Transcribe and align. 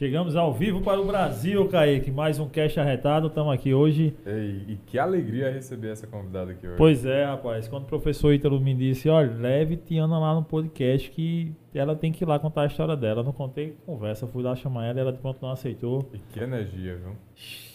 Chegamos 0.00 0.34
ao 0.34 0.50
vivo 0.54 0.80
para 0.80 0.98
o 0.98 1.04
Brasil, 1.04 1.68
Kaique. 1.68 2.10
Mais 2.10 2.38
um 2.38 2.48
Cash 2.48 2.78
Arretado. 2.78 3.26
Estamos 3.26 3.52
aqui 3.52 3.74
hoje. 3.74 4.16
Ei, 4.24 4.64
e 4.66 4.76
que 4.86 4.98
alegria 4.98 5.50
receber 5.50 5.88
essa 5.88 6.06
convidada 6.06 6.52
aqui 6.52 6.66
hoje. 6.66 6.78
Pois 6.78 7.04
é, 7.04 7.26
rapaz. 7.26 7.68
Quando 7.68 7.82
o 7.82 7.86
professor 7.86 8.32
Ítalo 8.32 8.58
me 8.58 8.74
disse, 8.74 9.10
olha, 9.10 9.30
leve 9.30 9.76
Tiana 9.76 10.18
lá 10.18 10.34
no 10.34 10.42
podcast 10.42 11.10
que 11.10 11.54
ela 11.74 11.94
tem 11.94 12.10
que 12.10 12.24
ir 12.24 12.26
lá 12.26 12.38
contar 12.38 12.62
a 12.62 12.66
história 12.66 12.96
dela. 12.96 13.20
Eu 13.20 13.24
não 13.24 13.34
contei 13.34 13.76
conversa, 13.84 14.26
fui 14.26 14.42
lá 14.42 14.56
chamar 14.56 14.86
ela 14.86 15.00
e 15.00 15.02
ela 15.02 15.12
de 15.12 15.18
pronto 15.18 15.38
não 15.42 15.50
aceitou. 15.50 16.08
E 16.14 16.18
que 16.32 16.40
energia, 16.40 16.96
viu? 16.96 17.14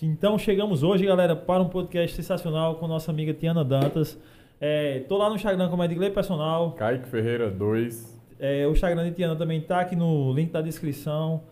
Então 0.02 0.36
chegamos 0.40 0.82
hoje, 0.82 1.06
galera, 1.06 1.36
para 1.36 1.62
um 1.62 1.70
podcast 1.70 2.16
sensacional 2.16 2.78
com 2.78 2.88
nossa 2.88 3.12
amiga 3.12 3.36
Tiana 3.36 3.64
Dantas. 3.64 4.20
É, 4.60 5.02
tô 5.02 5.16
lá 5.16 5.30
no 5.30 5.36
Instagram 5.36 5.70
como 5.70 5.84
é 5.84 5.88
de 5.88 5.94
Glei 5.94 6.10
Personal. 6.10 6.72
Kaique 6.72 7.08
Ferreira 7.08 7.52
2. 7.52 8.20
É, 8.40 8.66
o 8.66 8.72
Instagram 8.72 9.04
de 9.04 9.12
Tiana 9.12 9.36
também 9.36 9.62
tá 9.62 9.80
aqui 9.82 9.96
no 9.96 10.34
link 10.34 10.50
da 10.50 10.64
descrição. 10.64 11.44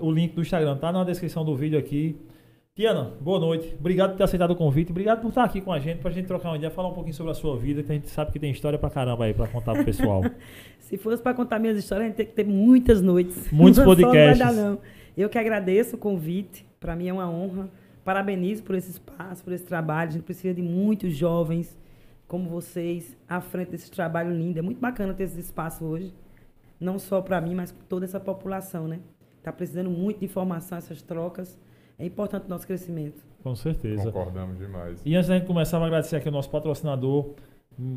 O 0.00 0.10
link 0.12 0.34
do 0.34 0.42
Instagram 0.42 0.76
tá 0.76 0.92
na 0.92 1.02
descrição 1.02 1.44
do 1.44 1.56
vídeo 1.56 1.78
aqui. 1.78 2.16
Tiana, 2.76 3.10
boa 3.20 3.40
noite. 3.40 3.74
Obrigado 3.76 4.10
por 4.10 4.18
ter 4.18 4.22
aceitado 4.22 4.52
o 4.52 4.56
convite. 4.56 4.92
Obrigado 4.92 5.20
por 5.20 5.30
estar 5.30 5.42
aqui 5.42 5.60
com 5.60 5.72
a 5.72 5.80
gente, 5.80 5.98
pra 5.98 6.12
gente 6.12 6.26
trocar 6.26 6.50
uma 6.50 6.56
ideia, 6.56 6.70
falar 6.70 6.90
um 6.90 6.94
pouquinho 6.94 7.14
sobre 7.14 7.32
a 7.32 7.34
sua 7.34 7.56
vida, 7.56 7.82
que 7.82 7.90
a 7.90 7.94
gente 7.96 8.08
sabe 8.08 8.30
que 8.30 8.38
tem 8.38 8.52
história 8.52 8.78
pra 8.78 8.88
caramba 8.88 9.24
aí 9.24 9.34
pra 9.34 9.48
contar 9.48 9.72
pro 9.72 9.84
pessoal. 9.84 10.22
Se 10.78 10.96
fosse 10.96 11.20
pra 11.20 11.34
contar 11.34 11.58
minhas 11.58 11.76
histórias, 11.76 12.04
a 12.04 12.08
gente 12.08 12.16
tem 12.16 12.26
que 12.26 12.34
ter 12.34 12.44
muitas 12.44 13.02
noites. 13.02 13.50
Muitos 13.50 13.82
podcasts. 13.82 14.38
Não 14.38 14.46
vai 14.46 14.54
dar, 14.54 14.62
não. 14.62 14.78
Eu 15.16 15.28
que 15.28 15.36
agradeço 15.36 15.96
o 15.96 15.98
convite. 15.98 16.64
Pra 16.78 16.94
mim 16.94 17.08
é 17.08 17.12
uma 17.12 17.28
honra. 17.28 17.68
Parabenizo 18.04 18.62
por 18.62 18.76
esse 18.76 18.92
espaço, 18.92 19.42
por 19.42 19.52
esse 19.52 19.64
trabalho. 19.64 20.10
A 20.10 20.12
gente 20.12 20.22
precisa 20.22 20.54
de 20.54 20.62
muitos 20.62 21.16
jovens 21.16 21.76
como 22.28 22.48
vocês 22.48 23.16
à 23.28 23.40
frente 23.40 23.72
desse 23.72 23.90
trabalho 23.90 24.30
lindo. 24.30 24.60
É 24.60 24.62
muito 24.62 24.78
bacana 24.78 25.12
ter 25.12 25.24
esse 25.24 25.40
espaço 25.40 25.84
hoje. 25.84 26.14
Não 26.78 26.96
só 26.96 27.20
para 27.20 27.40
mim, 27.40 27.56
mas 27.56 27.72
para 27.72 27.84
toda 27.88 28.04
essa 28.04 28.20
população, 28.20 28.86
né? 28.86 29.00
Está 29.38 29.52
precisando 29.52 29.90
muito 29.90 30.18
de 30.18 30.26
informação, 30.26 30.76
essas 30.78 31.00
trocas. 31.00 31.58
É 31.98 32.04
importante 32.04 32.46
o 32.46 32.48
nosso 32.48 32.66
crescimento. 32.66 33.24
Com 33.42 33.54
certeza. 33.54 34.04
Concordamos 34.04 34.58
demais. 34.58 35.00
E 35.04 35.14
antes 35.16 35.28
da 35.28 35.36
gente 35.36 35.46
começar, 35.46 35.78
vou 35.78 35.86
agradecer 35.86 36.16
aqui 36.16 36.28
o 36.28 36.32
nosso 36.32 36.50
patrocinador, 36.50 37.34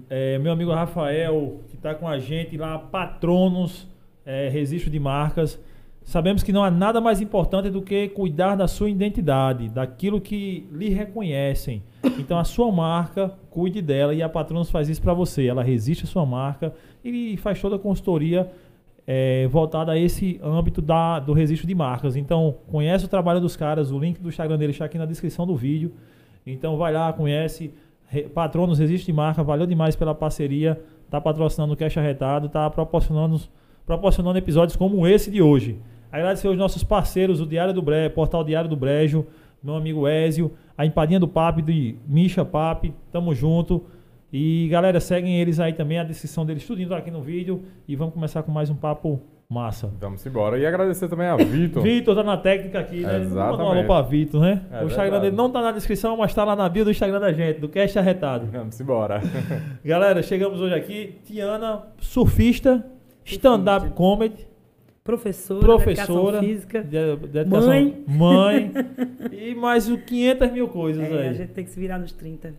é, 0.10 0.38
meu 0.38 0.52
amigo 0.52 0.72
Rafael, 0.72 1.60
que 1.70 1.76
está 1.76 1.96
com 1.96 2.08
a 2.08 2.20
gente 2.20 2.56
lá, 2.58 2.78
Patronos, 2.78 3.88
é, 4.26 4.50
Registro 4.50 4.90
de 4.90 5.00
Marcas. 5.00 5.60
Sabemos 6.04 6.42
que 6.42 6.52
não 6.52 6.64
há 6.64 6.72
nada 6.72 7.00
mais 7.00 7.22
importante 7.22 7.70
do 7.70 7.82
que 7.82 8.10
cuidar 8.10 8.56
da 8.56 8.68
sua 8.68 8.90
identidade, 8.90 9.70
daquilo 9.70 10.20
que 10.20 10.68
lhe 10.72 10.90
reconhecem. 10.90 11.84
Então 12.18 12.40
a 12.40 12.44
sua 12.44 12.72
marca, 12.72 13.34
cuide 13.50 13.82
dela 13.82 14.14
e 14.14 14.22
a 14.22 14.30
Patronos 14.30 14.72
faz 14.72 14.90
isso 14.90 15.02
para 15.02 15.14
você. 15.14 15.46
Ela 15.46 15.64
resiste 15.64 16.06
a 16.06 16.08
sua 16.08 16.26
marca 16.26 16.74
e 17.04 17.38
faz 17.38 17.62
toda 17.62 17.76
a 17.76 17.80
consultoria 17.80 18.52
é, 19.14 19.46
voltada 19.48 19.92
a 19.92 20.00
esse 20.00 20.40
âmbito 20.42 20.82
da, 20.82 21.20
do 21.20 21.34
registro 21.34 21.68
de 21.68 21.76
marcas. 21.76 22.16
Então, 22.16 22.56
conhece 22.72 23.04
o 23.04 23.10
trabalho 23.10 23.42
dos 23.42 23.58
caras, 23.58 23.92
o 23.92 24.00
link 24.00 24.22
do 24.22 24.30
Instagram 24.30 24.58
dele 24.58 24.72
está 24.72 24.86
aqui 24.86 24.98
na 24.98 25.06
descrição 25.06 25.46
do 25.46 25.54
vídeo. 25.54 25.92
Então, 26.48 26.78
vai 26.78 26.94
lá, 26.94 27.12
conhece. 27.12 27.74
Patronos 28.34 28.80
Registro 28.80 29.08
de 29.08 29.14
Marca, 29.14 29.44
valeu 29.44 29.68
demais 29.68 29.98
pela 29.98 30.16
parceria. 30.16 30.82
Está 31.04 31.20
patrocinando 31.20 31.74
o 31.74 31.76
Cash 31.76 31.98
Arretado, 31.98 32.48
está 32.48 32.70
proporcionando, 32.70 33.38
proporcionando 33.86 34.38
episódios 34.38 34.78
como 34.78 35.06
esse 35.06 35.30
de 35.30 35.42
hoje. 35.42 35.78
Agradecer 36.10 36.48
aos 36.48 36.58
nossos 36.58 36.82
parceiros, 36.82 37.42
o 37.42 37.46
Diário 37.46 37.74
do 37.74 37.82
Brejo, 37.82 38.12
Portal 38.12 38.46
Diário 38.46 38.70
do 38.70 38.78
Brejo, 38.78 39.28
meu 39.62 39.76
amigo 39.76 40.08
Ézio, 40.08 40.54
a 40.78 40.86
Empadinha 40.86 41.20
do 41.20 41.28
Papo 41.28 41.62
de 41.62 41.98
Misha 42.08 42.46
Papi, 42.46 42.94
tamo 43.12 43.36
junto. 43.36 43.84
E 44.34 44.68
galera, 44.70 45.00
seguem 45.00 45.40
eles 45.42 45.60
aí 45.60 45.74
também, 45.74 46.00
a 46.00 46.04
descrição 46.04 46.46
deles 46.46 46.66
tudo 46.66 46.88
tá 46.88 46.98
aqui 46.98 47.12
no 47.12 47.22
vídeo. 47.22 47.64
E 47.88 47.96
vamos 47.96 48.14
começar 48.14 48.44
com 48.44 48.52
mais 48.52 48.70
um 48.70 48.76
papo 48.76 49.22
massa. 49.50 49.92
Vamos 50.00 50.26
embora. 50.26 50.58
E 50.58 50.66
agradecer 50.66 51.10
também 51.10 51.28
a 51.28 51.36
Vitor. 51.36 51.84
Vitor 51.84 52.16
tá 52.16 52.24
na 52.24 52.38
técnica 52.38 52.80
aqui, 52.80 53.02
né? 53.02 53.18
Exatamente. 53.20 53.58
Vamos 53.58 53.60
um 53.60 53.70
alô 53.80 53.84
pra 53.86 54.02
Vitor, 54.02 54.40
né? 54.42 54.62
É 54.72 54.82
o 54.84 54.86
Instagram 54.88 55.04
verdade. 55.12 55.22
dele 55.26 55.36
não 55.36 55.50
tá 55.52 55.62
na 55.62 55.74
descrição, 55.74 56.16
mas 56.16 56.34
tá 56.34 56.46
lá 56.46 56.56
na 56.56 56.70
bio 56.70 56.86
do 56.86 56.92
Instagram 56.92 57.20
da 57.20 57.34
gente, 57.34 57.60
do 57.60 57.68
Cast 57.68 58.00
Arretado. 58.00 58.48
Vamos 58.50 58.80
embora. 58.80 59.22
Galera, 59.84 60.24
chegamos 60.24 60.62
hoje 60.62 60.74
aqui. 60.76 61.16
Tiana, 61.26 61.84
surfista, 62.00 62.86
stand-up 63.26 63.90
comedy, 63.90 64.48
Professora, 65.04 65.60
professora, 65.66 66.40
de 66.40 66.46
física. 66.48 66.84
de- 66.84 67.16
de 67.18 67.46
Mãe. 67.50 68.04
mãe 68.08 68.72
e 69.34 69.56
mais 69.56 69.90
o 69.90 69.98
500 69.98 70.52
mil 70.52 70.68
coisas 70.70 71.04
É, 71.04 71.14
a 71.14 71.20
aí. 71.22 71.34
gente 71.34 71.50
tem 71.52 71.66
que 71.66 71.72
se 71.72 71.80
virar 71.80 71.98
nos 72.00 72.12
30. 72.14 72.54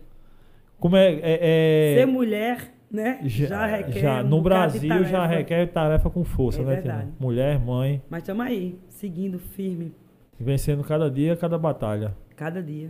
Como 0.83 0.97
é, 0.97 1.13
é- 1.13 1.39
é- 1.41 1.95
Ser 1.99 2.05
mulher, 2.05 2.73
né? 2.91 3.19
Já, 3.23 3.65
requer. 3.67 3.99
já- 4.01 4.21
um 4.21 4.27
no 4.27 4.37
de 4.39 4.43
Brasil 4.43 5.03
já 5.05 5.25
requer 5.25 5.65
tarefa 5.67 6.09
com 6.09 6.25
força, 6.25 6.59
É 6.59 6.65
né, 6.65 6.75
verdade. 6.75 6.97
Tiana? 7.03 7.13
Mulher, 7.17 7.57
mãe, 7.57 8.01
Mas 8.09 8.23
estamos 8.23 8.45
aí, 8.45 8.77
seguindo 8.89 9.39
firme, 9.39 9.93
vencendo 10.37 10.83
cada 10.83 11.09
dia, 11.09 11.37
cada 11.37 11.57
batalha. 11.57 12.13
cada 12.35 12.61
dia. 12.61 12.89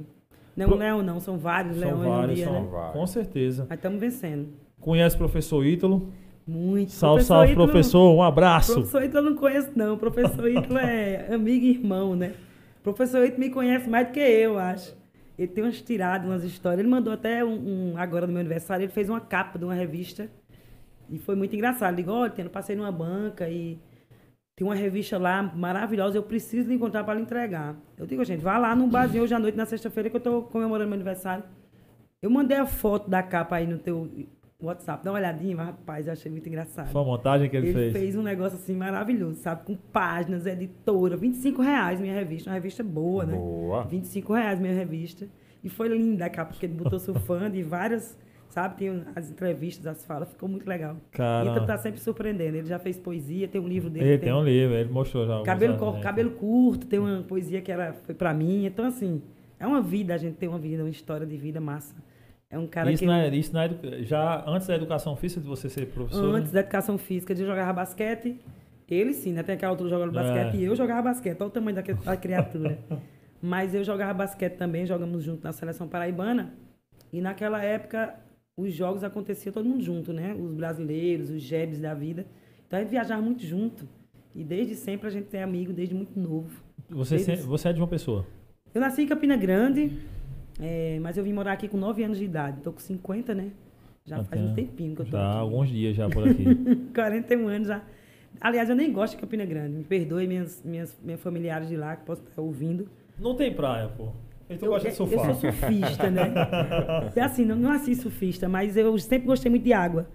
Não 0.58 0.66
é 0.66 0.68
Pro- 0.68 0.76
um 0.76 0.80
leão, 0.80 1.04
não, 1.04 1.20
são 1.20 1.38
vários 1.38 1.78
São 1.78 1.88
leões 1.88 2.08
vários, 2.08 2.36
dia, 2.36 2.46
são 2.46 2.54
né? 2.64 2.68
vários. 2.72 2.94
Com 2.94 3.06
certeza. 3.06 3.68
Mas 3.70 3.78
estamos 3.78 4.00
vencendo. 4.00 4.48
Conhece 4.82 5.14
o 5.16 5.20
professor 5.20 5.64
Ítalo? 5.64 6.10
Muito. 6.48 6.92
Salve, 6.94 7.18
Professor 7.18 7.36
salve, 7.36 7.52
Ítalo- 7.52 7.68
professor. 7.68 8.16
Um 8.16 8.24
abraço. 8.24 8.74
Professor 8.74 9.04
Ítalo 9.04 9.28
eu 9.28 9.30
não 9.32 9.38
conheço, 9.38 9.70
não. 9.76 9.98
Professor 10.00 10.50
Ítalo 10.50 10.80
é 10.80 11.28
amigo 11.32 11.64
e 11.64 11.70
irmão, 11.74 12.16
né? 12.16 12.34
Professor 12.82 13.24
Ítalo 13.24 13.40
me 13.40 13.50
conhece 13.52 13.88
mais 13.88 14.08
do 14.08 14.14
que 14.14 14.20
eu, 14.20 14.58
acho. 14.58 14.96
Ele 15.38 15.48
tem 15.48 15.64
umas 15.64 15.82
tiradas, 15.82 16.28
umas 16.28 16.44
histórias. 16.44 16.80
Ele 16.80 16.90
mandou 16.90 17.14
até 17.14 17.44
um, 17.44 17.94
um- 17.94 17.98
agora 17.98 18.28
no 18.28 18.34
meu 18.34 18.40
aniversário, 18.42 18.84
ele 18.86 18.92
fez 18.92 19.10
uma 19.10 19.20
capa 19.22 19.58
de 19.60 19.66
uma 19.66 19.74
revista. 19.74 20.30
E 21.10 21.20
foi 21.20 21.36
muito 21.36 21.56
engraçado. 21.56 21.96
Ligou, 21.96 22.16
olha, 22.18 22.32
Tiana, 22.32 22.50
passei 22.50 22.76
numa 22.76 22.92
banca 22.92 23.50
e 23.50 23.80
tem 24.56 24.66
uma 24.68 24.76
revista 24.76 25.18
lá 25.18 25.42
maravilhosa, 25.44 26.18
eu 26.18 26.24
preciso 26.24 26.70
lhe 26.70 26.76
encontrar 26.76 27.04
para 27.04 27.16
lhe 27.16 27.22
entregar. 27.22 27.76
Eu 27.98 28.06
digo, 28.06 28.24
gente, 28.24 28.42
vá 28.42 28.58
lá 28.58 28.76
num 28.76 28.90
barzinho 28.90 29.24
hoje 29.24 29.34
à 29.34 29.40
noite, 29.40 29.56
na 29.58 29.66
sexta-feira, 29.66 30.10
que 30.10 30.16
eu 30.16 30.20
estou 30.20 30.44
comemorando 30.44 30.90
meu 30.90 30.96
aniversário. 30.96 31.44
Eu 32.22 32.30
mandei 32.30 32.58
a 32.58 32.66
foto 32.66 33.10
da 33.10 33.24
capa 33.24 33.58
aí 33.58 33.68
no 33.68 33.80
teu 33.80 34.10
WhatsApp, 34.68 35.04
dá 35.04 35.12
uma 35.12 35.18
olhadinha, 35.20 35.56
mas, 35.56 35.66
rapaz, 35.68 36.08
eu 36.08 36.14
achei 36.14 36.32
muito 36.32 36.48
engraçado. 36.48 36.92
Foi 36.92 37.02
a 37.02 37.06
montagem 37.06 37.50
que 37.50 37.56
ele, 37.58 37.68
Ele 37.68 37.74
fez. 37.74 37.94
fez. 37.94 38.16
um 38.16 38.22
negócio 38.24 38.58
assim 38.58 38.76
maravilhoso, 38.76 39.36
sabe? 39.42 39.64
Com 39.66 39.76
páginas, 39.76 40.46
editora, 40.46 41.16
25 41.18 41.62
reais 41.62 42.00
minha 42.00 42.14
revista, 42.14 42.50
uma 42.50 42.56
revista 42.56 42.84
boa, 42.84 43.26
né? 43.26 43.36
Boa. 43.36 43.84
25 43.86 44.34
reais 44.34 44.60
minha 44.60 44.74
revista. 44.74 45.28
E 45.64 45.70
foi 45.70 45.88
linda 45.88 46.26
a 46.26 46.30
capa, 46.30 46.52
porque 46.52 46.66
ele 46.66 46.74
botou 46.74 47.00
surfando 47.00 47.56
e 47.56 47.64
várias, 47.64 48.18
sabe? 48.50 48.78
Tem 48.78 49.04
as 49.16 49.30
entrevistas, 49.32 49.88
as 49.88 50.06
falas, 50.06 50.30
ficou 50.30 50.50
muito 50.50 50.68
legal. 50.68 50.98
Caramba. 51.12 51.52
Então 51.52 51.66
tá 51.66 51.78
sempre 51.78 52.00
surpreendendo. 52.02 52.58
Ele 52.58 52.68
já 52.68 52.78
fez 52.80 52.98
poesia, 53.00 53.48
tem 53.48 53.62
um 53.62 53.68
livro 53.68 53.90
dele. 53.90 54.06
Ele 54.06 54.18
que 54.18 54.26
tem 54.26 54.34
um 54.34 54.44
livro, 54.44 54.76
ele 54.76 54.90
mostrou 54.92 55.26
já. 55.26 55.42
cabelo, 55.44 55.78
cor- 55.78 56.00
cabelo 56.02 56.32
curto, 56.32 56.86
tem 56.86 57.00
uma 57.00 57.22
poesia 57.24 57.62
que 57.62 57.72
era, 57.72 57.94
foi 57.94 58.14
pra 58.14 58.34
mim. 58.34 58.66
Então, 58.66 58.86
assim, 58.86 59.22
é 59.60 59.66
uma 59.66 59.82
vida, 59.82 60.14
a 60.14 60.18
gente 60.18 60.36
tem 60.36 60.50
uma 60.50 60.60
vida, 60.60 60.84
uma 60.84 60.90
história 60.90 61.26
de 61.26 61.38
vida 61.38 61.62
massa. 61.62 61.96
É 62.54 62.60
um 62.60 62.68
cara 62.68 62.92
Isso, 62.92 63.00
que. 63.02 63.06
na, 63.08 63.28
isso 63.30 63.52
na 63.54 63.66
edu- 63.66 64.04
já 64.04 64.44
antes 64.48 64.68
da 64.68 64.76
educação 64.76 65.16
física 65.16 65.42
de 65.42 65.48
você 65.48 65.68
ser 65.70 65.88
professor. 65.88 66.36
Antes 66.36 66.52
da 66.52 66.60
educação 66.60 66.98
física, 66.98 67.34
de 67.34 67.44
jogar 67.46 67.74
basquete, 67.74 68.40
ele 68.88 69.12
sim, 69.14 69.34
né? 69.34 69.42
Tem 69.42 69.56
aquela 69.56 69.72
outra 69.72 69.88
jogando 69.90 70.12
basquete 70.12 70.54
É. 70.56 70.58
e 70.58 70.64
eu 70.66 70.76
jogava 70.76 71.02
basquete. 71.02 71.38
Olha 71.40 71.48
o 71.48 71.50
tamanho 71.52 71.76
da 71.76 72.16
criatura. 72.18 72.78
Mas 73.42 73.74
eu 73.74 73.84
jogava 73.84 74.14
basquete 74.14 74.54
também, 74.56 74.86
jogamos 74.86 75.24
junto 75.24 75.44
na 75.44 75.52
seleção 75.52 75.88
paraibana. 75.88 76.54
E 77.12 77.20
naquela 77.22 77.62
época, 77.64 78.14
os 78.56 78.72
jogos 78.74 79.04
aconteciam 79.04 79.52
todo 79.52 79.68
mundo 79.68 79.84
junto, 79.84 80.14
né? 80.14 80.34
Os 80.34 80.54
brasileiros, 80.54 81.30
os 81.32 81.42
jebs 81.42 81.80
da 81.80 81.94
vida. 81.96 82.26
Então 82.68 82.78
a 82.78 82.82
gente 82.84 82.92
viajava 82.92 83.22
muito 83.22 83.44
junto. 83.44 83.88
E 84.36 84.44
desde 84.44 84.76
sempre 84.76 85.08
a 85.08 85.10
gente 85.10 85.36
é 85.36 85.42
amigo, 85.44 85.74
desde 85.74 85.94
muito 85.96 86.20
novo. 86.20 86.50
Você, 86.90 87.18
se- 87.20 87.36
você 87.38 87.70
é 87.70 87.74
de 87.74 87.80
uma 87.82 87.88
pessoa. 87.88 88.26
Eu 88.74 88.80
nasci 88.82 89.02
em 89.04 89.08
Campina 89.08 89.36
Grande, 89.36 89.92
é, 90.60 91.00
mas 91.02 91.18
eu 91.18 91.24
vim 91.24 91.34
morar 91.34 91.54
aqui 91.54 91.68
com 91.68 91.78
9 91.78 92.04
anos 92.04 92.18
de 92.18 92.26
idade. 92.26 92.62
Tô 92.62 92.72
com 92.72 92.80
50, 92.80 93.34
né? 93.34 93.52
Já 94.06 94.24
faz 94.24 94.42
um 94.42 94.54
tempinho 94.54 94.96
que 94.96 95.02
eu 95.02 95.06
tô 95.06 95.12
Já 95.12 95.30
aqui. 95.32 95.40
alguns 95.40 95.70
dias 95.70 95.96
já 95.96 96.10
por 96.10 96.28
aqui. 96.28 96.44
41 96.94 97.48
anos 97.48 97.68
já. 97.68 97.82
Aliás, 98.42 98.70
eu 98.70 98.76
nem 98.76 98.92
gosto 98.92 99.16
de 99.16 99.22
Campina 99.22 99.46
Grande. 99.46 99.78
Me 99.78 99.84
perdoe 99.84 100.28
minhas, 100.28 100.62
minhas, 100.64 101.00
minhas 101.02 101.22
familiares 101.22 101.70
de 101.70 101.78
lá 101.78 101.96
que 101.96 102.06
possam 102.06 102.26
estar 102.26 102.42
ouvindo. 102.42 102.90
Não 103.18 103.36
tem 103.36 103.54
praia, 103.54 103.88
pô. 103.90 104.10
Eu, 104.50 104.58
de 104.58 104.66
eu 104.66 104.92
surfar. 104.92 105.26
sou 105.26 105.36
surfista, 105.36 106.10
né? 106.12 106.34
É 107.16 107.22
assim, 107.22 107.46
não, 107.46 107.56
não 107.56 107.70
nasci 107.70 107.96
surfista, 107.96 108.50
mas 108.50 108.76
eu 108.76 108.98
sempre 109.00 109.26
gostei 109.28 109.50
muito 109.50 109.64
de 109.64 109.72
água. 109.72 110.08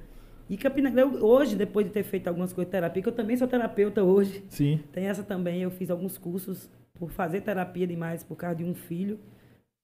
E 0.50 0.56
Campina 0.56 0.90
Grande, 0.90 1.16
eu- 1.16 1.24
hoje, 1.24 1.56
depois 1.56 1.86
de 1.86 1.92
ter 1.92 2.02
feito 2.02 2.28
algumas 2.28 2.52
coisas 2.52 2.68
de 2.68 2.72
terapia, 2.72 3.02
que 3.02 3.08
eu 3.08 3.12
também 3.12 3.36
sou 3.36 3.48
terapeuta 3.48 4.02
hoje, 4.04 4.44
Sim. 4.48 4.80
tem 4.92 5.06
essa 5.06 5.22
também, 5.22 5.62
eu 5.62 5.70
fiz 5.70 5.90
alguns 5.90 6.18
cursos 6.18 6.70
por 6.98 7.10
fazer 7.10 7.40
terapia 7.40 7.86
demais 7.86 8.22
por 8.22 8.36
causa 8.36 8.56
de 8.56 8.64
um 8.64 8.74
filho, 8.74 9.18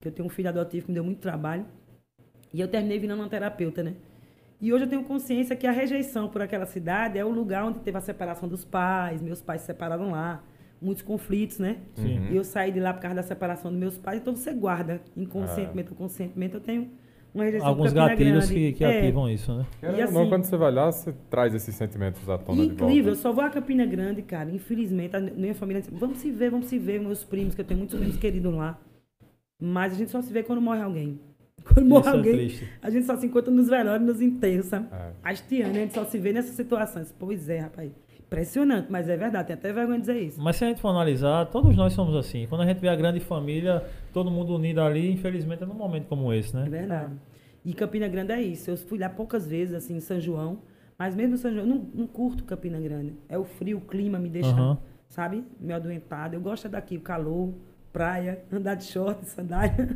que 0.04 0.08
eu 0.08 0.12
tenho 0.12 0.26
um 0.26 0.30
filho 0.30 0.48
adotivo 0.48 0.84
que 0.86 0.90
me 0.92 0.94
deu 0.94 1.02
muito 1.04 1.18
trabalho. 1.18 1.64
E 2.52 2.60
eu 2.60 2.68
terminei 2.68 2.98
virando 2.98 3.20
uma 3.22 3.28
terapeuta, 3.28 3.82
né? 3.82 3.94
E 4.60 4.72
hoje 4.72 4.84
eu 4.84 4.88
tenho 4.88 5.02
consciência 5.02 5.56
que 5.56 5.66
a 5.66 5.72
rejeição 5.72 6.28
por 6.28 6.40
aquela 6.40 6.66
cidade 6.66 7.18
é 7.18 7.24
o 7.24 7.30
lugar 7.30 7.64
onde 7.64 7.80
teve 7.80 7.96
a 7.98 8.00
separação 8.00 8.48
dos 8.48 8.64
pais, 8.64 9.20
meus 9.20 9.42
pais 9.42 9.62
se 9.62 9.66
separaram 9.66 10.10
lá, 10.12 10.42
muitos 10.80 11.02
conflitos, 11.02 11.58
né? 11.58 11.78
Sim. 11.94 12.28
E 12.30 12.36
eu 12.36 12.44
saí 12.44 12.70
de 12.70 12.78
lá 12.80 12.92
por 12.94 13.00
causa 13.02 13.16
da 13.16 13.22
separação 13.22 13.70
dos 13.70 13.80
meus 13.80 13.98
pais, 13.98 14.20
então 14.20 14.36
você 14.36 14.52
guarda 14.52 15.00
inconscientemente 15.16 15.90
ou 15.90 15.96
conscientemente. 15.96 16.54
Eu 16.54 16.60
tenho 16.60 16.88
uma 17.34 17.42
rejeição 17.44 17.68
Alguns 17.68 17.92
gatilhos 17.92 18.46
Grande. 18.48 18.54
que, 18.54 18.72
que 18.78 18.84
É. 18.84 18.98
ativam 19.00 19.28
isso, 19.28 19.52
né? 19.52 19.66
Querendo 19.80 19.98
E 19.98 20.00
não, 20.12 20.20
assim- 20.20 20.28
quando 20.28 20.44
você 20.44 20.56
vai 20.56 20.70
lá, 20.72 20.92
você 20.92 21.12
traz 21.28 21.52
esses 21.54 21.74
sentimentos 21.74 22.26
à 22.28 22.38
tona 22.38 22.62
de 22.62 22.68
Incrível, 22.72 22.96
eu 22.96 23.04
volta. 23.16 23.20
só 23.20 23.32
vou 23.32 23.44
a 23.44 23.50
Campina 23.50 23.84
Grande, 23.84 24.22
cara. 24.22 24.48
Infelizmente, 24.50 25.16
a 25.16 25.20
minha 25.20 25.54
família 25.54 25.82
diz, 25.82 25.90
vamos 25.92 26.18
se 26.18 26.30
ver, 26.30 26.50
vamos 26.50 26.66
se 26.66 26.78
ver, 26.78 27.00
meus 27.00 27.24
primos, 27.24 27.54
que 27.56 27.60
eu 27.60 27.64
tenho 27.64 27.78
muitos 27.78 27.98
primos 27.98 28.16
queridos 28.16 28.54
lá. 28.54 28.78
Mas 29.64 29.92
a 29.94 29.96
gente 29.96 30.10
só 30.10 30.20
se 30.20 30.32
vê 30.32 30.42
quando 30.42 30.60
morre 30.60 30.82
alguém. 30.82 31.20
Quando 31.64 31.86
morre 31.86 32.00
Isso 32.02 32.08
é 32.10 32.12
alguém, 32.12 32.32
triste. 32.34 32.68
a 32.82 32.90
gente 32.90 33.06
só 33.06 33.16
se 33.16 33.24
encontra 33.24 33.50
nos 33.50 33.68
velórios, 33.68 34.06
nos 34.06 34.20
enterros, 34.20 34.66
sabe? 34.66 34.86
É. 34.92 35.12
Hastiando, 35.22 35.70
a 35.70 35.80
gente 35.80 35.94
só 35.94 36.04
se 36.04 36.18
vê 36.18 36.30
nessas 36.30 36.54
situações. 36.54 37.14
Pois 37.18 37.48
é, 37.48 37.60
rapaz. 37.60 37.90
Impressionante, 38.20 38.88
mas 38.90 39.08
é 39.08 39.16
verdade, 39.16 39.46
tem 39.48 39.54
até 39.54 39.72
vergonha 39.72 39.96
de 39.98 40.06
dizer 40.06 40.20
isso. 40.20 40.42
Mas 40.42 40.56
se 40.56 40.64
a 40.64 40.68
gente 40.68 40.80
for 40.82 40.88
analisar, 40.88 41.46
todos 41.46 41.74
nós 41.74 41.94
somos 41.94 42.14
assim. 42.16 42.46
Quando 42.48 42.60
a 42.62 42.66
gente 42.66 42.80
vê 42.80 42.88
a 42.88 42.94
grande 42.96 43.18
família, 43.20 43.82
todo 44.12 44.30
mundo 44.30 44.54
unido 44.54 44.80
ali, 44.82 45.10
infelizmente 45.10 45.62
é 45.62 45.66
num 45.66 45.74
momento 45.74 46.06
como 46.06 46.30
esse, 46.34 46.54
É 46.54 46.60
né? 46.60 46.68
verdade. 46.68 47.14
E 47.64 47.72
Campina 47.72 48.08
Grande 48.08 48.32
é 48.32 48.42
isso. 48.42 48.70
Eu 48.70 48.76
fui 48.76 48.98
lá 48.98 49.08
poucas 49.08 49.46
vezes, 49.46 49.72
assim, 49.74 49.96
em 49.96 50.00
São 50.00 50.20
João. 50.20 50.58
Mas 50.98 51.14
mesmo 51.14 51.34
em 51.34 51.38
São 51.38 51.50
João, 51.50 51.64
eu 51.64 51.68
não, 51.74 51.88
não 51.94 52.06
curto 52.06 52.44
Campina 52.44 52.78
Grande. 52.78 53.14
É 53.26 53.38
o 53.38 53.44
frio, 53.44 53.78
o 53.78 53.80
clima 53.80 54.18
me 54.18 54.28
deixa, 54.28 54.50
Aham. 54.50 54.76
sabe? 55.08 55.42
Meio 55.58 55.76
adoentado. 55.76 56.34
Eu 56.36 56.40
gosto 56.42 56.66
é 56.66 56.70
daqui, 56.70 56.96
o 56.98 57.00
calor, 57.00 57.54
praia, 57.94 58.42
andar 58.52 58.74
de 58.74 58.84
short, 58.84 59.24
sandália. 59.24 59.88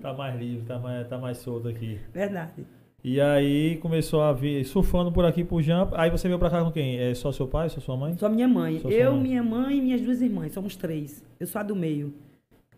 Tá 0.00 0.14
mais 0.14 0.40
livre, 0.40 0.64
tá 0.64 0.78
mais, 0.78 1.06
tá 1.06 1.18
mais 1.18 1.36
solto 1.36 1.68
aqui. 1.68 2.00
verdade. 2.14 2.64
E 3.04 3.20
aí 3.20 3.76
começou 3.76 4.22
a 4.22 4.32
vir 4.32 4.64
surfando 4.64 5.12
por 5.12 5.24
aqui 5.24 5.44
por 5.44 5.62
Jampa. 5.62 6.00
Aí 6.00 6.10
você 6.10 6.28
veio 6.28 6.38
pra 6.38 6.50
cá 6.50 6.64
com 6.64 6.70
quem? 6.70 6.98
É 6.98 7.14
só 7.14 7.30
seu 7.30 7.46
pai, 7.46 7.68
só 7.68 7.80
sua 7.80 7.96
mãe? 7.96 8.16
Só 8.16 8.28
minha 8.28 8.48
mãe. 8.48 8.78
Só 8.78 8.88
eu, 8.90 9.12
mãe. 9.12 9.22
minha 9.22 9.42
mãe 9.42 9.78
e 9.78 9.80
minhas 9.82 10.00
duas 10.00 10.20
irmãs. 10.20 10.52
Somos 10.52 10.76
três. 10.76 11.22
Eu 11.38 11.46
sou 11.46 11.60
a 11.60 11.62
do 11.62 11.76
meio. 11.76 12.12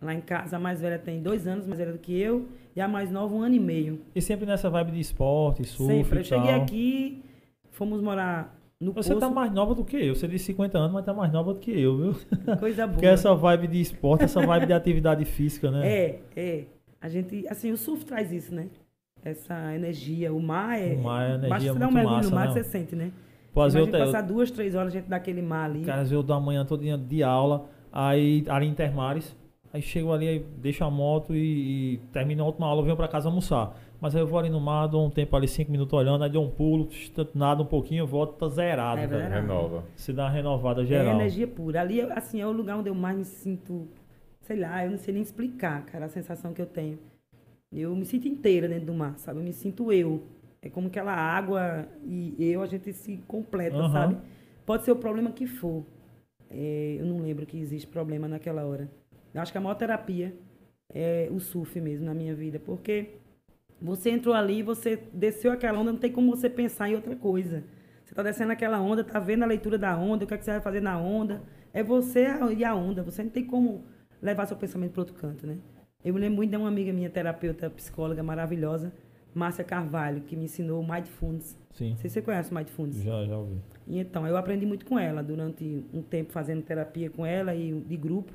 Lá 0.01 0.13
em 0.15 0.21
casa, 0.21 0.57
a 0.57 0.61
mais 0.61 0.81
velha 0.81 0.99
tem 0.99 1.23
dois 1.23 1.47
anos, 1.47 1.67
mais 1.67 1.79
velha 1.79 1.93
do 1.93 1.99
que 1.99 2.17
eu. 2.21 2.49
E 2.75 2.81
a 2.81 2.89
mais 2.89 3.11
nova, 3.11 3.35
um 3.35 3.43
ano 3.43 3.55
e 3.55 3.61
meio. 3.61 4.01
E 4.15 4.21
sempre 4.21 4.47
nessa 4.47 4.69
vibe 4.69 4.93
de 4.93 5.01
esporte, 5.01 5.65
surf 5.65 5.93
Sempre. 5.93 6.19
Eu 6.19 6.25
cheguei 6.25 6.55
aqui, 6.55 7.23
fomos 7.71 8.01
morar 8.01 8.57
no 8.83 8.93
Você 8.93 9.11
Poço. 9.11 9.21
tá 9.21 9.31
mais 9.31 9.53
nova 9.53 9.75
do 9.75 9.85
que 9.85 9.97
eu. 9.97 10.15
Você 10.15 10.27
disse 10.27 10.47
50 10.47 10.77
anos, 10.77 10.93
mas 10.93 11.05
tá 11.05 11.15
mais 11.15 11.33
nova 11.33 11.55
do 11.55 11.61
que 11.61 11.71
eu, 11.71 11.97
viu? 11.97 12.17
Coisa 12.59 12.85
boa. 12.85 12.95
Porque 12.95 13.07
essa 13.07 13.33
vibe 13.35 13.69
de 13.69 13.81
esporte, 13.81 14.25
essa 14.25 14.45
vibe 14.45 14.67
de 14.67 14.73
atividade 14.73 15.25
física, 15.25 15.71
né? 15.71 15.89
É, 15.89 16.21
é. 16.37 16.65
A 17.01 17.09
gente, 17.09 17.47
assim, 17.49 17.71
o 17.71 17.77
surf 17.77 18.05
traz 18.05 18.33
isso, 18.33 18.53
né? 18.53 18.69
Essa 19.25 19.75
energia. 19.75 20.33
O 20.33 20.43
mar 20.43 20.79
é. 20.79 20.95
O 20.95 21.03
mar 21.05 21.23
é 21.23 21.35
energia 21.35 21.49
Basta 21.49 21.73
você 21.73 21.79
dar 21.79 21.89
um 21.89 21.93
mergulho 21.93 22.17
massa, 22.17 22.31
no 22.31 22.35
mar, 22.35 22.49
né? 22.49 22.53
você 22.53 22.65
sente, 22.65 22.97
né? 22.97 23.13
Imagina 23.55 23.99
eu, 23.99 24.07
passar 24.07 24.23
duas, 24.23 24.51
três 24.51 24.75
horas 24.75 24.93
dentro 24.93 25.11
daquele 25.11 25.43
mar 25.43 25.67
ali. 25.67 25.85
Cara, 25.85 26.01
às 26.01 26.09
vezes 26.09 26.13
eu 26.13 26.23
dou 26.23 26.35
a 26.35 26.41
manhã 26.41 26.65
todinha 26.65 26.99
de 26.99 27.23
aula, 27.23 27.67
aí 27.93 28.45
ali 28.49 28.67
em 28.67 28.75
Termares, 28.75 29.37
aí 29.73 29.83
chego 29.83 30.13
ali, 30.13 30.27
aí 30.27 30.47
deixo 30.59 30.83
a 30.85 30.91
moto 30.91 31.35
e, 31.35 31.95
e 31.95 31.97
termino 32.13 32.43
a 32.43 32.47
última 32.47 32.67
aula, 32.67 32.83
venho 32.83 32.97
pra 32.97 33.09
casa 33.09 33.29
almoçar. 33.29 33.77
Mas 34.03 34.17
aí 34.17 34.21
eu 34.21 34.27
vou 34.27 34.37
ali 34.37 34.51
no 34.51 34.61
mar, 34.61 34.89
dou 34.89 35.07
um 35.07 35.11
tempo 35.11 35.37
ali, 35.37 35.47
cinco 35.47 35.71
minutos 35.71 35.97
olhando, 35.97 36.25
aí 36.25 36.29
dou 36.29 36.45
um 36.45 36.51
pulo, 36.51 36.89
nada 37.37 37.63
um 37.63 37.67
pouquinho, 37.67 38.05
volto, 38.05 38.35
tá 38.37 38.49
zerado, 38.49 39.01
É. 39.01 39.29
Renova. 39.29 39.85
Se 39.95 40.13
dá 40.13 40.25
uma 40.25 40.31
renovada 40.31 40.83
É 40.83 40.87
geral. 40.87 41.15
energia 41.15 41.47
pura. 41.47 41.81
Ali, 41.81 42.01
assim, 42.01 42.41
é 42.41 42.47
o 42.47 42.51
lugar 42.51 42.77
onde 42.79 42.91
eu 42.91 42.97
mais 42.97 43.17
me 43.17 43.25
sinto, 43.25 43.87
sei 44.41 44.59
lá, 44.59 44.85
eu 44.85 44.91
não 44.91 44.99
sei 44.99 45.15
nem 45.15 45.23
explicar, 45.23 45.87
cara, 45.87 46.07
a 46.07 46.09
sensação 46.09 46.53
que 46.53 46.61
eu 46.61 46.67
tenho. 46.67 46.99
Eu 47.73 47.95
me 47.95 48.05
sinto 48.05 48.27
inteira 48.27 48.67
dentro 48.67 48.87
do 48.87 48.93
mar, 48.93 49.17
sabe? 49.21 49.39
Eu 49.39 49.45
me 49.45 49.53
sinto 49.53 49.93
eu. 49.93 50.21
É 50.61 50.69
como 50.69 50.89
aquela 50.89 51.15
água 51.15 51.87
e 52.05 52.35
eu, 52.41 52.61
a 52.61 52.67
gente 52.67 52.93
se 52.93 53.19
completa, 53.29 53.77
Aham. 53.77 53.93
sabe? 53.93 54.17
Pode 54.67 54.83
ser 54.83 54.91
o 54.91 54.97
problema 54.97 55.31
que 55.31 55.47
for. 55.47 55.85
É, 56.51 56.97
eu 56.99 57.07
não 57.07 57.21
lembro 57.23 57.47
que 57.47 57.57
existe 57.57 57.87
problema 57.87 58.27
naquela 58.27 58.65
hora. 58.65 58.91
Eu 59.33 59.41
acho 59.41 59.53
que 59.53 59.59
a 59.59 59.61
maior 59.61 59.77
terapia 59.77 60.35
é 60.93 61.29
o 61.31 61.39
surf 61.39 61.81
mesmo 61.81 62.05
na 62.05 62.13
minha 62.15 62.35
vida, 62.35 62.59
porque 62.59 63.22
você 63.83 64.11
entrou 64.11 64.35
ali, 64.35 64.63
você 64.63 64.97
desceu 65.13 65.51
aquela 65.53 65.79
onda, 65.79 65.93
não 65.93 65.99
tem 65.99 66.13
como 66.13 66.35
você 66.35 66.49
pensar 66.49 66.89
em 66.89 66.95
outra 66.95 67.17
coisa. 67.17 67.65
Você 68.05 68.15
tá 68.15 68.23
descendo 68.23 68.53
aquela 68.53 68.81
onda, 68.81 69.03
tá 69.03 69.19
vendo 69.19 69.43
a 69.43 69.47
leitura 69.47 69.77
da 69.77 69.97
onda, 69.97 70.25
o 70.25 70.29
que, 70.29 70.35
é 70.35 70.39
que 70.39 70.45
você 70.45 70.53
vai 70.53 70.61
fazer 70.61 70.81
na 70.81 70.99
onda. 70.99 71.43
É 71.73 71.83
você 71.83 72.27
e 72.57 72.65
a 72.65 72.75
onda. 72.75 73.03
Você 73.03 73.23
não 73.23 73.31
tem 73.31 73.45
como 73.45 73.85
levar 74.21 74.47
seu 74.47 74.57
pensamento 74.57 74.93
para 74.93 75.01
outro 75.01 75.15
canto, 75.15 75.47
né? 75.47 75.57
Eu 76.05 76.15
me 76.15 76.21
lembro 76.21 76.37
muito 76.37 76.51
de 76.51 76.57
uma 76.57 76.69
amiga 76.69 76.93
minha, 76.93 77.09
terapeuta, 77.09 77.71
psicóloga 77.71 78.23
maravilhosa, 78.23 78.93
Márcia 79.35 79.65
Carvalho, 79.65 80.23
que 80.23 80.37
me 80.37 80.45
ensinou 80.45 80.81
o 80.81 80.87
Mindfulness. 80.89 81.57
Sim, 81.73 81.91
Não 81.91 81.97
sei 81.97 82.11
se 82.11 82.15
você 82.15 82.23
conhece 82.23 82.51
o 82.51 82.55
Mindfulness. 82.55 83.03
já, 83.03 83.25
já 83.25 83.39
ouvi. 83.39 83.61
E 83.87 83.99
então, 83.99 84.27
eu 84.27 84.37
aprendi 84.37 84.67
muito 84.67 84.85
com 84.85 84.99
ela, 84.99 85.23
durante 85.23 85.87
um 85.93 86.03
tempo 86.03 86.33
fazendo 86.33 86.63
terapia 86.63 87.09
com 87.09 87.25
ela 87.25 87.55
e 87.55 87.73
de 87.73 87.97
grupo. 87.97 88.33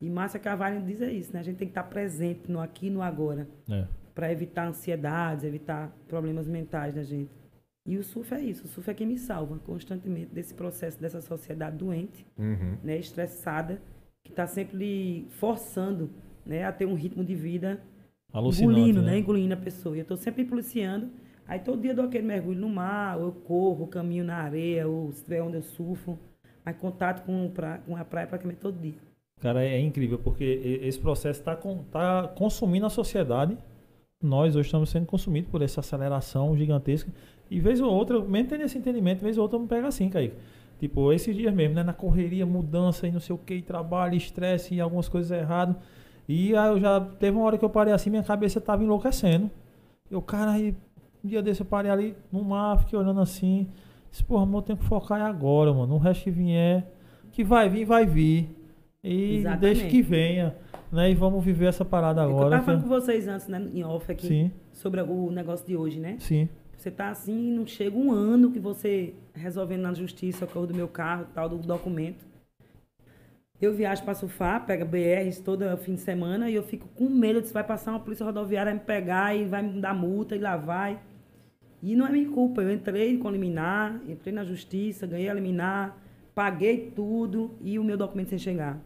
E 0.00 0.08
Márcia 0.08 0.40
Carvalho 0.40 0.80
diz 0.82 1.00
é 1.02 1.12
isso, 1.12 1.32
né? 1.32 1.40
A 1.40 1.42
gente 1.42 1.56
tem 1.56 1.68
que 1.68 1.72
estar 1.72 1.84
presente 1.84 2.50
no 2.50 2.60
aqui 2.60 2.86
e 2.86 2.90
no 2.90 3.02
agora 3.02 3.46
É. 3.68 3.84
para 4.14 4.30
evitar 4.30 4.66
ansiedades, 4.68 5.44
evitar 5.44 5.90
problemas 6.08 6.46
mentais 6.46 6.94
da 6.94 7.02
gente. 7.02 7.30
E 7.86 7.96
o 7.98 8.04
surf 8.04 8.32
é 8.34 8.40
isso, 8.40 8.64
o 8.64 8.68
surf 8.68 8.88
é 8.90 8.94
quem 8.94 9.06
me 9.06 9.18
salva 9.18 9.58
constantemente 9.58 10.32
desse 10.32 10.54
processo, 10.54 11.00
dessa 11.00 11.20
sociedade 11.20 11.76
doente, 11.76 12.24
Uhum. 12.38 12.76
né, 12.82 12.96
estressada, 12.98 13.80
que 14.22 14.30
está 14.30 14.46
sempre 14.46 14.76
lhe 14.76 15.26
forçando 15.30 16.10
né, 16.46 16.64
a 16.64 16.70
ter 16.72 16.86
um 16.86 16.94
ritmo 16.94 17.24
de 17.24 17.34
vida 17.34 17.82
Alucinante, 18.32 18.78
engolindo, 18.78 19.02
né? 19.02 19.12
né? 19.12 19.18
engolindo 19.18 19.54
a 19.54 19.56
pessoa. 19.56 19.96
E 19.96 19.98
eu 19.98 20.02
estou 20.02 20.16
sempre 20.16 20.44
policiando, 20.44 21.10
aí 21.46 21.58
todo 21.58 21.80
dia 21.80 21.90
eu 21.90 21.96
dou 21.96 22.04
aquele 22.04 22.24
mergulho 22.26 22.60
no 22.60 22.68
mar, 22.68 23.18
ou 23.18 23.24
eu 23.26 23.32
corro, 23.32 23.86
caminho 23.88 24.24
na 24.24 24.36
areia, 24.36 24.86
ou 24.86 25.10
se 25.12 25.24
tiver 25.24 25.42
onde 25.42 25.56
eu 25.56 25.62
surfo, 25.62 26.16
mas 26.64 26.76
contato 26.76 27.24
com, 27.24 27.50
pra, 27.50 27.78
com 27.78 27.96
a 27.96 28.04
praia 28.04 28.28
praticamente 28.28 28.60
todo 28.60 28.78
dia. 28.78 28.94
Cara, 29.40 29.64
é 29.64 29.80
incrível, 29.80 30.20
porque 30.20 30.44
esse 30.82 31.00
processo 31.00 31.40
está 31.40 31.56
tá 31.90 32.28
consumindo 32.36 32.86
a 32.86 32.90
sociedade. 32.90 33.58
Nós 34.22 34.54
hoje 34.54 34.66
estamos 34.66 34.90
sendo 34.90 35.06
consumidos 35.06 35.50
por 35.50 35.62
essa 35.62 35.80
aceleração 35.80 36.56
gigantesca. 36.56 37.10
E 37.50 37.60
vez 37.60 37.80
ou 37.80 37.92
outra, 37.92 38.20
mesmo 38.20 38.48
tendo 38.48 38.62
esse 38.62 38.78
entendimento, 38.78 39.20
vez 39.20 39.36
ou 39.36 39.42
outra 39.42 39.58
me 39.58 39.66
pega 39.66 39.88
assim, 39.88 40.08
Kaique. 40.08 40.36
Tipo, 40.78 41.12
esses 41.12 41.36
dias 41.36 41.54
mesmo, 41.54 41.74
né? 41.74 41.82
Na 41.82 41.92
correria, 41.92 42.46
mudança 42.46 43.06
e 43.06 43.12
não 43.12 43.20
sei 43.20 43.34
o 43.34 43.38
que, 43.38 43.60
trabalho, 43.62 44.16
estresse 44.16 44.74
e 44.74 44.80
algumas 44.80 45.08
coisas 45.08 45.30
erradas. 45.30 45.76
E 46.28 46.56
aí 46.56 46.68
eu 46.70 46.80
já 46.80 47.00
teve 47.00 47.36
uma 47.36 47.46
hora 47.46 47.58
que 47.58 47.64
eu 47.64 47.70
parei 47.70 47.92
assim, 47.92 48.10
minha 48.10 48.22
cabeça 48.22 48.60
tava 48.60 48.82
enlouquecendo. 48.82 49.50
Eu, 50.10 50.22
cara, 50.22 50.52
aí 50.52 50.74
um 51.24 51.28
dia 51.28 51.42
desse 51.42 51.60
eu 51.60 51.66
parei 51.66 51.90
ali 51.90 52.16
no 52.32 52.44
mar, 52.44 52.78
fiquei 52.78 52.98
olhando 52.98 53.20
assim. 53.20 53.68
Disse, 54.10 54.24
porra, 54.24 54.42
amor, 54.42 54.58
eu 54.58 54.62
tenho 54.62 54.78
que 54.78 54.84
focar 54.84 55.22
agora, 55.22 55.72
mano. 55.72 55.94
O 55.94 55.98
resto 55.98 56.24
que 56.24 56.30
vier, 56.30 56.86
que 57.32 57.44
vai 57.44 57.68
vir, 57.68 57.84
vai 57.84 58.04
vir. 58.04 58.48
E 59.02 59.36
Exatamente. 59.36 59.60
deixa 59.60 59.86
que 59.86 60.02
venha, 60.02 60.54
né? 60.92 61.10
E 61.10 61.14
vamos 61.14 61.42
viver 61.44 61.66
essa 61.66 61.84
parada 61.84 62.20
que 62.22 62.26
eu 62.28 62.32
agora. 62.36 62.46
estava 62.56 62.64
falando 62.64 62.82
que- 62.82 62.88
com 62.88 62.94
vocês 62.94 63.26
antes, 63.26 63.48
né, 63.48 63.66
em 63.72 63.82
off 63.82 64.12
aqui, 64.12 64.26
Sim, 64.26 64.50
sobre 64.72 65.00
o 65.00 65.30
negócio 65.30 65.66
de 65.66 65.76
hoje, 65.76 65.98
né? 65.98 66.16
sim. 66.20 66.48
Você 66.76 66.90
tá 66.90 67.10
assim, 67.10 67.52
não 67.52 67.64
chega 67.66 67.96
um 67.96 68.10
ano 68.10 68.50
que 68.50 68.58
você 68.58 69.14
resolvendo 69.34 69.82
na 69.82 69.94
justiça 69.94 70.44
a 70.44 70.48
cor 70.48 70.66
do 70.66 70.74
meu 70.74 70.88
carro, 70.88 71.26
tal, 71.32 71.48
do 71.48 71.56
documento. 71.58 72.24
Eu 73.60 73.72
viajo 73.72 74.02
para 74.02 74.14
surfar, 74.14 74.66
pega 74.66 74.84
BRs 74.84 75.38
todo 75.38 75.64
fim 75.76 75.94
de 75.94 76.00
semana 76.00 76.50
e 76.50 76.54
eu 76.56 76.64
fico 76.64 76.88
com 76.96 77.08
medo 77.08 77.40
de 77.40 77.46
se 77.46 77.54
vai 77.54 77.62
passar 77.62 77.92
uma 77.92 78.00
polícia 78.00 78.26
rodoviária 78.26 78.74
me 78.74 78.80
pegar 78.80 79.36
e 79.36 79.44
vai 79.44 79.62
me 79.62 79.80
dar 79.80 79.94
multa 79.94 80.34
e 80.34 80.40
lá 80.40 80.56
vai. 80.56 80.98
E 81.80 81.94
não 81.94 82.04
é 82.04 82.10
minha 82.10 82.28
culpa. 82.28 82.60
Eu 82.60 82.72
entrei 82.72 83.16
com 83.18 83.30
liminar, 83.30 84.00
entrei 84.08 84.34
na 84.34 84.44
justiça, 84.44 85.06
ganhei 85.06 85.28
a 85.28 85.34
liminar, 85.34 85.96
paguei 86.34 86.90
tudo 86.96 87.52
e 87.60 87.78
o 87.78 87.84
meu 87.84 87.96
documento 87.96 88.30
sem 88.30 88.38
chegar. 88.40 88.80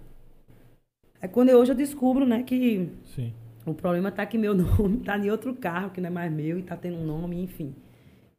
É 1.20 1.28
quando 1.28 1.49
eu, 1.50 1.58
hoje 1.58 1.73
eu 1.73 1.76
descubro, 1.76 2.26
né, 2.26 2.42
que 2.42 2.88
Sim. 3.04 3.32
o 3.64 3.73
problema 3.75 4.11
tá 4.12 4.25
que 4.26 4.37
meu 4.38 4.52
nome 4.54 4.99
tá 4.99 5.18
em 5.18 5.30
outro 5.30 5.54
carro, 5.54 5.90
que 5.90 6.00
não 6.00 6.08
é 6.08 6.11
mais 6.11 6.32
meu, 6.32 6.58
e 6.58 6.62
tá 6.62 6.76
tendo 6.76 6.99
um 6.99 7.04
nome, 7.06 7.40
enfim. 7.42 7.75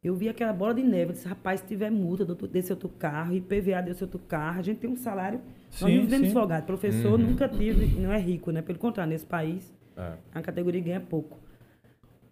Eu 0.02 0.14
vi 0.14 0.28
aquela 0.28 0.52
bola 0.52 0.74
de 0.74 0.82
neve, 0.82 1.10
eu 1.10 1.12
disse, 1.14 1.26
rapaz, 1.26 1.58
se 1.60 1.66
tiver 1.66 1.90
multa 1.90 2.24
desse 2.24 2.72
outro 2.72 2.88
carro, 2.88 3.34
IPVA 3.34 3.82
desse 3.82 4.02
outro 4.04 4.20
carro, 4.20 4.60
a 4.60 4.62
gente 4.62 4.78
tem 4.78 4.88
um 4.88 4.96
salário. 4.96 5.40
nós 5.80 5.90
Sim, 5.90 5.96
não 5.96 6.02
vivemos 6.04 6.32
folgado. 6.32 6.66
Professor 6.66 7.18
Uhum. 7.18 7.26
nunca 7.26 7.48
tive, 7.48 8.00
não 8.00 8.12
é 8.12 8.18
rico, 8.18 8.50
né? 8.52 8.62
Pelo 8.62 8.78
contrário, 8.78 9.10
nesse 9.12 9.26
país, 9.26 9.74
É. 9.96 10.12
a 10.32 10.40
categoria 10.40 10.80
ganha 10.80 11.00
pouco. 11.00 11.36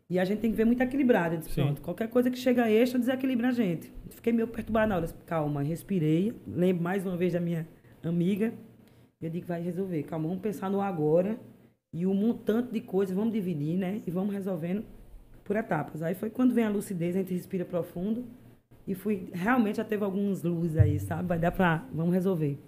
E 0.08 0.20
a 0.20 0.24
gente 0.24 0.38
tem 0.38 0.52
que 0.52 0.56
ver 0.56 0.64
muito 0.64 0.80
equilibrado. 0.80 1.34
Eu 1.34 1.38
disse, 1.40 1.50
Sim. 1.52 1.62
pronto, 1.64 1.82
qualquer 1.82 2.08
coisa 2.08 2.30
que 2.30 2.38
chega 2.38 2.70
extra 2.70 3.00
desequilibra 3.00 3.48
a 3.48 3.50
gente. 3.50 3.92
Fiquei 4.10 4.32
meio 4.32 4.46
perturbada 4.46 4.86
na 4.86 4.96
hora. 4.96 5.08
Calma, 5.26 5.60
respirei. 5.62 6.32
Lembro 6.46 6.84
mais 6.84 7.04
uma 7.04 7.16
vez 7.16 7.32
da 7.32 7.40
minha 7.40 7.66
amiga. 8.04 8.54
Eu 9.20 9.30
digo, 9.30 9.46
vai 9.46 9.62
resolver. 9.62 10.02
Calma, 10.02 10.28
vamos 10.28 10.42
pensar 10.42 10.70
no 10.70 10.80
agora. 10.80 11.38
E 11.92 12.04
o 12.04 12.12
montante 12.12 12.72
de 12.72 12.80
coisas, 12.80 13.14
vamos 13.14 13.32
dividir, 13.32 13.78
né? 13.78 14.02
E 14.06 14.10
vamos 14.10 14.34
resolvendo 14.34 14.84
por 15.44 15.56
etapas. 15.56 16.02
Aí 16.02 16.14
foi 16.14 16.28
quando 16.28 16.52
vem 16.52 16.64
a 16.64 16.68
lucidez, 16.68 17.16
a 17.16 17.20
gente 17.20 17.32
respira 17.32 17.64
profundo. 17.64 18.24
E 18.86 18.94
fui, 18.94 19.28
realmente 19.32 19.76
já 19.76 19.84
teve 19.84 20.04
alguns 20.04 20.42
luzes 20.42 20.76
aí, 20.76 21.00
sabe? 21.00 21.26
Vai 21.28 21.38
dar 21.38 21.50
pra, 21.50 21.84
vamos 21.92 22.12
resolver. 22.12 22.58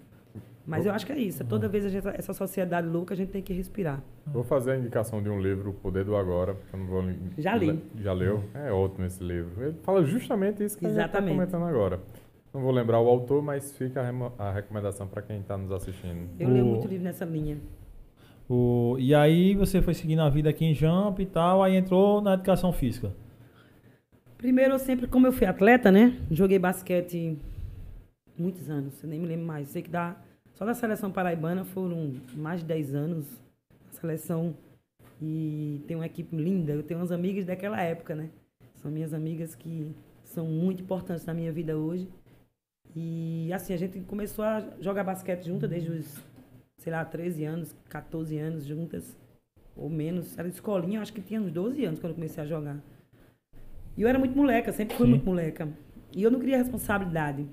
Mas 0.65 0.85
eu 0.85 0.91
acho 0.91 1.05
que 1.05 1.11
é 1.11 1.17
isso. 1.17 1.43
Toda 1.45 1.67
vez 1.67 1.83
a 1.85 1.89
gente, 1.89 2.07
essa 2.09 2.33
sociedade 2.33 2.87
louca, 2.87 3.13
a 3.13 3.17
gente 3.17 3.29
tem 3.29 3.41
que 3.41 3.53
respirar. 3.53 4.03
Vou 4.27 4.43
fazer 4.43 4.71
a 4.71 4.77
indicação 4.77 5.21
de 5.21 5.27
um 5.29 5.41
livro, 5.41 5.71
O 5.71 5.73
Poder 5.73 6.03
do 6.05 6.15
Agora. 6.15 6.53
porque 6.53 6.75
Eu 6.75 6.79
não 6.79 6.85
vou 6.87 7.03
Já 7.37 7.55
li. 7.55 7.81
Já 7.95 8.13
leu? 8.13 8.43
É 8.53 8.71
ótimo 8.71 9.05
esse 9.05 9.23
livro. 9.23 9.63
Ele 9.63 9.77
fala 9.81 10.03
justamente 10.03 10.63
isso 10.63 10.77
que 10.77 10.85
a 10.85 10.89
gente 10.89 10.97
está 10.97 11.09
Exatamente. 11.09 11.35
comentando 11.35 11.65
agora. 11.65 11.99
Não 12.53 12.61
vou 12.61 12.71
lembrar 12.71 12.99
o 12.99 13.07
autor, 13.07 13.43
mas 13.43 13.75
fica 13.77 14.01
a, 14.01 14.03
remo- 14.05 14.33
a 14.37 14.51
recomendação 14.51 15.07
para 15.07 15.21
quem 15.21 15.39
está 15.39 15.57
nos 15.57 15.71
assistindo. 15.71 16.29
Eu 16.39 16.49
leio 16.49 16.65
muito 16.65 16.87
livro 16.87 17.03
nessa 17.03 17.25
linha. 17.25 17.57
O, 18.49 18.95
e 18.97 19.13
aí 19.13 19.53
você 19.55 19.81
foi 19.81 19.93
seguindo 19.93 20.21
a 20.23 20.29
vida 20.29 20.49
aqui 20.49 20.65
em 20.65 20.73
Jump 20.73 21.21
e 21.21 21.25
tal, 21.25 21.61
aí 21.61 21.75
entrou 21.75 22.19
na 22.21 22.33
educação 22.33 22.73
física. 22.73 23.13
Primeiro, 24.37 24.73
eu 24.73 24.79
sempre, 24.79 25.05
como 25.07 25.27
eu 25.27 25.31
fui 25.31 25.45
atleta, 25.45 25.91
né? 25.91 26.17
Joguei 26.31 26.57
basquete 26.57 27.37
muitos 28.37 28.69
anos, 28.69 29.03
eu 29.03 29.09
nem 29.09 29.19
me 29.19 29.27
lembro 29.27 29.45
mais. 29.45 29.67
Sei 29.69 29.81
que 29.83 29.89
dá. 29.89 30.15
Só 30.55 30.65
da 30.65 30.73
seleção 30.73 31.11
paraibana 31.11 31.63
foram 31.63 32.13
mais 32.35 32.61
de 32.61 32.65
10 32.65 32.95
anos. 32.95 33.39
A 33.91 33.93
seleção. 33.99 34.55
E 35.21 35.83
tem 35.87 35.95
uma 35.95 36.05
equipe 36.05 36.35
linda. 36.35 36.71
Eu 36.71 36.81
tenho 36.81 36.99
umas 36.99 37.11
amigas 37.11 37.45
daquela 37.45 37.79
época, 37.81 38.15
né? 38.15 38.29
São 38.75 38.89
minhas 38.89 39.13
amigas 39.13 39.55
que 39.55 39.93
são 40.23 40.45
muito 40.45 40.81
importantes 40.81 41.25
na 41.25 41.33
minha 41.33 41.51
vida 41.51 41.77
hoje. 41.77 42.07
E 43.01 43.53
assim, 43.53 43.73
a 43.73 43.77
gente 43.77 43.99
começou 44.01 44.43
a 44.43 44.61
jogar 44.81 45.05
basquete 45.05 45.45
junto 45.45 45.67
desde 45.67 45.89
os, 45.89 46.21
sei 46.77 46.91
lá, 46.91 47.05
13 47.05 47.45
anos, 47.45 47.75
14 47.87 48.37
anos 48.37 48.65
juntas. 48.65 49.17
Ou 49.75 49.89
menos. 49.89 50.37
Era 50.37 50.49
de 50.49 50.55
escolinha, 50.55 51.01
acho 51.01 51.13
que 51.13 51.21
tinha 51.21 51.41
uns 51.41 51.51
12 51.51 51.85
anos 51.85 51.99
quando 51.99 52.11
eu 52.11 52.15
comecei 52.15 52.43
a 52.43 52.45
jogar. 52.45 52.77
E 53.95 54.01
eu 54.01 54.07
era 54.07 54.19
muito 54.19 54.35
moleca, 54.35 54.73
sempre 54.73 54.97
fui 54.97 55.05
Sim. 55.05 55.11
muito 55.11 55.25
moleca. 55.25 55.69
E 56.15 56.21
eu 56.21 56.29
não 56.29 56.39
queria 56.39 56.57
responsabilidade. 56.57 57.47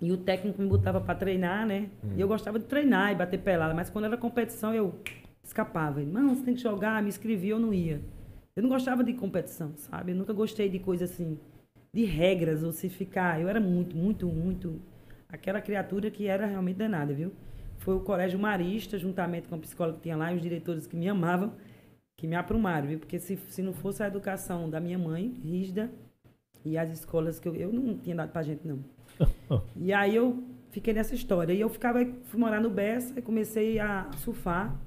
E 0.00 0.10
o 0.10 0.16
técnico 0.16 0.62
me 0.62 0.68
botava 0.68 0.98
para 0.98 1.14
treinar, 1.14 1.66
né? 1.66 1.90
E 2.16 2.20
eu 2.20 2.26
gostava 2.26 2.58
de 2.58 2.64
treinar 2.64 3.12
e 3.12 3.14
bater 3.14 3.38
pelada, 3.38 3.74
mas 3.74 3.90
quando 3.90 4.06
era 4.06 4.16
competição 4.16 4.72
eu 4.72 4.94
escapava. 5.44 6.00
Ele, 6.00 6.10
não, 6.10 6.34
você 6.34 6.42
tem 6.42 6.54
que 6.54 6.62
jogar, 6.62 7.02
me 7.02 7.10
inscrevia, 7.10 7.52
eu 7.52 7.58
não 7.58 7.74
ia. 7.74 8.00
Eu 8.56 8.62
não 8.62 8.70
gostava 8.70 9.04
de 9.04 9.12
competição, 9.12 9.74
sabe? 9.76 10.12
Eu 10.12 10.16
nunca 10.16 10.32
gostei 10.32 10.70
de 10.70 10.78
coisa 10.78 11.04
assim, 11.04 11.38
de 11.92 12.04
regras 12.04 12.62
ou 12.62 12.72
se 12.72 12.88
ficar. 12.88 13.40
Eu 13.40 13.48
era 13.48 13.60
muito, 13.60 13.96
muito, 13.96 14.26
muito 14.26 14.80
aquela 15.28 15.60
criatura 15.60 16.10
que 16.10 16.26
era 16.26 16.46
realmente 16.46 16.76
danada, 16.76 17.12
viu? 17.12 17.32
Foi 17.78 17.94
o 17.94 18.00
Colégio 18.00 18.38
Marista, 18.38 18.98
juntamente 18.98 19.48
com 19.48 19.54
a 19.54 19.58
psicóloga 19.58 19.96
que 19.96 20.02
tinha 20.04 20.16
lá 20.16 20.32
e 20.32 20.36
os 20.36 20.42
diretores 20.42 20.86
que 20.86 20.96
me 20.96 21.08
amavam, 21.08 21.54
que 22.16 22.26
me 22.26 22.36
aprumaram, 22.36 22.88
viu? 22.88 22.98
Porque 22.98 23.18
se, 23.18 23.36
se 23.48 23.62
não 23.62 23.72
fosse 23.72 24.02
a 24.02 24.06
educação 24.06 24.68
da 24.68 24.78
minha 24.78 24.98
mãe, 24.98 25.34
rígida, 25.42 25.90
e 26.64 26.76
as 26.76 26.90
escolas 26.90 27.40
que 27.40 27.48
eu, 27.48 27.54
eu 27.54 27.72
não 27.72 27.96
tinha 27.96 28.14
dado 28.14 28.30
pra 28.32 28.42
gente, 28.42 28.66
não. 28.66 28.84
E 29.76 29.92
aí 29.92 30.14
eu 30.14 30.44
fiquei 30.70 30.92
nessa 30.92 31.14
história. 31.14 31.52
E 31.52 31.60
eu 31.60 31.68
ficava, 31.68 31.98
fui 32.24 32.38
morar 32.38 32.60
no 32.60 32.70
Bessa 32.70 33.18
e 33.18 33.22
comecei 33.22 33.78
a 33.78 34.10
surfar. 34.18 34.78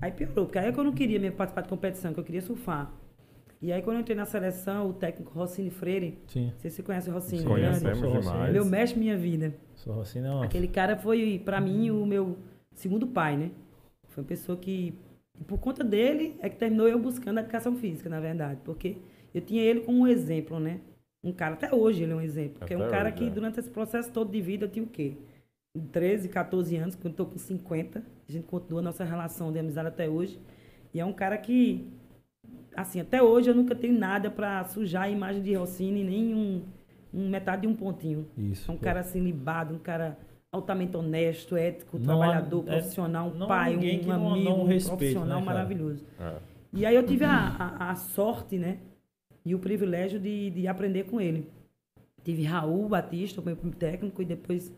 Aí 0.00 0.10
piorou, 0.10 0.46
porque 0.46 0.58
aí 0.58 0.66
é 0.66 0.72
que 0.72 0.78
eu 0.78 0.84
não 0.84 0.92
queria 0.92 1.18
mesmo 1.18 1.36
participar 1.36 1.62
de 1.62 1.68
competição, 1.68 2.12
que 2.12 2.20
eu 2.20 2.24
queria 2.24 2.42
surfar. 2.42 2.92
E 3.62 3.72
aí 3.72 3.80
quando 3.80 3.96
eu 3.96 4.00
entrei 4.00 4.16
na 4.16 4.24
seleção, 4.24 4.90
o 4.90 4.92
técnico 4.92 5.32
Rossini 5.32 5.70
Freire, 5.70 6.18
Sim. 6.26 6.52
sei 6.58 6.68
se 6.68 6.76
você 6.76 6.82
conhece 6.82 7.08
o 7.08 7.12
Rossini, 7.12 7.42
Sim, 7.42 7.44
grande, 7.48 7.80
Conhecemos 7.80 8.24
demais. 8.24 8.52
meu 8.52 8.64
mestre 8.64 8.98
minha 8.98 9.16
vida. 9.16 9.54
Sou 9.76 10.00
assim, 10.00 10.20
não. 10.20 10.42
Aquele 10.42 10.66
cara 10.66 10.96
foi, 10.96 11.40
pra 11.44 11.60
mim, 11.60 11.88
o 11.90 12.04
meu 12.04 12.36
segundo 12.74 13.06
pai, 13.06 13.36
né? 13.36 13.50
Foi 14.08 14.24
uma 14.24 14.28
pessoa 14.28 14.58
que, 14.58 14.98
por 15.46 15.58
conta 15.58 15.84
dele, 15.84 16.34
é 16.40 16.48
que 16.48 16.56
terminou 16.56 16.88
eu 16.88 16.98
buscando 16.98 17.38
a 17.38 17.40
educação 17.40 17.76
física, 17.76 18.10
na 18.10 18.18
verdade. 18.18 18.58
Porque 18.64 18.96
eu 19.32 19.40
tinha 19.40 19.62
ele 19.62 19.80
como 19.80 20.00
um 20.00 20.06
exemplo, 20.08 20.58
né? 20.58 20.80
Um 21.22 21.32
cara, 21.32 21.54
até 21.54 21.72
hoje 21.72 22.02
ele 22.02 22.12
é 22.12 22.16
um 22.16 22.20
exemplo. 22.20 22.58
Porque 22.58 22.74
é 22.74 22.76
um 22.76 22.82
Até 22.82 22.90
cara 22.90 23.08
hoje, 23.10 23.16
que, 23.18 23.26
é. 23.26 23.30
durante 23.30 23.60
esse 23.60 23.70
processo 23.70 24.10
todo 24.10 24.28
de 24.30 24.40
vida, 24.40 24.64
eu 24.64 24.68
tinha 24.68 24.84
o 24.84 24.88
quê? 24.88 25.14
13, 25.92 26.28
14 26.28 26.76
anos, 26.76 26.96
quando 26.96 27.12
eu 27.12 27.16
tô 27.16 27.26
com 27.26 27.38
50. 27.38 28.02
A 28.28 28.32
gente 28.32 28.44
continua 28.44 28.80
a 28.80 28.82
nossa 28.82 29.04
relação 29.04 29.52
de 29.52 29.58
amizade 29.60 29.86
até 29.86 30.08
hoje. 30.08 30.38
E 30.92 30.98
é 30.98 31.04
um 31.04 31.12
cara 31.12 31.38
que, 31.38 31.86
assim, 32.76 33.00
até 33.00 33.22
hoje 33.22 33.50
eu 33.50 33.54
nunca 33.54 33.74
tenho 33.74 33.98
nada 33.98 34.30
pra 34.30 34.64
sujar 34.64 35.04
a 35.04 35.10
imagem 35.10 35.42
de 35.42 35.54
Rossini, 35.54 36.02
nem 36.04 36.34
um, 36.34 36.62
um 37.12 37.28
metade 37.28 37.62
de 37.62 37.68
um 37.68 37.74
pontinho. 37.74 38.26
Isso. 38.36 38.70
É 38.70 38.74
um 38.74 38.78
cara 38.78 39.00
assim 39.00 39.20
libado, 39.20 39.74
um 39.74 39.78
cara 39.78 40.18
altamente 40.50 40.96
honesto, 40.96 41.56
ético, 41.56 41.98
Não 41.98 42.20
há- 42.22 42.26
trabalhador, 42.26 42.64
é- 42.68 42.72
profissional, 42.78 43.28
um 43.28 43.34
não 43.34 43.46
há 43.46 43.48
pai, 43.48 43.76
um 43.76 44.06
não- 44.06 44.32
amigo, 44.32 44.50
não 44.50 44.60
um 44.60 44.64
respeite, 44.66 44.96
profissional 45.14 45.40
né, 45.40 45.46
maravilhoso. 45.46 46.04
É. 46.20 46.34
E 46.74 46.86
aí 46.86 46.94
eu 46.94 47.04
tive 47.06 47.24
a, 47.24 47.30
a, 47.58 47.90
a 47.90 47.94
sorte, 47.94 48.58
né, 48.58 48.78
e 49.44 49.54
o 49.54 49.58
privilégio 49.58 50.18
de, 50.20 50.50
de 50.50 50.66
aprender 50.68 51.04
com 51.04 51.20
ele. 51.20 51.48
Tive 52.22 52.44
Raul 52.44 52.88
Batista, 52.88 53.40
o 53.40 53.44
meu 53.44 53.56
técnico, 53.56 54.22
e 54.22 54.24
depois 54.24 54.72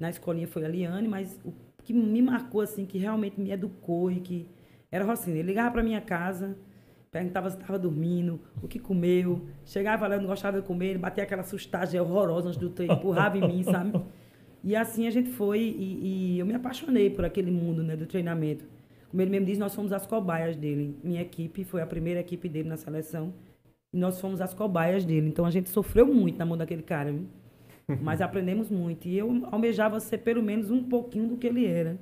na 0.00 0.08
escolinha 0.08 0.46
foi 0.48 0.64
a 0.64 0.68
Liane, 0.68 1.06
mas 1.08 1.38
o 1.44 1.52
que 1.84 1.92
me 1.92 2.22
marcou, 2.22 2.60
assim, 2.60 2.86
que 2.86 2.96
realmente 2.98 3.40
me 3.40 3.50
educou 3.50 4.10
e 4.10 4.20
que 4.20 4.46
era 4.90 5.04
Rocinha. 5.04 5.36
Ele 5.36 5.48
ligava 5.48 5.70
para 5.72 5.82
minha 5.82 6.00
casa, 6.00 6.56
perguntava 7.10 7.50
se 7.50 7.56
estava 7.56 7.78
dormindo, 7.78 8.40
o 8.62 8.68
que 8.68 8.78
comeu, 8.78 9.46
chegava 9.64 10.06
lá, 10.06 10.16
eu 10.16 10.20
não 10.20 10.28
gostava 10.28 10.60
de 10.60 10.66
comer, 10.66 10.98
batia 10.98 11.24
aquela 11.24 11.42
sustagem 11.42 12.00
horrorosa 12.00 12.48
antes 12.48 12.58
do 12.58 12.70
treino, 12.70 12.94
empurrava 12.94 13.38
em 13.38 13.46
mim, 13.46 13.62
sabe? 13.62 14.00
E 14.62 14.74
assim 14.74 15.06
a 15.06 15.10
gente 15.10 15.30
foi 15.30 15.60
e, 15.60 16.34
e 16.34 16.38
eu 16.38 16.46
me 16.46 16.54
apaixonei 16.54 17.10
por 17.10 17.24
aquele 17.24 17.50
mundo, 17.50 17.82
né, 17.82 17.96
do 17.96 18.06
treinamento. 18.06 18.64
Como 19.10 19.22
ele 19.22 19.30
mesmo 19.30 19.46
diz, 19.46 19.58
nós 19.58 19.74
fomos 19.74 19.92
as 19.92 20.06
cobaias 20.06 20.56
dele. 20.56 20.98
Minha 21.02 21.22
equipe 21.22 21.64
foi 21.64 21.80
a 21.80 21.86
primeira 21.86 22.20
equipe 22.20 22.48
dele 22.48 22.68
na 22.68 22.76
seleção. 22.76 23.32
E 23.92 23.96
nós 23.96 24.20
fomos 24.20 24.40
as 24.40 24.52
cobaias 24.52 25.04
dele. 25.04 25.28
Então 25.28 25.46
a 25.46 25.50
gente 25.50 25.70
sofreu 25.70 26.06
muito 26.06 26.38
na 26.38 26.44
mão 26.44 26.58
daquele 26.58 26.82
cara, 26.82 27.14
mas 28.02 28.20
aprendemos 28.20 28.68
muito. 28.68 29.08
E 29.08 29.16
eu 29.16 29.46
almejava 29.50 29.98
ser 29.98 30.18
pelo 30.18 30.42
menos 30.42 30.70
um 30.70 30.82
pouquinho 30.82 31.28
do 31.28 31.36
que 31.38 31.46
ele 31.46 31.64
era. 31.64 31.98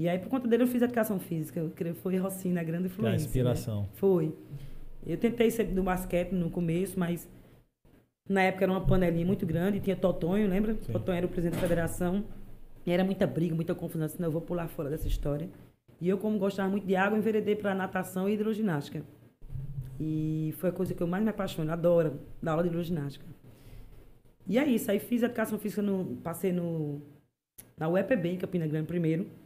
E 0.00 0.08
aí, 0.08 0.18
por 0.18 0.30
conta 0.30 0.48
dele, 0.48 0.62
eu 0.62 0.66
fiz 0.66 0.80
educação 0.80 1.20
física. 1.20 1.60
Eu 1.60 1.68
creio 1.76 1.94
que 1.94 2.00
foi 2.00 2.16
Rocinha 2.16 2.58
a 2.58 2.64
grande 2.64 2.84
é 2.84 2.86
a 2.86 2.90
influência. 2.90 3.18
né? 3.18 3.22
inspiração. 3.22 3.86
Foi. 3.96 4.34
Eu 5.06 5.18
tentei 5.18 5.50
ser 5.50 5.64
do 5.64 5.82
basquete 5.82 6.32
no 6.32 6.48
começo, 6.48 6.98
mas 6.98 7.28
na 8.26 8.40
época 8.40 8.64
era 8.64 8.72
uma 8.72 8.80
panelinha 8.80 9.26
muito 9.26 9.44
grande, 9.44 9.78
tinha 9.78 9.94
Totonho, 9.94 10.48
lembra? 10.48 10.74
Sim. 10.80 10.90
Totonho 10.90 11.18
era 11.18 11.26
o 11.26 11.28
presidente 11.28 11.56
da 11.56 11.60
federação. 11.60 12.24
E 12.86 12.90
era 12.90 13.04
muita 13.04 13.26
briga, 13.26 13.54
muita 13.54 13.74
confusão, 13.74 14.08
senão 14.08 14.28
eu 14.28 14.32
vou 14.32 14.40
pular 14.40 14.68
fora 14.68 14.88
dessa 14.88 15.06
história. 15.06 15.50
E 16.00 16.08
eu, 16.08 16.16
como 16.16 16.38
gostava 16.38 16.70
muito 16.70 16.86
de 16.86 16.96
água, 16.96 17.18
enveredei 17.18 17.54
para 17.54 17.74
natação 17.74 18.26
e 18.26 18.32
hidroginástica. 18.32 19.02
E 20.00 20.54
foi 20.56 20.70
a 20.70 20.72
coisa 20.72 20.94
que 20.94 21.02
eu 21.02 21.06
mais 21.06 21.22
me 21.22 21.28
apaixono, 21.28 21.70
adoro, 21.70 22.18
dar 22.42 22.52
aula 22.52 22.62
de 22.62 22.70
hidroginástica. 22.70 23.26
E 24.46 24.58
é 24.58 24.66
isso, 24.66 24.90
aí 24.90 24.98
fiz 24.98 25.22
educação 25.22 25.58
física, 25.58 25.82
no, 25.82 26.16
passei 26.22 26.52
no, 26.52 27.02
na 27.76 27.86
UEPB, 27.86 28.30
em 28.30 28.38
Campina 28.38 28.66
Grande 28.66 28.86
primeiro. 28.86 29.39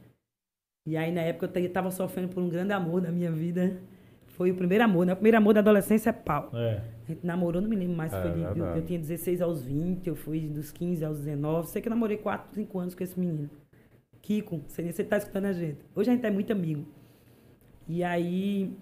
E 0.86 0.96
aí, 0.96 1.10
na 1.10 1.22
época, 1.22 1.50
eu 1.58 1.64
estava 1.66 1.90
sofrendo 1.90 2.28
por 2.28 2.42
um 2.42 2.48
grande 2.48 2.72
amor 2.72 3.00
da 3.00 3.10
minha 3.10 3.30
vida. 3.32 3.78
Foi 4.26 4.50
o 4.50 4.54
primeiro 4.54 4.84
amor, 4.84 5.06
né? 5.06 5.12
O 5.12 5.16
primeiro 5.16 5.38
amor 5.38 5.54
da 5.54 5.60
adolescência 5.60 6.10
é 6.10 6.12
pau. 6.12 6.50
É. 6.52 6.82
A 7.08 7.12
gente 7.12 7.24
namorou, 7.24 7.62
não 7.62 7.68
me 7.68 7.76
lembro 7.76 7.96
mais. 7.96 8.12
É, 8.12 8.20
foi 8.20 8.30
de- 8.32 8.40
eu, 8.58 8.66
eu 8.76 8.82
tinha 8.82 8.98
16 8.98 9.40
aos 9.40 9.64
20, 9.64 10.08
eu 10.08 10.16
fui 10.16 10.40
dos 10.48 10.70
15 10.72 11.04
aos 11.04 11.18
19. 11.18 11.68
Sei 11.68 11.80
que 11.80 11.88
eu 11.88 11.90
namorei 11.90 12.16
4, 12.18 12.54
5 12.54 12.78
anos 12.78 12.94
com 12.94 13.02
esse 13.04 13.18
menino. 13.18 13.48
Kiko, 14.20 14.60
sei 14.68 14.84
nem 14.84 14.92
se 14.92 15.02
ele 15.02 15.08
tá 15.08 15.16
escutando 15.16 15.46
a 15.46 15.52
gente. 15.52 15.78
Hoje 15.94 16.10
a 16.10 16.14
gente 16.14 16.26
é 16.26 16.30
muito 16.30 16.52
amigo. 16.52 16.84
E 17.88 18.02
aí, 18.02 18.76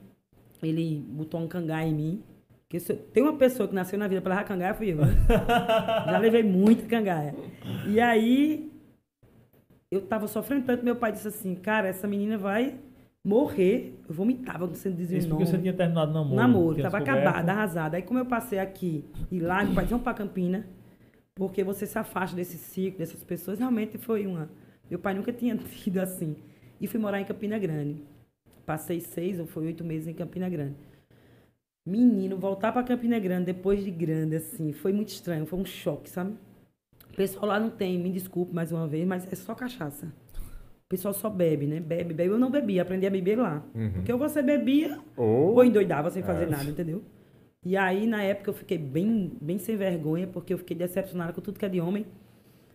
ele 0.62 1.04
botou 1.08 1.38
um 1.40 1.46
cangai 1.46 1.88
em 1.88 1.94
mim. 1.94 2.22
Porque 2.62 2.80
se 2.80 2.94
tem 2.94 3.22
uma 3.22 3.36
pessoa 3.36 3.68
que 3.68 3.74
nasceu 3.74 3.98
na 3.98 4.08
vida 4.08 4.22
para 4.22 4.34
levar 4.34 4.44
cangaia, 4.46 4.72
fui 4.74 4.92
eu. 4.92 4.98
Já 6.08 6.18
levei 6.18 6.42
muita 6.42 6.86
cangaia. 6.86 7.34
E 7.86 8.00
aí, 8.00 8.71
eu 9.92 10.00
tava 10.00 10.26
sofrendo 10.26 10.64
tanto, 10.64 10.82
meu 10.82 10.96
pai 10.96 11.12
disse 11.12 11.28
assim, 11.28 11.54
cara, 11.54 11.86
essa 11.86 12.08
menina 12.08 12.38
vai 12.38 12.78
morrer. 13.22 13.94
Eu 14.08 14.14
vomitava 14.14 14.60
quando 14.60 14.74
você 14.74 14.90
dizia 14.90 15.18
Isso 15.18 15.26
o 15.26 15.30
porque 15.30 15.44
você 15.44 15.58
tinha 15.58 15.74
terminado 15.74 16.10
namoro. 16.14 16.34
Namoro, 16.34 16.74
tinha 16.76 16.90
tava 16.90 16.98
descoberto. 17.04 17.26
acabada, 17.28 17.52
arrasada. 17.52 17.96
Aí 17.98 18.02
como 18.02 18.18
eu 18.18 18.24
passei 18.24 18.58
aqui 18.58 19.04
e 19.30 19.38
lá, 19.38 19.62
meu 19.62 19.74
pai 19.74 19.84
disse, 19.84 19.90
vamos 19.90 20.02
pra 20.02 20.14
Campina, 20.14 20.66
porque 21.34 21.62
você 21.62 21.86
se 21.86 21.98
afasta 21.98 22.34
desse 22.34 22.56
ciclo, 22.56 23.00
dessas 23.00 23.22
pessoas, 23.22 23.58
realmente 23.58 23.98
foi 23.98 24.26
uma... 24.26 24.48
Meu 24.88 24.98
pai 24.98 25.12
nunca 25.12 25.30
tinha 25.30 25.54
tido 25.60 25.98
assim. 25.98 26.36
E 26.80 26.86
fui 26.86 26.98
morar 26.98 27.20
em 27.20 27.24
Campina 27.26 27.58
Grande. 27.58 28.02
Passei 28.64 28.98
seis 28.98 29.38
ou 29.38 29.46
foi 29.46 29.66
oito 29.66 29.84
meses 29.84 30.08
em 30.08 30.14
Campina 30.14 30.48
Grande. 30.48 30.76
Menino, 31.86 32.38
voltar 32.38 32.72
pra 32.72 32.82
Campina 32.82 33.18
Grande 33.18 33.46
depois 33.46 33.84
de 33.84 33.90
grande, 33.90 34.36
assim, 34.36 34.72
foi 34.72 34.92
muito 34.92 35.08
estranho, 35.08 35.44
foi 35.44 35.58
um 35.58 35.64
choque, 35.64 36.08
sabe? 36.08 36.34
O 37.12 37.16
pessoal 37.16 37.46
lá 37.46 37.60
não 37.60 37.70
tem, 37.70 37.98
me 37.98 38.10
desculpe 38.10 38.54
mais 38.54 38.72
uma 38.72 38.86
vez, 38.88 39.06
mas 39.06 39.30
é 39.30 39.36
só 39.36 39.54
cachaça. 39.54 40.06
O 40.86 40.88
pessoal 40.88 41.14
só 41.14 41.28
bebe, 41.30 41.66
né? 41.66 41.80
Bebe, 41.80 42.12
bebe. 42.14 42.30
Eu 42.30 42.38
não 42.38 42.50
bebia, 42.50 42.82
aprendi 42.82 43.06
a 43.06 43.10
beber 43.10 43.38
lá. 43.38 43.62
Uhum. 43.74 43.92
Porque 43.92 44.12
ou 44.12 44.18
você 44.18 44.42
bebia, 44.42 44.98
Ou, 45.16 45.54
ou 45.54 45.64
endoidava 45.64 46.10
sem 46.10 46.22
fazer 46.22 46.44
É. 46.44 46.46
nada, 46.50 46.64
entendeu? 46.68 47.02
E 47.64 47.76
aí, 47.76 48.06
na 48.06 48.22
época, 48.22 48.50
eu 48.50 48.54
fiquei 48.54 48.76
bem, 48.76 49.32
bem 49.40 49.56
sem 49.58 49.76
vergonha, 49.76 50.26
porque 50.26 50.52
eu 50.52 50.58
fiquei 50.58 50.76
decepcionada 50.76 51.32
com 51.32 51.40
tudo 51.40 51.58
que 51.58 51.64
é 51.64 51.68
de 51.68 51.80
homem. 51.80 52.04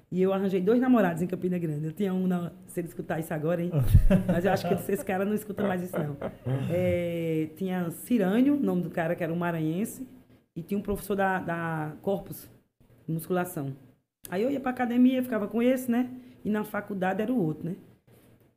E 0.09 0.21
eu 0.21 0.31
arranjei 0.31 0.61
dois 0.61 0.79
namorados 0.79 1.21
em 1.21 1.27
Campina 1.27 1.57
Grande. 1.59 1.85
Eu 1.87 1.91
tinha 1.91 2.13
um, 2.13 2.25
na, 2.25 2.53
se 2.67 2.79
ele 2.79 2.87
escutar 2.87 3.19
isso 3.19 3.33
agora, 3.33 3.61
hein? 3.61 3.71
Mas 4.25 4.45
eu 4.45 4.51
acho 4.53 4.65
que 4.67 4.73
esse 4.91 5.03
cara 5.03 5.25
não 5.25 5.33
escuta 5.33 5.67
mais 5.67 5.83
isso, 5.83 5.97
não. 5.97 6.15
É, 6.69 7.49
tinha 7.57 7.89
Cirânio, 7.91 8.55
o 8.55 8.59
nome 8.59 8.83
do 8.83 8.89
cara, 8.89 9.15
que 9.15 9.23
era 9.23 9.33
um 9.33 9.35
maranhense, 9.35 10.07
e 10.55 10.63
tinha 10.63 10.77
um 10.77 10.81
professor 10.81 11.15
da, 11.15 11.39
da 11.39 11.93
Corpus, 12.01 12.49
musculação. 13.05 13.75
Aí 14.29 14.43
eu 14.43 14.51
ia 14.51 14.59
pra 14.59 14.71
academia, 14.71 15.23
ficava 15.23 15.47
com 15.47 15.61
esse, 15.61 15.89
né? 15.89 16.09
E 16.43 16.49
na 16.49 16.63
faculdade 16.63 17.21
era 17.21 17.31
o 17.31 17.41
outro, 17.41 17.65
né? 17.69 17.75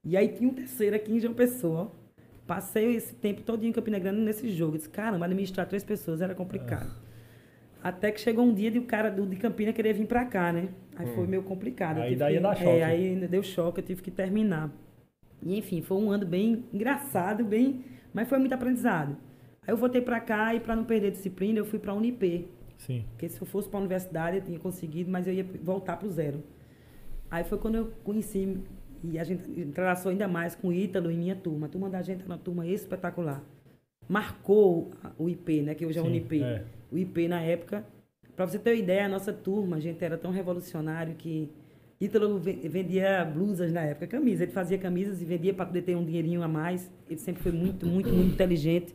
E 0.04 0.16
aí 0.16 0.28
tinha 0.28 0.48
um 0.48 0.54
terceiro 0.54 0.96
aqui 0.96 1.12
em 1.12 1.20
João 1.20 1.34
Pessoa, 1.34 1.82
ó. 1.94 2.00
Passei 2.46 2.96
esse 2.96 3.14
tempo 3.14 3.42
todo 3.42 3.64
em 3.64 3.70
Campina 3.70 3.98
Grande 3.98 4.20
nesse 4.20 4.50
jogo. 4.50 4.74
Eu 4.74 4.78
disse, 4.78 4.88
caramba, 4.90 5.24
administrar 5.26 5.68
três 5.68 5.84
pessoas 5.84 6.20
era 6.20 6.34
complicado. 6.34 6.90
Até 7.82 8.10
que 8.10 8.20
chegou 8.20 8.44
um 8.44 8.52
dia 8.52 8.70
de 8.70 8.78
o 8.78 8.84
cara 8.84 9.08
do, 9.10 9.24
de 9.24 9.36
Campina 9.36 9.72
querer 9.72 9.92
vir 9.94 10.06
pra 10.06 10.24
cá, 10.24 10.52
né? 10.52 10.68
Aí 10.96 11.06
foi 11.14 11.26
meio 11.26 11.42
complicado. 11.42 11.98
Aí 12.00 12.16
daí 12.16 12.28
que- 12.32 12.34
ia 12.34 12.40
dar 12.40 12.56
choque. 12.56 12.68
É, 12.68 12.84
aí 12.84 13.08
ainda 13.10 13.28
deu 13.28 13.42
choque, 13.42 13.80
eu 13.80 13.84
tive 13.84 14.02
que 14.02 14.10
terminar. 14.10 14.70
E, 15.42 15.56
enfim, 15.56 15.80
foi 15.80 15.96
um 15.96 16.10
ano 16.10 16.26
bem 16.26 16.64
engraçado, 16.72 17.42
bem, 17.44 17.84
mas 18.12 18.28
foi 18.28 18.38
muito 18.38 18.52
aprendizado. 18.52 19.16
Aí 19.66 19.72
eu 19.72 19.76
voltei 19.76 20.02
para 20.02 20.20
cá 20.20 20.54
e 20.54 20.60
para 20.60 20.76
não 20.76 20.84
perder 20.84 21.12
disciplina, 21.12 21.58
eu 21.58 21.64
fui 21.64 21.78
para 21.78 21.92
a 21.92 21.94
Unip. 21.94 22.48
Sim. 22.86 23.04
Porque 23.10 23.28
se 23.28 23.40
eu 23.40 23.46
fosse 23.46 23.68
para 23.68 23.78
a 23.78 23.80
universidade, 23.80 24.36
eu 24.38 24.42
tinha 24.42 24.58
conseguido, 24.58 25.10
mas 25.10 25.26
eu 25.26 25.32
ia 25.34 25.44
voltar 25.62 25.96
para 25.96 26.06
o 26.08 26.10
zero. 26.10 26.42
Aí 27.30 27.44
foi 27.44 27.58
quando 27.58 27.74
eu 27.76 27.92
conheci, 28.02 28.58
e 29.04 29.18
a 29.18 29.24
gente 29.24 29.48
entrelaçou 29.58 30.10
ainda 30.10 30.26
mais 30.26 30.54
com 30.54 30.68
o 30.68 30.72
Ítalo 30.72 31.10
e 31.10 31.16
minha 31.16 31.36
turma. 31.36 31.66
A 31.66 31.68
turma 31.70 31.88
da 31.90 32.02
gente 32.02 32.18
era 32.22 32.26
uma 32.26 32.38
turma 32.38 32.66
espetacular. 32.66 33.42
Marcou 34.08 34.90
o 35.18 35.28
IP, 35.28 35.62
né? 35.62 35.74
Que 35.74 35.86
hoje 35.86 35.98
é 35.98 36.02
o 36.02 36.06
Unip. 36.06 36.42
é. 36.42 36.64
O 36.90 36.98
IP 36.98 37.28
na 37.28 37.40
época. 37.40 37.84
Para 38.34 38.46
você 38.46 38.58
ter 38.58 38.70
uma 38.70 38.76
ideia, 38.76 39.04
a 39.04 39.08
nossa 39.08 39.32
turma, 39.32 39.76
a 39.76 39.80
gente 39.80 40.02
era 40.04 40.16
tão 40.16 40.30
revolucionário 40.30 41.14
que 41.14 41.48
Ítalo 42.00 42.38
ve- 42.38 42.66
vendia 42.68 43.22
blusas 43.24 43.70
na 43.70 43.82
época, 43.82 44.06
camisas. 44.06 44.40
Ele 44.40 44.52
fazia 44.52 44.78
camisas 44.78 45.20
e 45.20 45.24
vendia 45.24 45.52
para 45.52 45.66
poder 45.66 45.82
ter 45.82 45.94
um 45.94 46.04
dinheirinho 46.04 46.42
a 46.42 46.48
mais. 46.48 46.90
Ele 47.08 47.20
sempre 47.20 47.42
foi 47.42 47.52
muito, 47.52 47.86
muito, 47.86 48.08
muito 48.08 48.32
inteligente 48.32 48.94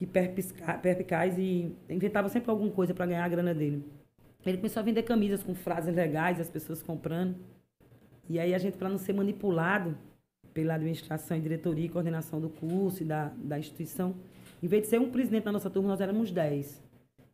e 0.00 0.06
perspicaz 0.06 1.38
e 1.38 1.74
inventava 1.88 2.28
sempre 2.28 2.50
alguma 2.50 2.70
coisa 2.70 2.92
para 2.92 3.06
ganhar 3.06 3.24
a 3.24 3.28
grana 3.28 3.54
dele. 3.54 3.84
Ele 4.44 4.58
começou 4.58 4.80
a 4.80 4.84
vender 4.84 5.02
camisas 5.02 5.42
com 5.42 5.54
frases 5.54 5.94
legais, 5.94 6.40
as 6.40 6.48
pessoas 6.48 6.82
comprando. 6.82 7.34
E 8.28 8.38
aí 8.38 8.54
a 8.54 8.58
gente, 8.58 8.76
para 8.76 8.88
não 8.88 8.98
ser 8.98 9.12
manipulado 9.12 9.96
pela 10.52 10.74
administração 10.74 11.36
e 11.36 11.40
diretoria 11.40 11.86
e 11.86 11.88
coordenação 11.88 12.40
do 12.40 12.48
curso 12.48 13.02
e 13.02 13.06
da, 13.06 13.32
da 13.36 13.58
instituição, 13.58 14.14
em 14.62 14.68
vez 14.68 14.82
de 14.82 14.88
ser 14.88 15.00
um 15.00 15.10
presidente 15.10 15.44
da 15.44 15.52
nossa 15.52 15.68
turma, 15.68 15.88
nós 15.88 16.00
éramos 16.00 16.30
10. 16.30 16.82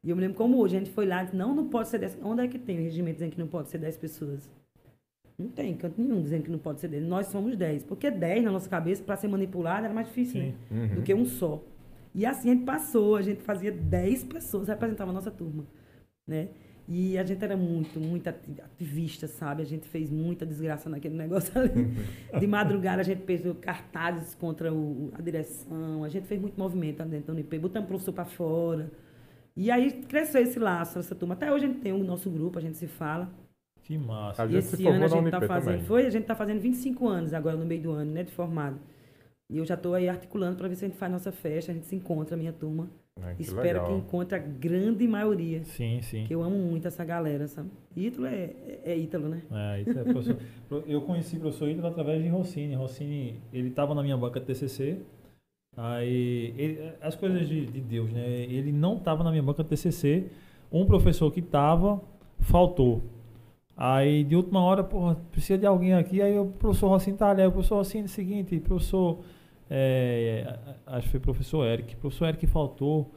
E 0.05 0.11
eu 0.11 0.17
me 0.17 0.23
lembro 0.23 0.37
como 0.37 0.59
hoje, 0.59 0.77
a 0.77 0.79
gente 0.81 0.91
foi 0.91 1.07
lá 1.07 1.23
e 1.23 1.27
disse, 1.27 1.37
não, 1.37 1.55
não 1.55 1.69
pode 1.69 1.89
ser 1.89 1.99
10. 1.99 2.19
Onde 2.23 2.43
é 2.43 2.49
que 2.49 2.59
tem 2.59 2.79
o 2.79 2.83
regimento 2.83 3.15
dizendo 3.15 3.33
que 3.33 3.39
não 3.39 3.47
pode 3.47 3.69
ser 3.69 3.79
10 3.79 3.97
pessoas? 3.99 4.51
Não 5.39 5.49
tem 5.49 5.75
canto 5.75 6.01
nenhum 6.01 6.21
dizendo 6.23 6.45
que 6.45 6.51
não 6.51 6.59
pode 6.59 6.81
ser 6.81 6.89
10. 6.89 7.05
Nós 7.05 7.27
somos 7.27 7.57
10. 7.57 7.85
Porque 7.85 8.11
10 8.11 8.45
na 8.45 8.51
nossa 8.51 8.69
cabeça, 8.69 9.03
para 9.03 9.17
ser 9.17 9.29
manipulado, 9.29 9.85
era 9.85 9.95
mais 9.95 10.09
difícil, 10.09 10.41
Sim. 10.41 10.55
né? 10.71 10.95
do 10.95 11.03
que 11.03 11.15
um 11.15 11.25
só. 11.25 11.63
E 12.15 12.27
assim 12.27 12.51
a 12.51 12.55
gente 12.55 12.65
passou, 12.65 13.17
a 13.17 13.23
gente 13.23 13.43
fazia 13.43 13.73
10 13.73 14.25
pessoas, 14.25 14.69
representava 14.69 15.11
a 15.11 15.15
nossa 15.15 15.31
turma, 15.31 15.65
né? 16.27 16.49
E 16.89 17.17
a 17.17 17.25
gente 17.25 17.43
era 17.43 17.57
muito, 17.57 17.99
muito 18.01 18.29
ati- 18.29 18.61
ativista, 18.61 19.29
sabe? 19.29 19.63
A 19.63 19.65
gente 19.65 19.89
fez 19.89 20.11
muita 20.11 20.45
desgraça 20.45 20.91
naquele 20.91 21.15
negócio 21.17 21.53
ali. 21.59 21.95
De 22.39 22.47
madrugada 22.47 23.01
a 23.01 23.05
gente 23.05 23.23
fez 23.25 23.43
cartazes 23.61 24.35
contra 24.35 24.73
o- 24.73 25.11
a 25.15 25.23
direção, 25.23 26.05
a 26.05 26.09
gente 26.09 26.27
fez 26.27 26.41
muito 26.41 26.59
movimento 26.59 27.03
dentro 27.05 27.29
da 27.29 27.33
Unip, 27.33 27.59
botamos 27.59 27.87
o 27.87 27.89
professor 27.89 28.13
para 28.13 28.25
fora. 28.25 28.91
E 29.57 29.71
aí 29.71 29.93
cresceu 30.05 30.43
esse 30.43 30.59
laço, 30.59 30.99
essa 30.99 31.15
turma. 31.15 31.35
Até 31.35 31.53
hoje 31.53 31.67
a 31.67 31.69
gente 31.69 31.81
tem 31.81 31.93
o 31.93 32.03
nosso 32.05 32.31
grupo, 32.31 32.59
a 32.59 32.63
gente 32.63 32.77
se 32.77 32.87
fala. 32.89 33.31
Que 33.83 33.99
massa. 33.99 34.43
A 34.43 34.47
E 34.47 34.51
gente 34.51 34.75
esse 34.75 34.87
ano 34.87 35.05
a 35.05 35.09
gente 35.09 35.29
tá 35.31 35.39
Unip 35.39 35.47
fazendo. 35.47 35.65
também. 35.75 35.87
Foi, 35.87 36.07
a 36.07 36.11
gente 36.11 36.25
tá 36.25 36.35
fazendo 36.35 36.61
25 36.61 37.09
anos 37.09 37.33
agora 37.35 37.57
no 37.57 37.65
meio 37.67 37.83
do 37.83 37.91
ano, 37.93 38.13
né? 38.13 38.23
De 38.25 38.33
formado. 38.33 38.79
E 39.53 39.59
eu 39.59 39.67
já 39.67 39.75
estou 39.75 39.93
aí 39.93 40.09
articulando 40.09 40.57
para 40.57 40.67
ver 40.67 40.77
se 40.77 40.87
a 40.87 40.89
gente 40.89 40.97
faz 40.97 41.13
nossa 41.13 41.31
festa, 41.31 41.71
a 41.71 41.75
gente 41.75 41.85
se 41.87 41.95
encontra, 41.95 42.35
a 42.35 42.39
minha 42.39 42.55
turma. 42.55 42.89
É, 43.23 43.35
que 43.35 43.43
Espero 43.43 43.83
legal. 43.83 43.87
que 43.87 43.93
encontre 43.93 44.35
a 44.35 44.39
grande 44.39 45.07
maioria. 45.07 45.63
Sim, 45.65 46.01
sim. 46.01 46.25
Que 46.25 46.35
eu 46.35 46.43
amo 46.43 46.57
muito 46.57 46.89
essa 46.89 47.05
galera, 47.05 47.47
sabe? 47.47 47.69
Ítalo 47.95 48.27
é, 48.27 48.45
é, 48.67 48.81
é 48.87 48.97
Ítalo, 48.97 49.29
né? 49.29 49.43
É, 49.53 49.83
isso 49.83 49.99
é 49.99 50.05
professor. 50.05 50.39
eu 50.89 51.03
conheci 51.03 51.37
o 51.37 51.41
professor 51.41 51.69
Ítalo 51.69 51.89
através 51.89 52.23
de 52.23 52.29
Rossini. 52.31 52.75
Rossini, 52.75 53.41
ele 53.53 53.69
estava 53.69 53.95
na 53.95 54.03
minha 54.03 54.17
banca 54.17 54.41
de 54.41 54.47
TCC. 54.47 54.97
Aí, 55.77 56.55
ele- 56.57 56.93
as 57.03 57.15
coisas 57.15 57.47
de, 57.47 57.67
de 57.67 57.81
Deus, 57.83 58.11
né? 58.11 58.27
Ele 58.27 58.73
não 58.73 58.97
estava 58.97 59.23
na 59.23 59.31
minha 59.31 59.43
banca 59.43 59.63
de 59.63 59.69
TCC. 59.69 60.29
Um 60.73 60.87
professor 60.87 61.31
que 61.31 61.41
estava, 61.41 62.01
faltou. 62.41 63.03
Aí, 63.77 64.25
de 64.25 64.35
última 64.35 64.63
hora, 64.63 64.83
porra, 64.83 65.17
precisa 65.31 65.59
de 65.59 65.67
alguém 65.67 65.93
aqui. 65.93 66.23
Aí, 66.23 66.39
o 66.39 66.47
professor 66.47 66.89
Rossini 66.89 67.19
tá 67.19 67.31
ali. 67.31 67.43
Aí, 67.43 67.49
o 67.49 67.53
professor 67.53 67.77
Rossini, 67.77 68.09
seguinte, 68.09 68.59
professor... 68.59 69.19
é, 69.75 70.59
acho 70.87 71.07
que 71.07 71.13
foi 71.13 71.19
o 71.19 71.23
professor 71.23 71.65
Eric. 71.65 71.97
Professor 71.97 72.27
Eric 72.29 72.47
faltou. 72.47 73.11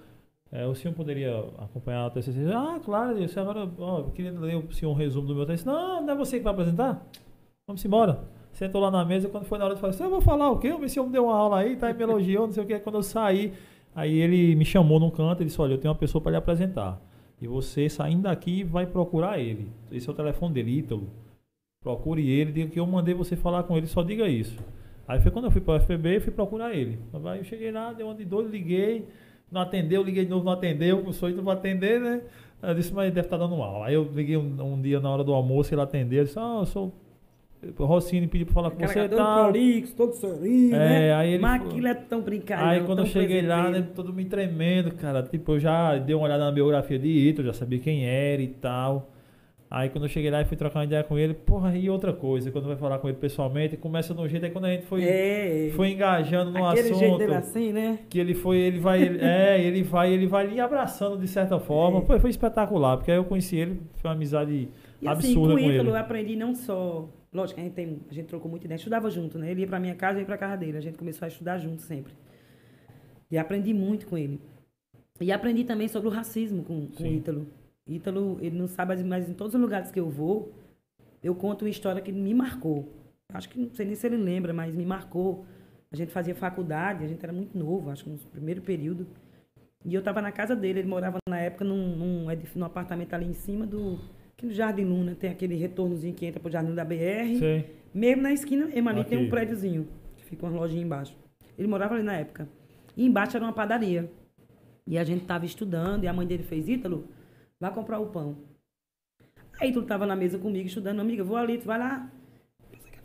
É, 0.50 0.66
o 0.66 0.74
senhor 0.74 0.94
poderia 0.94 1.38
acompanhar 1.58 2.08
o 2.08 2.12
TCC? 2.12 2.46
Ah, 2.54 2.80
claro, 2.82 3.18
eu, 3.18 3.42
agora 3.42 3.70
ó, 3.78 4.00
eu 4.00 4.12
queria 4.12 4.32
ler 4.32 4.56
o 4.56 4.72
senhor 4.72 4.92
um 4.92 4.96
resumo 4.96 5.28
do 5.28 5.36
meu 5.36 5.46
TCC. 5.46 5.66
Não, 5.66 6.02
não 6.02 6.14
é 6.14 6.16
você 6.16 6.38
que 6.38 6.46
vai 6.46 6.54
apresentar? 6.54 7.06
Vamos 7.68 7.84
embora. 7.84 8.24
Sentou 8.54 8.80
lá 8.80 8.90
na 8.90 9.04
mesa, 9.04 9.28
quando 9.28 9.44
foi 9.44 9.58
na 9.58 9.66
hora 9.66 9.76
de 9.76 9.82
falar 9.82 9.92
assim, 9.92 10.04
eu 10.04 10.10
vou 10.10 10.22
falar 10.22 10.50
o 10.50 10.58
quê? 10.58 10.72
O 10.72 10.88
senhor 10.88 11.06
me 11.06 11.12
deu 11.12 11.26
uma 11.26 11.36
aula 11.36 11.60
aí, 11.60 11.76
tá 11.76 11.88
aí, 11.88 11.94
me 11.94 12.04
elogiou, 12.04 12.48
não 12.48 12.54
sei 12.54 12.64
o 12.64 12.66
quê. 12.66 12.80
Quando 12.80 12.96
eu 12.96 13.04
saí, 13.04 13.52
aí 13.94 14.18
ele 14.18 14.56
me 14.56 14.64
chamou 14.64 14.98
num 14.98 15.10
canto 15.10 15.42
e 15.42 15.46
disse, 15.46 15.60
olha, 15.60 15.74
eu 15.74 15.78
tenho 15.78 15.92
uma 15.92 16.00
pessoa 16.00 16.22
para 16.22 16.32
lhe 16.32 16.38
apresentar. 16.38 17.02
E 17.42 17.48
você, 17.48 17.90
saindo 17.90 18.22
daqui, 18.22 18.64
vai 18.64 18.86
procurar 18.86 19.40
ele. 19.40 19.70
Esse 19.92 20.08
é 20.08 20.12
o 20.14 20.16
telefone 20.16 20.54
dele, 20.54 20.78
Ítalo. 20.78 21.10
Procure 21.84 22.30
ele, 22.30 22.54
diga 22.54 22.72
que 22.72 22.80
eu 22.80 22.88
mandei 22.88 23.14
você 23.14 23.36
falar 23.36 23.64
com 23.64 23.76
ele, 23.76 23.88
só 23.88 24.02
diga 24.02 24.26
isso. 24.30 24.58
Aí 25.08 25.20
foi 25.20 25.32
quando 25.32 25.46
eu 25.46 25.52
fui 25.52 25.62
para 25.62 25.76
o 25.76 25.80
FPB 25.80 26.16
e 26.16 26.20
fui 26.20 26.32
procurar 26.34 26.74
ele. 26.74 26.98
Aí 27.26 27.40
eu 27.40 27.44
cheguei 27.44 27.72
lá, 27.72 27.94
deu 27.94 28.08
uma 28.08 28.16
de 28.16 28.26
doido, 28.26 28.50
liguei, 28.50 29.06
não 29.52 29.62
atendeu, 29.62 30.02
liguei 30.04 30.24
de 30.26 30.32
novo, 30.32 30.44
não 30.44 30.54
atendeu, 30.54 30.98
o 30.98 31.04
professor 31.04 31.32
não 31.32 31.44
vai 31.44 31.56
atender, 31.56 32.00
né? 32.00 32.22
Eu 32.64 32.74
disse, 32.74 32.92
mas 32.94 33.14
deve 33.14 33.28
estar 33.28 33.38
dando 33.38 33.56
aula. 33.56 33.86
Aí 33.86 33.94
eu 33.94 34.10
liguei 34.12 34.36
um, 34.38 34.74
um 34.74 34.82
dia 34.82 35.00
na 35.00 35.10
hora 35.10 35.24
do 35.24 35.34
almoço, 35.34 35.74
ele 35.74 35.82
atendeu, 35.82 36.20
eu 36.20 36.26
disse, 36.26 36.40
ah, 36.40 36.58
eu 36.62 36.66
sou. 36.66 36.94
O 37.80 37.86
Rossini 37.86 38.28
pediu 38.28 38.46
para 38.46 38.54
falar 38.54 38.72
com 38.72 38.86
você 38.86 39.00
e 39.00 39.10
tal. 39.10 39.44
prolixo, 39.46 39.96
todo 39.96 40.14
serinho, 40.14 40.76
É, 40.76 40.78
né? 40.78 41.14
aí 41.14 41.34
ele 41.34 41.42
Mas 41.42 41.62
aquilo 41.64 41.88
é 41.88 41.94
tão 41.96 42.22
brincalhão, 42.22 42.68
Aí 42.68 42.84
quando 42.84 43.00
eu 43.00 43.06
cheguei 43.08 43.42
lá, 43.42 43.72
né, 43.72 43.88
todo 43.96 44.14
me 44.14 44.26
tremendo, 44.26 44.92
cara. 44.92 45.24
Tipo, 45.24 45.54
eu 45.54 45.60
já 45.60 45.98
dei 45.98 46.14
uma 46.16 46.26
olhada 46.26 46.46
na 46.46 46.52
biografia 46.52 47.00
de 47.00 47.08
Ito, 47.08 47.44
já 47.44 47.54
sabia 47.54 47.80
quem 47.80 48.06
era 48.06 48.42
e 48.42 48.48
tal. 48.48 49.10
Aí 49.78 49.90
quando 49.90 50.06
eu 50.06 50.10
cheguei 50.10 50.32
lá 50.32 50.40
e 50.42 50.46
fui 50.46 50.56
trocar 50.56 50.80
uma 50.80 50.86
ideia 50.86 51.04
com 51.04 51.18
ele, 51.20 51.34
porra, 51.34 51.76
e 51.78 51.90
outra 51.90 52.14
coisa, 52.14 52.50
quando 52.50 52.66
vai 52.66 52.78
falar 52.78 52.98
com 52.98 53.10
ele 53.10 53.18
pessoalmente, 53.18 53.76
começa 53.76 54.14
no 54.14 54.26
jeito, 54.26 54.46
aí 54.46 54.50
quando 54.52 54.64
a 54.64 54.70
gente 54.72 54.86
foi, 54.86 55.04
É, 55.04 55.70
foi 55.76 55.90
engajando 55.92 56.50
no 56.50 56.66
aquele 56.66 56.94
jeito 56.94 57.04
assunto, 57.04 57.18
dele 57.18 57.34
assim, 57.36 57.74
né? 57.74 58.00
que 58.10 58.18
ele 58.18 58.34
foi, 58.34 58.58
ele 58.58 58.80
vai, 58.80 59.02
ele- 59.04 59.20
é, 59.22 59.62
ele 59.62 59.84
vai, 59.84 60.14
ele 60.14 60.28
vai 60.28 60.48
lhe 60.48 60.62
abraçando 60.62 61.18
de 61.18 61.28
certa 61.28 61.60
forma. 61.60 61.98
É. 62.00 62.02
Pô, 62.04 62.18
foi 62.18 62.30
espetacular, 62.30 62.96
porque 62.96 63.12
aí 63.12 63.18
eu 63.18 63.26
conheci 63.26 63.58
ele, 63.58 63.82
foi 63.96 64.10
uma 64.10 64.16
amizade 64.16 64.70
E 65.02 65.08
assim, 65.10 65.28
absurda 65.34 65.54
com 65.56 65.60
o 65.60 65.64
com 65.64 65.70
Ítalo 65.70 65.90
ele. 65.90 65.90
eu 65.90 65.96
aprendi 65.98 66.36
não 66.38 66.56
só. 66.56 67.10
Lógico, 67.34 67.60
a 67.60 67.64
gente, 67.64 67.74
tem, 67.74 68.00
a 68.10 68.14
gente 68.14 68.28
trocou 68.28 68.50
muita 68.50 68.66
ideia, 68.68 68.78
estudava 68.78 69.10
junto, 69.12 69.38
né? 69.38 69.52
Ele 69.52 69.60
ia 69.60 69.68
pra 69.68 69.78
minha 69.78 69.96
casa, 69.96 70.20
eu 70.20 70.22
ia 70.22 70.26
pra 70.26 70.38
casa 70.38 70.56
dele. 70.56 70.78
A 70.78 70.82
gente 70.82 70.98
começou 70.98 71.26
a 71.26 71.28
estudar 71.28 71.58
junto 71.58 71.82
sempre. 71.82 72.14
E 73.30 73.38
aprendi 73.38 73.74
muito 73.74 74.08
com 74.08 74.18
ele. 74.18 74.40
E 75.20 75.34
aprendi 75.34 75.66
também 75.66 75.90
sobre 75.90 76.08
o 76.08 76.12
racismo 76.12 76.64
com, 76.64 76.88
com 76.88 77.04
o. 77.04 77.08
Ítalo. 77.08 77.46
Ítalo, 77.88 78.38
ele 78.42 78.58
não 78.58 78.68
sabe, 78.68 79.04
mas 79.04 79.30
em 79.30 79.34
todos 79.34 79.54
os 79.54 79.62
lugares 79.62 79.92
que 79.92 80.00
eu 80.00 80.10
vou, 80.10 80.54
eu 81.24 81.36
conto 81.36 81.66
uma 81.66 81.70
história 81.70 82.02
que 82.02 82.12
me 82.12 82.34
marcou. 82.34 82.92
Acho 83.34 83.50
que 83.50 83.60
não 83.60 83.74
sei 83.74 83.86
nem 83.86 83.96
se 83.96 84.08
ele 84.08 84.18
lembra, 84.18 84.54
mas 84.54 84.76
me 84.76 84.86
marcou. 84.86 85.46
A 85.92 85.96
gente 85.96 86.12
fazia 86.12 86.36
faculdade, 86.36 87.04
a 87.04 87.08
gente 87.08 87.24
era 87.24 87.34
muito 87.34 87.58
novo, 87.58 87.90
acho 87.90 88.04
que 88.04 88.10
no 88.10 88.18
primeiro 88.18 88.62
período. 88.62 89.08
E 89.84 89.94
eu 89.94 90.00
estava 90.00 90.22
na 90.22 90.32
casa 90.32 90.56
dele, 90.56 90.80
ele 90.80 90.88
morava 90.88 91.20
na 91.30 91.40
época 91.40 91.64
num, 91.64 91.96
num, 91.96 92.26
num 92.56 92.66
apartamento 92.66 93.14
ali 93.14 93.26
em 93.26 93.34
cima 93.34 93.66
do. 93.66 94.00
Aqui 94.34 94.48
no 94.48 94.52
Jardim 94.52 94.84
Luna, 94.84 95.16
tem 95.16 95.30
aquele 95.30 95.56
retornozinho 95.56 96.14
que 96.14 96.26
entra 96.26 96.40
pro 96.40 96.52
Jardim 96.52 96.74
da 96.74 96.84
BR. 96.84 97.38
Sei. 97.40 97.70
Mesmo 97.94 98.24
na 98.24 98.34
esquina, 98.34 98.66
mesmo 98.66 98.90
ali 98.90 99.04
tem 99.06 99.18
um 99.18 99.30
prédiozinho, 99.30 99.88
que 100.18 100.26
fica 100.26 100.46
uma 100.46 100.60
lojinha 100.60 100.84
embaixo. 100.84 101.16
Ele 101.58 101.68
morava 101.68 101.94
ali 101.94 102.04
na 102.04 102.16
época. 102.16 102.50
E 102.98 103.06
embaixo 103.06 103.38
era 103.38 103.46
uma 103.46 103.54
padaria. 103.54 104.12
E 104.86 104.98
a 104.98 105.04
gente 105.04 105.24
tava 105.26 105.46
estudando, 105.46 106.04
e 106.04 106.08
a 106.08 106.14
mãe 106.14 106.28
dele 106.28 106.44
fez, 106.44 106.68
Ítalo, 106.68 107.08
vai 107.60 107.74
comprar 107.74 108.00
o 108.00 108.08
pão. 108.08 108.38
Aí 109.60 109.70
Ítalo 109.70 109.86
tava 109.86 110.06
na 110.06 110.16
mesa 110.16 110.38
comigo, 110.38 110.68
estudando, 110.68 111.00
amiga, 111.00 111.24
vou 111.24 111.38
ali, 111.38 111.58
tu 111.58 111.66
vai 111.66 111.80
lá. 111.80 112.12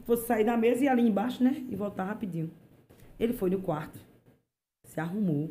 Fosse 0.05 0.27
sair 0.27 0.45
da 0.45 0.57
mesa 0.57 0.85
e 0.85 0.89
ali 0.89 1.03
embaixo, 1.03 1.45
né? 1.45 1.65
E 1.69 1.77
voltar 1.77 2.05
rapidinho. 2.05 2.51
Ele 3.19 3.33
foi 3.33 3.51
no 3.51 3.61
quarto, 3.61 3.99
se 4.85 4.99
arrumou 4.99 5.51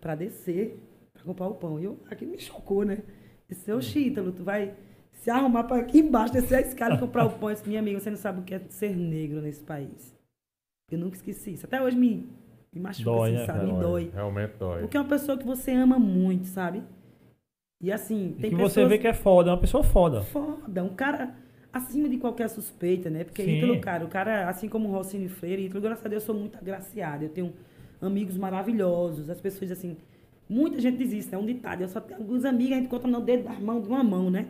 pra 0.00 0.14
descer, 0.14 0.78
pra 1.12 1.22
comprar 1.22 1.46
o 1.46 1.54
pão. 1.54 1.80
E 1.80 1.84
eu, 1.84 1.98
aquilo 2.10 2.32
me 2.32 2.38
chocou, 2.38 2.84
né? 2.84 3.02
Disse, 3.48 3.72
ô 3.72 3.78
Ítalo, 3.80 4.32
tu 4.32 4.42
vai 4.42 4.74
se 5.12 5.30
arrumar 5.30 5.64
pra 5.64 5.78
aqui 5.78 6.00
embaixo, 6.00 6.32
descer 6.32 6.56
a 6.56 6.60
escada 6.60 6.96
e 6.96 6.98
comprar 6.98 7.24
o 7.24 7.38
pão. 7.38 7.48
Eu 7.48 7.54
disse, 7.54 7.68
minha 7.68 7.80
amiga, 7.80 8.00
você 8.00 8.10
não 8.10 8.16
sabe 8.16 8.40
o 8.40 8.42
que 8.42 8.54
é 8.54 8.58
ser 8.68 8.96
negro 8.96 9.40
nesse 9.40 9.62
país. 9.62 10.14
Eu 10.90 10.98
nunca 10.98 11.16
esqueci 11.16 11.54
isso. 11.54 11.64
Até 11.64 11.80
hoje 11.80 11.96
me, 11.96 12.28
me 12.72 12.80
machuca, 12.80 13.04
Dói, 13.04 13.30
assim, 13.30 13.38
né, 13.38 13.46
sabe? 13.46 13.72
Me 13.72 13.80
dói. 13.80 14.10
Realmente 14.12 14.56
dói. 14.58 14.80
Porque 14.80 14.96
é 14.96 15.00
uma 15.00 15.08
pessoa 15.08 15.38
que 15.38 15.46
você 15.46 15.70
ama 15.70 15.98
muito, 15.98 16.46
sabe? 16.48 16.82
E 17.82 17.90
assim, 17.90 18.34
E 18.38 18.42
tem 18.42 18.50
que 18.50 18.56
pessoas... 18.56 18.72
você 18.72 18.86
vê 18.86 18.96
que 18.96 19.08
é 19.08 19.12
foda, 19.12 19.50
é 19.50 19.52
uma 19.52 19.58
pessoa 19.58 19.82
foda. 19.82 20.22
Foda, 20.22 20.84
um 20.84 20.94
cara 20.94 21.34
acima 21.72 22.08
de 22.08 22.16
qualquer 22.16 22.48
suspeita, 22.48 23.10
né? 23.10 23.24
Porque 23.24 23.42
Sim. 23.42 23.58
Ítalo, 23.58 23.80
cara, 23.80 24.04
o 24.04 24.08
cara, 24.08 24.48
assim 24.48 24.68
como 24.68 24.88
o 24.88 24.92
Rossini 24.92 25.28
Freire, 25.28 25.64
Ítalo, 25.64 25.80
graças 25.80 26.06
a 26.06 26.08
Deus, 26.08 26.22
eu 26.22 26.26
sou 26.26 26.34
muito 26.34 26.56
agraciada. 26.56 27.24
Eu 27.24 27.30
tenho 27.30 27.52
amigos 28.00 28.36
maravilhosos, 28.36 29.28
as 29.28 29.40
pessoas, 29.40 29.72
assim, 29.72 29.96
muita 30.48 30.80
gente 30.80 30.98
diz 30.98 31.12
isso, 31.12 31.34
é 31.34 31.38
um 31.38 31.44
ditado. 31.44 31.82
Eu 31.82 31.88
só 31.88 32.00
tenho 32.00 32.20
alguns 32.20 32.44
amigos, 32.44 32.72
a 32.72 32.76
gente 32.76 32.88
conta 32.88 33.08
no 33.08 33.20
dedo 33.20 33.44
das 33.44 33.58
mãos 33.58 33.82
de 33.82 33.88
uma 33.88 34.04
mão, 34.04 34.30
né? 34.30 34.46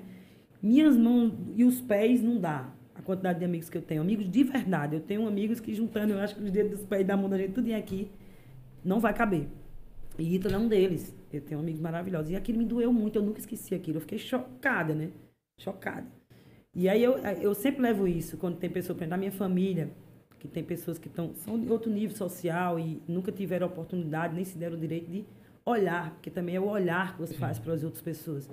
Minhas 0.62 0.96
mãos 0.96 1.32
e 1.56 1.64
os 1.64 1.80
pés 1.80 2.22
não 2.22 2.38
dá 2.38 2.68
a 2.94 3.00
quantidade 3.00 3.38
de 3.38 3.44
amigos 3.46 3.70
que 3.70 3.78
eu 3.78 3.82
tenho. 3.82 4.02
Amigos 4.02 4.30
de 4.30 4.44
verdade. 4.44 4.96
Eu 4.96 5.00
tenho 5.00 5.26
amigos 5.26 5.58
que 5.58 5.74
juntando, 5.74 6.12
eu 6.12 6.18
acho 6.20 6.36
que 6.36 6.42
os 6.42 6.50
dedos 6.50 6.72
dos 6.72 6.84
pés 6.84 7.00
e 7.00 7.04
da 7.04 7.16
mão 7.16 7.30
da 7.30 7.38
gente, 7.38 7.52
tudo 7.52 7.72
aqui, 7.72 8.10
não 8.84 9.00
vai 9.00 9.14
caber. 9.14 9.48
E 10.18 10.34
Ítalo 10.34 10.54
é 10.54 10.58
um 10.58 10.68
deles. 10.68 11.14
Eu 11.32 11.40
tenho 11.40 11.60
amigos 11.60 11.80
maravilhosos. 11.80 12.30
E 12.30 12.36
aquilo 12.36 12.58
me 12.58 12.64
doeu 12.64 12.92
muito, 12.92 13.16
eu 13.16 13.22
nunca 13.22 13.40
esqueci 13.40 13.74
aquilo. 13.74 13.96
Eu 13.96 14.00
fiquei 14.00 14.18
chocada, 14.18 14.94
né? 14.94 15.10
Chocada. 15.58 16.06
E 16.74 16.88
aí 16.88 17.02
eu, 17.02 17.18
eu 17.18 17.54
sempre 17.54 17.82
levo 17.82 18.08
isso, 18.08 18.36
quando 18.38 18.56
tem 18.56 18.70
pessoa, 18.70 18.94
por 18.94 19.00
exemplo, 19.02 19.10
da 19.10 19.16
minha 19.18 19.32
família, 19.32 19.90
que 20.38 20.48
tem 20.48 20.64
pessoas 20.64 20.98
que 20.98 21.06
estão 21.06 21.34
são 21.34 21.60
de 21.60 21.70
outro 21.70 21.90
nível 21.90 22.16
social 22.16 22.78
e 22.78 23.00
nunca 23.06 23.30
tiveram 23.30 23.66
oportunidade, 23.66 24.34
nem 24.34 24.44
se 24.44 24.56
deram 24.58 24.76
o 24.76 24.80
direito 24.80 25.10
de 25.10 25.24
olhar, 25.64 26.12
porque 26.14 26.30
também 26.30 26.56
é 26.56 26.60
o 26.60 26.66
olhar 26.66 27.14
que 27.14 27.20
você 27.20 27.34
faz 27.34 27.58
para 27.58 27.74
as 27.74 27.84
outras 27.84 28.02
pessoas. 28.02 28.50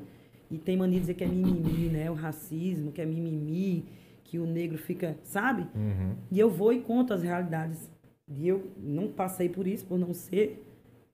E 0.52 0.58
tem 0.58 0.78
mania 0.78 0.96
de 0.96 1.02
dizer 1.02 1.14
que 1.14 1.24
é 1.24 1.28
mimimi, 1.28 1.90
né? 1.90 2.12
O 2.12 2.14
racismo, 2.14 2.92
que 2.92 3.02
é 3.02 3.06
mimimi, 3.06 3.86
que 4.24 4.38
o 4.38 4.46
negro 4.46 4.78
fica, 4.78 5.18
sabe? 5.24 5.64
Uhum. 5.76 6.16
E 6.32 6.40
eu 6.40 6.50
vou 6.50 6.74
e 6.74 6.82
conto 6.82 7.14
as 7.14 7.24
realidades. 7.24 7.90
E 8.28 8.48
eu 8.48 8.72
não 8.78 9.08
passei 9.08 9.50
por 9.50 9.66
isso, 9.66 9.86
por 9.86 9.98
não 9.98 10.14
ser, 10.14 10.64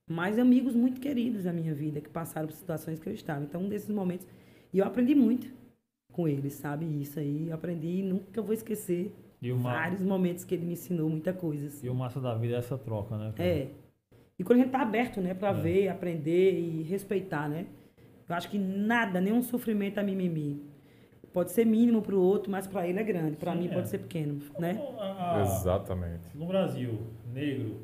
mas 0.07 0.37
amigos 0.37 0.75
muito 0.75 0.99
queridos 1.01 1.43
da 1.43 1.53
minha 1.53 1.73
vida, 1.73 1.99
que 2.01 2.09
passaram 2.09 2.47
por 2.47 2.53
situações 2.53 2.99
que 2.99 3.07
eu 3.09 3.13
estava. 3.13 3.43
Então, 3.43 3.61
um 3.61 3.69
desses 3.69 3.89
momentos. 3.89 4.27
E 4.73 4.79
eu 4.79 4.85
aprendi 4.85 5.15
muito 5.15 5.47
com 6.11 6.27
eles, 6.27 6.53
sabe? 6.53 6.85
Isso 7.01 7.19
aí, 7.19 7.47
eu 7.49 7.55
aprendi 7.55 7.87
e 7.99 8.03
nunca 8.03 8.41
vou 8.41 8.53
esquecer 8.53 9.11
E 9.41 9.51
o, 9.51 9.57
ma 9.57 9.73
vários 9.73 10.01
momentos 10.01 10.43
que 10.43 10.53
ele 10.55 10.65
me 10.65 10.73
ensinou 10.73 11.09
muita 11.09 11.33
coisa. 11.33 11.67
assim. 11.67 11.87
e 11.87 11.89
o 11.89 11.95
massa 11.95 12.19
da 12.21 12.35
vida 12.35 12.55
é 12.55 12.57
essa 12.59 12.77
troca, 12.77 13.17
né? 13.17 13.33
cara? 13.35 13.49
É. 13.49 13.67
E 14.37 14.43
quando 14.43 14.59
a 14.59 14.63
gente 14.63 14.71
tá 14.71 14.81
aberto, 14.81 15.21
né, 15.21 15.33
para 15.33 15.49
É. 15.49 15.53
ver, 15.61 15.87
aprender 15.87 16.59
e 16.59 16.83
respeitar, 16.83 17.47
né? 17.49 17.65
Eu 18.27 18.35
acho 18.35 18.49
que 18.49 18.57
nada, 18.57 19.21
nenhum 19.21 19.41
sofrimento 19.41 19.99
é 19.99 20.03
mimimi. 20.03 20.61
Pode 21.31 21.51
ser 21.51 21.65
mínimo 21.65 22.01
para 22.01 22.15
o 22.15 22.21
outro, 22.21 22.49
mas 22.51 22.65
para 22.65 22.87
ele 22.87 22.99
é 22.99 23.03
grande. 23.03 23.35
Para 23.37 23.53
mim 23.53 23.67
é. 23.67 23.73
pode 23.73 23.87
ser 23.89 23.99
pequeno, 23.99 24.39
né? 24.57 24.79
A- 24.99 25.37
a- 25.37 25.41
Exatamente. 25.41 26.25
No 26.33 26.45
Brasil, 26.47 26.97
negro, 27.33 27.77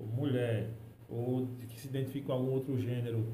mulher, 0.00 0.70
ou 1.08 1.46
que 1.68 1.78
se 1.78 1.88
identifica 1.88 2.26
com 2.26 2.32
algum 2.32 2.52
outro 2.52 2.78
gênero, 2.78 3.26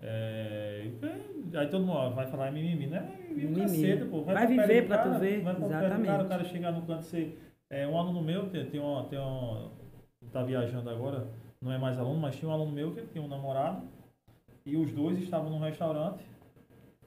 é, 0.00 0.90
é, 1.02 1.58
aí 1.58 1.66
todo 1.68 1.84
mundo 1.84 2.14
vai 2.14 2.26
falar 2.26 2.50
mimimi, 2.52 2.86
né? 2.86 3.10
Mimimi, 3.30 4.04
pô. 4.06 4.22
Vai 4.22 4.34
perto 4.34 4.48
viver 4.48 4.86
pra 4.86 4.98
tu 4.98 5.18
ver, 5.18 5.42
Vai 5.42 5.54
do 5.54 5.68
cara, 5.68 5.86
exatamente. 5.86 6.24
o 6.24 6.28
cara 6.28 6.44
chegar 6.44 6.72
no 6.72 6.82
canto, 6.82 7.02
você... 7.02 7.36
É, 7.70 7.86
um 7.86 7.98
aluno 7.98 8.22
meu, 8.22 8.48
tem, 8.48 8.64
tem, 8.64 8.80
um, 8.80 9.04
tem 9.04 9.18
um... 9.18 9.70
Tá 10.32 10.42
viajando 10.42 10.88
agora, 10.88 11.28
não 11.60 11.72
é 11.72 11.78
mais 11.78 11.98
aluno, 11.98 12.18
mas 12.18 12.36
tinha 12.36 12.48
um 12.48 12.52
aluno 12.52 12.72
meu 12.72 12.92
que 12.92 13.02
tinha 13.06 13.22
um 13.22 13.28
namorado, 13.28 13.82
e 14.64 14.76
os 14.76 14.90
dois 14.92 15.18
estavam 15.18 15.50
num 15.50 15.58
restaurante, 15.58 16.24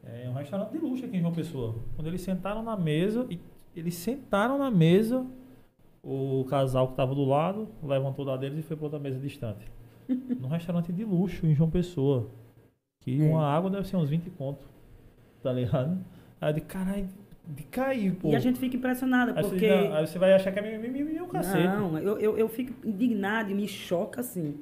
é 0.04 0.28
um 0.28 0.34
restaurante 0.34 0.72
de 0.72 0.78
luxo 0.80 1.06
aqui 1.06 1.18
em 1.18 1.20
João 1.20 1.34
Pessoa. 1.34 1.76
Quando 1.96 2.08
eles 2.08 2.22
sentaram 2.22 2.64
na 2.64 2.76
mesa, 2.76 3.26
e 3.30 3.40
eles 3.76 3.96
sentaram 3.96 4.58
na 4.58 4.72
mesa, 4.72 5.26
o 6.04 6.44
casal 6.50 6.88
que 6.88 6.94
estava 6.94 7.14
do 7.14 7.24
lado 7.24 7.68
levantou 7.84 8.26
da 8.26 8.36
deles 8.36 8.60
e 8.60 8.64
foi 8.64 8.76
para 8.76 8.86
outra 8.86 9.00
mesa 9.00 9.20
distante. 9.20 9.72
Num 10.08 10.48
restaurante 10.48 10.92
de 10.92 11.04
luxo 11.04 11.46
em 11.46 11.54
João 11.54 11.70
Pessoa. 11.70 12.30
Que 13.02 13.22
É. 13.22 13.26
uma 13.26 13.46
água 13.48 13.70
deve 13.70 13.88
ser 13.88 13.98
uns 13.98 14.10
20 14.10 14.30
conto. 14.32 14.64
Tá 15.42 15.52
ligado? 15.52 15.98
Aí 16.40 16.50
eu 16.50 16.54
de 16.54 16.62
caralho, 16.62 17.10
de 17.48 17.64
cair, 17.64 18.16
pô. 18.16 18.30
E 18.30 18.36
a 18.36 18.40
gente 18.40 18.60
fica 18.60 18.76
impressionada, 18.76 19.34
aí, 19.36 19.44
porque... 19.44 19.68
você, 19.68 19.74
aí 19.74 20.08
você 20.08 20.20
vai 20.20 20.34
achar 20.34 20.52
que 20.52 20.60
é 20.60 20.78
mimimi 20.78 21.16
e 21.16 21.22
o 21.22 21.28
cacete. 21.28 21.68
Não, 21.68 21.98
eu, 21.98 22.20
eu, 22.20 22.38
eu 22.38 22.48
fico 22.48 22.74
indignado 22.88 23.52
e 23.52 23.54
me 23.54 23.68
choca, 23.68 24.22
assim, 24.22 24.60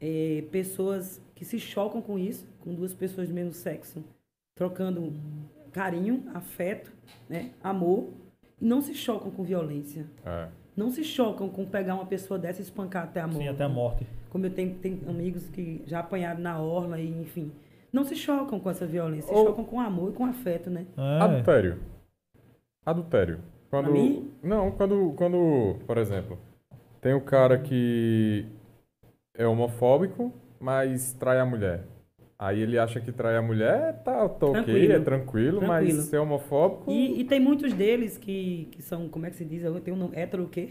é, 0.00 0.44
pessoas 0.50 1.20
que 1.34 1.44
se 1.44 1.58
chocam 1.58 2.00
com 2.00 2.18
isso, 2.18 2.46
com 2.60 2.74
duas 2.74 2.94
pessoas 2.94 3.28
do 3.28 3.34
mesmo 3.34 3.52
sexo, 3.52 4.02
trocando 4.56 5.12
carinho, 5.72 6.24
afeto, 6.32 6.92
né, 7.28 7.50
amor, 7.62 8.08
e 8.60 8.64
não 8.64 8.80
se 8.80 8.94
chocam 8.94 9.30
com 9.30 9.42
violência. 9.42 10.06
É. 10.24 10.48
Não 10.76 10.90
se 10.90 11.04
chocam 11.04 11.48
com 11.48 11.64
pegar 11.64 11.94
uma 11.94 12.06
pessoa 12.06 12.38
dessa 12.38 12.60
e 12.60 12.64
espancar 12.64 13.04
até 13.04 13.20
a 13.20 13.26
morte. 13.26 13.42
Sim, 13.42 13.48
até 13.48 13.64
a 13.64 13.68
morte. 13.68 14.06
Como 14.34 14.46
eu 14.46 14.50
tenho, 14.50 14.74
tenho 14.74 14.98
amigos 15.08 15.48
que 15.48 15.80
já 15.86 16.00
apanharam 16.00 16.40
na 16.40 16.60
orla 16.60 16.98
e, 16.98 17.08
enfim. 17.08 17.52
Não 17.92 18.02
se 18.02 18.16
chocam 18.16 18.58
com 18.58 18.68
essa 18.68 18.84
violência, 18.84 19.28
se 19.28 19.32
Ou- 19.32 19.46
chocam 19.46 19.64
com 19.64 19.80
amor 19.80 20.10
e 20.10 20.12
com 20.12 20.26
afeto, 20.26 20.68
né? 20.68 20.86
É. 20.98 21.22
Adultério. 21.22 21.78
Adultério. 22.84 23.38
Quando. 23.70 23.84
Pra 23.84 23.92
mim? 23.92 24.32
Não, 24.42 24.72
quando, 24.72 25.12
quando, 25.16 25.76
por 25.86 25.98
exemplo, 25.98 26.36
tem 27.00 27.14
o 27.14 27.20
cara 27.20 27.58
que 27.58 28.44
é 29.38 29.46
homofóbico, 29.46 30.32
mas 30.58 31.12
trai 31.12 31.38
a 31.38 31.46
mulher. 31.46 31.84
Aí 32.36 32.60
ele 32.60 32.76
acha 32.76 33.00
que 33.00 33.12
trai 33.12 33.36
a 33.36 33.42
mulher, 33.42 34.02
tá, 34.02 34.28
tá 34.28 34.46
ok, 34.46 34.64
Tranquilo. 34.64 34.92
é 34.94 34.98
tranquilo, 34.98 35.60
mas 35.62 35.84
Tranquilo. 35.86 36.02
ser 36.02 36.18
homofóbico. 36.18 36.90
E, 36.90 37.20
e 37.20 37.24
tem 37.24 37.38
muitos 37.38 37.72
deles 37.72 38.18
que, 38.18 38.66
que 38.72 38.82
são, 38.82 39.08
como 39.08 39.26
é 39.26 39.30
que 39.30 39.36
se 39.36 39.44
diz? 39.44 39.62
Tem 39.84 39.94
um 39.94 39.96
nome, 39.96 40.16
hétero 40.16 40.42
o 40.42 40.48
quê? 40.48 40.70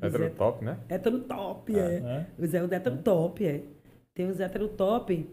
É 0.00 0.06
hétero 0.06 0.30
top, 0.30 0.64
né? 0.64 0.78
Hétero 0.88 1.18
top, 1.20 1.78
é. 1.78 1.80
É. 1.96 2.26
Os 2.38 2.52
é 2.54 2.62
o 2.62 2.72
hétero 2.74 2.96
top, 2.98 3.46
é. 3.46 3.62
Tem 4.14 4.28
os 4.28 4.40
hétero 4.40 4.68
top 4.68 5.28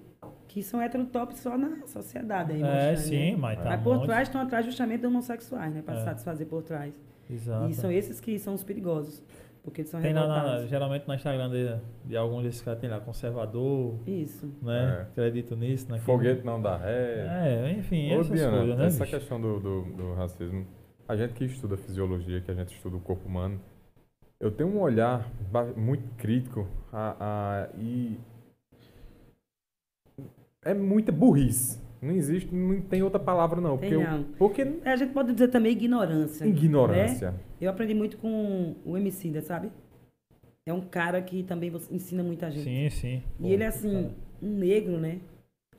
que 0.47 0.61
são 0.63 0.81
hétero 0.81 1.05
top 1.05 1.37
só 1.37 1.57
na 1.57 1.85
sociedade 1.87 2.53
aí, 2.53 2.61
É, 2.61 2.65
mostrando, 2.91 2.97
sim, 2.97 3.31
né? 3.31 3.37
mas 3.37 3.57
tá 3.59 3.69
Mas 3.71 3.81
por 3.81 4.05
trás 4.05 4.27
estão 4.27 4.41
atrás 4.41 4.65
justamente 4.65 5.01
de 5.01 5.07
homossexuais, 5.07 5.73
né? 5.73 5.81
Para 5.81 5.95
É. 5.99 6.03
satisfazer 6.03 6.47
por 6.47 6.61
trás. 6.63 6.93
Exato. 7.29 7.69
E 7.69 7.73
são 7.73 7.91
esses 7.91 8.19
que 8.19 8.37
são 8.37 8.53
os 8.53 8.63
perigosos. 8.63 9.23
Porque 9.63 9.79
eles 9.81 9.89
são 9.89 10.01
Tem 10.01 10.13
na, 10.13 10.27
na- 10.27 10.65
geralmente 10.67 11.07
no 11.07 11.13
Instagram 11.13 11.49
de, 11.49 11.75
de 12.05 12.17
alguns 12.17 12.43
desses 12.43 12.61
caras 12.61 12.81
tem 12.81 12.89
lá, 12.89 12.99
conservador, 12.99 13.95
Isso. 14.05 14.45
né? 14.61 14.97
É. 14.99 15.01
Acredito 15.03 15.55
nisso, 15.55 15.85
naquilo. 15.89 16.05
Foguete 16.05 16.45
não 16.45 16.61
dá 16.61 16.75
ré. 16.77 17.25
É, 17.29 17.71
enfim, 17.79 18.13
Ô, 18.13 18.19
essas 18.21 18.37
Diana, 18.37 18.57
coisas, 18.57 18.77
né? 18.77 18.85
essa 18.87 19.05
bicho? 19.05 19.17
questão 19.17 19.39
do, 19.41 19.59
do, 19.61 19.81
do 19.93 20.13
racismo, 20.15 20.67
a 21.07 21.15
gente 21.15 21.33
que 21.33 21.45
estuda 21.45 21.77
fisiologia, 21.77 22.41
que 22.41 22.51
a 22.51 22.53
gente 22.53 22.75
estuda 22.75 22.97
o 22.97 22.99
corpo 22.99 23.25
humano, 23.27 23.57
eu 24.43 24.51
tenho 24.51 24.69
um 24.69 24.79
olhar 24.81 25.31
muito 25.77 26.03
crítico 26.17 26.67
a, 26.91 27.15
a- 27.19 27.69
e 27.79 28.17
é 30.63 30.73
muita 30.73 31.11
burrice. 31.11 31.81
Não 32.01 32.11
existe, 32.11 32.53
não 32.53 32.81
tem 32.81 33.01
outra 33.01 33.19
palavra 33.19 33.61
não. 33.61 33.77
Porque, 33.77 33.95
não. 33.97 34.23
porque 34.37 34.61
É, 34.83 34.91
A 34.91 34.95
gente 34.97 35.13
pode 35.13 35.31
dizer 35.31 35.47
também 35.47 35.71
ignorância. 35.71 36.45
ignorância. 36.45 37.31
né? 37.31 37.39
Eu 37.61 37.69
aprendi 37.71 37.93
muito 37.93 38.17
com 38.17 38.75
o 38.85 38.97
Emicida, 38.97 39.41
sabe? 39.41 39.71
É 40.65 40.73
um 40.73 40.81
cara 40.81 41.21
que 41.21 41.43
também 41.43 41.71
ensina 41.89 42.21
muita 42.21 42.51
gente. 42.51 42.63
Sim, 42.65 42.89
sim. 42.89 43.23
Pô, 43.37 43.47
E 43.47 43.53
ele 43.53 43.63
é 43.63 43.67
assim, 43.67 43.93
cara. 44.03 44.15
um 44.41 44.49
negro, 44.57 44.97
né? 44.99 45.19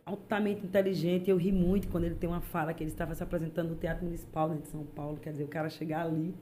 Altamente 0.07 0.65
inteligente. 0.65 1.29
Eu 1.29 1.37
ri 1.37 1.53
muito 1.53 1.89
quando 1.89 2.05
ele 2.05 2.15
tem 2.15 2.29
uma 2.29 2.41
fala 2.41 2.73
que 2.73 2.83
ele 2.83 2.91
estava 2.91 3.15
se 3.15 3.23
apresentando 3.23 3.71
no 3.71 3.77
Teatro 3.77 4.05
Municipal 4.07 4.49
né, 4.49 4.57
de 4.63 4.69
São 4.69 4.85
Paulo. 4.85 5.19
Quer 5.19 5.33
dizer, 5.33 5.45
o 5.45 5.49
cara 5.49 5.69
chegar 5.69 6.07
ali 6.07 6.35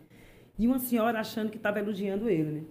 e 0.59 0.67
uma 0.67 0.79
senhora 0.79 1.21
achando 1.21 1.51
que 1.51 1.57
estava 1.57 1.79
elogiando 1.79 2.29
ele, 2.29 2.51
né? 2.51 2.63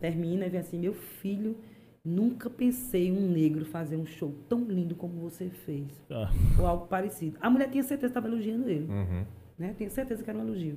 Termina 0.00 0.46
e 0.46 0.48
vem 0.48 0.60
assim: 0.60 0.78
Meu 0.78 0.92
filho, 0.94 1.56
nunca 2.04 2.50
pensei 2.50 3.12
um 3.12 3.28
negro 3.30 3.64
fazer 3.64 3.96
um 3.96 4.06
show 4.06 4.34
tão 4.48 4.64
lindo 4.64 4.94
como 4.94 5.20
você 5.20 5.48
fez. 5.48 5.86
Ah, 6.10 6.30
Ou 6.58 6.66
algo 6.66 6.86
parecido. 6.86 7.36
A 7.40 7.48
mulher 7.48 7.70
tinha 7.70 7.82
certeza 7.82 8.12
que 8.12 8.18
estava 8.18 8.26
elogiando 8.28 8.68
ele 8.68 8.86
Uhum. 8.90 9.24
né? 9.58 9.74
Tenho 9.78 9.90
certeza 9.90 10.22
que 10.22 10.28
era 10.30 10.38
um 10.38 10.42
elogio. 10.42 10.76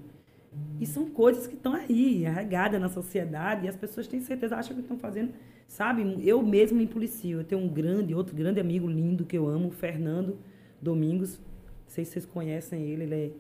E 0.80 0.86
são 0.86 1.10
coisas 1.10 1.48
que 1.48 1.56
estão 1.56 1.74
aí, 1.74 2.26
arregadas 2.26 2.80
na 2.80 2.88
sociedade, 2.88 3.65
e 3.65 3.67
as 3.69 3.76
pessoas 3.76 4.08
têm 4.08 4.21
certeza, 4.21 4.56
acham 4.56 4.74
que 4.74 4.82
estão 4.82 4.98
fazendo, 4.98 5.34
sabe? 5.67 6.15
Eu 6.26 6.41
mesmo 6.41 6.78
me 6.78 6.88
policio. 6.88 7.39
Eu 7.39 7.43
tenho 7.43 7.60
um 7.62 7.67
grande, 7.67 8.15
outro 8.15 8.34
grande 8.34 8.60
amigo 8.62 8.88
lindo 8.88 9.26
que 9.26 9.38
eu 9.38 9.48
amo, 9.50 9.69
Fernando 9.71 10.38
Domingos. 10.82 11.38
Não 11.39 11.89
sei 11.89 12.06
se 12.06 12.12
vocês 12.12 12.26
conhecem 12.26 12.84
ele, 12.84 13.04
ele 13.04 13.15
é, 13.15 13.32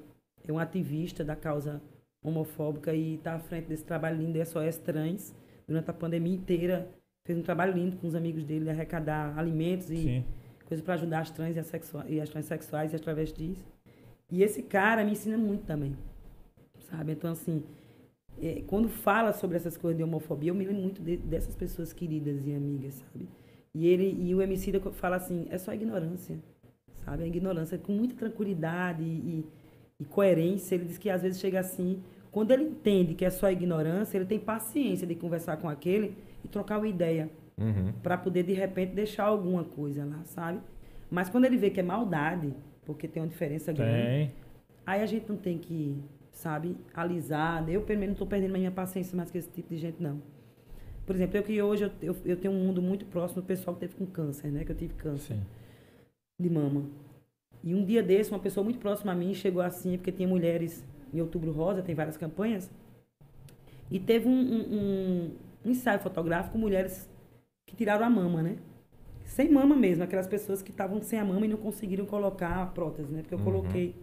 é 0.49 0.51
um 0.51 0.59
ativista 0.59 1.23
da 1.23 1.37
causa 1.37 1.81
homofóbica 2.29 2.93
e 2.93 3.15
está 3.15 3.35
à 3.35 3.39
frente 3.39 3.67
desse 3.67 3.83
trabalho 3.85 4.17
lindo, 4.17 4.37
SOS 4.45 4.77
Trans, 4.77 5.33
durante 5.67 5.89
a 5.89 5.93
pandemia 5.93 6.33
inteira. 6.33 6.89
Fez 7.25 7.37
um 7.39 7.41
trabalho 7.41 7.73
lindo 7.73 7.97
com 7.97 8.07
os 8.07 8.15
amigos 8.15 8.43
dele, 8.43 8.65
de 8.65 8.69
arrecadar 8.71 9.37
alimentos 9.37 9.89
e 9.89 9.97
sim. 9.97 10.25
coisas 10.65 10.83
para 10.85 10.93
ajudar 10.95 11.19
as 11.21 11.31
trans 11.31 11.55
e 11.55 11.59
as, 11.59 11.67
sexua- 11.67 12.05
e 12.07 12.21
as 12.21 12.29
transexuais 12.29 12.91
e 12.93 12.95
as 12.95 13.01
travestis. 13.01 13.57
E 14.31 14.43
esse 14.43 14.61
cara 14.63 15.03
me 15.03 15.11
ensina 15.11 15.37
muito 15.37 15.65
também, 15.65 15.95
sabe? 16.89 17.11
Então, 17.13 17.31
assim, 17.31 17.63
é, 18.41 18.61
quando 18.67 18.89
fala 18.89 19.33
sobre 19.33 19.57
essas 19.57 19.77
coisas 19.77 19.97
de 19.97 20.03
homofobia, 20.03 20.51
eu 20.51 20.55
me 20.55 20.65
lembro 20.65 20.81
muito 20.81 21.01
de- 21.01 21.17
dessas 21.17 21.55
pessoas 21.55 21.93
queridas 21.93 22.45
e 22.45 22.53
amigas, 22.53 22.95
sabe? 22.95 23.27
E 23.73 23.87
ele 23.87 24.09
e 24.21 24.33
o 24.35 24.41
MC 24.41 24.71
fala 24.93 25.15
assim, 25.17 25.47
é 25.49 25.57
só 25.57 25.73
ignorância, 25.73 26.37
sabe? 27.03 27.23
A 27.23 27.27
ignorância 27.27 27.77
com 27.77 27.91
muita 27.91 28.15
tranquilidade 28.15 29.03
e, 29.03 29.05
e- 29.07 29.45
e 29.99 30.05
coerência. 30.05 30.75
Ele 30.75 30.85
diz 30.85 30.97
que 30.97 31.09
às 31.09 31.21
vezes 31.23 31.39
chega 31.39 31.59
assim, 31.59 32.01
quando 32.35 32.51
ele 32.51 32.63
entende 32.65 33.13
que 33.13 33.23
é 33.23 33.29
só 33.29 33.49
ignorância, 33.49 34.17
ele 34.17 34.25
tem 34.25 34.37
paciência 34.37 35.07
de 35.07 35.15
conversar 35.15 35.55
com 35.55 35.69
aquele 35.69 36.17
e 36.43 36.49
trocar 36.49 36.79
uma 36.79 36.87
ideia 36.87 37.29
Uhum. 37.57 37.93
para 38.03 38.17
poder 38.17 38.43
de 38.43 38.51
repente 38.51 38.93
deixar 38.93 39.23
alguma 39.23 39.63
coisa 39.63 40.03
lá, 40.03 40.21
sabe? 40.25 40.59
Mas 41.09 41.29
quando 41.29 41.45
ele 41.45 41.55
vê 41.55 41.69
que 41.69 41.79
é 41.79 41.83
maldade, 41.83 42.53
porque 42.85 43.07
tem 43.07 43.23
uma 43.23 43.29
diferença 43.29 43.71
grande, 43.71 44.01
Tem. 44.01 44.31
aí 44.85 45.01
a 45.01 45.05
gente 45.05 45.29
não 45.29 45.37
tem 45.37 45.57
que, 45.57 45.95
sabe, 46.33 46.75
alisar. 46.93 47.63
Eu, 47.69 47.83
pelo 47.83 47.99
menos, 48.01 48.07
não 48.07 48.15
estou 48.15 48.27
perdendo 48.27 48.53
a 48.55 48.57
minha 48.57 48.71
paciência 48.71 49.15
mais 49.15 49.31
com 49.31 49.37
esse 49.37 49.47
tipo 49.49 49.69
de 49.69 49.77
gente, 49.77 50.03
não. 50.03 50.21
Por 51.05 51.15
exemplo, 51.15 51.37
eu 51.37 51.43
que 51.43 51.61
hoje 51.61 51.85
eu, 51.85 51.91
eu, 52.01 52.15
eu 52.25 52.35
tenho 52.35 52.53
um 52.53 52.59
mundo 52.65 52.81
muito 52.81 53.05
próximo 53.05 53.41
do 53.41 53.45
pessoal 53.45 53.73
que 53.75 53.79
teve 53.79 53.95
com 53.95 54.05
câncer, 54.05 54.51
né? 54.51 54.65
Que 54.65 54.73
eu 54.73 54.75
tive 54.75 54.93
câncer 54.95 55.35
Sim. 55.35 55.41
de 56.37 56.49
mama. 56.49 56.83
E 57.63 57.73
um 57.73 57.85
dia 57.85 58.03
desse, 58.03 58.29
uma 58.29 58.39
pessoa 58.39 58.61
muito 58.65 58.79
próxima 58.79 59.13
a 59.13 59.15
mim 59.15 59.33
chegou 59.33 59.61
assim, 59.61 59.95
porque 59.95 60.11
tinha 60.11 60.27
mulheres 60.27 60.83
em 61.17 61.21
Outubro 61.21 61.51
Rosa, 61.51 61.81
tem 61.81 61.95
várias 61.95 62.17
campanhas, 62.17 62.69
e 63.89 63.99
teve 63.99 64.27
um, 64.27 64.31
um- 64.31 64.75
um- 64.79 65.31
ensaio 65.71 65.99
fotográfico 65.99 66.53
com 66.53 66.59
mulheres 66.59 67.09
que 67.65 67.75
tiraram 67.75 68.05
a 68.05 68.09
mama, 68.09 68.41
né? 68.41 68.57
Sem 69.25 69.49
mama 69.51 69.75
mesmo, 69.75 70.03
aquelas 70.03 70.27
pessoas 70.27 70.61
que 70.61 70.69
estavam 70.71 71.01
sem 71.01 71.19
a 71.19 71.25
mama 71.25 71.45
e 71.45 71.49
não 71.49 71.57
conseguiram 71.57 72.05
colocar 72.05 72.61
a 72.61 72.65
prótese, 72.67 73.11
né? 73.11 73.21
Porque 73.21 73.33
eu 73.33 73.39
Uhum. 73.39 73.45
coloquei. 73.45 73.95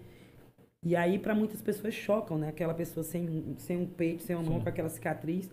E 0.85 0.97
aí, 0.97 1.19
para 1.19 1.35
muitas 1.35 1.63
pessoas, 1.63 1.95
chocam, 1.95 2.37
né? 2.37 2.49
Aquela 2.49 2.75
pessoa 2.75 3.05
sem, 3.05 3.29
um- 3.29 3.55
sem 3.57 3.77
um 3.77 3.87
peito, 3.87 4.23
sem 4.25 4.35
uma 4.35 4.43
mão, 4.51 4.61
com 4.61 4.69
aquela 4.69 4.89
cicatriz. 4.89 5.49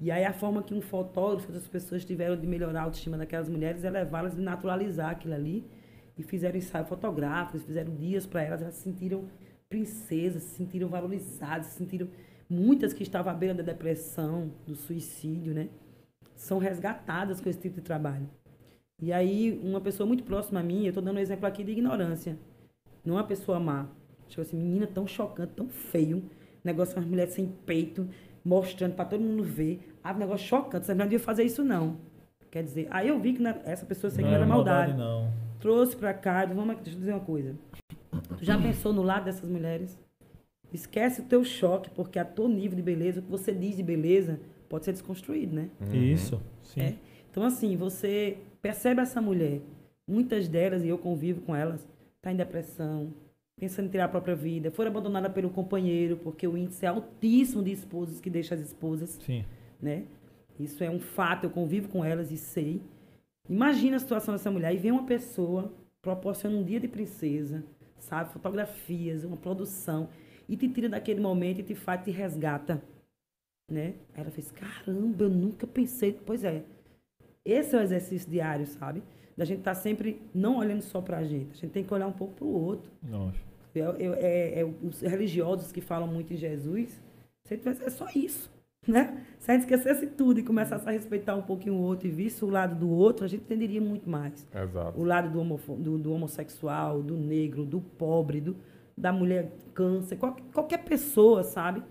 E 0.00 0.10
aí 0.10 0.24
a 0.24 0.32
forma 0.32 0.62
que 0.64 0.74
um 0.74 0.80
fotógrafo, 0.80 1.52
as 1.52 1.68
pessoas 1.68 2.04
tiveram 2.04 2.36
de 2.36 2.46
melhorar 2.46 2.80
a 2.80 2.82
autoestima 2.82 3.16
daquelas 3.16 3.48
mulheres 3.48 3.84
é 3.84 3.90
levá-las 3.90 4.36
e 4.36 4.40
naturalizar 4.40 5.10
aquilo 5.10 5.34
ali. 5.34 5.64
E 6.18 6.22
fizeram 6.24 6.56
ensaio 6.58 6.84
fotográficos, 6.86 7.62
fizeram 7.64 7.94
dias 7.94 8.26
para 8.26 8.42
elas, 8.42 8.62
elas 8.62 8.74
se 8.74 8.82
sentiram 8.82 9.24
princesas, 9.74 10.44
se 10.44 10.56
sentiram 10.56 10.88
valorizadas, 10.88 11.66
se 11.66 11.78
sentiram 11.78 12.06
muitas 12.48 12.92
que 12.92 13.02
estavam 13.02 13.32
à 13.32 13.34
beira 13.34 13.52
da 13.52 13.62
depressão, 13.64 14.52
do 14.64 14.76
suicídio, 14.76 15.52
né? 15.52 15.68
São 16.36 16.58
resgatadas 16.58 17.40
com 17.40 17.48
esse 17.48 17.58
tipo 17.58 17.76
de 17.76 17.82
trabalho. 17.82 18.28
E 19.02 19.12
aí, 19.12 19.60
uma 19.64 19.80
pessoa 19.80 20.06
muito 20.06 20.22
próxima 20.22 20.60
a 20.60 20.62
mim, 20.62 20.84
eu 20.84 20.90
estou 20.90 21.02
dando 21.02 21.16
um 21.16 21.20
exemplo 21.20 21.44
aqui 21.44 21.64
de 21.64 21.72
ignorância. 21.72 22.38
Não 23.04 23.16
é 23.16 23.18
uma 23.18 23.26
pessoa 23.26 23.58
má. 23.58 23.88
Tipo 24.28 24.42
assim, 24.42 24.56
menina 24.56 24.86
tão 24.86 25.08
chocante, 25.08 25.54
tão 25.54 25.68
feio. 25.68 26.22
Negócio 26.62 26.94
com 26.94 27.00
as 27.00 27.06
mulheres 27.06 27.34
sem 27.34 27.46
peito, 27.66 28.08
mostrando 28.44 28.94
para 28.94 29.06
todo 29.06 29.20
mundo 29.20 29.42
ver. 29.42 29.92
Ah, 30.04 30.14
negócio 30.14 30.46
chocante, 30.46 30.86
você 30.86 30.94
não 30.94 31.04
devia 31.04 31.18
fazer 31.18 31.42
isso 31.42 31.64
não. 31.64 31.96
Quer 32.48 32.62
dizer, 32.62 32.86
aí 32.92 33.08
eu 33.08 33.18
vi 33.18 33.32
que 33.32 33.42
essa 33.64 33.84
pessoa 33.84 34.12
não 34.16 34.28
era 34.28 34.46
maldade. 34.46 34.94
não. 34.96 35.28
Trouxe 35.58 35.96
pra 35.96 36.14
cá, 36.14 36.46
vamos, 36.46 36.76
deixa 36.76 36.90
eu 36.90 37.00
dizer 37.00 37.12
uma 37.12 37.20
coisa. 37.20 37.56
Tu 38.38 38.44
já 38.44 38.58
pensou 38.60 38.92
no 38.92 39.02
lado 39.02 39.24
dessas 39.24 39.48
mulheres? 39.48 39.98
Esquece 40.72 41.20
o 41.20 41.24
teu 41.24 41.44
choque, 41.44 41.90
porque 41.90 42.18
a 42.18 42.24
teu 42.24 42.48
nível 42.48 42.76
de 42.76 42.82
beleza, 42.82 43.20
o 43.20 43.22
que 43.22 43.30
você 43.30 43.52
diz 43.52 43.76
de 43.76 43.82
beleza, 43.82 44.40
pode 44.68 44.84
ser 44.84 44.92
desconstruído, 44.92 45.54
né? 45.54 45.70
Isso, 45.92 46.40
sim. 46.62 46.80
É. 46.80 46.94
Então, 47.30 47.44
assim, 47.44 47.76
você 47.76 48.38
percebe 48.60 49.00
essa 49.00 49.20
mulher, 49.20 49.60
muitas 50.06 50.48
delas, 50.48 50.84
e 50.84 50.88
eu 50.88 50.98
convivo 50.98 51.42
com 51.42 51.54
elas, 51.54 51.86
tá 52.20 52.32
em 52.32 52.36
depressão, 52.36 53.12
pensando 53.56 53.86
em 53.86 53.90
tirar 53.90 54.06
a 54.06 54.08
própria 54.08 54.34
vida, 54.34 54.70
foram 54.70 54.90
abandonadas 54.90 55.32
pelo 55.32 55.50
companheiro, 55.50 56.16
porque 56.16 56.46
o 56.46 56.56
índice 56.56 56.84
é 56.84 56.88
altíssimo 56.88 57.62
de 57.62 57.72
esposas 57.72 58.20
que 58.20 58.28
deixam 58.28 58.58
as 58.58 58.64
esposas, 58.64 59.18
Sim. 59.24 59.44
né? 59.80 60.04
Isso 60.58 60.82
é 60.82 60.90
um 60.90 61.00
fato, 61.00 61.44
eu 61.44 61.50
convivo 61.50 61.88
com 61.88 62.04
elas 62.04 62.30
e 62.30 62.36
sei. 62.36 62.80
Imagina 63.48 63.96
a 63.96 64.00
situação 64.00 64.34
dessa 64.34 64.50
mulher 64.50 64.72
e 64.74 64.78
vem 64.78 64.92
uma 64.92 65.04
pessoa 65.04 65.72
proporciona 66.00 66.56
um 66.56 66.62
dia 66.62 66.78
de 66.78 66.86
princesa, 66.86 67.64
sabe? 68.04 68.32
Fotografias, 68.32 69.24
uma 69.24 69.36
produção, 69.36 70.08
e 70.48 70.56
te 70.56 70.68
tira 70.68 70.88
daquele 70.88 71.20
momento 71.20 71.60
e 71.60 71.62
te 71.62 71.74
faz, 71.74 72.02
te 72.04 72.10
resgata, 72.10 72.82
né? 73.70 73.94
Aí 74.14 74.20
ela 74.22 74.30
fez, 74.30 74.50
caramba, 74.50 75.24
eu 75.24 75.30
nunca 75.30 75.66
pensei. 75.66 76.12
Pois 76.24 76.44
é, 76.44 76.62
esse 77.44 77.74
é 77.74 77.78
o 77.78 77.82
exercício 77.82 78.30
diário, 78.30 78.66
sabe? 78.66 79.02
Da 79.36 79.44
gente 79.44 79.58
estar 79.58 79.74
sempre 79.74 80.20
não 80.34 80.58
olhando 80.58 80.82
só 80.82 81.00
pra 81.00 81.24
gente, 81.24 81.52
a 81.52 81.56
gente 81.56 81.72
tem 81.72 81.82
que 81.84 81.92
olhar 81.92 82.06
um 82.06 82.12
pouco 82.12 82.34
pro 82.34 82.46
outro. 82.46 82.90
Nossa. 83.02 83.38
Eu- 83.74 83.94
eu- 83.96 84.14
é, 84.14 84.60
é 84.60 84.64
os 84.64 85.00
religiosos 85.00 85.72
que 85.72 85.80
falam 85.80 86.06
muito 86.06 86.32
em 86.32 86.36
Jesus, 86.36 86.90
se 87.44 87.54
ele 87.54 87.62
tivesse, 87.62 87.82
é 87.82 87.90
só 87.90 88.06
isso, 88.14 88.48
né? 88.86 89.18
Se 89.38 89.50
a 89.50 89.54
gente 89.54 89.62
esquecesse 89.64 90.06
tudo 90.06 90.40
e 90.40 90.42
começasse 90.42 90.88
a 90.88 90.92
respeitar 90.92 91.34
um 91.34 91.42
pouquinho 91.42 91.74
o 91.74 91.80
outro 91.82 92.06
e 92.08 92.10
visse 92.10 92.44
o 92.44 92.48
lado 92.48 92.74
do 92.78 92.88
outro, 92.90 93.24
a 93.24 93.28
gente 93.28 93.42
entenderia 93.42 93.80
muito 93.80 94.08
mais. 94.08 94.46
Exato. 94.54 94.98
O 94.98 95.04
lado 95.04 95.28
do, 95.30 95.76
do, 95.76 95.98
do 95.98 96.12
homossexual, 96.12 97.02
do 97.02 97.14
negro, 97.16 97.64
do 97.64 97.80
pobre, 97.80 98.40
do, 98.40 98.56
da 98.96 99.12
mulher 99.12 99.50
câncer, 99.74 100.16
qual- 100.16 100.36
qualquer 100.52 100.78
pessoa, 100.84 101.42
sabe? 101.42 101.82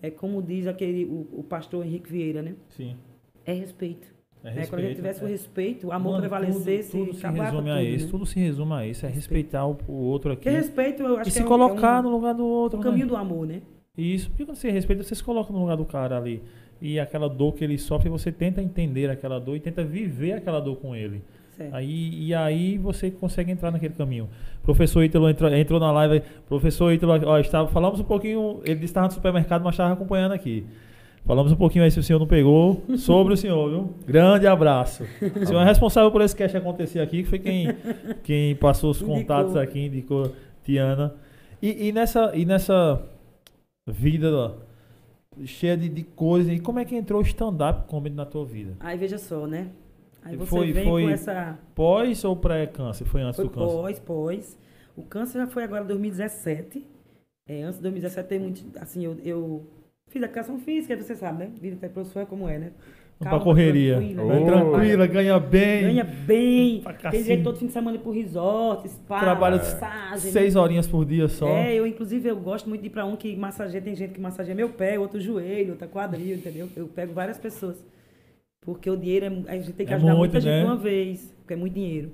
É 0.00 0.10
como 0.10 0.42
diz 0.42 0.66
aquele, 0.66 1.04
o, 1.04 1.26
o 1.40 1.42
pastor 1.42 1.84
Henrique 1.84 2.10
Vieira, 2.10 2.40
né? 2.42 2.54
Sim. 2.70 2.96
É 3.44 3.52
respeito. 3.52 4.14
É 4.44 4.54
né? 4.54 4.66
Quando 4.66 4.80
a 4.80 4.82
gente 4.82 4.92
respeito, 4.92 4.96
tivesse 4.96 5.20
é. 5.22 5.24
o 5.24 5.28
respeito, 5.28 5.86
o 5.88 5.92
amor 5.92 6.10
Mano, 6.12 6.20
prevalecesse, 6.20 6.90
tudo, 6.92 7.06
tudo 7.06 7.16
se 7.16 7.26
resume 7.26 7.40
a 7.40 7.50
tudo, 7.76 7.82
isso. 7.82 8.04
né? 8.04 8.10
Tudo 8.10 8.26
se 8.26 8.38
resume 8.38 8.72
a 8.74 8.86
isso. 8.86 9.06
É 9.06 9.08
respeitar 9.08 9.66
o, 9.66 9.76
o 9.88 9.92
outro 9.92 10.32
aqui. 10.32 10.44
Porque 10.44 10.56
respeito, 10.56 11.02
eu 11.02 11.14
acho 11.18 11.22
E 11.22 11.24
que 11.24 11.30
se 11.32 11.40
é 11.40 11.44
um- 11.44 11.48
colocar 11.48 11.96
é 11.96 12.00
um, 12.00 12.02
no 12.04 12.10
lugar 12.10 12.34
do 12.34 12.44
outro. 12.46 12.78
o 12.78 12.82
né? 12.82 12.88
caminho 12.88 13.06
do 13.08 13.16
amor, 13.16 13.46
né? 13.46 13.62
Isso, 13.96 14.28
porque 14.28 14.44
quando 14.44 14.56
você 14.56 14.70
respeita, 14.70 15.02
você 15.02 15.14
se 15.14 15.24
coloca 15.24 15.52
no 15.52 15.60
lugar 15.60 15.76
do 15.76 15.84
cara 15.84 16.16
ali. 16.16 16.42
E 16.80 17.00
aquela 17.00 17.28
dor 17.28 17.54
que 17.54 17.64
ele 17.64 17.78
sofre, 17.78 18.08
você 18.10 18.30
tenta 18.30 18.60
entender 18.60 19.08
aquela 19.08 19.38
dor 19.38 19.56
e 19.56 19.60
tenta 19.60 19.82
viver 19.82 20.32
aquela 20.32 20.60
dor 20.60 20.76
com 20.76 20.94
ele. 20.94 21.22
Certo. 21.56 21.74
Aí, 21.74 22.10
e 22.22 22.34
aí 22.34 22.76
você 22.76 23.10
consegue 23.10 23.50
entrar 23.50 23.70
naquele 23.70 23.94
caminho. 23.94 24.28
Professor 24.62 25.02
Ítalo 25.02 25.30
entrou, 25.30 25.50
entrou 25.54 25.80
na 25.80 25.90
live. 25.90 26.22
Professor 26.46 26.92
Ítalo, 26.92 27.18
ó, 27.24 27.38
estava, 27.38 27.68
falamos 27.68 27.98
um 27.98 28.04
pouquinho, 28.04 28.60
ele 28.64 28.84
estava 28.84 29.06
no 29.06 29.12
supermercado, 29.14 29.62
mas 29.64 29.72
estava 29.72 29.94
acompanhando 29.94 30.32
aqui. 30.32 30.66
Falamos 31.24 31.50
um 31.50 31.56
pouquinho 31.56 31.82
aí 31.82 31.90
se 31.90 31.98
o 31.98 32.02
senhor 32.02 32.20
não 32.20 32.26
pegou, 32.26 32.84
sobre 32.98 33.34
o 33.34 33.36
senhor, 33.36 33.68
viu? 33.68 33.94
Grande 34.06 34.46
abraço. 34.46 35.02
O 35.42 35.46
senhor 35.46 35.60
é 35.60 35.64
responsável 35.64 36.10
por 36.12 36.20
esse 36.20 36.36
cast 36.36 36.56
acontecer 36.56 37.00
aqui, 37.00 37.24
que 37.24 37.28
foi 37.28 37.38
quem, 37.40 37.74
quem 38.22 38.54
passou 38.54 38.90
os 38.90 38.98
Indicou. 39.00 39.16
contatos 39.16 39.56
aqui, 39.56 39.86
indicou 39.86 40.32
Tiana. 40.62 41.14
E, 41.60 41.88
e 41.88 41.92
nessa, 41.92 42.30
e 42.32 42.44
nessa 42.44 43.02
vida 43.86 44.30
ó, 44.34 44.54
cheia 45.44 45.76
de, 45.76 45.88
de 45.88 46.02
coisas, 46.02 46.52
e 46.52 46.58
como 46.60 46.78
é 46.78 46.84
que 46.84 46.96
entrou 46.96 47.20
o 47.20 47.24
stand-up 47.24 47.86
comedy 47.88 48.14
na 48.16 48.26
tua 48.26 48.44
vida? 48.44 48.74
Aí 48.80 48.96
veja 48.98 49.18
só, 49.18 49.46
né? 49.46 49.70
Aí 50.22 50.36
você 50.36 50.50
Foi- 50.50 50.72
vem 50.72 50.84
foi- 50.84 51.02
com 51.04 51.10
essa. 51.10 51.58
Pós 51.74 52.24
ou 52.24 52.34
pré-câncer? 52.36 53.06
Foi 53.06 53.22
antes 53.22 53.36
Foi 53.36 53.44
do 53.44 53.50
câncer? 53.50 53.72
pós, 53.74 53.98
pós. 54.00 54.58
O 54.96 55.02
câncer 55.02 55.38
já 55.38 55.46
foi 55.46 55.62
agora 55.62 55.84
em 55.84 55.86
2017. 55.86 56.84
É, 57.48 57.62
antes 57.62 57.76
de 57.76 57.82
2017 57.82 58.28
tem 58.28 58.38
muito. 58.40 58.64
Assim, 58.80 59.04
eu, 59.04 59.16
eu 59.22 59.64
fiz 60.08 60.20
a 60.20 60.26
educação 60.26 60.58
física, 60.58 60.96
você 60.96 61.14
sabe, 61.14 61.44
né? 61.44 61.52
Vida 61.60 61.76
de 61.76 61.88
professor 61.88 62.20
é 62.22 62.26
como 62.26 62.48
é, 62.48 62.58
né? 62.58 62.72
Calma, 63.18 63.38
pra 63.38 63.44
correria. 63.44 63.96
tranquila, 63.96 64.22
Ô, 64.22 64.26
Vai 64.28 64.40
né? 64.40 64.46
tranquila, 64.46 65.06
ganha 65.06 65.40
bem. 65.40 65.82
Ganha 65.82 66.04
bem. 66.04 66.82
Tem 67.10 67.22
direito 67.22 67.44
todo 67.44 67.56
fim 67.58 67.66
de 67.66 67.72
semana 67.72 67.96
ir 67.96 68.00
pro 68.00 68.10
resort, 68.10 68.86
spa, 68.88 69.20
Trabalha 69.20 69.56
massagem. 69.56 70.30
Seis 70.30 70.54
né? 70.54 70.60
horinhas 70.60 70.86
por 70.86 71.04
dia 71.04 71.26
só. 71.26 71.48
É, 71.48 71.74
eu 71.74 71.86
inclusive 71.86 72.28
eu 72.28 72.36
gosto 72.36 72.68
muito 72.68 72.82
de 72.82 72.88
ir 72.88 72.90
pra 72.90 73.06
um 73.06 73.16
que 73.16 73.34
massageia, 73.34 73.80
tem 73.82 73.94
gente 73.94 74.12
que 74.12 74.20
massageia 74.20 74.54
meu 74.54 74.68
pé, 74.68 74.98
outro 74.98 75.18
joelho, 75.18 75.70
outra 75.72 75.88
quadril, 75.88 76.36
entendeu? 76.36 76.68
Eu 76.76 76.88
pego 76.88 77.14
várias 77.14 77.38
pessoas. 77.38 77.82
Porque 78.60 78.90
o 78.90 78.96
dinheiro, 78.96 79.44
é, 79.46 79.52
a 79.52 79.56
gente 79.58 79.72
tem 79.72 79.86
que 79.86 79.92
É 79.92 79.96
ajudar 79.96 80.14
muito, 80.14 80.32
muita 80.32 80.40
gente 80.40 80.52
né? 80.52 80.60
de 80.60 80.66
uma 80.66 80.76
vez, 80.76 81.34
porque 81.38 81.54
é 81.54 81.56
muito 81.56 81.72
dinheiro. 81.74 82.10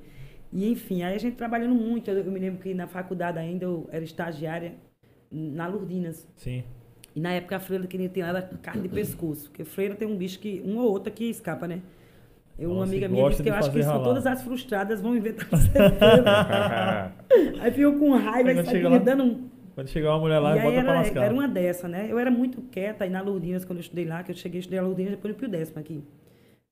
E 0.52 0.70
enfim, 0.70 1.02
aí 1.02 1.14
a 1.14 1.18
gente 1.18 1.34
trabalhando 1.34 1.74
muito. 1.74 2.10
Eu, 2.10 2.18
eu 2.18 2.30
me 2.30 2.38
lembro 2.38 2.60
que 2.60 2.74
na 2.74 2.86
faculdade 2.86 3.38
ainda 3.38 3.64
eu 3.64 3.88
era 3.90 4.04
estagiária 4.04 4.74
na 5.32 5.66
Lurdinas. 5.66 6.28
Sim. 6.36 6.62
E 7.14 7.20
na 7.20 7.32
época 7.32 7.56
a 7.56 7.60
freira 7.60 7.86
queria 7.86 8.08
ter 8.08 8.20
era 8.20 8.42
carne 8.62 8.82
de 8.82 8.88
pescoço. 8.88 9.48
Porque 9.50 9.64
freira 9.64 9.94
tem 9.94 10.08
um 10.08 10.16
bicho 10.16 10.38
que, 10.38 10.62
um 10.64 10.78
ou 10.78 10.90
outro 10.90 11.12
que 11.12 11.24
escapa, 11.28 11.68
né? 11.68 11.80
Eu, 12.58 12.70
uma 12.70 12.80
Nossa, 12.80 12.92
amiga 12.92 13.08
minha 13.08 13.28
disse 13.30 13.42
que 13.42 13.48
eu 13.48 13.54
acho 13.54 13.70
que 13.72 13.80
ralar. 13.80 14.04
todas 14.04 14.26
as 14.26 14.42
frustradas 14.42 15.00
vão 15.00 15.16
inventar. 15.16 15.48
Aí 17.60 17.70
ficou 17.72 17.98
com 17.98 18.10
raiva 18.16 18.50
e 18.52 18.54
quando 18.54 18.64
sai 18.66 18.74
chega 18.74 18.90
me 18.90 18.96
lá- 18.98 19.02
dando 19.02 19.24
um. 19.24 19.48
Quando 19.74 19.88
chegar 19.88 20.10
uma 20.10 20.18
mulher 20.20 20.38
lá, 20.38 20.50
e 20.56 20.60
bota 20.60 20.70
pra 20.70 20.80
era, 20.82 20.92
lascar. 21.00 21.22
era 21.24 21.32
uma 21.34 21.48
dessa, 21.48 21.88
né? 21.88 22.06
Eu 22.10 22.18
era 22.18 22.30
muito 22.30 22.60
quieta 22.60 23.04
aí 23.04 23.10
na 23.10 23.22
Lourdinas, 23.22 23.64
quando 23.64 23.78
eu 23.78 23.82
estudei 23.82 24.04
lá, 24.04 24.22
que 24.22 24.30
eu 24.30 24.36
cheguei 24.36 24.58
a 24.58 24.60
estudar 24.60 24.80
a 24.80 24.82
Lourdinas, 24.82 25.12
depois 25.12 25.32
eu 25.32 25.38
fui 25.38 25.48
o 25.48 25.50
décimo 25.50 25.78
aqui. 25.80 26.04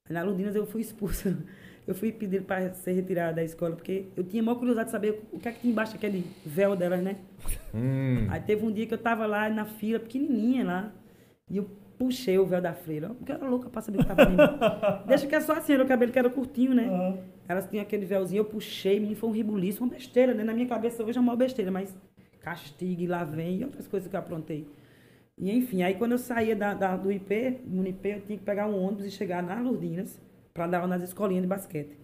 Aí 0.06 0.12
na 0.14 0.22
Lourdinas 0.22 0.54
eu 0.54 0.66
fui 0.66 0.82
expulsa. 0.82 1.36
Eu 1.86 1.94
fui 1.94 2.12
pedir 2.12 2.42
para 2.42 2.72
ser 2.74 2.92
retirada 2.92 3.34
da 3.36 3.42
escola, 3.42 3.74
porque 3.74 4.06
eu 4.16 4.22
tinha 4.22 4.42
maior 4.42 4.56
curiosidade 4.56 4.88
de 4.88 4.92
saber 4.92 5.22
o 5.32 5.38
que 5.38 5.48
é 5.48 5.52
que 5.52 5.60
tinha 5.60 5.72
embaixo 5.72 5.92
daquele 5.94 6.24
véu 6.44 6.76
delas, 6.76 7.02
né? 7.02 7.16
Hum. 7.74 8.26
Aí 8.28 8.40
teve 8.40 8.64
um 8.64 8.70
dia 8.70 8.86
que 8.86 8.94
eu 8.94 8.98
tava 8.98 9.26
lá 9.26 9.48
na 9.48 9.64
fila, 9.64 9.98
pequenininha 9.98 10.64
lá, 10.64 10.92
e 11.50 11.56
eu 11.56 11.68
puxei 11.98 12.38
o 12.38 12.46
véu 12.46 12.60
da 12.60 12.72
freira. 12.72 13.08
Porque 13.10 13.32
eu 13.32 13.36
era 13.36 13.48
louca 13.48 13.68
pra 13.68 13.80
saber 13.82 13.98
o 13.98 14.02
que 14.02 14.06
tava 14.08 14.22
ali. 14.22 14.36
Deixa 15.08 15.26
que 15.26 15.34
é 15.34 15.40
só 15.40 15.54
assim, 15.54 15.72
era 15.72 15.82
o 15.82 15.88
cabelo 15.88 16.12
que 16.12 16.18
era 16.18 16.30
curtinho, 16.30 16.74
né? 16.74 16.86
Aham. 16.86 17.18
Elas 17.48 17.66
tinham 17.68 17.82
aquele 17.82 18.06
véuzinho, 18.06 18.40
eu 18.40 18.44
puxei, 18.44 19.00
menino, 19.00 19.16
foi 19.16 19.28
um 19.28 19.32
ribuliço, 19.32 19.82
uma 19.82 19.90
besteira, 19.90 20.32
né? 20.32 20.44
Na 20.44 20.54
minha 20.54 20.68
cabeça 20.68 21.02
hoje 21.02 21.18
é 21.18 21.20
uma 21.20 21.34
besteira, 21.34 21.70
mas 21.70 21.96
castigue, 22.40 23.06
lá 23.08 23.24
vem, 23.24 23.58
e 23.60 23.64
outras 23.64 23.88
coisas 23.88 24.08
que 24.08 24.14
eu 24.14 24.20
aprontei. 24.20 24.68
E 25.36 25.50
enfim, 25.50 25.82
aí 25.82 25.94
quando 25.94 26.12
eu 26.12 26.18
saía 26.18 26.54
da, 26.54 26.74
da- 26.74 26.96
do 26.96 27.10
IP, 27.10 27.58
no 27.66 27.84
IP, 27.86 28.08
eu 28.08 28.20
tinha 28.20 28.38
que 28.38 28.44
pegar 28.44 28.66
um 28.68 28.80
ônibus 28.80 29.04
e 29.06 29.10
chegar 29.10 29.42
nas 29.42 29.60
Lourdinas 29.64 30.20
para 30.60 30.66
dar 30.66 30.78
aula 30.80 30.98
nas 30.98 31.02
escolinhas 31.02 31.42
de 31.42 31.48
basquete. 31.48 31.96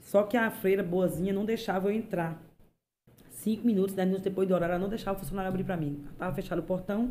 Só 0.00 0.22
que 0.22 0.36
a 0.36 0.50
freira 0.50 0.82
boazinha 0.82 1.32
não 1.32 1.46
deixava 1.46 1.88
eu 1.88 1.92
entrar. 1.92 2.38
Cinco 3.30 3.66
minutos, 3.66 3.94
dez 3.94 4.06
minutos 4.06 4.22
depois 4.22 4.46
do 4.46 4.54
horário, 4.54 4.74
ela 4.74 4.82
não 4.82 4.90
deixava 4.90 5.16
o 5.16 5.20
funcionário 5.20 5.48
abrir 5.48 5.64
para 5.64 5.74
mim. 5.74 6.04
Tava 6.18 6.34
fechado 6.34 6.58
o 6.58 6.62
portão 6.62 7.10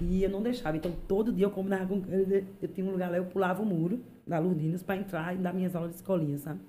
e 0.00 0.22
eu 0.22 0.30
não 0.30 0.40
deixava. 0.40 0.76
Então, 0.76 0.92
todo 1.08 1.32
dia 1.32 1.46
eu 1.46 1.50
combinava 1.50 1.84
com 1.88 2.00
eu 2.62 2.68
tinha 2.68 2.86
um 2.86 2.92
lugar 2.92 3.10
lá, 3.10 3.16
eu 3.16 3.24
pulava 3.24 3.60
o 3.60 3.66
muro 3.66 3.98
da 4.24 4.38
Lourdinas 4.38 4.84
para 4.84 4.96
entrar 4.96 5.34
e 5.34 5.38
dar 5.38 5.52
minhas 5.52 5.74
aulas 5.74 5.90
de 5.90 5.96
escolinha, 5.96 6.38
sabe? 6.38 6.60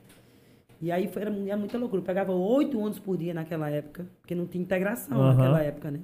E 0.82 0.92
aí 0.92 1.08
foi, 1.08 1.22
era, 1.22 1.32
era 1.32 1.58
muita 1.58 1.78
loucura. 1.78 2.02
Eu 2.02 2.06
pegava 2.06 2.32
oito 2.32 2.80
ônibus 2.80 2.98
por 2.98 3.16
dia 3.16 3.32
naquela 3.32 3.70
época, 3.70 4.08
porque 4.20 4.34
não 4.34 4.48
tinha 4.48 4.64
integração 4.64 5.22
Aham. 5.22 5.36
naquela 5.36 5.62
época, 5.62 5.92
né? 5.92 6.00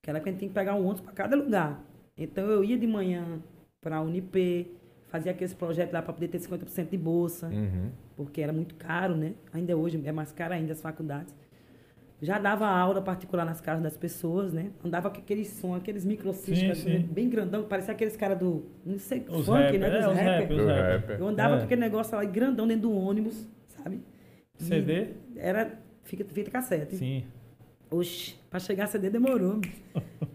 Naquela 0.00 0.18
época 0.18 0.30
a 0.30 0.32
gente 0.32 0.38
tinha 0.38 0.48
que 0.50 0.54
pegar 0.54 0.76
um 0.76 0.84
ônibus 0.84 1.00
para 1.00 1.12
cada 1.14 1.34
lugar. 1.34 1.82
Então 2.16 2.46
eu 2.46 2.62
ia 2.62 2.78
de 2.78 2.86
manhã 2.86 3.40
para 3.80 3.96
a 3.96 4.00
Unip, 4.00 4.70
fazia 5.12 5.30
aqueles 5.30 5.52
projetos 5.52 5.92
lá 5.92 6.00
para 6.00 6.14
poder 6.14 6.28
ter 6.28 6.38
50% 6.40 6.88
de 6.90 6.96
bolsa, 6.96 7.46
Uhum. 7.48 7.90
porque 8.16 8.40
era 8.40 8.52
muito 8.52 8.74
caro, 8.76 9.14
né? 9.14 9.34
Ainda 9.52 9.76
hoje 9.76 10.00
é 10.04 10.10
mais 10.10 10.32
caro 10.32 10.54
ainda 10.54 10.72
as 10.72 10.80
faculdades. 10.80 11.34
Já 12.22 12.38
dava 12.38 12.66
aula 12.66 13.02
particular 13.02 13.44
nas 13.44 13.60
casas 13.60 13.82
das 13.82 13.96
pessoas, 13.96 14.52
né? 14.52 14.70
Andava 14.82 15.10
com 15.10 15.18
aquele 15.18 15.44
som, 15.44 15.74
aqueles 15.74 16.04
microcistas 16.04 16.78
Sim, 16.78 16.98
sim. 17.00 17.02
bem 17.02 17.28
grandão, 17.28 17.64
parecia 17.64 17.92
aqueles 17.92 18.16
caras 18.16 18.38
do. 18.38 18.64
Não 18.86 18.98
sei, 18.98 19.24
Os 19.28 19.44
funk, 19.44 19.76
né? 19.76 19.86
é, 19.88 19.90
Dos 19.90 20.06
os 20.06 20.14
rappers. 20.14 20.24
rappers, 20.24 20.48
Do 20.48 20.62
os 20.64 20.70
rapper. 20.70 21.16
Eu 21.20 21.28
andava 21.28 21.54
É. 21.54 21.58
com 21.58 21.64
aquele 21.64 21.80
negócio 21.80 22.16
lá 22.16 22.24
grandão 22.24 22.66
dentro 22.66 22.82
do 22.88 22.92
ônibus, 22.96 23.46
sabe? 23.68 24.00
E 24.58 24.62
CD? 24.64 25.08
Era 25.36 25.78
fita, 26.04 26.24
fita 26.24 26.50
cassete. 26.50 26.96
Sim. 26.96 27.24
Oxi, 27.90 28.36
pra 28.48 28.58
chegar 28.60 28.84
a 28.84 28.86
CD 28.86 29.10
demorou. 29.10 29.60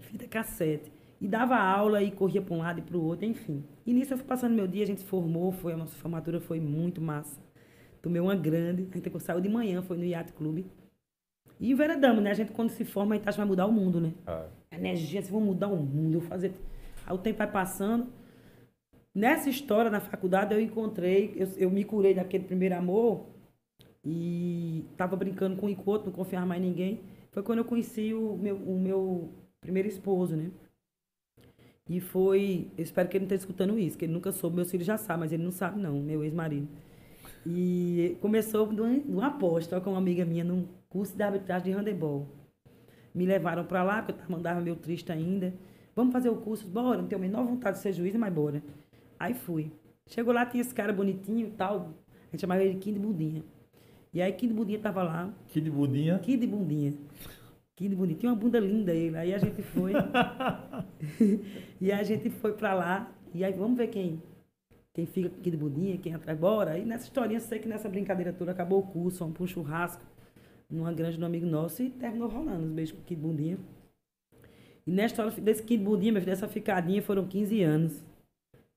fita 0.02 0.28
cassete. 0.28 0.92
E 1.20 1.28
dava 1.28 1.56
aula 1.58 2.02
e 2.04 2.12
corria 2.12 2.42
para 2.42 2.54
um 2.54 2.60
lado 2.60 2.80
e 2.80 2.82
para 2.82 2.96
o 2.96 3.04
outro, 3.04 3.26
enfim. 3.26 3.64
E 3.86 3.94
nisso 3.94 4.14
eu 4.14 4.18
fui 4.18 4.28
passando 4.28 4.54
meu 4.54 4.68
dia, 4.68 4.84
a 4.84 4.88
gente 4.88 5.02
se 5.02 5.08
formou, 5.08 5.52
foi, 5.52 5.74
a 5.74 5.78
nossa 5.78 5.96
formatura 5.96 6.40
foi 6.40 6.60
muito 6.60 7.02
massa. 7.02 7.40
Tomei 8.02 8.22
uma 8.22 8.36
grande, 8.36 8.88
a 8.92 8.98
gente 8.98 9.20
saiu 9.20 9.42
de 9.42 9.50
manhã, 9.50 9.82
foi 9.82 9.98
no 9.98 10.04
Yacht 10.04 10.34
Clube. 10.34 10.66
E 11.60 11.72
enveredamos, 11.72 12.24
né? 12.24 12.30
A 12.32 12.36
gente 12.36 12.52
quando 12.52 12.70
se 12.70 12.86
forma, 12.86 13.16
a 13.16 13.18
gente 13.18 13.28
acha 13.28 13.36
que 13.36 13.42
vai 13.42 13.48
mudar 13.48 13.66
o 13.66 13.72
mundo, 13.72 14.00
né? 14.00 14.14
É. 14.28 14.46
A 14.72 14.78
energia, 14.78 15.20
assim, 15.20 15.32
vou 15.32 15.42
mudar 15.42 15.68
o 15.68 15.78
mundo, 15.78 16.22
fazer... 16.22 16.54
Aí 17.06 17.16
o 17.16 17.18
tempo 17.18 17.40
vai 17.40 17.52
passando. 17.52 18.08
Nessa 19.14 19.50
história, 19.50 19.90
na 19.90 20.00
faculdade, 20.00 20.54
eu 20.54 20.62
encontrei, 20.62 21.34
eu, 21.36 21.48
eu 21.58 21.72
me 21.72 21.84
curei 21.84 22.14
daquele 22.14 22.44
primeiro 22.44 22.76
amor 22.76 23.26
e 24.06 24.86
tava 24.96 25.16
brincando 25.16 25.56
com 25.56 25.66
o 25.66 25.70
encontro, 25.70 26.08
não 26.08 26.14
confiava 26.14 26.46
mais 26.46 26.62
em 26.62 26.66
ninguém. 26.68 27.02
Foi 27.32 27.42
quando 27.42 27.60
eu 27.60 27.66
conheci 27.66 28.14
o 28.14 28.38
meu, 28.38 28.56
o 28.56 28.80
meu 28.80 29.32
primeiro 29.60 29.88
esposo, 29.88 30.36
né? 30.36 30.52
E 31.90 32.00
foi. 32.00 32.68
Eu 32.78 32.84
espero 32.84 33.08
que 33.08 33.18
ele 33.18 33.24
não 33.24 33.28
esteja 33.28 33.42
escutando 33.42 33.80
isso, 33.80 33.98
que 33.98 34.06
ele 34.06 34.14
nunca 34.14 34.32
soube. 34.32 34.56
Meus 34.56 34.70
filhos 34.70 34.86
já 34.86 34.98
sabem, 34.98 35.22
mas 35.22 35.32
ele 35.32 35.44
não 35.44 35.52
sabe, 35.52 35.80
não, 35.80 36.02
meu 36.02 36.24
ex-marido. 36.24 36.68
E 37.46 38.18
começou 38.20 38.68
de 38.74 38.82
uma, 38.82 39.00
de 39.00 39.22
aposta 39.22 39.80
com 39.80 39.92
uma 39.92 40.00
amiga 40.00 40.26
minha 40.26 40.44
num 40.44 40.68
curso 40.90 41.16
de 41.16 41.24
arbitragem 41.24 41.72
de 41.72 41.80
handebol. 41.80 42.28
Me 43.16 43.26
levaram 43.26 43.64
para 43.64 43.84
lá, 43.84 44.04
porque 44.04 44.22
eu 44.22 44.30
mandava 44.30 44.60
meio 44.60 44.76
triste 44.76 45.12
ainda. 45.12 45.54
Vamos 45.96 46.12
fazer 46.12 46.30
o 46.30 46.36
curso? 46.36 46.68
Bora, 46.68 46.98
não 47.02 47.08
tenho 47.08 47.20
a 47.20 47.22
menor 47.22 47.46
vontade 47.46 47.78
de 47.78 47.84
ser 47.84 47.94
juiz, 47.94 48.14
mas 48.16 48.34
bora. 48.34 48.62
Aí 49.18 49.34
fui. 49.34 49.72
Chegou 50.06 50.34
lá, 50.34 50.46
tinha 50.46 50.62
esse 50.62 50.76
cara 50.76 50.94
bonitinho 50.94 51.48
e 51.48 51.52
tal. 51.52 51.94
A 52.28 52.32
gente 52.32 52.42
chamava 52.42 52.62
ele 52.64 52.74
de 52.74 52.80
Kid 52.80 53.00
Budinha. 53.00 53.44
E 54.14 54.22
aí 54.22 54.32
Kid 54.34 54.54
Budinha 54.54 54.80
tava 54.80 55.04
lá. 55.04 55.34
Kid 55.48 55.70
Budinha. 55.72 56.20
Kid 56.20 56.46
Bundinha. 56.46 56.94
Budinha. 57.80 58.18
Tinha 58.18 58.32
uma 58.32 58.40
bunda 58.40 58.60
linda 58.60 58.94
ele. 58.94 59.18
Aí 59.18 59.34
a 59.34 59.38
gente 59.38 59.62
foi. 59.62 59.94
e 61.80 61.92
a 61.92 62.02
gente 62.04 62.30
foi 62.30 62.54
pra 62.54 62.74
lá. 62.74 63.12
E 63.34 63.44
aí 63.44 63.54
vamos 63.54 63.78
ver 63.78 63.88
quem 63.88 64.22
quem 64.98 65.06
fica 65.06 65.28
aqui 65.28 65.52
de 65.52 65.58
budinha, 65.58 65.96
quem 66.00 66.16
atrás, 66.16 66.40
bora. 66.40 66.76
E 66.80 66.84
nessa 66.84 67.04
historinha, 67.04 67.40
sei 67.40 67.60
que 67.60 67.68
nessa 67.68 67.88
brincadeira 67.88 68.34
toda 68.34 68.50
acabou 68.50 68.80
o 68.80 68.84
curso, 68.84 69.20
vamos 69.20 69.36
para 69.36 69.44
um 69.44 69.48
churrasco 69.48 70.04
numa 70.68 70.92
grande 70.92 71.20
do 71.20 71.26
amigo 71.26 71.46
nosso 71.46 71.84
e 71.84 71.92
terminou 71.92 72.28
rolando 72.28 72.66
os 72.66 72.72
beijos 72.72 72.96
com 72.96 73.02
o 73.02 73.06
Kid 73.06 73.22
Bundinha. 73.22 73.60
E 74.88 74.92
nessa 74.92 75.14
história 75.14 75.32
desse 75.40 75.62
Kid 75.62 75.84
Bundinha, 75.84 76.14
meu 76.14 76.22
filho, 76.22 76.32
dessa 76.32 76.48
ficadinha 76.48 77.00
foram 77.04 77.28
15 77.28 77.62
anos 77.62 78.04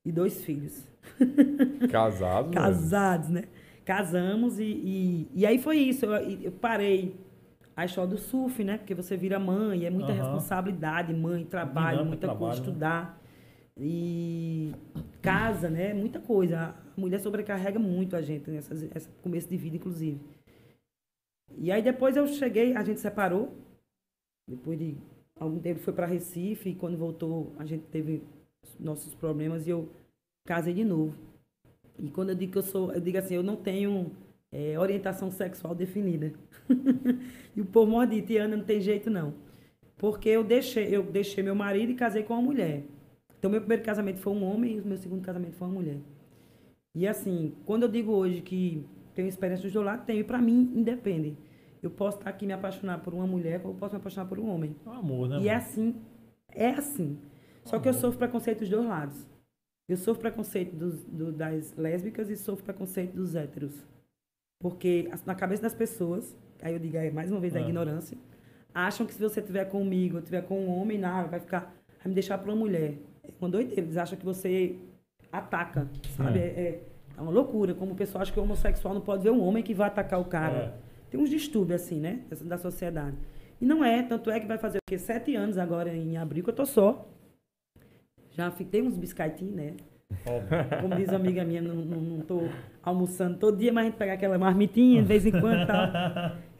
e 0.05 0.11
dois 0.11 0.45
filhos. 0.45 0.87
Casado. 1.89 2.51
Casados, 2.51 3.29
né? 3.29 3.45
Casamos 3.83 4.59
e, 4.59 4.63
e, 4.63 5.27
e, 5.33 5.43
aí 5.43 5.57
foi 5.57 5.77
isso. 5.77 6.05
Eu, 6.05 6.13
eu 6.39 6.51
parei 6.51 7.15
a 7.81 7.85
história 7.85 8.09
do 8.09 8.17
surf, 8.17 8.63
né? 8.63 8.77
Porque 8.77 8.93
você 8.93 9.17
vira 9.17 9.39
mãe, 9.39 9.85
é 9.85 9.89
muita 9.89 10.11
Aham. 10.11 10.21
responsabilidade, 10.21 11.13
mãe, 11.13 11.45
trabalho, 11.45 11.99
Dinâmica, 11.99 12.07
muita 12.07 12.27
trabalho, 12.27 12.39
coisa, 12.39 12.61
né? 12.61 12.67
estudar. 12.67 13.21
E 13.77 14.71
casa, 15.21 15.69
né? 15.69 15.93
Muita 15.93 16.19
coisa. 16.19 16.75
A 16.95 16.99
mulher 16.99 17.19
sobrecarrega 17.19 17.79
muito 17.79 18.15
a 18.15 18.21
gente 18.21 18.49
nessa 18.49 18.73
esse 18.73 19.09
começo 19.21 19.49
de 19.49 19.57
vida, 19.57 19.75
inclusive. 19.77 20.19
E 21.57 21.71
aí 21.71 21.81
depois 21.81 22.15
eu 22.15 22.27
cheguei, 22.27 22.75
a 22.75 22.83
gente 22.83 22.99
separou. 22.99 23.53
Depois 24.47 24.77
de 24.77 24.97
algum 25.39 25.59
tempo 25.59 25.79
foi 25.79 25.93
para 25.93 26.05
Recife 26.05 26.69
e 26.69 26.75
quando 26.75 26.97
voltou 26.97 27.53
a 27.57 27.65
gente 27.65 27.83
teve 27.85 28.21
nossos 28.79 29.13
problemas 29.15 29.65
e 29.65 29.69
eu 29.69 29.89
casei 30.45 30.73
de 30.73 30.83
novo. 30.83 31.15
E 31.97 32.09
quando 32.09 32.29
eu 32.29 32.35
digo 32.35 32.51
que 32.51 32.57
eu 32.57 32.63
sou, 32.63 32.91
eu 32.93 33.01
digo 33.01 33.17
assim, 33.17 33.35
eu 33.35 33.43
não 33.43 33.55
tenho 33.55 34.11
é, 34.51 34.77
orientação 34.79 35.31
sexual 35.31 35.73
definida. 35.75 36.33
e 37.55 37.61
o 37.61 37.65
povo 37.65 37.91
morre 37.91 38.21
Tiana, 38.21 38.57
não 38.57 38.63
tem 38.63 38.81
jeito 38.81 39.09
não. 39.09 39.33
Porque 39.97 40.29
eu 40.29 40.43
deixei, 40.43 40.95
eu 40.95 41.03
deixei 41.03 41.43
meu 41.43 41.55
marido 41.55 41.91
e 41.91 41.95
casei 41.95 42.23
com 42.23 42.33
uma 42.33 42.41
mulher. 42.41 42.83
Então, 43.37 43.49
meu 43.49 43.61
primeiro 43.61 43.83
casamento 43.83 44.19
foi 44.19 44.33
um 44.33 44.43
homem 44.43 44.77
e 44.77 44.79
o 44.81 44.85
meu 44.85 44.97
segundo 44.97 45.21
casamento 45.21 45.55
foi 45.55 45.67
uma 45.67 45.75
mulher. 45.75 45.97
E 46.93 47.07
assim, 47.07 47.53
quando 47.65 47.83
eu 47.83 47.89
digo 47.89 48.11
hoje 48.11 48.41
que 48.41 48.85
tenho 49.15 49.27
experiência 49.27 49.63
dos 49.63 49.73
dois 49.73 49.85
lados, 49.85 50.05
tenho. 50.05 50.19
E 50.19 50.23
pra 50.23 50.39
mim, 50.39 50.71
independe. 50.75 51.37
Eu 51.81 51.89
posso 51.89 52.17
estar 52.17 52.29
aqui 52.29 52.45
me 52.45 52.53
apaixonar 52.53 52.99
por 52.99 53.13
uma 53.13 53.25
mulher, 53.25 53.61
ou 53.63 53.73
posso 53.73 53.93
me 53.95 53.99
apaixonar 53.99 54.27
por 54.27 54.39
um 54.39 54.47
homem. 54.49 54.75
É 54.85 54.89
um 54.89 54.93
amor, 54.93 55.29
né? 55.29 55.39
E 55.39 55.47
é 55.47 55.55
assim. 55.55 55.95
É 56.53 56.69
assim. 56.69 57.17
Só 57.63 57.79
que 57.79 57.87
eu 57.87 57.93
sofro 57.93 58.19
preconceito 58.19 58.59
dos 58.59 58.69
dois 58.69 58.85
lados. 58.85 59.25
Eu 59.87 59.97
sofro 59.97 60.21
preconceito 60.21 60.75
dos, 60.75 61.03
do- 61.03 61.31
das 61.31 61.75
lésbicas 61.75 62.29
e 62.29 62.37
sofro 62.37 62.63
preconceito 62.63 63.13
dos 63.15 63.35
héteros. 63.35 63.85
Porque 64.61 65.09
na 65.25 65.33
cabeça 65.35 65.63
das 65.63 65.73
pessoas, 65.73 66.35
aí 66.61 66.73
eu 66.73 66.79
digo 66.79 66.97
aí, 66.97 67.11
mais 67.11 67.31
uma 67.31 67.39
vez 67.39 67.55
a 67.55 67.59
Ah. 67.59 67.61
ignorância, 67.61 68.17
acham 68.73 69.05
que 69.05 69.13
se 69.13 69.19
você 69.21 69.39
estiver 69.39 69.65
comigo, 69.65 70.19
estiver 70.19 70.43
com 70.43 70.59
um 70.59 70.69
homem, 70.69 70.97
não, 70.97 71.27
vai 71.27 71.39
ficar, 71.39 71.73
vai 71.97 72.07
me 72.07 72.13
deixar 72.13 72.37
para 72.37 72.51
uma 72.51 72.57
mulher. 72.57 72.95
É 73.23 73.29
uma 73.39 73.49
doideira. 73.49 73.81
Eles 73.81 73.97
acham 73.97 74.17
que 74.17 74.25
você 74.25 74.75
ataca, 75.31 75.87
sabe? 76.15 76.39
É. 76.39 76.41
É, 76.41 76.45
é, 76.45 76.83
é 77.17 77.21
uma 77.21 77.31
loucura. 77.31 77.73
Como 77.73 77.93
o 77.93 77.95
pessoal 77.95 78.21
acha 78.21 78.31
que 78.31 78.39
o 78.39 78.43
homossexual 78.43 78.93
não 78.93 79.01
pode 79.01 79.23
ver 79.23 79.31
um 79.31 79.41
homem 79.41 79.63
que 79.63 79.73
vai 79.73 79.87
atacar 79.87 80.19
o 80.19 80.25
cara. 80.25 80.57
É. 80.57 80.91
Tem 81.09 81.19
uns 81.19 81.29
distúrbios 81.29 81.81
assim, 81.81 81.99
né? 81.99 82.21
Da 82.43 82.57
sociedade. 82.57 83.17
E 83.59 83.65
não 83.65 83.83
é, 83.83 84.01
tanto 84.01 84.29
é 84.31 84.39
que 84.39 84.45
vai 84.47 84.57
fazer 84.57 84.77
o 84.77 84.81
quê? 84.87 84.97
Sete 84.97 85.35
anos 85.35 85.57
agora 85.57 85.93
em 85.93 86.17
abril 86.17 86.43
que 86.43 86.49
eu 86.49 86.55
tô 86.55 86.65
só. 86.65 87.07
Já 88.31 88.49
fiquei 88.49 88.81
uns 88.81 88.97
biscaitinhos, 88.97 89.53
né? 89.55 89.75
Óbvio. 90.25 90.81
Como 90.81 90.95
diz 90.95 91.07
uma 91.09 91.15
amiga 91.17 91.43
minha, 91.43 91.61
não, 91.61 91.75
não, 91.75 91.97
não 92.01 92.19
tô 92.21 92.41
almoçando 92.83 93.37
todo 93.37 93.57
dia, 93.57 93.71
mas 93.71 93.83
a 93.83 93.89
gente 93.89 93.97
pega 93.97 94.13
aquela 94.13 94.37
marmitinha 94.37 95.01
de 95.01 95.07
vez 95.07 95.25
em 95.25 95.31
quando 95.31 95.63
e 95.63 95.65
tal. 95.65 95.87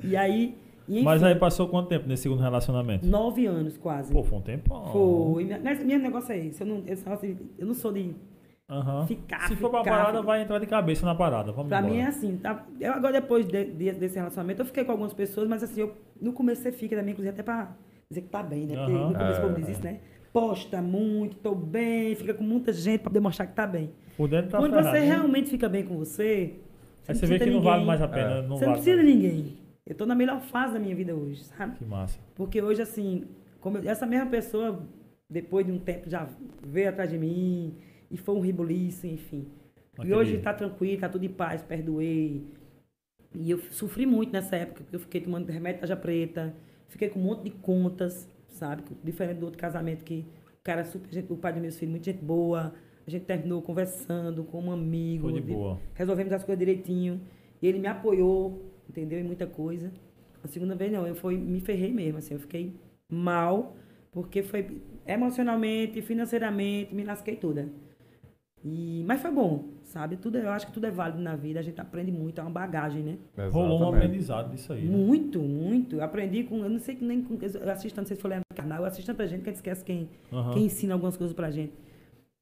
E 0.03 0.15
aí, 0.17 0.55
e 0.87 0.95
enfim, 0.95 1.03
Mas 1.05 1.23
aí 1.23 1.35
passou 1.35 1.67
quanto 1.67 1.87
tempo 1.89 2.07
nesse 2.07 2.23
segundo 2.23 2.41
relacionamento? 2.41 3.05
nove 3.05 3.45
anos 3.45 3.77
quase. 3.77 4.11
Pô, 4.11 4.23
foi 4.23 4.37
um 4.37 4.41
tempo. 4.41 4.69
Foi. 4.91 5.43
Minha, 5.45 5.59
mas 5.63 5.83
meu 5.83 5.99
negócio 5.99 6.31
é 6.33 6.37
esse. 6.39 6.61
Eu 6.61 6.67
não, 6.67 6.77
negócio 6.81 7.27
de- 7.35 7.37
eu 7.57 7.65
não 7.67 7.73
sou 7.73 7.91
de. 7.93 8.15
Aham. 8.69 9.05
Ficar, 9.05 9.47
Se 9.49 9.55
for 9.57 9.69
pra 9.69 9.79
ficar, 9.79 9.91
parada, 9.91 10.11
ficar. 10.11 10.21
vai 10.25 10.41
entrar 10.41 10.57
de 10.59 10.65
cabeça 10.65 11.05
na 11.05 11.13
parada. 11.13 11.51
Vamos 11.51 11.67
Pra 11.67 11.79
embora. 11.79 11.93
mim 11.93 11.99
é 11.99 12.05
assim, 12.07 12.37
tá? 12.37 12.65
Eu 12.79 12.93
agora, 12.93 13.13
depois 13.19 13.45
de- 13.45 13.65
de- 13.65 13.91
desse 13.91 14.15
relacionamento, 14.15 14.61
eu 14.61 14.65
fiquei 14.65 14.85
com 14.85 14.91
algumas 14.93 15.13
pessoas, 15.13 15.45
mas 15.47 15.61
assim, 15.61 15.81
eu, 15.81 15.93
no 16.21 16.31
começo 16.31 16.61
você 16.61 16.71
fica 16.71 16.95
também, 16.95 17.11
inclusive, 17.11 17.33
até 17.33 17.43
pra 17.43 17.75
dizer 18.09 18.21
que 18.21 18.29
tá 18.29 18.41
bem, 18.41 18.65
né? 18.67 18.75
Porque 18.77 18.91
Aham. 18.93 19.09
no 19.09 19.13
começo 19.17 19.39
o 19.39 19.41
povo 19.43 19.53
É. 19.57 19.59
diz 19.59 19.69
isso, 19.69 19.83
né? 19.83 19.99
Posta 20.33 20.81
muito, 20.81 21.35
tô 21.37 21.53
bem, 21.53 22.15
fica 22.15 22.33
com 22.33 22.43
muita 22.43 22.71
gente 22.71 23.01
pra 23.01 23.11
demonstrar 23.11 23.47
que 23.47 23.53
tá 23.53 23.67
bem. 23.67 23.91
Por 24.15 24.29
dentro 24.29 24.51
tá 24.51 24.59
Quando 24.59 24.71
ferrado, 24.73 24.89
você 24.95 24.99
né? 25.01 25.05
realmente 25.05 25.49
fica 25.49 25.67
bem 25.67 25.83
com 25.83 25.97
você, 25.97 26.53
Aí 27.07 27.13
não 27.13 27.15
você 27.15 27.25
vê 27.25 27.39
que 27.39 27.45
de 27.45 27.51
não 27.51 27.61
vale 27.61 27.79
ninguém. 27.81 27.87
mais 27.87 28.01
a 28.01 28.07
pena. 28.07 28.31
É. 28.37 28.41
Não 28.41 28.57
você 28.57 28.65
não 28.65 28.73
vale 28.73 28.83
precisa 28.83 28.95
mais. 28.95 29.07
de 29.07 29.13
ninguém. 29.13 29.57
Eu 29.85 29.95
tô 29.95 30.05
na 30.05 30.15
melhor 30.15 30.39
fase 30.41 30.73
da 30.73 30.79
minha 30.79 30.95
vida 30.95 31.13
hoje, 31.13 31.43
sabe? 31.43 31.75
Que 31.77 31.85
massa. 31.85 32.17
Porque 32.35 32.61
hoje, 32.61 32.81
assim, 32.81 33.25
como 33.59 33.77
eu- 33.77 33.89
essa 33.89 34.05
mesma 34.05 34.27
pessoa, 34.27 34.81
depois 35.29 35.65
de 35.65 35.71
um 35.71 35.79
tempo, 35.79 36.09
já 36.09 36.29
veio 36.65 36.87
atrás 36.89 37.09
de 37.09 37.17
mim 37.17 37.73
e 38.09 38.15
foi 38.15 38.33
um 38.35 38.39
ribuliço, 38.39 39.07
enfim. 39.07 39.45
Aquele- 39.97 40.09
E 40.09 40.13
hoje 40.13 40.37
tá 40.37 40.53
tranquilo, 40.53 41.01
tá 41.01 41.09
tudo 41.09 41.25
em 41.25 41.29
paz, 41.29 41.61
perdoei. 41.61 42.45
E 43.35 43.51
eu 43.51 43.59
sofri 43.71 44.05
muito 44.05 44.31
nessa 44.31 44.55
época, 44.55 44.81
porque 44.83 44.95
eu 44.95 44.99
fiquei 44.99 45.19
tomando 45.19 45.49
remédio 45.49 45.81
tarja 45.81 45.95
preta, 45.97 46.53
fiquei 46.87 47.09
com 47.09 47.19
um 47.19 47.23
monte 47.23 47.43
de 47.43 47.49
contas, 47.51 48.29
sabe? 48.51 48.83
Diferente 49.03 49.39
do 49.39 49.45
outro 49.45 49.59
casamento 49.59 50.03
que 50.03 50.25
o 50.59 50.63
cara 50.63 50.81
é 50.81 50.83
super 50.83 51.11
gente, 51.11 51.31
o 51.31 51.37
pai 51.37 51.53
dos 51.53 51.61
meus 51.61 51.77
filhos, 51.77 51.91
muita 51.91 52.11
gente 52.11 52.23
boa. 52.23 52.73
A 53.05 53.09
gente 53.09 53.25
terminou 53.25 53.61
conversando 53.61 54.43
com 54.43 54.61
um 54.61 54.71
amigo. 54.71 55.29
Foi 55.29 55.41
de 55.41 55.41
boa. 55.41 55.79
Resolvemos 55.95 56.31
as 56.31 56.43
coisas 56.43 56.59
direitinho. 56.59 57.19
E 57.61 57.67
ele 57.67 57.79
me 57.79 57.87
apoiou, 57.87 58.61
entendeu? 58.87 59.19
Em 59.19 59.23
muita 59.23 59.47
coisa. 59.47 59.91
A 60.43 60.47
segunda 60.47 60.75
vez 60.75 60.91
não, 60.91 61.05
eu 61.05 61.15
fui, 61.15 61.37
me 61.37 61.59
ferrei 61.59 61.93
mesmo, 61.93 62.17
assim, 62.17 62.33
eu 62.33 62.39
fiquei 62.39 62.73
mal, 63.07 63.75
porque 64.11 64.41
foi 64.41 64.81
emocionalmente, 65.05 66.01
financeiramente, 66.01 66.93
me 66.95 67.03
lasquei 67.03 67.35
toda. 67.35 67.69
E, 68.63 69.03
mas 69.05 69.21
foi 69.21 69.31
bom, 69.31 69.65
sabe? 69.91 70.15
Tudo, 70.17 70.37
eu 70.37 70.49
acho 70.49 70.67
que 70.67 70.71
tudo 70.71 70.87
é 70.87 70.91
válido 70.91 71.21
na 71.21 71.35
vida, 71.35 71.59
a 71.59 71.63
gente 71.63 71.79
aprende 71.79 72.11
muito, 72.11 72.39
é 72.39 72.41
uma 72.41 72.49
bagagem, 72.49 73.03
né? 73.03 73.17
Rolou 73.51 73.71
um 73.71 73.75
Exatamente. 73.75 73.95
aprendizado 74.05 74.51
disso 74.51 74.73
aí. 74.73 74.85
né? 74.85 74.95
Muito, 74.97 75.39
muito. 75.39 75.95
Eu 75.97 76.03
aprendi 76.03 76.43
com, 76.43 76.63
eu 76.63 76.69
não 76.69 76.79
sei 76.79 76.95
que 76.95 77.03
nem 77.03 77.21
com, 77.21 77.37
eu 77.41 77.69
assisto, 77.69 77.99
não 77.99 78.07
sei 78.07 78.15
se 78.15 78.21
foi 78.21 78.31
eu 78.33 78.85
assisto 78.85 79.11
tanta 79.11 79.27
gente 79.27 79.41
que 79.43 79.49
a 79.49 79.51
gente 79.51 79.57
esquece 79.57 79.83
quem, 79.83 80.09
Aham. 80.31 80.53
quem 80.53 80.65
ensina 80.65 80.93
algumas 80.93 81.17
coisas 81.17 81.35
pra 81.35 81.51
gente. 81.51 81.73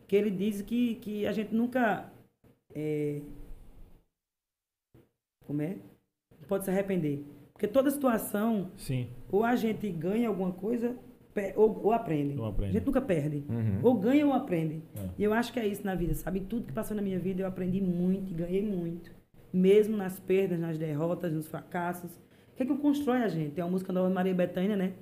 Que 0.08 0.16
ele 0.16 0.30
diz 0.32 0.62
que, 0.62 0.96
que 0.96 1.26
a 1.28 1.32
gente 1.32 1.54
nunca. 1.54 2.12
é, 2.74 3.20
como 5.46 5.62
é? 5.62 5.78
Pode 6.48 6.66
se 6.66 6.72
arrepender. 6.72 7.24
Porque 7.54 7.68
toda 7.68 7.92
situação, 7.92 8.72
Sim. 8.78 9.10
ou 9.32 9.44
a 9.44 9.56
gente 9.56 9.90
ganha 9.90 10.28
alguma 10.30 10.52
coisa, 10.52 10.96
ou, 11.56 11.86
ou 11.86 11.92
aprende. 11.92 12.38
Ou 12.40 12.46
aprende. 12.46 12.70
A 12.70 12.74
gente 12.74 12.86
nunca 12.86 13.02
perde. 13.02 13.44
Uhum. 13.50 13.80
Ou 13.84 13.96
ganha 13.96 14.26
ou 14.26 14.34
aprende. 14.34 14.82
É. 14.96 15.10
E 15.18 15.24
eu 15.24 15.34
acho 15.34 15.54
que 15.54 15.60
é 15.60 15.68
isso 15.68 15.86
na 15.86 15.96
vida, 15.96 16.14
sabe? 16.14 16.42
Tudo 16.42 16.66
que 16.66 16.74
passou 16.74 16.96
na 16.96 17.02
minha 17.02 17.20
vida, 17.20 17.42
eu 17.42 17.48
aprendi 17.48 17.82
muito 17.82 18.32
e 18.32 18.34
ganhei 18.34 18.66
muito. 18.66 19.12
Mesmo 19.54 19.96
nas 19.96 20.20
perdas, 20.20 20.60
nas 20.60 20.78
derrotas, 20.78 21.34
nos 21.34 21.48
fracassos. 21.48 22.12
O 22.12 22.56
que 22.56 22.64
é 22.64 22.66
que 22.66 22.76
constrói 22.76 23.20
a 23.20 23.28
gente? 23.28 23.52
Tem 23.52 23.64
uma 23.64 23.72
música 23.72 23.94
nova 23.94 24.10
de 24.10 24.14
Maria 24.14 24.34
Bethânia, 24.34 24.76
né? 24.76 24.94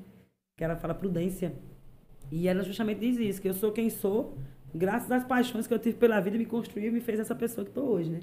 Que 0.58 0.64
ela 0.64 0.76
fala 0.76 0.94
prudência. 0.94 1.54
E 2.32 2.48
ela 2.48 2.64
justamente 2.64 3.00
diz 3.00 3.18
isso, 3.18 3.42
que 3.42 3.50
eu 3.50 3.54
sou 3.54 3.72
quem 3.72 3.90
sou, 3.90 4.38
graças 4.76 5.12
às 5.12 5.24
paixões 5.24 5.66
que 5.66 5.74
eu 5.74 5.80
tive 5.80 5.98
pela 5.98 6.20
vida, 6.20 6.38
me 6.38 6.46
construiu 6.46 6.90
e 6.90 6.92
me 6.92 7.00
fez 7.00 7.20
essa 7.20 7.34
pessoa 7.34 7.64
que 7.64 7.72
estou 7.72 7.88
hoje, 7.90 8.10
né? 8.10 8.20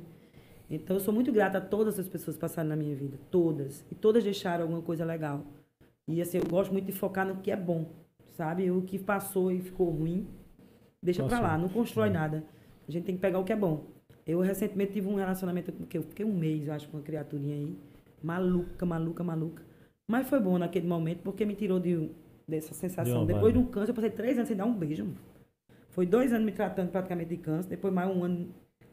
Então 0.71 0.97
eu 0.97 1.01
sou 1.01 1.13
muito 1.13 1.33
grata 1.33 1.59
a 1.59 1.61
todas 1.61 1.99
as 1.99 2.09
pessoas 2.09 2.37
que 2.37 2.41
passaram 2.41 2.69
na 2.69 2.77
minha 2.77 2.95
vida, 2.95 3.19
todas. 3.31 3.85
E 3.91 3.95
todas 3.95 4.25
deixaram 4.25 4.63
alguma 4.63 4.83
coisa 4.83 5.05
legal. 5.05 5.45
E 6.07 6.21
assim, 6.21 6.39
eu 6.39 6.45
gosto 6.45 6.73
muito 6.73 6.87
de 6.87 6.93
focar 6.93 7.27
no 7.27 7.37
que 7.37 7.51
é 7.51 7.57
bom, 7.57 7.87
sabe? 8.37 8.71
O 8.71 8.83
que 8.83 8.99
passou 8.99 9.51
e 9.51 9.61
ficou 9.61 9.91
ruim, 9.91 10.27
deixa 11.03 11.23
pra 11.25 11.41
lá, 11.41 11.59
não 11.59 11.69
constrói 11.69 12.09
É. 12.09 12.13
nada. 12.13 12.45
A 12.87 12.91
gente 12.91 13.05
tem 13.05 13.15
que 13.15 13.21
pegar 13.21 13.39
o 13.39 13.45
que 13.45 13.53
é 13.53 13.57
bom. 13.57 13.85
Eu 14.27 14.41
recentemente 14.41 14.93
tive 14.93 15.09
um 15.09 15.15
relacionamento 15.15 15.73
que 15.73 15.99
eu 15.99 16.03
fiquei 16.03 16.25
um 16.25 16.33
mês, 16.35 16.67
eu 16.67 16.75
acho, 16.75 16.89
com 16.89 16.97
uma 16.99 17.03
criaturinha 17.03 17.55
aí, 17.55 17.77
maluca, 18.23 18.85
maluca, 18.87 19.25
maluca. 19.25 19.63
Mas 20.07 20.29
foi 20.29 20.41
bom 20.41 20.59
naquele 20.59 20.87
momento 20.87 21.21
porque 21.23 21.45
me 21.47 21.55
tirou 21.55 21.81
de, 21.81 22.11
dessa 22.47 22.75
sensação. 22.75 23.19
uma 23.23 23.27
Depois 23.27 23.53
do 23.55 23.65
câncer, 23.65 23.91
eu 23.91 23.95
passei 23.95 24.11
três 24.11 24.37
anos 24.37 24.49
sem 24.49 24.57
dar 24.57 24.67
um 24.67 24.75
beijo. 24.75 25.05
mano. 25.05 25.17
Foi 25.91 26.05
dois 26.05 26.33
anos 26.33 26.45
me 26.45 26.53
tratando 26.53 26.91
praticamente 26.91 27.31
de 27.31 27.37
câncer, 27.39 27.69
depois 27.71 27.93
mais 27.95 28.11
um 28.15 28.25
ano 28.25 28.49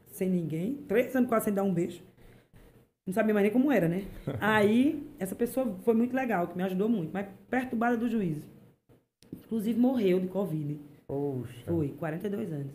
sem 0.06 0.30
ninguém, 0.30 0.74
três 0.88 1.14
anos 1.16 1.28
quase 1.28 1.46
sem 1.46 1.54
dar 1.54 1.62
um 1.64 1.72
beijo. 1.74 2.02
Não 3.06 3.12
sabia 3.12 3.34
mais 3.34 3.44
nem 3.44 3.52
como 3.52 3.72
era, 3.72 3.88
né? 3.88 4.04
Aí, 4.40 5.06
essa 5.18 5.34
pessoa 5.34 5.76
foi 5.84 5.94
muito 5.94 6.14
legal, 6.14 6.46
que 6.46 6.56
me 6.56 6.62
ajudou 6.62 6.88
muito, 6.88 7.10
mas 7.12 7.26
perturbada 7.50 7.96
do 7.96 8.08
juízo. 8.08 8.46
Inclusive 9.32 9.78
morreu 9.78 10.20
de 10.20 10.28
Covid. 10.28 10.78
Poxa. 11.06 11.64
Foi, 11.66 11.88
42 11.88 12.52
anos. 12.52 12.72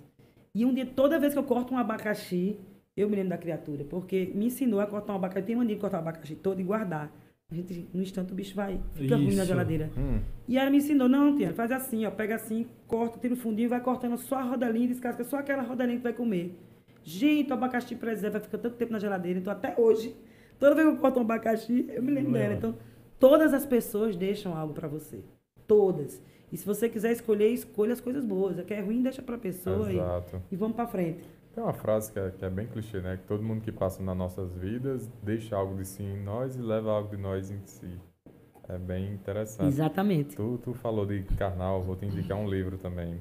E 0.53 0.65
um 0.65 0.73
dia, 0.73 0.85
toda 0.85 1.19
vez 1.19 1.33
que 1.33 1.39
eu 1.39 1.43
corto 1.43 1.73
um 1.73 1.77
abacaxi, 1.77 2.57
eu 2.95 3.09
me 3.09 3.15
lembro 3.15 3.29
da 3.29 3.37
criatura, 3.37 3.85
porque 3.85 4.31
me 4.33 4.47
ensinou 4.47 4.79
a 4.79 4.87
cortar 4.87 5.13
um 5.13 5.15
abacaxi. 5.17 5.45
Tem 5.45 5.55
mania 5.55 5.75
de 5.75 5.81
cortar 5.81 5.97
o 5.97 6.01
abacaxi 6.01 6.35
todo 6.35 6.59
e 6.59 6.63
guardar. 6.63 7.11
A 7.49 7.55
gente, 7.55 7.87
no 7.93 8.01
instante, 8.01 8.33
o 8.33 8.35
bicho 8.35 8.53
vai, 8.53 8.77
fica 8.93 9.15
ruim 9.15 9.27
na 9.27 9.43
Isso. 9.43 9.45
geladeira. 9.45 9.89
Hum, 9.97 10.19
E 10.49 10.57
ela 10.57 10.69
me 10.69 10.77
ensinou, 10.77 11.07
não, 11.07 11.33
tia, 11.37 11.53
faz 11.53 11.71
assim, 11.71 12.05
ó, 12.05 12.11
pega 12.11 12.35
assim, 12.35 12.67
corta, 12.87 13.17
tira 13.19 13.33
o 13.33 13.37
fundinho, 13.37 13.69
vai 13.69 13.79
cortando 13.79 14.17
só 14.17 14.35
a 14.35 14.43
rodelinha 14.43 14.89
descasca 14.89 15.23
só 15.23 15.37
aquela 15.37 15.63
rodelinha 15.63 15.97
que 15.97 16.03
vai 16.03 16.11
comer. 16.11 16.53
Gente, 17.07 17.51
o 17.51 17.53
abacaxi 17.53 17.95
preserva, 17.95 18.37
fica 18.37 18.57
tanto 18.57 18.75
tempo 18.75 18.91
na 18.91 18.99
geladeira, 18.99 19.39
então 19.39 19.53
até 19.53 19.73
hoje, 19.79 20.13
toda 20.59 20.75
vez 20.75 20.85
que 20.85 20.93
eu 20.93 20.99
corto 20.99 21.19
um 21.19 21.21
abacaxi, 21.21 21.85
eu 21.87 22.03
me 22.03 22.11
lembro 22.11 22.33
dela. 22.33 22.55
Então, 22.55 22.75
todas 23.17 23.53
as 23.53 23.65
pessoas 23.65 24.17
deixam 24.17 24.57
algo 24.57 24.73
pra 24.73 24.89
você. 24.89 25.23
Todas. 25.65 26.21
E 26.51 26.57
se 26.57 26.65
você 26.65 26.89
quiser 26.89 27.13
escolher, 27.13 27.47
escolha 27.47 27.93
as 27.93 28.01
coisas 28.01 28.25
boas. 28.25 28.59
O 28.59 28.63
que 28.65 28.73
é 28.73 28.81
ruim, 28.81 29.01
deixa 29.01 29.21
pra 29.21 29.37
pessoa 29.37 29.89
e, 29.89 29.95
exato. 29.95 30.41
e 30.51 30.55
vamos 30.57 30.75
pra 30.75 30.85
frente. 30.85 31.23
Tem 31.55 31.63
uma 31.63 31.71
frase 31.71 32.11
que 32.11 32.19
é, 32.19 32.29
que 32.29 32.43
é 32.43 32.49
bem 32.49 32.67
clichê, 32.67 32.99
né? 32.99 33.15
Que 33.15 33.23
todo 33.23 33.41
mundo 33.41 33.61
que 33.61 33.71
passa 33.71 34.03
nas 34.03 34.17
nossas 34.17 34.53
vidas 34.57 35.09
deixa 35.23 35.55
algo 35.55 35.77
de 35.77 35.85
si 35.85 36.03
em 36.03 36.21
nós 36.21 36.57
e 36.57 36.61
leva 36.61 36.91
algo 36.91 37.09
de 37.09 37.15
nós 37.15 37.49
em 37.49 37.61
si. 37.63 37.97
É 38.67 38.77
bem 38.77 39.13
interessante. 39.13 39.69
Exatamente. 39.69 40.35
Tu, 40.35 40.59
tu 40.61 40.73
falou 40.73 41.05
de 41.05 41.23
Karnal, 41.37 41.81
vou 41.81 41.95
te 41.95 42.05
indicar 42.05 42.37
um 42.37 42.49
livro 42.49 42.77
também. 42.77 43.17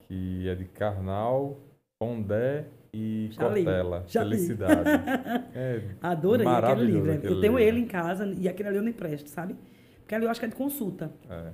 Que 0.00 0.48
é 0.48 0.56
de 0.56 0.64
Karnal, 0.64 1.56
Pondé 1.96 2.66
e 2.92 3.28
Já 3.32 3.44
Cortella. 3.46 4.00
li. 4.06 4.10
Felicidade. 4.12 4.90
É, 5.54 5.82
Adorei 6.00 6.46
aquele 6.46 6.84
livro. 6.84 7.12
aquele 7.12 7.32
eu 7.34 7.40
tenho 7.40 7.58
livro. 7.58 7.58
ele 7.58 7.80
em 7.80 7.86
casa 7.86 8.26
e 8.38 8.48
aquele 8.48 8.68
ali 8.68 8.78
eu 8.78 8.82
não 8.82 8.90
empresto, 8.90 9.28
sabe? 9.30 9.54
Porque 10.00 10.14
ali 10.14 10.24
eu 10.24 10.30
acho 10.30 10.40
que 10.40 10.46
é 10.46 10.48
de 10.48 10.54
consulta. 10.56 11.10
é. 11.28 11.52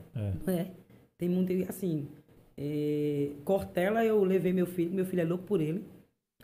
É. 0.49 0.53
É. 0.53 0.67
Tem 1.19 1.29
muito, 1.29 1.51
assim, 1.69 2.09
é, 2.59 3.31
Cortella 3.45 4.05
eu 4.05 4.23
levei 4.23 4.53
meu 4.53 4.67
filho, 4.67 4.93
meu 4.93 5.05
filho 5.07 5.21
é 5.23 5.25
louco 5.25 5.45
por 5.45 5.61
ele, 5.63 5.83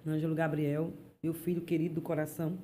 Ângelo 0.07 0.34
Gabriel, 0.34 0.93
meu 1.22 1.34
filho 1.34 1.61
querido 1.61 1.97
do 1.97 2.01
coração, 2.01 2.57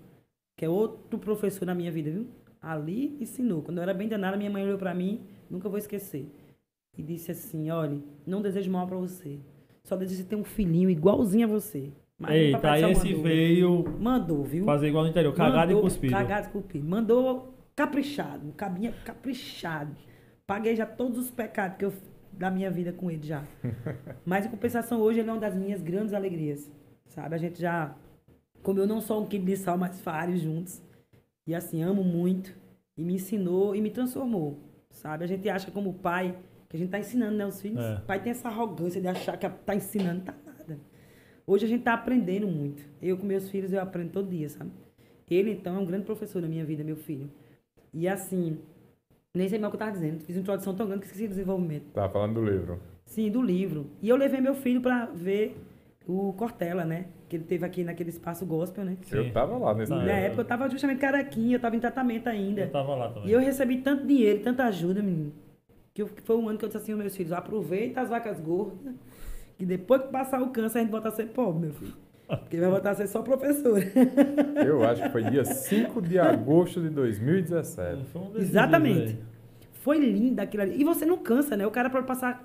que 0.57 0.65
é 0.65 0.69
outro 0.69 1.19
professor 1.19 1.67
na 1.67 1.75
minha 1.75 1.93
vida, 1.93 2.11
viu? 2.11 2.27
Ali 2.61 3.17
ensinou. 3.21 3.63
Quando 3.63 3.77
eu 3.79 3.83
era 3.83 3.93
bem 3.95 4.09
danada, 4.09 4.37
minha 4.39 4.51
mãe 4.51 4.65
olhou 4.65 4.79
pra 4.79 4.95
mim, 4.95 5.21
nunca 5.51 5.69
vou 5.69 5.79
esquecer. 5.79 6.27
E 6.97 7.03
disse 7.03 7.31
assim, 7.31 7.71
olha, 7.71 7.99
não 8.27 8.43
desejo 8.43 8.71
mal 8.71 8.87
pra 8.87 8.97
você. 8.97 9.39
Só 9.85 9.95
desejo 9.97 10.25
ter 10.25 10.35
um 10.35 10.43
filhinho 10.45 10.91
igualzinho 10.91 11.47
a 11.47 11.51
você. 11.51 11.93
Mas 12.19 12.33
Eita, 12.33 12.71
aí 12.73 12.91
esse 12.91 13.07
mandou. 13.11 13.23
veio 13.23 13.85
Mandou, 14.01 14.45
viu? 14.45 14.65
fazer 14.65 14.89
igual 14.89 15.05
no 15.05 15.11
interior, 15.11 15.33
cagado 15.35 15.71
e 15.71 15.75
Mandou- 15.75 15.83
cuspido. 15.83 16.13
Cagado 16.13 16.49
e 16.49 16.51
cuspido. 16.51 16.89
Mandou 16.89 17.55
caprichado, 17.77 18.53
cabinha 18.57 18.93
caprichado. 19.05 19.95
Paguei 20.47 20.75
já 20.75 20.85
todos 20.85 21.19
os 21.19 21.31
pecados 21.31 21.77
que 21.77 21.85
eu 21.85 21.93
da 22.33 22.51
minha 22.51 22.71
vida 22.71 22.93
com 22.93 23.11
ele 23.11 23.25
já. 23.27 23.45
Mas 24.27 24.47
em 24.47 24.49
compensação, 24.49 25.01
hoje 25.01 25.21
ele 25.21 25.29
é 25.29 25.33
uma 25.33 25.41
das 25.41 25.55
minhas 25.55 25.81
grandes 25.81 26.13
alegrias. 26.13 26.71
Sabe? 27.07 27.35
A 27.35 27.39
gente 27.39 27.61
já 27.61 27.95
comeu 28.63 28.87
não 28.87 29.01
só 29.01 29.21
um 29.21 29.27
quilo 29.27 29.45
de 29.45 29.57
sal, 29.57 29.79
mas 29.79 30.01
vários 30.01 30.41
juntos. 30.41 30.83
E 31.47 31.55
assim, 31.55 31.83
amo 31.83 32.03
muito. 32.05 32.55
E 32.97 33.03
me 33.03 33.15
ensinou 33.15 33.75
e 33.75 33.81
me 33.81 33.91
transformou. 33.91 34.59
Sabe? 34.91 35.25
A 35.25 35.27
gente 35.27 35.49
acha 35.49 35.71
como 35.71 35.95
pai 35.95 36.37
que 36.69 36.77
a 36.77 36.79
gente 36.79 36.91
tá 36.91 36.99
ensinando, 36.99 37.37
né, 37.37 37.47
os 37.47 37.61
filhos. 37.61 37.83
É. 37.83 37.95
O 37.95 38.01
pai 38.03 38.21
tem 38.23 38.31
essa 38.31 38.49
arrogância 38.49 39.01
de 39.01 39.09
achar 39.09 39.37
que 39.37 39.49
tá 39.49 39.75
ensinando, 39.75 40.23
tá. 40.23 40.35
Hoje 41.49 41.65
a 41.65 41.69
gente 41.69 41.83
tá 41.83 41.95
aprendendo 41.95 42.47
muito. 42.47 42.83
Eu 43.01 43.17
com 43.17 43.25
meus 43.25 43.49
filhos 43.49 43.73
eu 43.73 43.81
aprendo 43.81 44.11
todo 44.13 44.29
dia, 44.29 44.51
sabe? 44.51 44.71
Ele 45.31 45.53
então 45.53 45.77
é 45.77 45.79
um 45.79 45.85
grande 45.87 46.05
professor 46.05 46.43
na 46.43 46.47
minha 46.47 46.63
vida, 46.63 46.85
meu 46.85 46.95
filho. 46.97 47.31
E 47.93 48.07
assim, 48.07 48.59
nem 49.35 49.49
sei 49.49 49.59
mais 49.59 49.69
o 49.73 49.77
que 49.77 49.83
eu 49.83 49.87
tava 49.87 49.93
dizendo. 49.93 50.21
Fiz 50.21 50.37
uma 50.37 50.43
introdução 50.43 50.75
tão 50.75 50.87
grande 50.87 51.01
que 51.01 51.07
esqueci 51.07 51.25
o 51.25 51.29
desenvolvimento. 51.29 51.85
Tava 51.95 52.13
falando 52.13 52.35
do 52.35 52.45
livro. 52.45 52.79
Sim, 53.07 53.31
do 53.31 53.41
livro. 53.41 53.87
E 54.03 54.11
eu 54.11 54.17
levei 54.17 54.43
meu 54.43 54.55
filho 54.55 54.83
para 54.83 55.07
ver 55.07 55.57
o 56.07 56.35
Cortella, 56.35 56.85
né? 56.85 57.07
Que 57.31 57.37
ele 57.37 57.45
teve 57.45 57.65
aqui 57.65 57.83
naquele 57.83 58.11
espaço 58.11 58.45
gospel, 58.45 58.85
né? 58.85 58.99
Sim. 59.05 59.17
Eu 59.17 59.33
tava 59.33 59.57
lá 59.57 59.73
nesse 59.75 59.91
Na 59.91 60.05
dia. 60.05 60.13
época 60.13 60.43
eu 60.43 60.47
tava 60.47 60.69
justamente 60.69 60.99
carequinha, 60.99 61.57
eu 61.57 61.61
tava 61.61 61.77
em 61.77 61.81
tratamento 61.81 62.27
ainda. 62.29 62.61
Eu 62.63 62.71
tava 62.71 62.95
lá 62.95 63.09
também. 63.11 63.31
E 63.31 63.33
eu 63.33 63.41
recebi 63.41 63.79
tanto 63.79 64.07
dinheiro, 64.07 64.41
tanta 64.43 64.65
ajuda, 64.65 65.03
menino. 65.03 65.33
Que, 65.95 66.03
eu- 66.03 66.09
que 66.09 66.21
foi 66.21 66.37
um 66.37 66.47
ano 66.49 66.59
que 66.59 66.65
eu 66.67 66.69
disse 66.69 66.77
assim 66.77 66.93
aos 66.93 67.01
meus 67.01 67.17
filhos, 67.17 67.33
aproveita 67.33 68.03
as 68.03 68.09
vacas 68.11 68.39
gordas, 68.39 68.95
que 69.59 69.67
depois 69.67 70.01
que 70.03 70.09
passar 70.09 70.41
o 70.41 70.49
câncer 70.51 70.79
a 70.79 70.83
gente 70.83 70.91
volta 70.91 71.09
a 71.09 71.13
ser 71.13 71.27
pobre, 71.27 71.61
meu 71.67 71.73
filho. 71.75 71.93
Porque 72.29 72.59
vai 72.59 72.71
voltar 72.71 72.91
a 72.91 72.95
ser 72.95 73.07
só 73.09 73.23
professor. 73.23 73.81
Eu 74.65 74.85
acho 74.85 75.03
que 75.03 75.09
foi 75.11 75.25
dia 75.25 75.45
5 75.45 76.01
de 76.03 76.19
agosto 76.19 76.81
de 76.81 76.91
2017. 76.91 78.05
Foi 78.13 78.21
um 78.23 78.37
Exatamente. 78.37 79.15
dias. 79.15 79.17
Foi 79.83 79.99
lindo 79.99 80.41
aquilo 80.41 80.63
ali. 80.63 80.81
E 80.81 80.85
você 80.85 81.05
não 81.07 81.17
cansa, 81.19 81.57
né? 81.57 81.67
O 81.67 81.71
cara 81.71 81.89
pode 81.91 82.07
passar. 82.07 82.45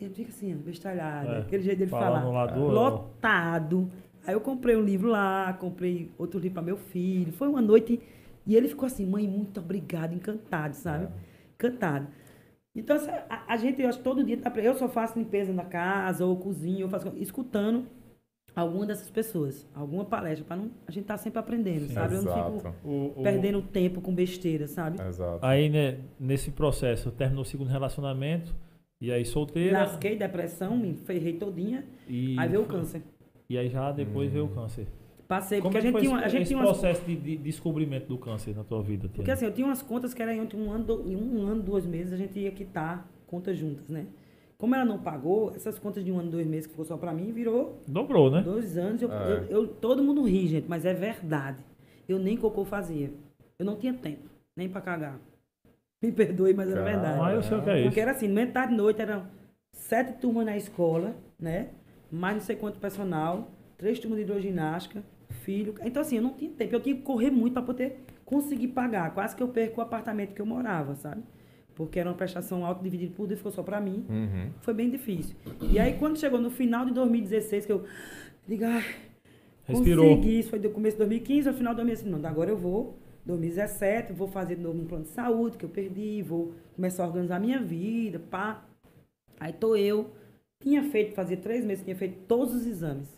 Ele 0.00 0.14
fica 0.14 0.30
assim, 0.30 0.54
bestalhado, 0.54 1.28
É. 1.32 1.38
aquele 1.40 1.62
jeito 1.64 1.78
dele 1.78 1.90
Falar 1.90 2.24
lado 2.24 2.54
do- 2.54 2.66
Lotado. 2.68 3.90
Aí 4.24 4.32
eu 4.34 4.40
comprei 4.40 4.76
um 4.76 4.82
livro 4.82 5.08
lá, 5.08 5.52
comprei 5.58 6.12
outro 6.16 6.38
livro 6.38 6.54
para 6.54 6.62
meu 6.62 6.76
filho. 6.76 7.32
Foi 7.32 7.48
uma 7.48 7.60
noite. 7.60 8.00
E 8.46 8.54
ele 8.54 8.68
ficou 8.68 8.86
assim, 8.86 9.04
mãe, 9.04 9.26
muito 9.26 9.58
obrigado, 9.60 10.14
encantado, 10.14 10.74
sabe? 10.74 11.04
É. 11.06 11.08
Encantado. 11.56 12.06
Então, 12.78 12.96
a, 13.28 13.52
a 13.54 13.56
gente, 13.56 13.82
eu 13.82 13.88
acho 13.88 13.98
todo 14.00 14.22
dia, 14.22 14.36
tá, 14.38 14.50
eu 14.60 14.74
só 14.74 14.88
faço 14.88 15.18
limpeza 15.18 15.52
na 15.52 15.64
casa, 15.64 16.24
ou 16.24 16.36
cozinho, 16.36 16.82
eu 16.82 16.88
faço, 16.88 17.12
escutando 17.16 17.86
alguma 18.54 18.86
dessas 18.86 19.10
pessoas, 19.10 19.66
alguma 19.74 20.04
palestra, 20.04 20.44
para 20.44 20.56
não, 20.56 20.70
a 20.86 20.90
gente 20.92 21.04
tá 21.04 21.16
sempre 21.16 21.38
aprendendo, 21.40 21.86
Sim. 21.88 21.94
sabe? 21.94 22.14
Eu 22.14 22.22
não 22.22 22.30
Exato. 22.32 22.52
fico 22.60 22.74
O- 22.84 23.12
o- 23.16 23.22
perdendo 23.22 23.60
tempo 23.62 24.00
com 24.00 24.14
besteira, 24.14 24.66
sabe? 24.68 25.00
Exato. 25.02 25.44
Aí, 25.44 25.68
né, 25.68 25.98
nesse 26.20 26.50
processo, 26.52 27.10
terminou 27.10 27.42
o 27.42 27.44
segundo 27.46 27.68
relacionamento, 27.68 28.54
e 29.00 29.12
aí 29.12 29.24
solteira. 29.24 29.78
Lasquei, 29.80 30.16
depressão, 30.16 30.76
me 30.76 30.94
ferrei 30.94 31.32
todinha. 31.34 31.84
E, 32.08 32.36
Aí 32.38 32.48
veio 32.48 32.62
o 32.62 32.66
câncer. 32.66 33.02
E 33.50 33.56
aí 33.58 33.68
já 33.68 33.90
depois 33.92 34.28
Hum. 34.30 34.32
veio 34.32 34.44
o 34.46 34.48
câncer. 34.50 34.86
Passei, 35.28 35.60
Como 35.60 35.70
porque 35.72 35.76
é 35.76 35.80
a 35.80 35.82
gente 35.82 35.92
foi 35.92 36.00
tinha, 36.00 36.16
a 36.16 36.28
gente 36.28 36.42
esse 36.42 36.48
tinha 36.48 36.58
umas, 36.58 36.70
processo 36.78 37.04
de, 37.04 37.14
de 37.14 37.36
descobrimento 37.36 38.06
do 38.08 38.16
câncer 38.16 38.56
na 38.56 38.64
tua 38.64 38.82
vida? 38.82 39.10
Porque 39.14 39.30
assim, 39.30 39.44
eu 39.44 39.52
tinha 39.52 39.66
umas 39.66 39.82
contas 39.82 40.14
que 40.14 40.22
era 40.22 40.34
entre 40.34 40.56
um 40.56 40.72
ano, 40.72 41.02
em 41.06 41.14
um 41.16 41.46
ano, 41.46 41.62
duas 41.62 41.84
meses, 41.84 42.14
a 42.14 42.16
gente 42.16 42.38
ia 42.38 42.50
quitar 42.50 43.06
contas 43.26 43.58
juntas, 43.58 43.90
né? 43.90 44.06
Como 44.56 44.74
ela 44.74 44.86
não 44.86 44.98
pagou, 44.98 45.52
essas 45.54 45.78
contas 45.78 46.02
de 46.02 46.10
um 46.10 46.18
ano, 46.18 46.30
dois 46.30 46.46
meses 46.46 46.66
que 46.66 46.70
ficou 46.72 46.84
só 46.86 46.96
pra 46.96 47.12
mim, 47.12 47.30
virou 47.30 47.82
Dobrou, 47.86 48.30
né? 48.30 48.40
dois 48.40 48.78
anos. 48.78 49.02
Eu, 49.02 49.12
É. 49.12 49.32
eu- 49.32 49.44
eu- 49.50 49.68
todo 49.68 50.02
mundo 50.02 50.22
ri, 50.24 50.46
gente, 50.48 50.66
mas 50.66 50.86
é 50.86 50.94
verdade. 50.94 51.58
Eu 52.08 52.18
nem 52.18 52.34
cocô 52.36 52.64
fazia. 52.64 53.12
Eu 53.58 53.66
não 53.66 53.76
tinha 53.76 53.92
tempo, 53.92 54.30
nem 54.56 54.66
pra 54.68 54.80
cagar. 54.80 55.20
Me 56.02 56.10
perdoe, 56.10 56.54
mas 56.54 56.70
era 56.70 56.80
Cara, 56.82 56.90
verdade. 56.90 57.18
Mas 57.20 57.34
eu 57.34 57.42
sei 57.42 57.58
o 57.58 57.62
que 57.62 57.70
é 57.70 57.82
Porque 57.82 57.88
isso. 57.88 58.00
era 58.00 58.10
assim, 58.12 58.28
metade 58.28 58.70
de 58.70 58.78
noite 58.78 59.02
eram 59.02 59.26
sete 59.72 60.12
turmas 60.20 60.46
na 60.46 60.56
escola, 60.56 61.14
né? 61.38 61.68
Mais 62.10 62.34
não 62.36 62.40
sei 62.40 62.56
quanto 62.56 62.78
personal, 62.80 63.50
três 63.76 63.98
turmas 63.98 64.16
de 64.18 64.24
hidroginástica, 64.24 65.02
filho. 65.30 65.74
Então, 65.82 66.02
assim, 66.02 66.16
eu 66.16 66.22
não 66.22 66.32
tinha 66.34 66.50
tempo. 66.50 66.74
Eu 66.74 66.80
tinha 66.80 66.94
que 66.94 67.02
correr 67.02 67.30
muito 67.30 67.54
para 67.54 67.62
poder 67.62 68.00
conseguir 68.24 68.68
pagar. 68.68 69.14
Quase 69.14 69.34
que 69.34 69.42
eu 69.42 69.48
perco 69.48 69.80
o 69.80 69.82
apartamento 69.82 70.34
que 70.34 70.40
eu 70.40 70.46
morava, 70.46 70.94
sabe? 70.94 71.22
Porque 71.74 71.98
era 71.98 72.08
uma 72.08 72.16
prestação 72.16 72.64
alta 72.64 72.82
dividida 72.82 73.12
por 73.14 73.26
dois, 73.26 73.38
ficou 73.38 73.52
só 73.52 73.62
para 73.62 73.80
mim. 73.80 74.04
Uhum. 74.08 74.50
Foi 74.60 74.74
bem 74.74 74.90
difícil. 74.90 75.36
E 75.70 75.78
aí, 75.78 75.94
quando 75.98 76.18
chegou 76.18 76.40
no 76.40 76.50
final 76.50 76.84
de 76.84 76.92
2016, 76.92 77.66
que 77.66 77.72
eu 77.72 77.84
digo, 78.46 78.64
ai, 78.64 78.84
Respirou. 79.64 80.16
consegui. 80.16 80.38
Isso 80.40 80.50
foi 80.50 80.58
do 80.58 80.70
começo 80.70 80.96
de 80.96 80.98
2015, 80.98 81.48
ao 81.48 81.54
final 81.54 81.72
de 81.72 81.76
2016. 81.76 82.22
Não, 82.22 82.28
agora 82.28 82.50
eu 82.50 82.56
vou, 82.56 82.98
2017, 83.26 84.12
vou 84.12 84.26
fazer 84.26 84.56
de 84.56 84.62
novo 84.62 84.80
um 84.80 84.86
plano 84.86 85.04
de 85.04 85.10
saúde 85.10 85.56
que 85.56 85.64
eu 85.64 85.68
perdi, 85.68 86.22
vou 86.22 86.52
começar 86.74 87.04
a 87.04 87.06
organizar 87.06 87.38
minha 87.38 87.60
vida, 87.60 88.18
pá. 88.18 88.64
Aí 89.38 89.52
tô 89.52 89.76
eu. 89.76 90.10
Tinha 90.60 90.82
feito, 90.82 91.14
fazia 91.14 91.36
três 91.36 91.64
meses, 91.64 91.84
tinha 91.84 91.94
feito 91.94 92.26
todos 92.26 92.52
os 92.54 92.66
exames. 92.66 93.16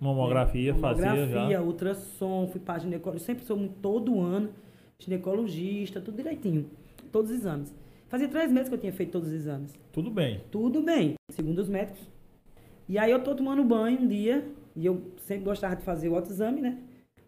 Mamografia, 0.00 0.74
fazia 0.74 1.06
Mamografia, 1.14 1.56
já. 1.56 1.62
ultrassom, 1.62 2.48
fui 2.48 2.60
para 2.60 2.78
ginecologista. 2.80 3.26
Sempre 3.26 3.44
sou 3.44 3.56
muito, 3.56 3.74
todo 3.80 4.20
ano, 4.20 4.50
ginecologista, 4.98 6.00
tudo 6.00 6.16
direitinho. 6.16 6.66
Todos 7.10 7.30
os 7.30 7.36
exames. 7.38 7.74
Fazia 8.08 8.28
três 8.28 8.52
meses 8.52 8.68
que 8.68 8.74
eu 8.74 8.78
tinha 8.78 8.92
feito 8.92 9.12
todos 9.12 9.28
os 9.28 9.34
exames. 9.34 9.74
Tudo 9.92 10.10
bem. 10.10 10.42
Tudo 10.50 10.82
bem, 10.82 11.14
segundo 11.30 11.58
os 11.58 11.68
médicos. 11.68 12.00
E 12.88 12.98
aí 12.98 13.10
eu 13.10 13.22
tô 13.24 13.34
tomando 13.34 13.64
banho 13.64 14.00
um 14.00 14.06
dia, 14.06 14.46
e 14.76 14.84
eu 14.86 15.00
sempre 15.18 15.44
gostava 15.44 15.74
de 15.74 15.82
fazer 15.82 16.08
o 16.08 16.14
autoexame, 16.14 16.60
né? 16.60 16.78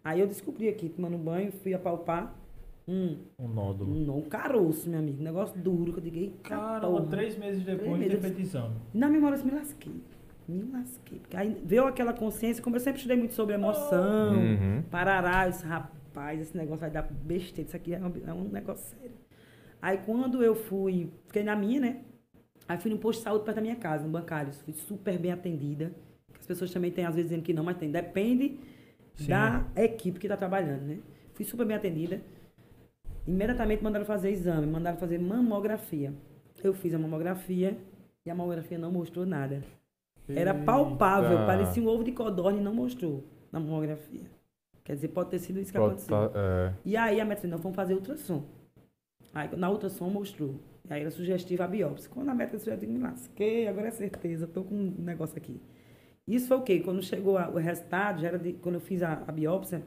Aí 0.03 0.19
eu 0.19 0.27
descobri 0.27 0.69
aqui, 0.69 0.87
tomando 0.89 1.17
banho, 1.17 1.51
fui 1.51 1.73
apalpar 1.73 2.33
um, 2.87 3.17
Um 3.37 3.47
nódulo. 3.47 3.91
um, 3.91 4.17
um 4.17 4.21
caroço, 4.21 4.89
meu 4.89 4.99
amigo. 4.99 5.19
Um 5.19 5.23
negócio 5.23 5.59
duro, 5.59 5.91
que 5.91 5.99
eu 5.99 6.03
digo, 6.03 6.17
"Ei, 6.17 6.33
Caramba, 6.43 6.87
porra." 6.87 7.05
três 7.07 7.37
meses 7.37 7.63
depois 7.63 8.35
de 8.35 8.41
exame. 8.41 8.75
Na 8.93 9.09
memória 9.09 9.37
eu 9.37 9.45
me 9.45 9.51
lasquei. 9.51 9.93
Me 10.49 10.63
lasquei. 10.71 11.19
Porque 11.19 11.37
aí 11.37 11.61
veio 11.63 11.85
aquela 11.85 12.11
consciência, 12.13 12.63
como 12.63 12.75
eu 12.75 12.79
sempre 12.79 12.97
estudei 12.97 13.17
muito 13.17 13.33
sobre 13.35 13.53
emoção, 13.53 14.33
Uhum. 14.33 14.81
parará, 14.89 15.45
eu 15.45 15.51
disse, 15.51 15.65
rapaz, 15.65 16.41
esse 16.41 16.57
negócio 16.57 16.79
vai 16.81 16.89
dar 16.89 17.03
besteira, 17.03 17.67
isso 17.67 17.75
aqui 17.75 17.93
é 17.93 17.99
um, 17.99 18.11
é 18.27 18.33
um 18.33 18.43
negócio 18.49 18.95
sério. 18.97 19.15
Aí 19.81 19.97
quando 19.99 20.43
eu 20.43 20.55
fui, 20.55 21.11
fiquei 21.27 21.43
na 21.43 21.55
minha, 21.55 21.79
né? 21.79 22.01
Aí 22.67 22.77
fui 22.79 22.91
no 22.91 22.97
posto 22.97 23.19
de 23.19 23.23
saúde 23.25 23.45
perto 23.45 23.55
da 23.57 23.61
minha 23.61 23.75
casa, 23.75 24.03
no 24.05 24.09
bancário. 24.09 24.51
Fui 24.53 24.73
super 24.73 25.17
bem 25.17 25.31
atendida. 25.31 25.91
As 26.39 26.45
pessoas 26.45 26.71
também 26.71 26.91
têm, 26.91 27.05
às 27.05 27.15
vezes, 27.15 27.29
dizendo 27.29 27.43
que 27.43 27.53
não, 27.53 27.63
mas 27.63 27.77
tem. 27.77 27.89
Depende 27.91 28.59
Sim. 29.15 29.27
da 29.27 29.65
equipe 29.75 30.19
que 30.19 30.27
está 30.27 30.35
trabalhando, 30.37 30.81
né? 30.83 30.97
Fui 31.33 31.45
super 31.45 31.65
bem 31.65 31.75
atendida. 31.77 32.21
Imediatamente 33.27 33.83
mandaram 33.83 34.05
fazer 34.05 34.29
exame, 34.31 34.67
mandaram 34.67 34.97
fazer 34.97 35.19
mamografia. 35.19 36.13
Eu 36.63 36.73
fiz 36.73 36.93
a 36.93 36.99
mamografia 36.99 37.77
e 38.25 38.29
a 38.29 38.35
mamografia 38.35 38.77
não 38.77 38.91
mostrou 38.91 39.25
nada. 39.25 39.63
Era 40.35 40.53
palpável, 40.53 41.31
Eita. 41.31 41.45
parecia 41.45 41.81
um 41.83 41.87
ovo 41.87 42.03
de 42.03 42.11
codorna 42.11 42.59
e 42.59 42.63
não 42.63 42.73
mostrou 42.73 43.23
na 43.51 43.59
mamografia. 43.59 44.21
Quer 44.83 44.95
dizer, 44.95 45.09
pode 45.09 45.29
ter 45.29 45.39
sido 45.39 45.59
isso 45.59 45.71
que 45.71 45.77
Pode 45.77 45.93
aconteceu. 45.93 46.29
tá- 46.29 46.39
é. 46.39 46.73
E 46.85 46.97
aí 46.97 47.19
a 47.19 47.25
médica 47.25 47.35
disse, 47.35 47.47
não, 47.47 47.57
vamos 47.57 47.75
fazer 47.75 47.93
ultrassom. 47.93 48.43
Aí 49.33 49.49
na 49.55 49.69
ultrassom 49.69 50.09
mostrou. 50.09 50.55
E 50.89 50.93
aí 50.93 51.01
era 51.01 51.11
sugestiva 51.11 51.63
a 51.65 51.67
biópsia. 51.67 52.09
Quando 52.11 52.29
a 52.29 52.33
médica 52.35 52.57
disse, 52.57 52.69
eu 52.69 52.77
digo, 52.77 52.91
me 52.91 52.99
lasquei, 52.99 53.67
agora 53.67 53.87
é 53.87 53.91
certeza, 53.91 54.47
tô 54.47 54.63
com 54.63 54.75
um 54.75 54.95
negócio 54.99 55.37
aqui. 55.37 55.59
Isso 56.27 56.47
foi 56.47 56.57
o 56.57 56.61
quê? 56.61 56.79
Quando 56.79 57.01
chegou 57.03 57.37
a- 57.37 57.49
o 57.49 57.57
resultado, 57.57 58.21
já 58.21 58.27
era 58.27 58.39
de- 58.39 58.53
quando 58.53 58.75
eu 58.75 58.81
fiz 58.81 59.01
a, 59.03 59.13
a 59.27 59.31
biópsia, 59.31 59.83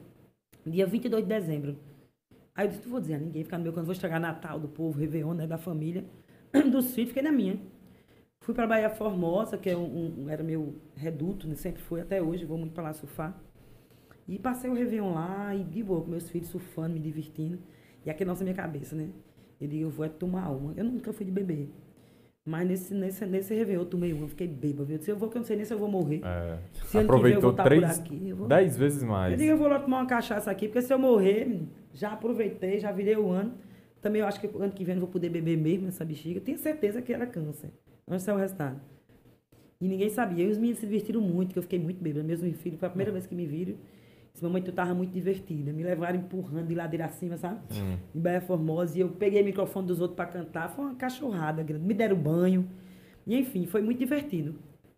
dia 0.65 0.85
22 0.85 1.23
de 1.23 1.29
dezembro. 1.29 1.77
Aí 2.55 2.65
eu 2.65 2.69
disse, 2.69 2.83
não 2.83 2.91
vou 2.91 3.01
dizer 3.01 3.15
a 3.15 3.17
ninguém, 3.17 3.43
ficar 3.43 3.57
no 3.57 3.63
meu 3.63 3.73
canto, 3.73 3.85
vou 3.85 3.93
estragar 3.93 4.19
Natal 4.21 4.59
do 4.59 4.67
povo, 4.67 4.99
Réveillon, 4.99 5.33
né, 5.33 5.47
da 5.47 5.57
família, 5.57 6.05
dos 6.71 6.93
filhos, 6.93 7.09
fiquei 7.09 7.23
na 7.23 7.31
minha. 7.31 7.57
Fui 8.43 8.53
para 8.53 8.67
Bahia 8.67 8.89
Formosa, 8.89 9.57
que 9.57 9.69
é 9.69 9.77
um, 9.77 10.25
um- 10.25 10.29
era 10.29 10.43
meu 10.43 10.75
reduto, 10.95 11.47
né, 11.47 11.55
sempre 11.55 11.81
fui 11.81 12.01
até 12.01 12.21
hoje, 12.21 12.43
vou 12.43 12.57
muito 12.57 12.73
para 12.73 12.83
lá 12.83 12.93
surfar. 12.93 13.41
E 14.27 14.37
passei 14.37 14.69
o 14.69 14.73
Réveillon 14.73 15.13
lá, 15.13 15.55
e 15.55 15.63
de 15.63 15.81
boa, 15.81 16.01
com 16.01 16.09
meus 16.09 16.29
filhos 16.29 16.49
surfando, 16.49 16.93
me 16.93 16.99
divertindo. 16.99 17.57
E 18.05 18.09
aqui 18.09 18.25
nossa 18.25 18.43
minha 18.43 18.53
cabeça, 18.55 18.95
né? 18.95 19.07
Eu 19.61 19.67
digo, 19.67 19.83
eu 19.85 19.89
vou 19.89 20.05
é 20.05 20.09
tomar 20.09 20.49
uma. 20.49 20.73
Eu 20.75 20.83
nunca 20.83 21.13
fui 21.13 21.25
de 21.25 21.31
beber. 21.31 21.69
Mas 22.45 22.67
nesse, 22.67 22.93
nesse, 22.93 23.25
nesse 23.25 23.53
Réveillon 23.55 23.81
eu 23.83 23.85
tomei 23.85 24.11
uma, 24.11 24.25
eu 24.25 24.27
fiquei 24.27 24.47
bêbado. 24.47 24.91
Eu 24.91 24.97
disse, 24.97 25.09
eu 25.09 25.15
vou, 25.15 25.29
que 25.29 25.37
eu 25.37 25.39
não 25.39 25.45
sei 25.45 25.55
nem 25.55 25.63
se 25.65 25.73
eu 25.73 25.77
vou 25.79 25.87
morrer. 25.89 26.19
É. 26.25 26.57
Se 26.85 26.97
eu 26.97 27.01
Aproveitou 27.01 27.53
por 27.53 27.63
três, 27.63 27.99
aqui, 27.99 28.27
eu 28.29 28.35
vou- 28.35 28.47
dez 28.47 28.75
vezes 28.77 29.03
Eu 29.03 29.07
mais. 29.09 29.37
digo, 29.37 29.51
eu 29.51 29.57
vou 29.57 29.69
lá 29.69 29.79
tomar 29.79 29.99
uma 30.01 30.05
cachaça 30.05 30.51
aqui, 30.51 30.67
porque 30.67 30.81
se 30.81 30.93
eu 30.93 30.99
morrer, 30.99 31.61
já 31.93 32.11
aproveitei, 32.11 32.77
já 32.79 32.91
virei 32.91 33.15
o 33.15 33.29
ano. 33.29 33.53
Também 34.01 34.21
eu 34.21 34.27
acho 34.27 34.41
que 34.41 34.47
ano 34.47 34.73
que 34.73 34.83
vem 34.83 34.95
eu 34.95 34.99
não 34.99 35.05
vou 35.05 35.11
poder 35.13 35.29
beber 35.29 35.57
mesmo 35.57 35.85
nessa 35.85 36.03
bexiga. 36.03 36.41
Tenho 36.41 36.57
certeza 36.57 37.01
que 37.01 37.13
era 37.13 37.25
câncer. 37.25 37.69
Onde 38.07 38.21
saiu 38.21 38.35
o 38.35 38.39
resultado? 38.39 38.79
E 39.79 39.87
ninguém 39.87 40.09
sabia. 40.09 40.45
E 40.45 40.49
os 40.49 40.57
meninos 40.57 40.79
se 40.79 40.85
divertiram 40.85 41.21
muito, 41.21 41.53
que 41.53 41.59
eu 41.59 41.63
fiquei 41.63 41.79
muito 41.79 42.01
bêbada. 42.01 42.23
Mesmo 42.23 42.45
meus 42.45 42.57
filhos, 42.57 42.79
foi 42.79 42.87
a 42.87 42.89
primeira 42.89 43.11
vez 43.11 43.25
que 43.25 43.35
me 43.35 43.45
viram. 43.45 43.75
Disse, 44.31 44.43
mamãe, 44.43 44.61
tu 44.61 44.71
tava 44.71 44.93
muito 44.93 45.11
divertida. 45.11 45.71
Me 45.71 45.83
levaram 45.83 46.19
empurrando 46.19 46.67
de 46.67 46.75
ladeira 46.75 47.05
acima, 47.05 47.37
sabe? 47.37 47.59
Hum. 47.73 47.97
Em 48.15 48.19
Bahia 48.19 48.41
Formosa. 48.41 48.97
E 48.97 49.01
eu 49.01 49.09
peguei 49.09 49.41
o 49.41 49.45
microfone 49.45 49.87
dos 49.87 49.99
outros 49.99 50.15
para 50.15 50.25
cantar. 50.25 50.69
Foi 50.69 50.85
uma 50.85 50.95
cachorrada 50.95 51.61
grande. 51.63 51.85
Me 51.85 51.93
deram 51.93 52.15
banho. 52.15 52.69
E 53.27 53.37
enfim, 53.37 53.65
foi 53.65 53.81
muito 53.81 53.99
divertido. 53.99 54.55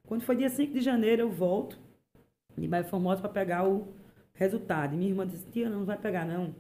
Quando 0.07 0.21
foi 0.21 0.35
dia 0.35 0.49
5 0.49 0.73
de 0.73 0.81
janeiro, 0.81 1.23
eu 1.23 1.31
volto 1.31 1.79
de 2.57 2.67
Bahia 2.67 2.85
Formosa 2.85 3.21
para 3.21 3.29
pegar 3.29 3.67
o 3.67 3.87
resultado. 4.33 4.93
E 4.93 4.97
minha 4.97 5.09
irmã 5.09 5.27
disse, 5.27 5.45
tia, 5.49 5.69
não 5.69 5.83
vai 5.83 5.97
pegar 5.97 6.25
não 6.25 6.53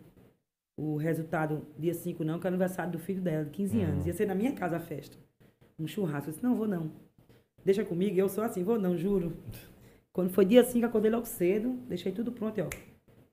o 0.77 0.97
resultado 0.97 1.65
dia 1.77 1.93
5 1.93 2.23
não, 2.23 2.39
que 2.39 2.45
é 2.45 2.49
o 2.49 2.53
aniversário 2.53 2.91
do 2.91 2.99
filho 2.99 3.21
dela, 3.21 3.45
de 3.45 3.51
15 3.51 3.81
anos. 3.81 4.05
Ia 4.05 4.13
ser 4.13 4.25
na 4.25 4.35
minha 4.35 4.51
casa 4.51 4.77
a 4.77 4.79
festa. 4.79 5.17
Um 5.79 5.87
churrasco. 5.87 6.29
Eu 6.29 6.33
disse, 6.33 6.43
não, 6.43 6.55
vou 6.55 6.67
não. 6.67 6.91
Deixa 7.63 7.83
comigo, 7.83 8.17
eu 8.17 8.29
sou 8.29 8.43
assim, 8.43 8.63
vou 8.63 8.79
não, 8.79 8.97
juro. 8.97 9.35
Quando 10.13 10.29
foi 10.29 10.45
dia 10.45 10.63
5, 10.63 10.85
acordei 10.85 11.11
logo 11.11 11.25
cedo, 11.25 11.73
deixei 11.87 12.11
tudo 12.11 12.31
pronto 12.31 12.57
e 12.57 12.61
ó. 12.61 12.69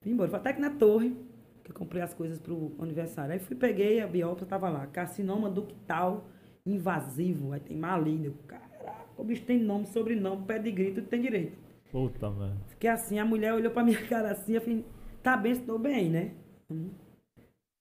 Vim 0.03 0.13
embora. 0.13 0.29
Fui 0.29 0.39
até 0.39 0.53
que 0.53 0.61
na 0.61 0.71
torre, 0.71 1.15
que 1.63 1.71
eu 1.71 1.75
comprei 1.75 2.03
as 2.03 2.13
coisas 2.13 2.39
pro 2.39 2.73
aniversário. 2.79 3.33
Aí 3.33 3.39
fui, 3.39 3.55
peguei, 3.55 4.01
a 4.01 4.07
biópsia 4.07 4.47
tava 4.47 4.69
lá. 4.69 4.87
Carcinoma 4.87 5.49
ductal 5.49 6.25
invasivo. 6.67 7.53
Aí 7.53 7.61
tem 7.61 7.77
maligno. 7.77 8.35
Caraca, 8.47 8.73
o 9.17 9.23
bicho 9.23 9.45
tem 9.45 9.61
nome, 9.61 9.87
sobrenome, 9.87 10.45
pé 10.45 10.59
de 10.59 10.73
grito, 10.73 10.97
tudo 10.97 11.09
tem 11.09 11.21
direito. 11.21 11.57
Puta, 11.91 12.31
velho. 12.31 12.57
Fiquei 12.69 12.91
assim, 12.91 13.19
a 13.19 13.25
mulher 13.25 13.55
olhou 13.55 13.71
pra 13.71 13.85
minha 13.85 14.03
cara 14.09 14.31
assim, 14.33 14.55
eu 14.55 14.61
falei, 14.61 14.85
tá 15.23 15.37
bem, 15.37 15.53
estou 15.53 15.79
bem, 15.79 16.11
né? 16.11 16.35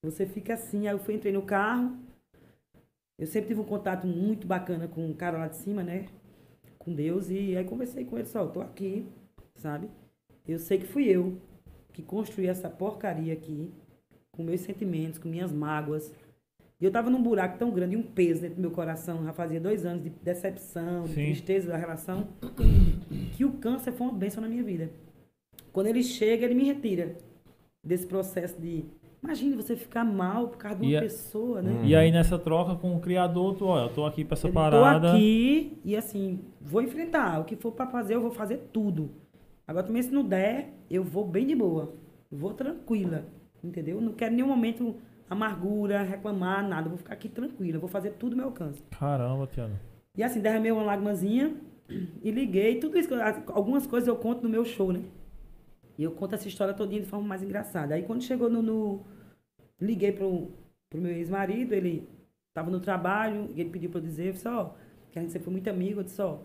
Você 0.03 0.26
fica 0.26 0.53
assim, 0.53 0.88
aí 0.88 0.93
eu 0.93 0.99
fui, 0.99 1.16
entrei 1.16 1.32
no 1.32 1.41
carro. 1.41 1.97
Eu 3.22 3.28
sempre 3.28 3.49
tive 3.49 3.61
um 3.61 3.65
contato 3.65 4.07
muito 4.07 4.47
bacana 4.47 4.88
com 4.88 5.11
o 5.11 5.13
cara 5.13 5.38
lá 5.38 5.47
de 5.47 5.55
cima, 5.57 5.84
né? 5.84 6.07
Com 6.80 6.91
Deus. 6.91 7.30
E 7.30 7.55
aí 7.55 7.63
conversei 7.63 8.03
com 8.03 8.17
ele, 8.17 8.28
só, 8.28 8.39
eu 8.39 8.49
tô 8.49 8.61
aqui, 8.61 9.05
sabe? 9.53 9.88
Eu 10.47 10.57
sei 10.57 10.80
que 10.80 10.88
fui 10.88 11.03
eu 11.03 11.39
que 11.93 12.01
construí 12.01 12.47
essa 12.47 12.67
porcaria 12.67 13.32
aqui, 13.32 13.72
com 14.32 14.41
meus 14.43 14.61
sentimentos, 14.61 15.19
com 15.19 15.30
minhas 15.30 15.51
mágoas. 15.51 16.11
E 16.80 16.86
eu 16.86 16.91
tava 16.91 17.11
num 17.11 17.22
buraco 17.22 17.59
tão 17.59 17.69
grande, 17.69 17.95
um 17.95 18.01
peso 18.01 18.41
dentro 18.41 18.55
do 18.55 18.61
meu 18.61 18.72
coração, 18.72 19.24
já 19.24 19.32
fazia 19.32 19.59
dois 19.59 19.86
anos 19.86 20.03
de 20.03 20.09
decepção, 20.09 21.03
de 21.03 21.13
Sim. 21.13 21.26
tristeza 21.26 21.67
da 21.67 21.78
relação, 21.78 22.28
que 23.38 23.45
o 23.45 23.51
câncer 23.53 23.91
foi 23.91 24.07
uma 24.07 24.17
bênção 24.17 24.41
na 24.41 24.49
minha 24.49 24.63
vida. 24.63 24.89
Quando 25.72 25.88
ele 25.88 26.01
chega, 26.01 26.43
ele 26.43 26.55
me 26.55 26.63
retira 26.63 27.15
desse 27.84 28.07
processo 28.07 28.59
de. 28.59 28.86
Imagine 29.24 29.55
você 29.55 29.76
ficar 29.76 30.03
mal 30.03 30.47
por 30.47 30.57
causa 30.57 30.80
de 30.80 30.88
uma 30.88 30.97
a- 30.97 31.01
pessoa, 31.01 31.61
né? 31.61 31.82
E 31.86 31.95
aí 31.95 32.11
nessa 32.11 32.39
troca 32.39 32.76
com 32.76 32.95
o 32.95 32.99
criador, 32.99 33.55
tu, 33.55 33.65
olha, 33.65 33.86
eu 33.89 33.93
tô 33.93 34.05
aqui 34.05 34.26
pra 34.26 34.34
essa 34.36 34.47
Eu 34.47 34.53
parada. 34.53 35.09
Tô 35.11 35.15
aqui 35.15 35.78
e 35.86 35.95
assim, 35.95 36.39
vou 36.59 36.82
enfrentar. 36.82 37.39
O 37.39 37.45
que 37.45 37.55
for 37.55 37.72
pra 37.72 37.86
fazer, 37.86 38.15
eu 38.15 38.22
vou 38.22 38.32
fazer 38.32 38.69
tudo. 38.74 39.11
Agora 39.67 39.86
também, 39.86 40.01
se 40.01 40.11
não 40.11 40.24
der, 40.24 40.74
eu 40.89 41.03
vou 41.03 41.26
bem 41.26 41.45
de 41.45 41.55
boa. 41.55 41.93
Vou 42.32 42.53
tranquila. 42.53 43.26
Entendeu? 43.63 44.01
Não 44.01 44.11
quero 44.13 44.34
em 44.34 44.38
nenhum 44.38 44.47
momento 44.47 44.95
amargura, 45.30 46.01
reclamar, 46.01 46.67
nada. 46.67 46.89
Vou 46.89 46.97
ficar 46.97 47.13
aqui 47.13 47.30
tranquila. 47.30 47.78
Vou 47.78 47.88
fazer 47.88 48.11
tudo 48.13 48.36
meu 48.36 48.45
alcance. 48.45 48.82
Caramba, 48.89 49.45
Tiana. 49.45 49.80
E 50.17 50.24
assim, 50.24 50.41
derramei 50.41 50.72
uma 50.72 50.82
lágrimazinha 50.84 51.55
e 52.24 52.32
liguei. 52.32 52.80
Tudo 52.80 52.97
isso, 52.97 53.09
algumas 53.53 53.86
coisas 53.86 54.07
eu 54.07 54.15
conto 54.15 54.41
no 54.41 54.49
meu 54.49 54.65
show, 54.65 54.91
né? 54.91 55.01
E 55.98 56.04
eu 56.04 56.12
conto 56.12 56.36
essa 56.36 56.48
história 56.48 56.74
todinha 56.74 57.02
de 57.02 57.08
forma 57.08 57.28
mais 57.28 57.44
engraçada. 57.44 57.96
Aí 57.96 58.04
quando 58.04 58.24
chegou 58.24 58.50
no. 58.50 58.62
no- 58.62 59.06
liguei 59.80 60.12
pro, 60.12 60.52
pro 60.89 61.02
meu 61.02 61.12
ex-marido, 61.12 61.74
ele 61.74 62.08
tava 62.54 62.70
no 62.70 62.80
trabalho, 62.80 63.50
e 63.56 63.62
ele 63.62 63.70
pediu 63.72 63.89
pra 63.89 64.00
eu 64.00 64.04
dizer, 64.04 64.28
eu 64.28 64.34
disse, 64.34 64.48
ó, 64.48 64.72
que 65.12 65.18
a 65.18 65.22
gente 65.22 65.32
sempre 65.32 65.46
foi 65.46 65.54
muito 65.54 65.70
amigo, 65.70 66.00
eu 66.02 66.04
disse, 66.04 66.22
ó, 66.22 66.39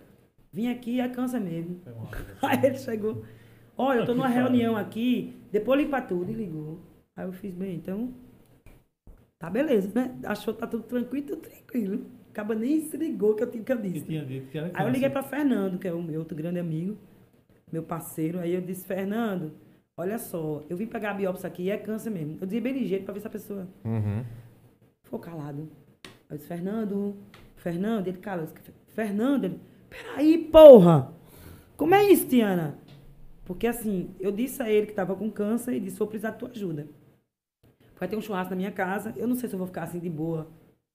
vim 0.52 0.68
aqui 0.68 1.00
é 1.00 1.08
cansa 1.08 1.38
mesmo. 1.38 1.80
Aí 2.42 2.64
ele 2.64 2.78
chegou, 2.78 3.24
ó, 3.76 3.92
eu 3.92 4.04
tô 4.06 4.14
numa 4.14 4.28
reunião 4.42 4.74
aqui, 4.76 5.36
depois 5.52 5.80
limpa 5.82 6.00
tudo, 6.00 6.30
e 6.30 6.34
ligou. 6.34 6.80
Aí 7.14 7.26
eu 7.26 7.32
fiz, 7.32 7.54
bem, 7.54 7.74
então, 7.76 8.14
tá 9.38 9.50
beleza, 9.50 9.90
né? 9.94 10.18
Achou 10.24 10.54
que 10.54 10.60
tá 10.60 10.66
tudo 10.66 10.84
tranquilo, 10.84 11.26
tudo 11.26 11.42
tranquilo. 11.42 12.06
Acaba 12.30 12.54
nem 12.54 12.80
se 12.82 12.96
ligou 12.96 13.34
que 13.34 13.42
eu 13.42 13.50
tinha 13.50 13.64
que 13.64 13.72
eu 13.72 13.78
disse. 13.78 14.06
Aí 14.74 14.86
eu 14.86 14.92
liguei 14.92 15.08
para 15.10 15.22
Fernando, 15.22 15.78
que 15.78 15.88
é 15.88 15.92
o 15.92 16.02
meu 16.02 16.20
outro 16.20 16.36
grande 16.36 16.58
amigo, 16.58 16.96
meu 17.70 17.82
parceiro. 17.82 18.38
Aí 18.38 18.54
eu 18.54 18.60
disse, 18.60 18.84
Fernando, 18.86 19.52
olha 19.96 20.18
só, 20.18 20.62
eu 20.68 20.76
vim 20.76 20.86
pegar 20.86 21.10
a 21.10 21.14
biópsia 21.14 21.48
aqui 21.48 21.64
e 21.64 21.70
é 21.70 21.76
câncer 21.76 22.10
mesmo. 22.10 22.38
Eu 22.40 22.46
dizia 22.46 22.60
bem 22.60 22.72
ligeiro 22.72 23.04
para 23.04 23.14
ver 23.14 23.20
se 23.20 23.26
a 23.26 23.30
pessoa 23.30 23.68
Uhum. 23.84 24.24
ficou 25.02 25.18
calado. 25.18 25.68
Aí 26.04 26.10
eu 26.30 26.36
disse, 26.36 26.48
Fernando, 26.48 27.16
Fernando, 27.56 28.06
ele 28.08 28.18
disse, 28.18 28.52
Fernando, 28.88 29.44
ele, 29.44 29.60
peraí, 29.88 30.38
porra! 30.38 31.12
Como 31.76 31.94
é 31.94 32.10
isso, 32.10 32.26
Tiana? 32.26 32.78
Porque 33.44 33.66
assim, 33.66 34.10
eu 34.18 34.32
disse 34.32 34.62
a 34.62 34.70
ele 34.70 34.86
que 34.86 34.92
estava 34.92 35.14
com 35.14 35.30
câncer 35.30 35.74
e 35.74 35.80
disse, 35.80 35.98
vou 35.98 36.08
precisar 36.08 36.30
da 36.30 36.36
tua 36.36 36.48
ajuda. 36.50 36.86
Vai 37.98 38.08
ter 38.08 38.16
um 38.16 38.20
churrasco 38.20 38.50
na 38.50 38.56
minha 38.56 38.72
casa, 38.72 39.14
eu 39.16 39.26
não 39.26 39.36
sei 39.36 39.48
se 39.48 39.54
eu 39.54 39.58
vou 39.58 39.66
ficar 39.66 39.84
assim 39.84 39.98
de 39.98 40.10
boa 40.10 40.48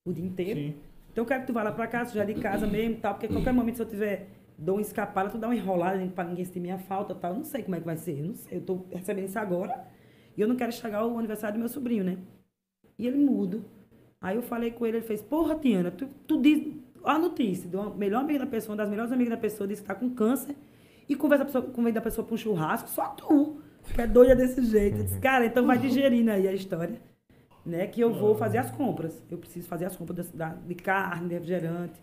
o 0.05 0.11
dia 0.11 0.25
inteiro. 0.25 0.59
Sim. 0.59 0.75
Então 1.11 1.23
eu 1.23 1.27
quero 1.27 1.41
que 1.41 1.47
tu 1.47 1.53
vá 1.53 1.63
lá 1.63 1.71
pra 1.71 1.87
casa, 1.87 2.13
já 2.13 2.23
de 2.25 2.33
casa 2.35 2.65
mesmo, 2.67 2.97
tal, 2.97 3.13
porque 3.13 3.25
a 3.27 3.29
qualquer 3.29 3.53
momento 3.53 3.75
se 3.77 3.81
eu 3.81 3.85
tiver 3.87 4.27
dou 4.61 4.75
uma 4.75 4.81
escapada, 4.81 5.29
tu 5.29 5.37
dá 5.37 5.47
uma 5.47 5.55
enrolada 5.55 6.05
pra 6.07 6.23
ninguém 6.23 6.45
sentir 6.45 6.59
minha 6.59 6.77
falta, 6.77 7.13
tal. 7.15 7.31
Eu 7.31 7.37
não 7.37 7.43
sei 7.43 7.63
como 7.63 7.75
é 7.75 7.79
que 7.79 7.85
vai 7.85 7.97
ser, 7.97 8.19
eu 8.19 8.25
não 8.25 8.35
sei, 8.35 8.57
eu 8.57 8.61
tô 8.61 8.85
recebendo 8.91 9.25
isso 9.25 9.39
agora 9.39 9.85
e 10.37 10.41
eu 10.41 10.47
não 10.47 10.55
quero 10.55 10.69
estragar 10.69 11.05
o 11.05 11.17
aniversário 11.17 11.55
do 11.55 11.59
meu 11.59 11.69
sobrinho, 11.69 12.03
né? 12.03 12.17
E 12.97 13.07
ele 13.07 13.17
mudo. 13.17 13.65
Aí 14.21 14.35
eu 14.35 14.41
falei 14.41 14.71
com 14.71 14.85
ele, 14.85 14.97
ele 14.97 15.05
fez, 15.05 15.21
porra, 15.21 15.55
Tiana, 15.55 15.91
tu, 15.91 16.07
tu 16.27 16.39
diz 16.39 16.61
a 17.03 17.17
notícia, 17.17 17.67
do 17.67 17.95
melhor 17.95 18.21
amigo 18.21 18.39
da 18.39 18.45
pessoa, 18.45 18.73
uma 18.73 18.77
das 18.77 18.89
melhores 18.89 19.11
amigas 19.11 19.31
da 19.31 19.37
pessoa, 19.37 19.67
disse 19.67 19.81
que 19.81 19.87
tá 19.87 19.95
com 19.95 20.09
câncer 20.11 20.55
e 21.09 21.15
conversa 21.15 21.45
pessoa, 21.45 21.63
convida 21.63 21.99
a 21.99 22.01
pessoa 22.01 22.25
pra 22.25 22.35
um 22.35 22.37
churrasco, 22.37 22.87
só 22.87 23.07
tu, 23.09 23.57
que 23.95 23.99
é 23.99 24.05
doida 24.05 24.35
desse 24.35 24.63
jeito. 24.63 24.99
Eu 24.99 25.03
disse, 25.05 25.19
cara, 25.19 25.45
então 25.45 25.65
vai 25.65 25.79
digerindo 25.79 26.29
aí 26.29 26.47
a 26.47 26.53
história 26.53 27.01
né? 27.65 27.87
Que 27.87 28.01
eu 28.01 28.13
vou 28.13 28.35
fazer 28.35 28.57
as 28.57 28.71
compras. 28.71 29.21
Eu 29.29 29.37
preciso 29.37 29.67
fazer 29.67 29.85
as 29.85 29.95
compras 29.95 30.29
da, 30.31 30.49
de 30.49 30.75
carne, 30.75 31.29
de 31.29 31.33
refrigerante. 31.33 32.01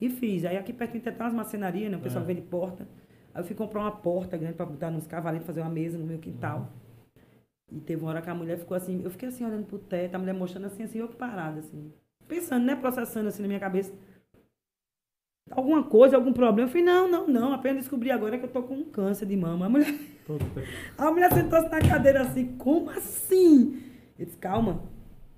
E 0.00 0.08
fiz. 0.08 0.44
Aí 0.44 0.56
aqui 0.56 0.72
perto 0.72 0.92
tem 0.92 1.02
até 1.04 1.22
umas 1.24 1.34
marcenarias, 1.34 1.90
né? 1.90 1.96
O 1.96 2.00
pessoal 2.00 2.24
É. 2.24 2.26
vende 2.26 2.42
porta. 2.42 2.86
Aí 3.34 3.40
eu 3.42 3.44
fui 3.44 3.54
comprar 3.56 3.80
uma 3.80 3.90
porta 3.90 4.36
grande 4.36 4.54
para 4.54 4.66
botar 4.66 4.90
nos 4.90 5.06
cavalinhos, 5.06 5.46
fazer 5.46 5.60
uma 5.60 5.70
mesa 5.70 5.98
no 5.98 6.04
meu 6.04 6.18
quintal. 6.18 6.68
E 7.70 7.80
teve 7.80 8.00
uma 8.02 8.10
hora 8.10 8.22
que 8.22 8.30
a 8.30 8.34
mulher 8.34 8.58
ficou 8.58 8.76
assim, 8.76 9.02
eu 9.04 9.10
fiquei 9.10 9.28
assim 9.28 9.44
olhando 9.44 9.66
pro 9.66 9.78
teto, 9.78 10.14
a 10.14 10.18
mulher 10.18 10.32
mostrando 10.32 10.66
assim, 10.66 10.82
assim, 10.84 10.98
eu 10.98 11.08
parada, 11.08 11.60
assim. 11.60 11.92
Pensando, 12.26 12.64
né? 12.64 12.76
Processando 12.76 13.28
assim 13.28 13.42
na 13.42 13.48
minha 13.48 13.60
cabeça. 13.60 13.92
Alguma 15.50 15.82
coisa, 15.82 16.16
algum 16.16 16.32
problema. 16.32 16.68
Eu 16.68 16.70
falei, 16.70 16.84
não, 16.84 17.08
não, 17.10 17.26
não. 17.26 17.52
Apenas 17.52 17.78
descobri 17.78 18.10
agora 18.10 18.38
que 18.38 18.44
eu 18.44 18.50
tô 18.50 18.62
com 18.62 18.74
um 18.74 18.84
câncer 18.84 19.26
de 19.26 19.36
mama. 19.36 19.66
A 19.66 19.68
mulher, 19.68 19.94
a 20.98 21.10
mulher 21.10 21.32
sentou-se 21.32 21.68
na 21.68 21.80
cadeira 21.80 22.20
assim, 22.22 22.56
como 22.56 22.90
assim? 22.90 23.82
Eu 24.18 24.26
disse, 24.26 24.36
calma, 24.38 24.82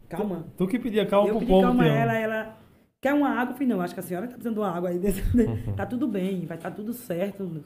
calma. 0.09 0.47
Tu, 0.57 0.65
tu 0.65 0.69
que 0.69 0.79
pedia 0.79 1.07
calma 1.07 1.29
eu 1.29 1.33
pro 1.35 1.41
pedi 1.41 1.51
povo. 1.53 1.63
calma 1.63 1.87
ela, 1.87 2.19
ela 2.19 2.60
quer 3.01 3.15
uma 3.15 3.31
água? 3.31 3.53
Eu 3.53 3.55
falei, 3.55 3.69
não, 3.69 3.81
acho 3.81 3.95
que 3.95 4.01
a 4.01 4.03
senhora 4.03 4.27
tá 4.27 4.35
precisando 4.35 4.55
de 4.55 4.61
uma 4.61 4.71
água 4.71 4.91
aí. 4.91 5.01
tá 5.77 5.87
tudo 5.87 6.07
bem, 6.07 6.45
vai 6.47 6.57
estar 6.57 6.71
tudo 6.71 6.93
certo. 6.93 7.65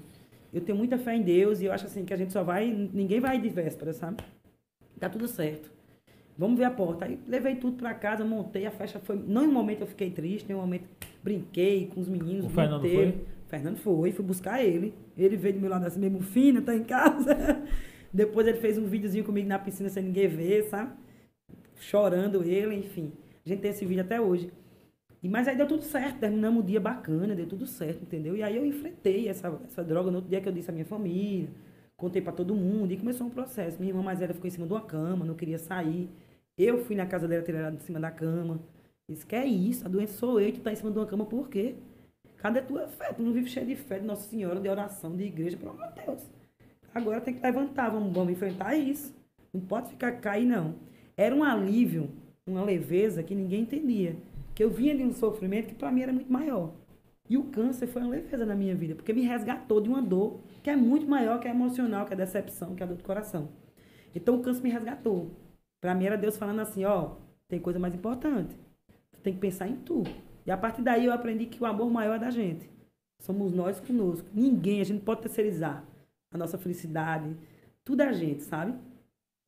Eu 0.53 0.61
tenho 0.61 0.78
muita 0.78 0.97
fé 0.97 1.16
em 1.16 1.22
Deus 1.22 1.61
e 1.61 1.64
eu 1.64 1.72
acho 1.72 1.87
assim 1.87 2.05
que 2.05 2.14
a 2.14 2.16
gente 2.16 2.32
só 2.32 2.45
vai, 2.45 2.70
ninguém 2.70 3.20
vai 3.20 3.41
de 3.41 3.49
véspera, 3.49 3.93
sabe? 3.93 4.22
Tá 4.99 5.09
tudo 5.09 5.26
certo. 5.26 5.72
Vamos 6.37 6.59
ver 6.59 6.64
a 6.64 6.70
porta. 6.70 7.05
Aí 7.05 7.18
levei 7.26 7.57
tudo 7.57 7.76
pra 7.76 7.95
casa, 7.95 8.24
montei, 8.24 8.66
a 8.66 8.70
festa 8.70 8.99
foi. 8.99 9.16
Não 9.16 9.45
em 9.45 9.49
um 9.49 9.53
momento 9.53 9.82
eu 9.82 9.87
fiquei 9.87 10.11
triste, 10.11 10.51
em 10.51 10.55
um 10.55 10.61
momento 10.61 10.89
brinquei 11.22 11.87
com 11.87 12.01
os 12.01 12.09
meninos. 12.09 12.47
O 12.47 12.51
Fernando 12.51 12.82
montei. 12.82 12.95
foi? 12.95 13.24
Fernando 13.49 13.76
foi, 13.76 14.12
fui 14.12 14.24
buscar 14.24 14.64
ele. 14.64 14.95
Ele 15.16 15.37
veio 15.37 15.55
do 15.55 15.61
meu 15.61 15.70
lado 15.70 15.87
assim, 15.87 16.01
mesmo 16.01 16.20
fino, 16.20 16.62
tá 16.62 16.74
em 16.74 16.82
casa. 16.82 17.62
Depois 18.12 18.47
ele 18.47 18.59
fez 18.59 18.78
um 18.78 18.87
videozinho 18.87 19.24
comigo 19.24 19.49
na 19.49 19.59
piscina 19.59 19.89
sem 19.89 20.03
ninguém 20.03 20.28
ver, 20.28 20.64
sabe? 20.64 20.93
Chorando 21.80 22.43
ele, 22.43 22.74
enfim. 22.76 23.12
A 23.45 23.49
gente 23.49 23.61
tem 23.61 23.70
esse 23.70 23.85
vídeo 23.85 24.03
até 24.03 24.20
hoje. 24.20 24.51
E, 25.24 25.28
mas 25.28 25.48
aí 25.48 25.56
deu 25.56 25.66
tudo 25.66 25.82
certo, 25.82 26.18
terminamos 26.18 26.62
o 26.62 26.66
dia 26.66 26.78
bacana, 26.78 27.34
deu 27.34 27.46
tudo 27.46 27.66
certo, 27.66 28.02
entendeu? 28.02 28.36
E 28.36 28.42
aí 28.42 28.54
eu 28.58 28.66
enfrentei 28.66 29.26
essa, 29.26 29.58
essa 29.64 29.82
droga 29.82 30.10
no 30.10 30.16
outro 30.16 30.28
dia 30.28 30.38
que 30.38 30.46
eu 30.46 30.52
disse 30.52 30.68
à 30.68 30.72
minha 30.72 30.84
família, 30.84 31.48
contei 31.96 32.20
pra 32.20 32.30
todo 32.30 32.54
mundo 32.54 32.92
e 32.92 32.98
começou 32.98 33.26
um 33.26 33.30
processo. 33.30 33.78
Minha 33.80 33.92
irmã 33.92 34.02
mais 34.02 34.18
velha 34.18 34.34
ficou 34.34 34.46
em 34.46 34.50
cima 34.50 34.66
de 34.66 34.74
uma 34.74 34.82
cama, 34.82 35.24
não 35.24 35.34
queria 35.34 35.58
sair. 35.58 36.10
Eu 36.58 36.84
fui 36.84 36.94
na 36.94 37.06
casa 37.06 37.26
dela 37.26 37.42
tirar 37.42 37.60
ela 37.60 37.70
de 37.70 37.82
cima 37.82 37.98
da 37.98 38.10
cama. 38.10 38.60
Disse, 39.08 39.24
que 39.24 39.34
é 39.34 39.46
isso? 39.46 39.86
A 39.86 39.88
doença 39.88 40.12
sou 40.12 40.38
eu, 40.38 40.52
tu 40.52 40.60
tá 40.60 40.70
em 40.70 40.76
cima 40.76 40.90
de 40.90 40.98
uma 40.98 41.06
cama 41.06 41.24
por 41.24 41.48
quê? 41.48 41.74
Cadê 42.36 42.60
tua 42.60 42.86
fé? 42.86 43.10
Tu 43.14 43.22
não 43.22 43.32
vive 43.32 43.48
cheio 43.48 43.66
de 43.66 43.76
fé 43.76 43.98
de 43.98 44.04
Nossa 44.04 44.28
Senhora, 44.28 44.60
de 44.60 44.68
oração, 44.68 45.16
de 45.16 45.24
igreja, 45.24 45.56
pelo 45.56 45.70
amor 45.70 45.88
de 45.94 46.04
Deus. 46.04 46.20
Agora 46.94 47.22
tem 47.22 47.32
que 47.32 47.40
levantar, 47.40 47.88
vamos, 47.88 48.12
vamos 48.12 48.30
enfrentar 48.30 48.76
isso. 48.76 49.14
Não 49.54 49.62
pode 49.62 49.88
ficar 49.88 50.12
cair, 50.20 50.44
não. 50.44 50.74
Era 51.16 51.34
um 51.34 51.42
alívio, 51.42 52.10
uma 52.46 52.62
leveza 52.62 53.22
que 53.22 53.34
ninguém 53.34 53.62
entendia. 53.62 54.16
Que 54.55 54.62
eu 54.62 54.70
vinha 54.70 54.96
de 54.96 55.02
um 55.02 55.12
sofrimento 55.12 55.68
que 55.68 55.74
para 55.74 55.90
mim 55.90 56.02
era 56.02 56.12
muito 56.12 56.32
maior. 56.32 56.72
E 57.28 57.36
o 57.38 57.44
câncer 57.44 57.86
foi 57.86 58.02
uma 58.02 58.11
leveza 58.11 58.44
na 58.44 58.55
minha 58.55 58.74
vida, 58.74 58.94
porque 58.94 59.12
me 59.12 59.22
resgatou 59.22 59.80
de 59.80 59.88
uma 59.88 60.02
dor 60.02 60.40
que 60.62 60.68
é 60.68 60.76
muito 60.76 61.07
maior, 61.07 61.40
que 61.40 61.48
é 61.48 61.50
emocional, 61.50 62.05
que 62.07 62.12
é 62.12 62.16
decepção, 62.16 62.74
que 62.74 62.82
é 62.82 62.84
a 62.84 62.88
dor 62.88 62.98
do 62.98 63.02
coração. 63.02 63.48
Então 64.14 64.36
o 64.36 64.42
câncer 64.42 64.62
me 64.62 64.70
resgatou. 64.70 65.30
Para 65.80 65.94
mim 65.94 66.05
era 66.05 66.16
Deus 66.16 66.36
falando 66.36 66.61
assim, 66.61 66.84
ó, 66.84 67.16
tem 67.48 67.59
coisa 67.59 67.78
mais 67.78 67.94
importante. 67.94 68.55
Tu 69.12 69.20
tem 69.20 69.34
que 69.34 69.40
pensar 69.40 69.68
em 69.68 69.76
tu. 69.76 70.02
E 70.46 70.50
a 70.50 70.57
partir 70.57 70.82
daí 70.82 71.07
eu 71.07 71.12
aprendi 71.12 71.46
que 71.46 71.62
o 71.62 71.66
amor 71.66 71.90
maior 71.90 72.16
é 72.16 72.18
da 72.18 72.30
gente. 72.30 72.68
Somos 73.20 73.52
nós 73.52 73.80
conosco. 73.80 74.28
Ninguém, 74.32 74.80
a 74.80 74.84
gente 74.84 75.02
pode 75.02 75.22
terceirizar 75.22 75.84
a 76.30 76.36
nossa 76.36 76.59
felicidade. 76.59 77.34
Tudo 77.82 78.02
é 78.02 78.09
a 78.09 78.12
gente, 78.12 78.42
sabe? 78.42 78.74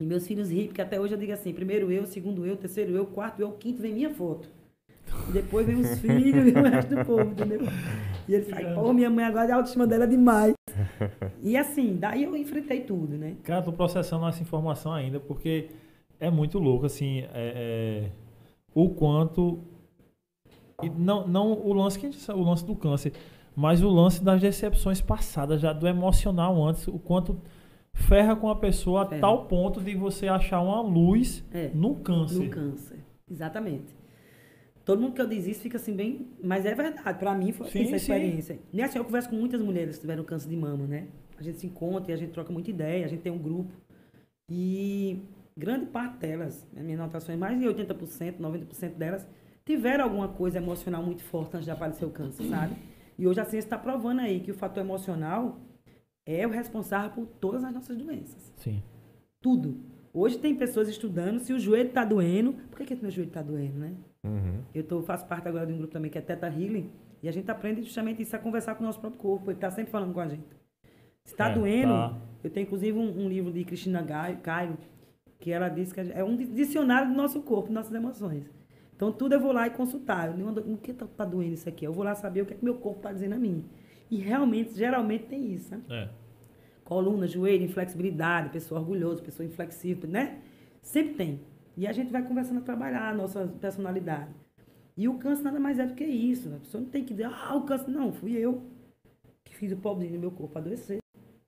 E 0.00 0.04
meus 0.04 0.26
filhos 0.26 0.50
riem, 0.50 0.66
porque 0.66 0.82
até 0.82 1.00
hoje 1.00 1.14
eu 1.14 1.18
digo 1.18 1.32
assim, 1.32 1.52
primeiro 1.52 1.90
eu, 1.90 2.06
segundo 2.06 2.46
eu, 2.46 2.56
terceiro 2.56 2.92
eu, 2.92 3.06
quarto 3.06 3.40
eu, 3.40 3.52
quinto 3.52 3.82
vem 3.82 3.94
minha 3.94 4.10
foto. 4.10 4.48
E 5.28 5.32
depois 5.32 5.66
vem 5.66 5.76
os 5.76 5.98
filhos 5.98 6.46
e 6.54 6.58
o 6.58 6.62
resto 6.62 6.94
do 6.94 7.04
povo, 7.04 7.30
entendeu? 7.30 7.60
E 8.28 8.34
eles 8.34 8.48
falam, 8.48 8.74
pô, 8.74 8.92
minha 8.92 9.10
mãe 9.10 9.24
agora 9.24 9.52
a 9.52 9.56
autoestima 9.56 9.86
dela 9.86 10.04
é 10.04 10.06
demais. 10.06 10.54
E 11.42 11.56
assim, 11.56 11.96
daí 11.96 12.24
eu 12.24 12.36
enfrentei 12.36 12.80
tudo, 12.80 13.16
né? 13.16 13.34
Cara, 13.42 13.62
tô 13.62 13.72
processando 13.72 14.26
essa 14.26 14.42
informação 14.42 14.92
ainda, 14.92 15.18
porque 15.18 15.68
é 16.20 16.30
muito 16.30 16.58
louco, 16.58 16.86
assim, 16.86 17.20
é, 17.20 17.28
é, 17.34 18.10
o 18.74 18.90
quanto. 18.90 19.58
e 20.82 20.90
não, 20.90 21.26
não 21.26 21.52
o 21.52 21.72
lance 21.72 21.98
que 21.98 22.06
a 22.06 22.10
gente 22.10 22.20
sabe, 22.22 22.38
o 22.38 22.42
lance 22.44 22.64
do 22.64 22.74
câncer, 22.74 23.12
mas 23.54 23.82
o 23.82 23.88
lance 23.88 24.22
das 24.22 24.40
decepções 24.40 25.00
passadas, 25.00 25.60
já 25.60 25.72
do 25.72 25.86
emocional 25.88 26.62
antes, 26.62 26.86
o 26.88 26.98
quanto 26.98 27.40
ferra 27.94 28.36
com 28.36 28.50
a 28.50 28.56
pessoa 28.56 29.02
a 29.02 29.06
Ferra. 29.06 29.20
tal 29.22 29.46
ponto 29.46 29.80
de 29.80 29.94
você 29.94 30.28
achar 30.28 30.60
uma 30.60 30.82
luz 30.82 31.42
É. 31.52 31.70
no 31.74 31.94
câncer. 31.96 32.44
No 32.44 32.50
câncer. 32.50 32.98
Exatamente. 33.30 33.94
Todo 34.86 35.02
mundo 35.02 35.14
que 35.14 35.20
eu 35.20 35.26
diz 35.26 35.48
isso 35.48 35.60
fica 35.60 35.78
assim 35.78 35.92
bem. 35.92 36.28
Mas 36.42 36.64
é 36.64 36.72
verdade. 36.72 37.18
Pra 37.18 37.34
mim 37.34 37.50
foi 37.50 37.68
Sim, 37.68 37.80
essa 37.80 37.88
sim. 37.90 37.96
experiência. 37.96 38.58
E 38.72 38.80
assim, 38.80 38.98
eu 38.98 39.04
converso 39.04 39.28
com 39.28 39.34
muitas 39.34 39.60
mulheres 39.60 39.96
que 39.96 40.02
tiveram 40.02 40.22
câncer 40.22 40.48
de 40.48 40.56
mama, 40.56 40.86
né? 40.86 41.08
A 41.36 41.42
gente 41.42 41.58
se 41.58 41.66
encontra 41.66 42.12
e 42.12 42.14
a 42.14 42.16
gente 42.16 42.30
troca 42.30 42.52
muita 42.52 42.70
ideia, 42.70 43.04
a 43.04 43.08
gente 43.08 43.20
tem 43.20 43.32
um 43.32 43.38
grupo. 43.38 43.72
E 44.48 45.18
grande 45.56 45.86
parte 45.86 46.18
delas, 46.18 46.64
as 46.76 46.82
minhas 46.84 47.00
anotações, 47.00 47.36
mais 47.36 47.58
de 47.58 47.66
80%, 47.66 48.38
90% 48.38 48.94
delas, 48.94 49.26
tiveram 49.64 50.04
alguma 50.04 50.28
coisa 50.28 50.58
emocional 50.58 51.02
muito 51.02 51.24
forte 51.24 51.56
antes 51.56 51.64
de 51.64 51.72
aparecer 51.72 52.04
o 52.04 52.10
câncer, 52.10 52.44
sabe? 52.48 52.76
E 53.18 53.26
hoje 53.26 53.40
a 53.40 53.44
ciência 53.44 53.66
está 53.66 53.76
provando 53.76 54.20
aí 54.20 54.38
que 54.38 54.52
o 54.52 54.54
fator 54.54 54.84
emocional 54.84 55.58
é 56.24 56.46
o 56.46 56.50
responsável 56.50 57.10
por 57.10 57.26
todas 57.40 57.64
as 57.64 57.74
nossas 57.74 57.96
doenças 57.96 58.52
Sim. 58.56 58.80
tudo. 59.40 59.80
Hoje 60.18 60.38
tem 60.38 60.54
pessoas 60.54 60.88
estudando 60.88 61.40
se 61.40 61.52
o 61.52 61.58
joelho 61.58 61.88
está 61.88 62.02
doendo. 62.04 62.54
Por 62.70 62.78
que, 62.78 62.86
que 62.96 63.02
meu 63.02 63.10
joelho 63.10 63.28
está 63.28 63.42
doendo, 63.42 63.78
né? 63.78 63.92
Uhum. 64.24 64.60
Eu 64.74 64.82
tô, 64.82 65.02
faço 65.02 65.26
parte 65.26 65.46
agora 65.46 65.66
de 65.66 65.74
um 65.74 65.76
grupo 65.76 65.92
também 65.92 66.10
que 66.10 66.16
é 66.16 66.22
Teta 66.22 66.46
Healing. 66.46 66.90
E 67.22 67.28
a 67.28 67.32
gente 67.32 67.50
aprende 67.50 67.82
justamente 67.82 68.22
isso 68.22 68.34
a 68.34 68.38
conversar 68.38 68.74
com 68.76 68.82
o 68.82 68.86
nosso 68.86 68.98
próprio 68.98 69.20
corpo. 69.20 69.50
Ele 69.50 69.58
está 69.58 69.70
sempre 69.70 69.90
falando 69.90 70.14
com 70.14 70.20
a 70.20 70.26
gente. 70.28 70.46
Se 71.24 71.34
está 71.34 71.50
É, 71.50 71.54
doendo, 71.54 71.92
tá. 71.92 72.16
eu 72.42 72.48
tenho 72.48 72.64
inclusive 72.64 72.96
um, 72.96 73.24
um 73.24 73.28
livro 73.28 73.52
de 73.52 73.62
Cristina 73.64 74.02
Cairo, 74.42 74.78
que 75.38 75.50
ela 75.52 75.68
diz 75.68 75.92
que 75.92 76.00
é 76.00 76.24
um 76.24 76.34
dicionário 76.36 77.10
do 77.10 77.14
nosso 77.16 77.42
corpo, 77.42 77.70
nossas 77.70 77.92
emoções. 77.92 78.44
Então 78.94 79.12
tudo 79.12 79.34
eu 79.34 79.40
vou 79.40 79.52
lá 79.52 79.66
e 79.66 79.70
consultar. 79.70 80.28
Eu, 80.28 80.36
não- 80.38 80.72
o 80.74 80.78
que 80.78 80.92
está 80.92 81.06
tá 81.06 81.24
doendo 81.26 81.52
isso 81.52 81.68
aqui? 81.68 81.84
Eu 81.84 81.92
vou 81.92 82.02
lá 82.04 82.14
saber 82.14 82.40
o 82.40 82.46
que, 82.46 82.54
é 82.54 82.56
que 82.56 82.64
meu 82.64 82.76
corpo 82.76 83.00
está 83.00 83.12
dizendo 83.12 83.34
a 83.34 83.38
mim. 83.38 83.64
E 84.10 84.16
realmente, 84.16 84.72
geralmente 84.74 85.24
tem 85.24 85.52
isso, 85.52 85.70
né? 85.74 85.82
É. 85.90 86.08
coluna, 86.86 87.26
joelho, 87.26 87.64
inflexibilidade, 87.64 88.50
pessoa 88.50 88.80
orgulhosa, 88.80 89.20
pessoa 89.20 89.44
inflexível, 89.44 90.08
né? 90.08 90.40
Sempre 90.80 91.14
tem. 91.14 91.40
E 91.76 91.86
a 91.86 91.92
gente 91.92 92.10
vai 92.12 92.22
conversando 92.22 92.58
a 92.58 92.62
trabalhar 92.62 93.10
a 93.10 93.14
nossa 93.14 93.46
personalidade. 93.60 94.30
E 94.96 95.08
o 95.08 95.18
câncer 95.18 95.42
nada 95.42 95.60
mais 95.60 95.78
é 95.78 95.84
do 95.84 95.94
que 95.94 96.04
isso. 96.04 96.48
né? 96.48 96.56
A 96.56 96.60
pessoa 96.60 96.82
não 96.82 96.88
tem 96.88 97.04
que 97.04 97.12
dizer, 97.12 97.26
ah, 97.26 97.54
o 97.56 97.64
câncer. 97.66 97.90
Não, 97.90 98.12
fui 98.12 98.32
eu 98.32 98.62
que 99.44 99.54
fiz 99.54 99.72
o 99.72 99.76
pobrezinho 99.76 100.18
do 100.18 100.22
meu 100.22 100.30
corpo 100.30 100.56
adoecer. 100.56 100.98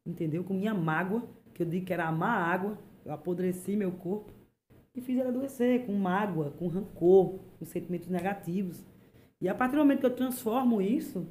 Entendeu? 0.05 0.43
Com 0.43 0.55
minha 0.55 0.75
mágoa, 0.75 1.23
que 1.55 1.63
eu 1.63 1.67
digo 1.67 1.87
que 1.87 1.93
era 1.93 2.09
a 2.09 2.27
água, 2.27 2.77
eu 3.05 3.13
apodreci 3.13 3.77
meu 3.77 3.93
corpo 3.93 4.33
e 4.95 5.01
fiz 5.01 5.17
ele 5.17 5.29
adoecer 5.29 5.87
com 5.87 5.93
mágoa, 5.93 6.51
com 6.51 6.67
rancor, 6.67 7.39
com 7.59 7.65
sentimentos 7.65 8.09
negativos. 8.09 8.85
E 9.41 9.49
a 9.49 9.55
partir 9.55 9.77
do 9.77 9.79
momento 9.79 10.01
que 10.01 10.07
eu 10.07 10.17
transformo 10.17 10.83
isso, 10.83 11.27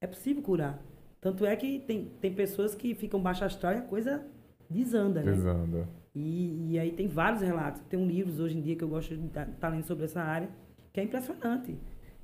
é 0.00 0.06
possível 0.08 0.42
curar. 0.42 0.82
Tanto 1.20 1.44
é 1.44 1.54
que 1.56 1.80
tem, 1.80 2.10
tem 2.20 2.32
pessoas 2.32 2.74
que 2.74 2.94
ficam 2.94 3.20
baixo 3.20 3.44
astral 3.44 3.72
e 3.74 3.76
a 3.76 3.82
coisa 3.82 4.22
desanda, 4.70 5.20
né? 5.22 5.32
Pesando. 5.32 5.88
E, 6.14 6.72
e 6.72 6.78
aí 6.78 6.92
tem 6.92 7.06
vários 7.08 7.42
relatos. 7.42 7.80
Tem 7.88 7.98
um 7.98 8.06
livros 8.06 8.38
hoje 8.40 8.56
em 8.56 8.60
dia 8.60 8.76
que 8.76 8.84
eu 8.84 8.88
gosto 8.88 9.16
de 9.16 9.26
estar 9.26 9.68
lendo 9.68 9.84
sobre 9.84 10.04
essa 10.04 10.20
área, 10.20 10.48
que 10.92 11.00
é 11.00 11.02
impressionante. 11.02 11.76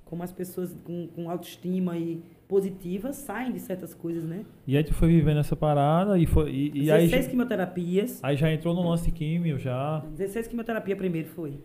Como 0.05 0.23
as 0.23 0.31
pessoas 0.33 0.77
com, 0.85 1.09
com 1.09 1.31
autoestima 1.31 1.97
e 1.97 2.23
positiva 2.47 3.13
saem 3.13 3.53
de 3.53 3.59
certas 3.59 3.95
coisas, 3.95 4.23
né? 4.25 4.45
E 4.67 4.77
aí 4.77 4.85
tu 4.85 4.93
foi 4.95 5.09
vivendo 5.09 5.39
essa 5.41 5.57
parada 5.57 6.19
e 6.19 6.27
foi. 6.27 6.51
E, 6.51 6.85
e 6.85 6.91
aí, 6.91 7.03
16 7.07 7.25
já- 7.25 7.31
quimioterapias. 7.31 8.21
aí 8.23 8.37
já 8.37 8.53
entrou 8.53 8.75
no 8.75 8.89
lance 8.89 9.07
de 9.07 9.13
químio, 9.13 9.59
já. 9.59 10.01
16 10.15 10.47
quimioterapia 10.47 10.95
primeiro 10.95 11.29
foi. 11.29 11.59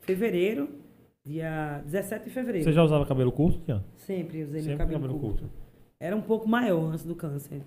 Fevereiro, 0.00 0.68
dia 1.24 1.80
17 1.86 2.24
de 2.24 2.30
fevereiro. 2.30 2.64
Você 2.64 2.72
já 2.72 2.82
usava 2.82 3.06
cabelo 3.06 3.32
curto, 3.32 3.60
Tian? 3.60 3.82
Sempre 3.96 4.42
usei 4.42 4.60
Sempre 4.60 4.68
meu 4.70 4.78
cabelo, 4.78 5.00
cabelo 5.02 5.20
curto. 5.20 5.38
curto. 5.44 5.63
Era 6.04 6.14
um 6.14 6.20
pouco 6.20 6.46
maior 6.46 6.92
antes 6.92 7.02
do 7.02 7.14
câncer. 7.14 7.62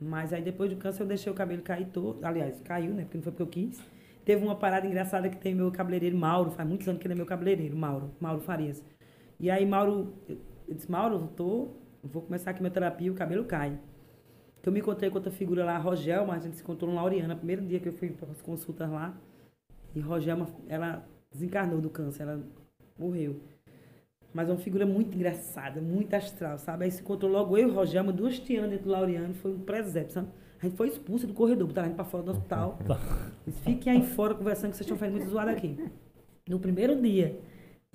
Mas 0.00 0.32
aí 0.32 0.42
depois 0.42 0.68
do 0.68 0.76
câncer 0.76 1.04
eu 1.04 1.06
deixei 1.06 1.30
o 1.30 1.36
cabelo 1.36 1.62
cair 1.62 1.86
todo. 1.86 2.18
Aliás, 2.24 2.60
caiu, 2.62 2.92
né? 2.92 3.04
Porque 3.04 3.16
não 3.16 3.22
foi 3.22 3.30
porque 3.30 3.42
eu 3.44 3.46
quis. 3.46 3.80
Teve 4.24 4.44
uma 4.44 4.56
parada 4.56 4.88
engraçada 4.88 5.28
que 5.28 5.36
tem 5.36 5.54
meu 5.54 5.70
cabeleireiro 5.70 6.16
Mauro, 6.16 6.50
faz 6.50 6.68
muitos 6.68 6.88
anos 6.88 7.00
que 7.00 7.06
ele 7.06 7.14
é 7.14 7.16
meu 7.16 7.24
cabeleireiro, 7.24 7.76
Mauro, 7.76 8.10
Mauro 8.18 8.40
Farias. 8.40 8.82
E 9.38 9.48
aí 9.48 9.64
Mauro, 9.64 10.12
eu, 10.28 10.74
disse, 10.74 10.90
Mauro, 10.90 11.14
eu 11.14 11.26
tô, 11.28 11.68
vou 12.02 12.22
começar 12.22 12.50
aqui 12.50 12.60
minha 12.60 12.72
terapia 12.72 13.06
e 13.06 13.10
o 13.10 13.14
cabelo 13.14 13.44
cai. 13.44 13.78
Que 14.60 14.68
eu 14.68 14.72
me 14.72 14.80
encontrei 14.80 15.08
com 15.08 15.18
outra 15.18 15.30
figura 15.30 15.64
lá, 15.64 15.76
a 15.76 15.78
Rogelma, 15.78 16.34
a 16.34 16.40
gente 16.40 16.56
se 16.56 16.64
encontrou 16.64 16.90
no 16.90 16.96
Laureana, 16.96 17.36
primeiro 17.36 17.64
dia 17.64 17.78
que 17.78 17.88
eu 17.88 17.92
fui 17.92 18.10
para 18.10 18.32
as 18.32 18.42
consultas 18.42 18.90
lá. 18.90 19.16
E 19.94 20.00
Rogelma, 20.00 20.48
ela 20.68 21.06
desencarnou 21.30 21.80
do 21.80 21.88
câncer, 21.88 22.24
ela 22.24 22.42
morreu. 22.98 23.40
Mas 24.36 24.50
é 24.50 24.52
uma 24.52 24.58
figura 24.58 24.84
muito 24.84 25.14
engraçada, 25.14 25.80
muito 25.80 26.12
astral, 26.12 26.58
sabe? 26.58 26.84
Aí 26.84 26.90
se 26.90 27.00
encontrou 27.00 27.32
logo 27.32 27.56
eu 27.56 27.68
e 27.68 27.70
o 27.70 27.74
Rogelma, 27.74 28.12
duas 28.12 28.38
tianas 28.38 28.68
dentro 28.68 28.84
do 28.84 28.90
Laureano, 28.90 29.32
foi 29.32 29.50
um 29.50 29.60
presépio, 29.60 30.12
sabe? 30.12 30.28
A 30.60 30.66
gente 30.66 30.76
foi 30.76 30.88
expulsa 30.88 31.26
do 31.26 31.32
corredor, 31.32 31.66
botaram 31.66 31.86
a 31.86 31.88
gente 31.88 31.96
pra 31.96 32.04
fora 32.04 32.22
do 32.22 32.32
hospital. 32.32 32.78
Eles 33.46 33.58
fiquem 33.60 33.94
aí 33.94 34.02
fora 34.02 34.34
conversando 34.34 34.72
que 34.72 34.76
vocês 34.76 34.84
estão 34.84 34.98
fazendo 34.98 35.16
muito 35.16 35.30
zoado 35.30 35.50
aqui. 35.50 35.82
No 36.46 36.60
primeiro 36.60 37.00
dia. 37.00 37.40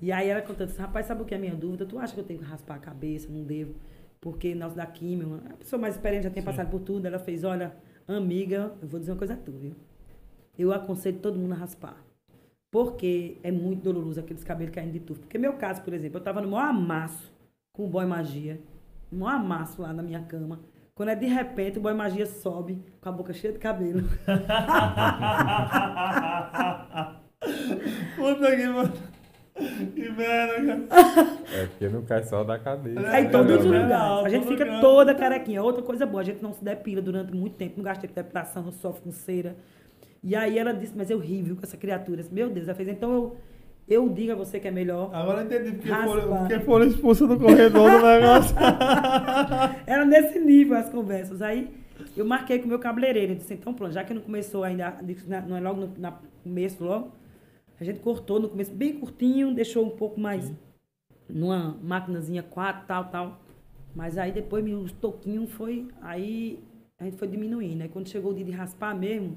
E 0.00 0.10
aí 0.10 0.28
ela 0.28 0.42
contando 0.42 0.70
assim, 0.70 0.80
rapaz, 0.80 1.06
sabe 1.06 1.22
o 1.22 1.24
que 1.24 1.32
é 1.32 1.36
a 1.36 1.40
minha 1.40 1.54
dúvida? 1.54 1.86
Tu 1.86 1.96
acha 1.96 2.12
que 2.12 2.18
eu 2.18 2.24
tenho 2.24 2.40
que 2.40 2.44
raspar 2.44 2.74
a 2.74 2.80
cabeça? 2.80 3.28
Não 3.30 3.44
devo. 3.44 3.76
Porque 4.20 4.52
nós 4.52 4.74
da 4.74 4.84
químio, 4.84 5.40
a 5.48 5.54
pessoa 5.54 5.80
mais 5.80 5.94
experiente 5.94 6.24
já 6.24 6.30
tem 6.30 6.42
passado 6.42 6.68
por 6.68 6.80
tudo, 6.80 7.06
ela 7.06 7.20
fez, 7.20 7.44
olha, 7.44 7.72
amiga, 8.08 8.74
eu 8.82 8.88
vou 8.88 8.98
dizer 8.98 9.12
uma 9.12 9.18
coisa 9.18 9.34
a 9.34 9.36
tu, 9.36 9.52
viu? 9.52 9.76
eu 10.58 10.72
aconselho 10.72 11.18
todo 11.18 11.38
mundo 11.38 11.52
a 11.52 11.56
raspar. 11.56 11.96
Porque 12.72 13.36
é 13.44 13.52
muito 13.52 13.82
doloroso 13.82 14.18
aqueles 14.18 14.42
cabelos 14.42 14.74
caindo 14.74 14.92
de 14.92 15.00
tufo. 15.00 15.20
Porque 15.20 15.36
meu 15.38 15.52
caso, 15.52 15.82
por 15.82 15.92
exemplo, 15.92 16.18
eu 16.18 16.24
tava 16.24 16.40
no 16.40 16.48
maior 16.48 16.70
amasso 16.70 17.30
com 17.72 17.84
o 17.84 17.88
boy 17.88 18.06
magia. 18.06 18.58
No 19.10 19.20
maior 19.20 19.36
amasso 19.40 19.82
lá 19.82 19.92
na 19.92 20.02
minha 20.02 20.22
cama. 20.22 20.58
Quando 20.94 21.10
é 21.10 21.14
de 21.14 21.26
repente, 21.26 21.78
o 21.78 21.82
boy 21.82 21.92
magia 21.92 22.24
sobe 22.26 22.82
com 23.00 23.08
a 23.08 23.12
boca 23.12 23.32
cheia 23.34 23.52
de 23.52 23.58
cabelo. 23.58 24.02
Puta 28.16 28.56
que 28.56 28.66
mano. 28.68 28.92
Que 29.94 30.08
merda, 30.10 30.86
cara. 30.88 31.28
É 31.52 31.66
porque 31.66 31.88
não 31.90 32.02
cai 32.02 32.24
só 32.24 32.42
da 32.42 32.58
cabeça. 32.58 33.06
Aí 33.10 33.26
em 33.26 33.30
todos 33.30 33.54
os 33.60 33.66
É, 33.66 33.82
lugares. 33.82 34.24
A 34.24 34.28
gente 34.30 34.46
fica 34.46 34.64
lugar. 34.64 34.80
toda 34.80 35.14
carequinha. 35.14 35.62
Outra 35.62 35.82
coisa 35.82 36.06
boa, 36.06 36.22
a 36.22 36.24
gente 36.24 36.42
não 36.42 36.52
se 36.54 36.64
depila 36.64 37.02
durante 37.02 37.34
muito 37.34 37.56
tempo, 37.56 37.74
não 37.76 37.84
gasta 37.84 38.00
tempo 38.00 38.14
de 38.14 38.22
depilação, 38.22 38.62
não 38.62 38.72
sofre 38.72 39.02
com 39.02 39.12
cera. 39.12 39.54
E 40.22 40.36
aí 40.36 40.58
ela 40.58 40.72
disse, 40.72 40.92
mas 40.96 41.10
eu 41.10 41.18
ri, 41.18 41.42
viu, 41.42 41.56
com 41.56 41.62
essa 41.62 41.76
criatura. 41.76 42.24
Meu 42.30 42.48
Deus, 42.48 42.68
ela 42.68 42.76
fez, 42.76 42.88
então 42.88 43.12
eu, 43.12 43.36
eu 43.88 44.08
digo 44.08 44.32
a 44.32 44.34
você 44.36 44.60
que 44.60 44.68
é 44.68 44.70
melhor. 44.70 45.10
Agora 45.12 45.40
eu 45.40 45.46
entendi 45.46 45.72
porque 45.72 45.88
foram, 45.88 46.36
porque 46.38 46.60
foram 46.60 46.88
do 47.28 47.38
corredor 47.40 47.90
do 47.90 48.06
negócio. 48.06 48.56
Era 49.84 50.04
nesse 50.04 50.38
nível 50.38 50.76
as 50.76 50.88
conversas. 50.88 51.42
Aí 51.42 51.70
eu 52.16 52.24
marquei 52.24 52.58
com 52.60 52.66
o 52.66 52.68
meu 52.68 52.78
cabeleireiro. 52.78 53.32
Eu 53.32 53.36
disse, 53.36 53.52
então 53.54 53.74
pronto, 53.74 53.92
já 53.92 54.04
que 54.04 54.14
não 54.14 54.22
começou 54.22 54.62
ainda, 54.62 54.96
não 55.48 55.56
é 55.56 55.60
logo 55.60 55.80
no 55.80 55.92
na 55.98 56.18
começo, 56.44 56.84
logo, 56.84 57.12
a 57.80 57.84
gente 57.84 58.00
cortou 58.00 58.38
no 58.38 58.48
começo 58.48 58.72
bem 58.72 58.98
curtinho, 58.98 59.52
deixou 59.52 59.84
um 59.84 59.90
pouco 59.90 60.20
mais 60.20 60.52
numa 61.28 61.76
maquinazinha 61.82 62.42
4, 62.42 62.86
tal, 62.86 63.04
tal. 63.06 63.42
Mas 63.94 64.16
aí 64.16 64.30
depois 64.30 64.64
os 64.72 64.92
toquinhos 64.92 65.50
foi. 65.52 65.88
Aí 66.00 66.60
a 66.98 67.04
gente 67.04 67.16
foi 67.16 67.26
diminuindo. 67.26 67.82
Aí 67.82 67.88
quando 67.88 68.08
chegou 68.08 68.30
o 68.30 68.34
dia 68.34 68.44
de 68.44 68.52
raspar 68.52 68.94
mesmo, 68.94 69.36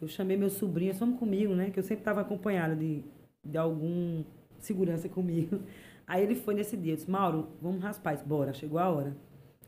eu 0.00 0.08
chamei 0.08 0.36
meu 0.36 0.48
sobrinho, 0.48 0.94
vamos 0.94 1.18
comigo, 1.18 1.54
né? 1.54 1.70
Que 1.70 1.78
eu 1.78 1.82
sempre 1.82 2.00
estava 2.00 2.22
acompanhada 2.22 2.74
de, 2.74 3.04
de 3.44 3.58
algum 3.58 4.24
segurança 4.58 5.08
comigo. 5.08 5.60
Aí 6.06 6.22
ele 6.22 6.34
foi 6.34 6.54
nesse 6.54 6.76
dia, 6.76 6.92
eu 6.92 6.96
disse, 6.96 7.10
Mauro, 7.10 7.48
vamos 7.60 7.82
raspar. 7.82 8.14
Disse, 8.14 8.26
bora, 8.26 8.52
chegou 8.52 8.78
a 8.78 8.88
hora. 8.88 9.16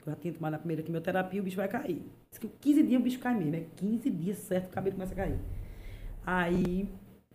Eu 0.04 0.12
já 0.12 0.16
tinha 0.16 0.32
tomado 0.32 0.54
a 0.54 0.58
primeira 0.58 0.82
quimioterapia, 0.82 1.40
o 1.40 1.44
bicho 1.44 1.56
vai 1.56 1.68
cair. 1.68 2.02
Diz 2.30 2.38
que 2.38 2.48
15 2.48 2.82
dias 2.82 3.00
o 3.00 3.04
bicho 3.04 3.18
cai 3.20 3.34
mesmo. 3.36 3.54
É 3.56 3.66
15 3.76 4.10
dias 4.10 4.38
certo, 4.38 4.66
o 4.66 4.70
cabelo 4.70 4.96
começa 4.96 5.12
a 5.12 5.16
cair. 5.16 5.38
Aí, 6.24 6.88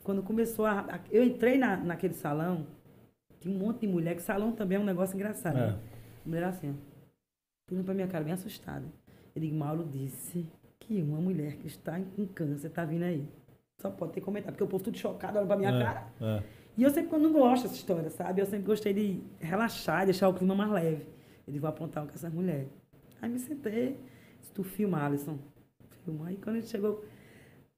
quando 0.04 0.24
começou 0.24 0.66
a. 0.66 1.00
Eu 1.10 1.24
entrei 1.24 1.58
na, 1.58 1.78
naquele 1.78 2.14
salão, 2.14 2.68
tinha 3.40 3.54
um 3.54 3.58
monte 3.58 3.82
de 3.82 3.88
mulher, 3.88 4.16
que 4.16 4.22
salão 4.22 4.52
também 4.52 4.78
é 4.78 4.82
um 4.82 4.86
negócio 4.86 5.16
engraçado. 5.16 5.58
É. 5.58 5.68
Né? 5.68 5.80
A 6.26 6.30
mulher 6.30 6.44
assim, 6.44 6.72
ó. 6.72 7.72
Olhando 7.72 7.86
pra 7.86 7.94
minha 7.94 8.08
cara, 8.08 8.24
bem 8.24 8.34
assustada. 8.34 8.86
Eu 9.36 9.42
digo, 9.42 9.56
Mauro 9.56 9.86
disse 9.86 10.46
que 10.88 11.02
uma 11.02 11.20
mulher 11.20 11.58
que 11.58 11.68
está 11.68 12.00
com 12.16 12.26
câncer 12.28 12.70
tá 12.70 12.86
vindo 12.86 13.04
aí. 13.04 13.28
Só 13.82 13.92
pode 13.92 14.14
ter 14.14 14.22
comentado, 14.22 14.54
porque 14.54 14.64
o 14.64 14.68
povo 14.68 14.84
tudo 14.84 14.98
chocado, 14.98 15.38
olha 15.38 15.46
pra 15.46 15.56
minha 15.58 15.70
É, 15.70 15.84
cara. 15.84 16.08
é. 16.22 16.44
E 16.78 16.84
eu 16.84 16.90
sempre, 16.92 17.10
quando 17.10 17.24
não 17.24 17.34
gosto 17.34 17.64
dessa 17.64 17.76
história, 17.76 18.10
sabe? 18.10 18.40
Eu 18.42 18.46
sempre 18.46 18.66
gostei 18.66 18.94
de 18.94 19.20
relaxar, 19.40 20.06
deixar 20.06 20.30
o 20.30 20.34
clima 20.34 20.56
mais 20.56 20.72
leve. 20.72 21.06
Eu 21.46 21.54
digo, 21.54 21.62
vou 21.62 21.70
aprontar 21.70 22.06
com 22.06 22.14
essas 22.14 22.32
mulheres. 22.32 22.68
Aí 23.22 23.30
me 23.30 23.40
sentei, 23.40 23.98
disse, 24.40 24.52
tu 24.54 24.64
filma, 24.64 25.04
Alisson. 25.04 25.38
Filma. 26.06 26.28
Aí 26.28 26.38
quando 26.38 26.58
ele 26.58 26.68
chegou, 26.68 27.04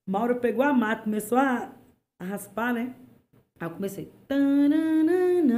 Mauro 0.06 0.36
pegou 0.38 0.64
a 0.64 0.74
mata, 0.74 1.04
começou 1.04 1.38
a, 1.38 1.72
a 2.20 2.26
raspar, 2.26 2.74
né? 2.74 2.94
Aí 3.60 3.68
eu 3.68 3.72
comecei. 3.72 4.12
tananana, 4.28 5.50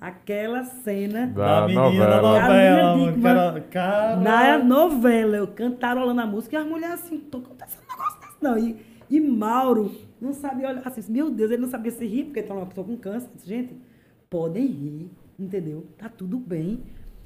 Aquela 0.00 0.62
cena 0.62 1.26
Da, 1.26 1.62
Da 1.62 1.66
menina 1.66 2.06
da 2.06 2.22
novela. 2.22 2.96
novela, 2.96 3.60
Cara, 3.68 4.16
na 4.16 4.58
novela, 4.58 5.36
eu 5.38 5.48
cantarolando 5.48 6.20
a 6.20 6.26
música 6.26 6.54
e 6.54 6.58
as 6.60 6.66
mulheres 6.66 7.02
assim, 7.02 7.18
tô 7.18 7.38
acontecendo 7.38 7.82
um 7.82 7.90
negócio 7.90 8.20
desse 8.20 8.36
não. 8.40 8.56
E, 8.56 8.76
e 9.10 9.20
Mauro 9.20 9.90
não 10.20 10.32
sabia 10.32 10.68
olhar 10.68 10.86
assim, 10.86 11.02
meu 11.10 11.28
Deus, 11.30 11.50
ele 11.50 11.62
não 11.62 11.68
sabia 11.68 11.90
se 11.90 12.06
rir, 12.06 12.24
porque 12.26 12.38
ele 12.38 12.52
uma 12.52 12.66
pessoa 12.66 12.86
com 12.86 12.96
câncer. 12.96 13.28
Disse, 13.34 13.48
Gente, 13.48 13.76
podem 14.30 14.66
rir, 14.66 15.10
entendeu? 15.36 15.84
Tá 15.98 16.08
tudo 16.08 16.38
bem. 16.38 16.84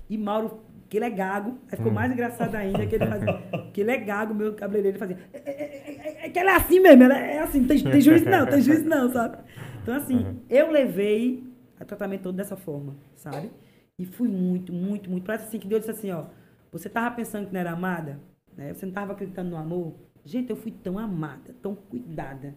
E 0.08 0.16
Mauro, 0.16 0.62
que 0.88 0.96
ele 0.96 1.04
é 1.04 1.10
gago, 1.10 1.58
aí 1.70 1.76
ficou 1.76 1.92
mais 1.92 2.10
engraçado 2.10 2.54
ainda, 2.54 2.86
que 2.86 2.94
ele 2.94 3.06
fazia, 3.06 3.42
que 3.70 3.80
ele 3.82 3.90
é 3.90 3.98
gago, 3.98 4.34
meu 4.34 4.54
cabeleireiro, 4.54 4.96
ele 4.96 4.98
fazia, 4.98 5.18
é, 5.34 5.38
é, 5.38 5.52
é, 5.52 6.22
é, 6.22 6.26
é 6.26 6.28
que 6.30 6.38
ela 6.38 6.52
é 6.52 6.56
assim 6.56 6.80
mesmo, 6.80 7.02
ela 7.02 7.18
é 7.18 7.38
assim, 7.38 7.64
tem, 7.64 7.78
tem 7.78 8.00
juízo 8.00 8.30
não, 8.30 8.46
tem 8.46 8.62
juízo 8.62 8.88
não, 8.88 9.12
sabe? 9.12 9.36
Então 9.82 9.94
assim, 9.94 10.38
eu 10.48 10.70
levei 10.70 11.51
o 11.82 11.86
tratamento 11.86 12.22
todo 12.22 12.36
dessa 12.36 12.56
forma, 12.56 12.96
sabe? 13.14 13.50
E 13.98 14.04
fui 14.04 14.28
muito, 14.28 14.72
muito, 14.72 15.10
muito. 15.10 15.24
Parece 15.24 15.46
assim 15.46 15.58
que 15.58 15.68
Deus 15.68 15.82
disse 15.82 15.90
assim, 15.92 16.10
ó. 16.10 16.26
Você 16.70 16.88
tava 16.88 17.14
pensando 17.14 17.46
que 17.46 17.52
não 17.52 17.60
era 17.60 17.72
amada? 17.72 18.18
Né? 18.56 18.72
Você 18.72 18.86
não 18.86 18.92
tava 18.92 19.12
acreditando 19.12 19.50
no 19.50 19.56
amor? 19.56 19.94
Gente, 20.24 20.50
eu 20.50 20.56
fui 20.56 20.70
tão 20.70 20.98
amada, 20.98 21.54
tão 21.60 21.74
cuidada, 21.74 22.54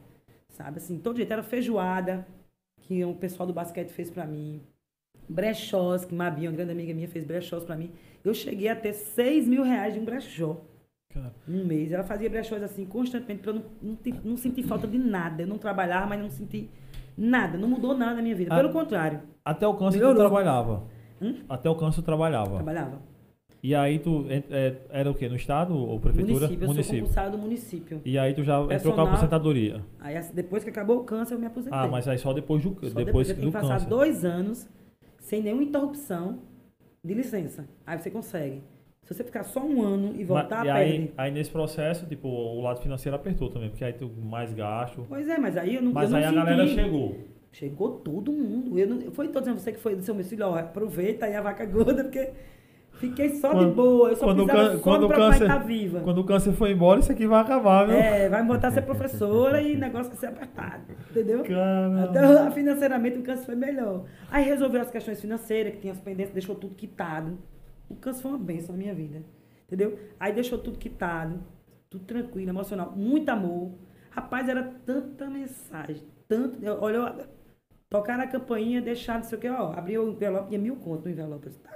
sabe? 0.50 0.78
Assim, 0.78 0.98
todo 0.98 1.18
jeito. 1.18 1.32
Era 1.32 1.44
feijoada, 1.44 2.26
que 2.82 3.04
o 3.04 3.14
pessoal 3.16 3.46
do 3.46 3.54
basquete 3.54 3.90
fez 3.90 4.10
pra 4.10 4.26
mim. 4.26 4.62
Brechós, 5.28 6.06
que 6.06 6.14
Mabinha, 6.14 6.50
uma 6.50 6.56
grande 6.56 6.72
amiga 6.72 6.94
minha, 6.94 7.08
fez 7.08 7.26
brechós 7.26 7.64
pra 7.64 7.76
mim. 7.76 7.92
Eu 8.24 8.34
cheguei 8.34 8.70
a 8.70 8.76
ter 8.76 8.94
6 8.94 9.48
mil 9.48 9.64
reais 9.64 9.94
de 9.94 10.00
um 10.00 10.06
brechó 10.06 10.62
Cara, 11.16 11.34
um 11.48 11.64
mês. 11.66 11.92
Ela 11.92 12.04
fazia 12.04 12.30
brechós 12.30 12.62
assim 12.62 12.86
constantemente 12.86 13.42
pra 13.42 13.52
eu 13.52 13.56
não, 13.56 13.66
não, 13.82 13.98
não 14.24 14.38
sentir 14.38 14.64
falta 14.64 14.86
de 14.86 14.98
nada. 14.98 15.44
Eu 15.44 15.48
não 15.48 15.58
trabalhava, 15.58 16.08
mas 16.08 16.22
não 16.22 16.30
senti 16.30 16.70
nada. 17.18 17.58
Não 17.58 17.68
mudou 17.68 17.96
nada 17.96 18.16
na 18.16 18.22
minha 18.22 18.36
vida. 18.36 18.54
Ah. 18.54 18.58
Pelo 18.58 18.70
contrário, 18.72 19.22
Até 19.44 19.68
o 19.68 19.74
câncer 19.76 20.00
tu 20.00 20.02
Melhorou. 20.02 20.20
trabalhava. 20.22 20.84
Hum? 21.22 21.36
Até 21.48 21.70
o 21.70 21.76
câncer 21.76 22.02
tu 22.02 22.06
trabalhava. 22.06 22.56
trabalhava. 22.56 23.02
E 23.64 23.74
aí 23.74 23.98
tu 23.98 24.26
en- 24.30 24.44
é, 24.52 24.76
era 24.92 25.10
o 25.10 25.14
quê? 25.16 25.28
No 25.28 25.36
estado 25.36 25.76
ou 25.76 26.00
prefeitura? 26.00 26.42
Município, 26.48 26.68
eu 26.68 26.74
sou 26.84 26.94
compulsária 27.00 27.32
do 27.32 27.38
município. 27.40 28.02
E 28.06 28.18
aí 28.20 28.32
tu 28.34 28.44
já 28.44 28.54
entrou 28.58 28.68
com 28.68 28.74
a 28.74 28.78
Personal. 28.78 29.08
aposentadoria. 29.08 29.82
Aí 30.00 30.16
depois 30.34 30.64
que 30.64 30.70
acabou 30.70 31.00
o 31.00 31.04
câncer, 31.04 31.34
eu 31.34 31.40
me 31.40 31.48
aposentei. 31.48 31.78
Ah, 31.80 31.88
mas 31.88 32.08
aí 32.08 32.18
só 32.20 32.32
depois 32.32 32.62
do, 32.64 32.76
Só 32.90 32.94
depois 32.96 33.30
eu 33.30 33.36
tenho 33.36 33.48
do 33.48 33.52
que 33.52 33.60
passar 33.60 33.74
câncer. 33.76 33.90
dois 33.90 34.24
anos 34.24 34.68
sem 35.20 35.42
nenhuma 35.42 35.64
interrupção 35.64 36.40
de 37.04 37.14
licença. 37.16 37.68
Aí 37.88 37.98
você 37.98 38.12
consegue. 38.12 38.62
Se 39.06 39.14
você 39.14 39.24
ficar 39.24 39.44
só 39.44 39.60
um 39.64 39.82
ano 39.84 40.14
e 40.18 40.24
voltar, 40.24 40.66
Mas- 40.66 40.68
e 40.68 40.74
perde. 40.74 40.92
aí, 40.94 41.14
aí 41.16 41.32
nesse 41.32 41.52
processo, 41.52 42.06
tipo, 42.08 42.28
o 42.28 42.60
lado 42.62 42.82
financeiro 42.82 43.16
apertou 43.16 43.50
também, 43.50 43.70
porque 43.70 43.84
aí 43.86 43.94
tu 43.94 44.10
mais 44.10 44.52
gasto. 44.54 45.06
Pois 45.08 45.30
é, 45.30 45.38
mas 45.38 45.56
aí 45.58 45.76
eu 45.76 45.82
não 45.84 45.94
Mas 45.94 46.06
eu 46.06 46.12
não 46.12 46.18
aí 46.18 46.24
a 46.24 46.28
senti. 46.30 46.40
galera 46.46 46.68
chegou. 46.68 47.16
Chegou 47.52 47.90
todo 48.00 48.32
mundo. 48.32 48.78
Eu 48.80 48.88
não, 48.88 49.00
foi 49.12 49.28
tô 49.30 49.40
dizendo 49.40 49.60
você 49.60 49.72
que 49.72 49.80
foi 49.80 49.96
do 49.96 50.02
seu 50.02 50.14
meu 50.16 50.26
filho, 50.26 50.46
ó, 50.48 50.58
aproveita 50.58 51.26
aí 51.28 51.36
a 51.36 51.42
vaca 51.42 51.64
gorda, 51.66 52.04
porque 52.04 52.32
fiquei 52.94 53.30
só 53.36 53.50
de 53.50 53.56
Quando- 53.60 53.76
boa. 53.76 54.10
Eu 54.10 54.16
só 54.16 54.26
quando 54.26 54.44
precisava 54.46 54.76
só 54.78 54.82
quando 54.84 55.04
o 55.06 55.10
câncer- 55.10 55.42
estar 55.44 55.58
viva. 55.60 56.00
Quando 56.00 56.18
o 56.18 56.24
câncer 56.24 56.52
foi 56.54 56.72
embora, 56.72 57.00
isso 57.00 57.12
aqui 57.12 57.28
vai 57.28 57.42
acabar, 57.42 57.86
viu? 57.86 57.96
É, 57.96 58.28
vai 58.28 58.42
me 58.42 58.48
botar 58.48 58.70
a 58.70 58.72
ser 58.72 58.82
professora 58.82 59.62
e 59.62 59.76
o 59.76 59.80
negócio 59.80 60.08
vai 60.12 60.18
ser 60.20 60.26
apertado. 60.28 60.84
Entendeu? 61.12 61.44
Caramba. 61.44 62.04
Até 62.06 62.52
financeiramente 62.52 63.20
o 63.20 63.22
câncer 63.22 63.46
foi 63.46 63.56
melhor. 63.56 64.04
Aí 64.32 64.44
resolveu 64.44 64.82
as 64.82 64.90
questões 64.90 65.22
financeiras, 65.22 65.74
que 65.76 65.82
tinha 65.82 65.94
as 65.94 66.00
pendências, 66.00 66.34
deixou 66.34 66.56
tudo 66.56 66.74
quitado. 66.74 67.38
O 67.90 67.96
câncer 67.96 68.22
foi 68.24 68.32
uma 68.32 68.38
benção 68.40 68.74
na 68.76 68.82
minha 68.82 68.94
vida. 68.96 69.24
Entendeu? 69.66 69.98
Aí 70.20 70.32
deixou 70.34 70.58
tudo 70.60 70.78
quitado, 70.78 71.40
tudo 71.90 72.06
tranquilo, 72.06 72.50
emocional, 72.50 72.92
muito 72.96 73.30
amor. 73.30 73.72
Rapaz, 74.12 74.48
era 74.48 74.64
tanta 74.86 75.30
mensagem, 75.30 76.04
tanto. 76.28 76.64
eu- 76.64 76.78
Olha, 76.82 76.96
eu- 76.98 77.26
tocaram 77.90 78.24
a 78.24 78.28
campainha, 78.28 78.82
deixaram, 78.82 79.22
não 79.22 79.28
sei 79.28 79.38
o 79.38 79.42
que, 79.42 79.50
ó, 79.50 79.74
abriu 79.74 80.04
o 80.04 80.12
envelope, 80.12 80.50
tinha 80.50 80.60
mil 80.60 80.76
contos 80.78 81.06
no 81.06 81.12
envelope. 81.12 81.46
Eu 81.48 81.52
disse, 81.52 81.62
tá, 81.64 81.72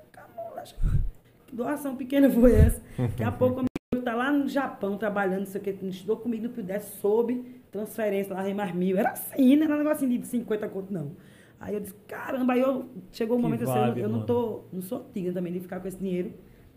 que 1.47 1.55
doação 1.55 1.95
pequena 1.95 2.29
foi 2.29 2.53
essa? 2.53 2.81
Daqui 2.97 3.23
a 3.23 3.31
pouco 3.31 3.65
eu 3.93 4.01
tá 4.03 4.13
lá 4.15 4.31
no 4.31 4.47
Japão 4.47 4.97
trabalhando, 4.97 5.39
não 5.39 5.45
sei 5.47 5.59
o 5.61 5.63
que, 5.63 5.69
estudou 5.87 6.17
comigo, 6.17 6.43
não 6.43 6.51
pudesse, 6.53 6.97
soube, 6.97 7.61
transferência 7.71 8.33
lá, 8.33 8.43
mais 8.53 8.73
mil. 8.73 8.97
Era 8.97 9.11
assim, 9.11 9.55
não 9.55 9.65
era 9.65 9.75
um 9.75 9.77
negocinho 9.79 10.19
de 10.19 10.27
50 10.27 10.69
conto, 10.69 10.93
não. 10.93 11.11
Aí 11.59 11.73
eu 11.73 11.79
disse, 11.81 11.93
caramba, 12.07 12.53
aí 12.53 12.61
eu, 12.61 12.89
chegou 13.11 13.37
um 13.37 13.39
Que 13.39 13.43
momento 13.43 13.63
assim, 13.63 13.73
eu, 13.77 13.81
vibe, 13.81 14.01
eu 14.01 14.09
não 14.09 14.25
tô, 14.25 14.63
não 14.71 14.81
sou 14.81 14.99
antiga 14.99 15.33
também 15.33 15.51
de 15.51 15.59
ficar 15.59 15.79
com 15.79 15.87
esse 15.87 15.97
dinheiro. 15.97 16.33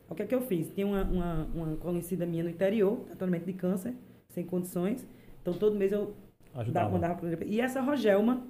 O 0.09 0.15
que 0.15 0.23
é 0.23 0.27
que 0.27 0.35
eu 0.35 0.43
fiz? 0.43 0.69
Tinha 0.75 0.87
uma, 0.87 1.05
uma, 1.05 1.45
uma 1.55 1.77
conhecida 1.77 2.27
minha 2.27 2.43
no 2.43 2.51
interior, 2.51 2.99
tratamento 3.07 3.45
de 3.47 3.53
câncer, 3.53 3.95
sem 4.29 4.45
condições. 4.45 5.07
Então 5.41 5.55
todo 5.55 5.77
mês 5.77 5.93
eu 5.93 6.15
dava, 6.53 6.61
Ajudava. 6.63 6.91
mandava 6.91 7.15
pra. 7.15 7.45
E 7.47 7.61
essa 7.61 7.81
Rogelma, 7.81 8.45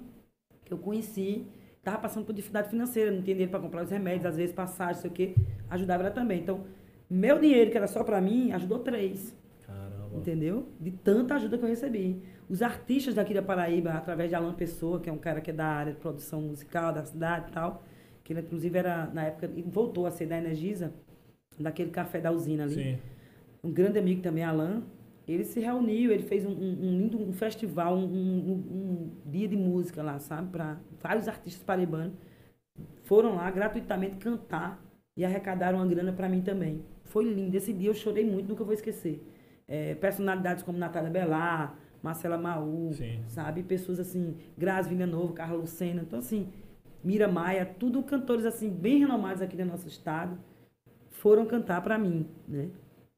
que 0.65 0.73
eu 0.73 0.77
conheci, 0.77 1.45
estava 1.77 1.99
passando 1.99 2.25
por 2.25 2.33
dificuldade 2.33 2.69
financeira, 2.69 3.11
não 3.11 3.21
tinha 3.21 3.35
dinheiro 3.35 3.51
para 3.51 3.59
comprar 3.59 3.83
os 3.83 3.91
remédios, 3.91 4.25
às 4.25 4.37
vezes 4.37 4.53
passagem, 4.55 5.01
sei 5.01 5.11
o 5.11 5.13
quê, 5.13 5.35
ajudava 5.69 6.03
ela 6.03 6.11
também. 6.11 6.41
Então, 6.41 6.65
meu 7.09 7.39
dinheiro, 7.39 7.69
que 7.69 7.77
era 7.77 7.87
só 7.87 8.03
para 8.03 8.19
mim, 8.19 8.51
ajudou 8.53 8.79
três. 8.79 9.35
Caramba. 9.65 10.17
Entendeu? 10.17 10.67
De 10.79 10.91
tanta 10.91 11.35
ajuda 11.35 11.57
que 11.57 11.63
eu 11.63 11.69
recebi. 11.69 12.21
Os 12.53 12.61
artistas 12.61 13.15
daqui 13.15 13.33
da 13.33 13.41
Paraíba, 13.41 13.93
através 13.93 14.29
de 14.29 14.35
Alan 14.35 14.53
Pessoa, 14.53 14.99
que 14.99 15.09
é 15.09 15.11
um 15.11 15.17
cara 15.17 15.41
que 15.41 15.49
é 15.49 15.53
da 15.53 15.65
área 15.65 15.91
de 15.91 15.97
produção 15.99 16.39
musical 16.39 16.93
da 16.93 17.03
cidade 17.03 17.49
e 17.49 17.51
tal, 17.51 17.81
que 18.23 18.31
ele 18.31 18.41
inclusive 18.41 18.77
era, 18.77 19.07
na 19.07 19.23
época, 19.23 19.49
voltou 19.65 20.05
a 20.05 20.11
ser 20.11 20.27
da 20.27 20.37
Energisa, 20.37 20.93
daquele 21.59 21.89
café 21.89 22.21
da 22.21 22.31
usina 22.31 22.61
ali. 22.61 22.75
Sim. 22.75 22.97
Um 23.63 23.71
grande 23.71 23.97
amigo 23.97 24.21
também, 24.21 24.43
Alan, 24.43 24.83
ele 25.27 25.43
se 25.43 25.59
reuniu, 25.61 26.11
ele 26.11 26.21
fez 26.21 26.45
um, 26.45 26.51
um- 26.51 26.95
lindo 26.99 27.19
um 27.19 27.33
festival, 27.33 27.97
um, 27.97 28.03
um- 28.03 28.63
um 28.71 29.11
dia 29.25 29.47
de 29.47 29.57
música 29.57 30.03
lá, 30.03 30.19
sabe? 30.19 30.51
Para 30.51 30.77
vários 31.01 31.27
artistas 31.27 31.63
paraibanos. 31.63 32.13
Foram 33.01 33.33
lá 33.37 33.49
gratuitamente 33.49 34.17
cantar 34.17 34.79
e 35.17 35.25
arrecadaram 35.25 35.79
uma 35.79 35.87
grana 35.87 36.13
para 36.13 36.29
mim 36.29 36.41
também. 36.41 36.83
Foi 37.05 37.23
lindo. 37.25 37.57
Esse 37.57 37.73
dia 37.73 37.89
eu 37.89 37.95
chorei 37.95 38.23
muito, 38.23 38.47
nunca 38.47 38.63
vou 38.63 38.75
esquecer. 38.75 39.23
é, 39.65 39.95
personalidades 39.95 40.61
como 40.61 40.77
Natália 40.77 41.09
Belar, 41.09 41.79
Marcela 42.03 42.37
Maú, 42.37 42.91
Sim. 42.93 43.19
sabe? 43.27 43.63
Pessoas 43.63 43.99
assim, 43.99 44.35
Grazi 44.57 44.89
Villanova, 44.89 45.33
Carla 45.33 45.57
Lucena. 45.57 46.01
Então, 46.03 46.19
assim, 46.19 46.49
Mira 47.03 47.27
Maia, 47.27 47.65
tudo 47.65 48.03
cantores 48.03 48.45
assim, 48.45 48.69
bem 48.69 48.99
renomados 48.99 49.41
aqui 49.41 49.57
do 49.57 49.65
nosso 49.65 49.87
estado, 49.87 50.37
foram 51.11 51.45
cantar 51.45 51.81
para 51.81 51.97
mim, 51.97 52.27
né? 52.47 52.69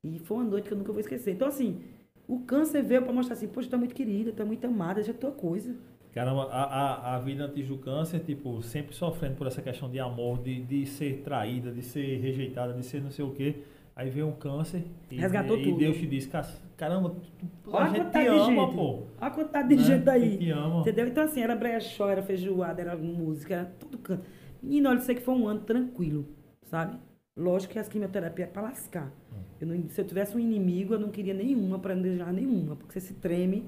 E 0.04 0.20
foi 0.20 0.38
uma 0.38 0.44
noite 0.46 0.68
que 0.68 0.74
eu 0.74 0.78
nunca 0.78 0.92
vou 0.92 1.00
esquecer. 1.02 1.32
Então, 1.34 1.48
assim, 1.48 1.82
o 2.28 2.40
câncer 2.42 2.84
veio 2.84 3.02
para 3.02 3.14
mostrar 3.14 3.34
assim, 3.36 3.48
poxa, 3.48 3.70
tu 3.70 3.76
é 3.76 3.80
muito 3.80 3.96
querida, 3.96 4.32
tu 4.32 4.42
é 4.42 4.46
muito 4.46 4.66
amada, 4.66 5.02
já 5.02 5.12
é 5.12 5.16
tua 5.16 5.32
coisa. 5.32 5.76
Caramba, 6.14 6.44
a, 6.46 6.64
a, 6.64 7.16
a 7.16 7.20
vida 7.20 7.44
antes 7.46 7.68
do 7.68 7.78
câncer, 7.78 8.20
tipo, 8.20 8.62
sempre 8.64 8.96
sofrendo 8.96 9.36
por 9.36 9.48
essa 9.48 9.62
questão 9.62 9.90
de 9.90 10.00
amor, 10.00 10.42
de, 10.42 10.62
de 10.64 10.86
ser 10.86 11.22
traída, 11.24 11.72
de 11.72 11.82
ser 11.82 12.20
rejeitada, 12.22 12.74
de 12.74 12.84
ser 12.86 13.02
não 13.02 13.12
sei 13.12 13.26
o 13.26 13.32
quê. 13.32 13.56
Aí 13.96 14.10
veio 14.10 14.28
um 14.28 14.32
câncer 14.34 14.84
e, 15.12 15.16
Resgatou 15.18 15.58
e 15.58 15.64
tudo. 15.64 15.78
Deus 15.80 15.98
te 15.98 16.08
disse, 16.08 16.30
"Ca- 16.30 16.48
caramba, 16.78 17.10
tu- 17.10 17.48
tu- 17.64 17.78
a 17.78 17.88
gente 17.90 18.10
te 18.12 18.28
ama, 18.28 18.46
gente. 18.66 18.76
pô. 18.76 18.84
Olha 18.94 19.08
a 19.20 19.30
quantidade 19.32 19.70
de 19.70 19.76
Né? 19.76 19.84
gente 19.84 20.10
aí. 20.10 20.38
te 20.38 20.50
ama. 20.52 20.82
Entendeu? 20.82 21.08
Então, 21.08 21.24
assim, 21.24 21.42
era 21.42 21.56
brechó, 21.56 22.10
era 22.10 22.22
feijoada, 22.24 22.82
era 22.82 22.96
música, 22.96 23.54
era 23.56 23.66
tudo 23.80 23.98
canto. 23.98 24.24
Menino, 24.62 24.90
olha, 24.90 24.98
eu 24.98 25.02
sei 25.02 25.16
que 25.16 25.22
foi 25.22 25.34
um 25.36 25.48
ano 25.48 25.62
tranquilo, 25.62 26.26
sabe? 26.64 26.98
Lógico 27.38 27.74
que 27.74 27.80
as 27.80 27.88
quimioterapias 27.90 28.48
é 28.48 28.52
pra 28.52 28.62
lascar. 28.62 29.12
Eu 29.60 29.68
não- 29.68 29.90
se 29.90 30.00
eu 30.00 30.06
tivesse 30.06 30.36
um 30.36 30.40
inimigo, 30.40 30.94
eu 30.94 31.00
não 31.00 31.10
queria 31.10 31.34
nenhuma, 31.34 31.78
pra 31.80 31.94
não 31.96 32.02
desejar 32.02 32.32
nenhuma, 32.34 32.76
porque 32.76 32.94
você 32.94 33.02
se 33.08 33.14
treme 33.16 33.66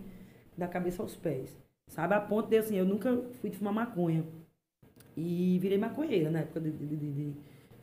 da 0.57 0.67
cabeça 0.67 1.01
aos 1.01 1.15
pés. 1.15 1.55
Sabe? 1.89 2.13
A 2.13 2.19
ponto 2.19 2.49
de, 2.49 2.57
assim, 2.57 2.75
eu 2.75 2.85
nunca 2.85 3.17
fui 3.41 3.49
de 3.49 3.57
fumar 3.57 3.73
maconha. 3.73 4.23
E 5.15 5.57
virei 5.59 5.77
maconheira 5.77 6.29
na 6.29 6.39
época 6.39 6.59
de, 6.61 6.71
de, 6.71 6.85
de, 6.85 6.95
de- 6.95 7.33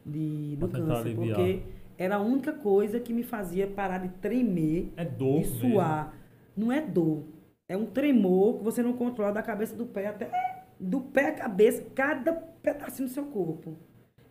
de- 0.07 0.57
do 0.57 0.69
Pra 0.69 0.81
câncer. 0.81 1.15
Porque 1.17 1.63
era 1.99 2.17
a 2.17 2.21
única 2.21 2.53
coisa 2.53 3.01
que 3.01 3.13
me 3.13 3.23
fazia 3.23 3.67
parar 3.67 3.99
de 3.99 4.09
tremer 4.09 4.93
É 4.97 5.05
dor 5.05 5.43
de 5.43 5.51
mesmo. 5.51 5.73
suar. 5.73 6.15
Não 6.57 6.73
é 6.73 6.81
dor. 6.81 7.25
É 7.69 7.77
um 7.77 7.87
tremor 7.87 8.59
que 8.59 8.65
você 8.65 8.83
não 8.83 8.93
controla 8.93 9.33
da 9.33 9.43
cabeça 9.43 9.75
do 9.77 9.87
pé 9.87 10.07
até 10.07 10.31
do 10.79 11.01
pé 11.01 11.29
à 11.29 11.33
cabeça, 11.33 11.85
cada 11.95 12.33
pedacinho 12.33 13.09
do 13.09 13.15
seu 13.15 13.27
corpo. 13.27 13.77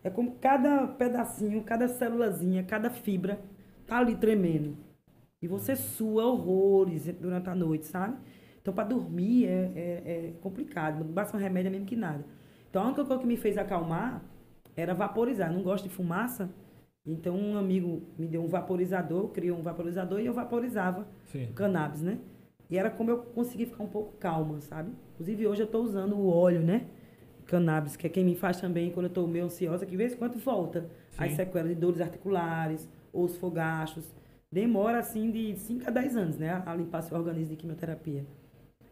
É 0.02 0.10
como 0.10 0.32
cada 0.36 0.86
pedacinho, 0.86 1.62
cada 1.64 1.88
célulazinha, 1.88 2.62
cada 2.64 2.90
fibra 2.90 3.40
tá 3.86 3.98
ali 3.98 4.14
tremendo. 4.16 4.76
E 5.42 5.48
você 5.48 5.74
sua 5.76 6.26
horrores 6.26 7.06
durante 7.20 7.48
a 7.48 7.54
noite, 7.54 7.86
sabe? 7.86 8.16
Então, 8.60 8.72
para 8.72 8.84
dormir 8.84 9.46
é, 9.46 9.72
é, 9.74 10.28
é 10.28 10.32
complicado. 10.40 11.04
Não 11.04 11.12
basta 11.12 11.36
um 11.36 11.40
remédio 11.40 11.68
é 11.68 11.70
mesmo 11.72 11.86
que 11.86 11.96
nada. 11.96 12.24
Então, 12.70 12.82
a 12.82 12.86
única 12.86 13.04
coisa 13.04 13.20
que 13.20 13.26
me 13.28 13.36
fez 13.36 13.58
acalmar 13.58 14.22
era 14.76 14.94
vaporizar. 14.94 15.50
Eu 15.50 15.54
não 15.56 15.62
gosto 15.62 15.84
de 15.84 15.90
fumaça. 15.90 16.50
Então, 17.06 17.36
um 17.36 17.56
amigo 17.56 18.02
me 18.18 18.26
deu 18.26 18.42
um 18.42 18.48
vaporizador, 18.48 19.28
criou 19.28 19.58
um 19.58 19.62
vaporizador 19.62 20.20
e 20.20 20.26
eu 20.26 20.32
vaporizava 20.32 21.06
Sim. 21.26 21.44
o 21.50 21.52
cannabis, 21.52 22.00
né? 22.00 22.18
E 22.70 22.78
era 22.78 22.88
como 22.90 23.10
eu 23.10 23.18
consegui 23.18 23.66
ficar 23.66 23.84
um 23.84 23.88
pouco 23.88 24.16
calma, 24.16 24.60
sabe? 24.62 24.90
Inclusive, 25.12 25.46
hoje 25.46 25.62
eu 25.62 25.66
estou 25.66 25.84
usando 25.84 26.16
o 26.16 26.28
óleo, 26.28 26.60
né? 26.60 26.86
Cannabis, 27.44 27.94
que 27.94 28.06
é 28.06 28.10
quem 28.10 28.24
me 28.24 28.34
faz 28.34 28.58
também 28.58 28.90
quando 28.90 29.04
eu 29.04 29.08
estou 29.08 29.28
meio 29.28 29.44
ansiosa, 29.44 29.84
que 29.84 29.90
de 29.90 29.96
vez 29.98 30.14
em 30.14 30.16
quando 30.16 30.38
volta. 30.38 30.88
As 31.18 31.30
Sim. 31.30 31.36
sequelas 31.36 31.68
de 31.68 31.74
dores 31.74 32.00
articulares, 32.00 32.88
os 33.12 33.36
fogachos. 33.36 34.10
Demora, 34.50 34.98
assim, 34.98 35.30
de 35.30 35.54
5 35.56 35.86
a 35.86 35.90
10 35.90 36.16
anos, 36.16 36.38
né? 36.38 36.62
A 36.64 36.74
limpar 36.74 37.02
seu 37.02 37.18
organismo 37.18 37.50
de 37.50 37.56
quimioterapia. 37.56 38.24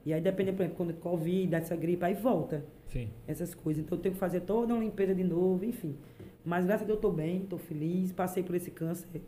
E 0.05 0.13
aí 0.13 0.21
depende, 0.21 0.53
por 0.53 0.63
exemplo, 0.63 0.77
quando 0.77 0.95
Covid, 0.95 1.47
dá 1.47 1.59
essa 1.59 1.77
gripe, 1.77 2.05
aí 2.05 2.15
volta 2.15 2.65
Sim. 2.89 3.09
essas 3.27 3.55
coisas. 3.55 3.83
Então 3.83 3.97
eu 3.97 4.03
tenho 4.03 4.15
que 4.15 4.21
fazer 4.21 4.41
toda 4.41 4.75
uma 4.75 4.83
limpeza 4.83 5.15
de 5.15 5.25
novo, 5.25 5.65
enfim. 5.65 5.97
Mas 6.45 6.65
graças 6.65 6.83
a 6.83 6.87
Deus 6.87 6.97
eu 6.97 6.99
estou 6.99 7.13
bem, 7.13 7.43
estou 7.43 7.59
feliz, 7.59 8.13
passei 8.13 8.43
por 8.43 8.55
esse 8.55 8.71
câncer, 8.71 9.23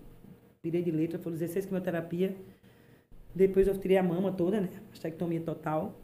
tirei 0.63 0.83
de 0.83 0.91
letra, 0.91 1.19
foram 1.19 1.37
16 1.37 1.67
quimioterapia. 1.67 2.35
Depois 3.35 3.67
eu 3.67 3.77
tirei 3.79 3.97
a 3.97 4.03
mama 4.03 4.33
toda, 4.33 4.61
né? 4.61 4.69
Mastectomia 4.91 5.41
total. 5.41 6.01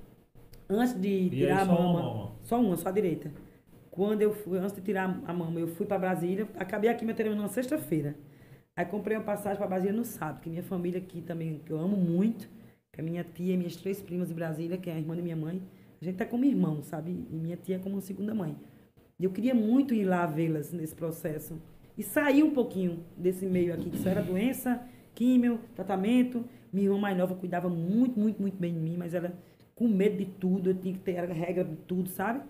Antes 0.68 0.94
de 1.00 1.08
E 1.08 1.30
tirar 1.30 1.62
a 1.62 1.64
mama, 1.64 2.02
mama. 2.02 2.32
só 2.42 2.60
uma, 2.60 2.76
só 2.76 2.88
a 2.88 2.92
direita. 2.92 3.32
Quando 3.90 4.22
eu 4.22 4.32
fui, 4.32 4.58
antes 4.58 4.74
de 4.74 4.80
tirar 4.82 5.20
a 5.26 5.32
mama, 5.32 5.58
eu 5.60 5.68
fui 5.68 5.84
para 5.86 5.98
Brasília, 5.98 6.48
acabei 6.56 6.88
a 6.90 6.94
quimioterapia 6.94 7.36
numa 7.36 7.48
sexta-feira. 7.48 8.16
Aí 8.76 8.84
comprei 8.86 9.16
uma 9.16 9.24
passagem 9.24 9.58
para 9.58 9.66
Brasília 9.66 9.92
no 9.94 10.04
sábado, 10.04 10.40
que 10.40 10.48
minha 10.48 10.62
família 10.62 10.98
aqui 11.00 11.20
também, 11.20 11.58
que 11.64 11.72
eu 11.72 11.78
amo 11.78 11.96
muito, 11.96 12.48
que 12.92 13.00
é 13.00 13.04
minha 13.04 13.24
tia 13.24 13.54
e 13.54 13.56
minhas 13.56 13.76
três 13.76 14.00
primas 14.00 14.28
de 14.28 14.34
Brasília, 14.34 14.78
que 14.78 14.88
é 14.88 14.94
a 14.94 14.98
irmã 14.98 15.16
de 15.16 15.22
minha 15.22 15.36
mãe, 15.36 15.60
a 16.00 16.04
gente 16.04 16.16
tá 16.16 16.24
como 16.24 16.44
irmão, 16.44 16.82
sabe? 16.82 17.10
E 17.30 17.36
minha 17.36 17.56
tia 17.56 17.76
é 17.76 17.78
como 17.78 17.96
uma 17.96 18.00
segunda 18.00 18.34
mãe. 18.34 18.56
E 19.20 19.24
eu 19.24 19.30
queria 19.30 19.54
muito 19.54 19.92
ir 19.92 20.04
lá 20.04 20.24
vê-las 20.24 20.72
nesse 20.72 20.94
processo. 20.94 21.60
E 21.96 22.02
sair 22.02 22.42
um 22.42 22.54
pouquinho 22.54 23.04
desse 23.14 23.44
meio 23.44 23.74
aqui, 23.74 23.90
que 23.90 23.98
só 23.98 24.08
era 24.08 24.22
doença, 24.22 24.82
químio, 25.14 25.60
tratamento. 25.76 26.42
Minha 26.72 26.86
irmã 26.86 26.98
mais 26.98 27.18
nova 27.18 27.34
cuidava 27.34 27.68
muito, 27.68 28.18
muito, 28.18 28.40
muito 28.40 28.56
bem 28.56 28.72
de 28.72 28.80
mim, 28.80 28.96
mas 28.96 29.12
ela 29.12 29.34
com 29.74 29.86
medo 29.86 30.16
de 30.16 30.24
tudo, 30.24 30.70
eu 30.70 30.74
tinha 30.74 30.94
que 30.94 31.00
ter 31.00 31.18
a 31.18 31.26
regra 31.26 31.64
de 31.64 31.76
tudo, 31.76 32.08
sabe? 32.08 32.42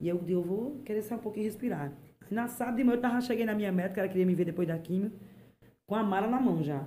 E 0.00 0.08
eu, 0.08 0.22
eu 0.28 0.42
vou 0.42 0.80
querer 0.84 1.02
sair 1.02 1.18
um 1.18 1.20
pouquinho 1.20 1.44
e 1.44 1.46
respirar. 1.46 1.92
Na 2.30 2.46
sábado 2.46 2.76
de 2.76 2.84
manhã 2.84 2.96
eu 2.96 3.00
tava, 3.00 3.20
cheguei 3.20 3.44
na 3.44 3.54
minha 3.54 3.72
médica, 3.72 4.00
ela 4.00 4.08
queria 4.08 4.26
me 4.26 4.34
ver 4.34 4.44
depois 4.44 4.68
da 4.68 4.78
químio, 4.78 5.12
com 5.84 5.96
a 5.96 6.02
mala 6.02 6.28
na 6.28 6.40
mão 6.40 6.62
já. 6.62 6.86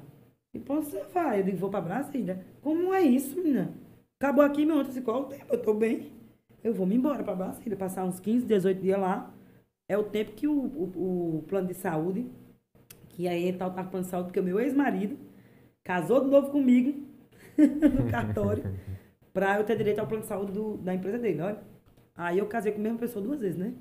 E 0.54 0.60
pô, 0.60 0.76
você 0.76 1.04
vai? 1.14 1.42
Eu 1.42 1.44
digo, 1.44 1.58
vou 1.58 1.70
pra 1.70 1.82
Brasília. 1.82 2.46
Como 2.62 2.94
é 2.94 3.02
isso, 3.02 3.36
menina? 3.36 3.74
Acabou 4.20 4.44
a 4.44 4.50
químio 4.50 4.80
ontem, 4.80 5.02
qual 5.02 5.24
o 5.24 5.26
tempo? 5.26 5.46
Eu 5.50 5.62
tô 5.62 5.74
bem. 5.74 6.17
Eu 6.64 6.74
vou 6.74 6.86
me 6.86 6.96
embora 6.96 7.24
pra 7.24 7.36
Brasília, 7.36 7.78
passar 7.78 8.04
uns 8.06 8.20
15, 8.20 8.46
18 8.46 8.82
dias 8.82 9.00
lá. 9.00 9.34
É 9.88 9.98
o 9.98 10.04
tempo 10.04 10.32
que 10.34 10.48
o, 10.48 10.54
o, 10.54 11.38
o 11.40 11.44
plano 11.48 11.68
de 11.68 11.74
saúde, 11.74 12.26
que 13.10 13.28
aí 13.28 13.54
tá 13.54 13.68
o 13.68 13.72
plano 13.74 14.04
de 14.04 14.08
saúde, 14.10 14.28
porque 14.28 14.40
o 14.40 14.44
meu 14.44 14.60
ex-marido 14.60 15.18
casou 15.84 16.24
de 16.24 16.30
novo 16.30 16.52
comigo 16.52 17.04
no 17.58 18.10
cartório, 18.12 18.64
pra 19.34 19.58
eu 19.60 19.64
ter 19.64 19.78
direito 19.78 20.00
ao 20.00 20.08
plano 20.08 20.24
de 20.24 20.28
saúde 20.28 20.52
do- 20.52 20.78
da 20.78 20.94
empresa 20.94 21.18
dele, 21.20 21.42
olha. 21.42 21.60
Aí 22.16 22.40
eu 22.40 22.48
casei 22.48 22.72
com 22.72 22.80
a 22.80 22.84
mesma 22.84 22.98
pessoa 23.00 23.24
duas 23.24 23.40
vezes, 23.40 23.58
né? 23.58 23.74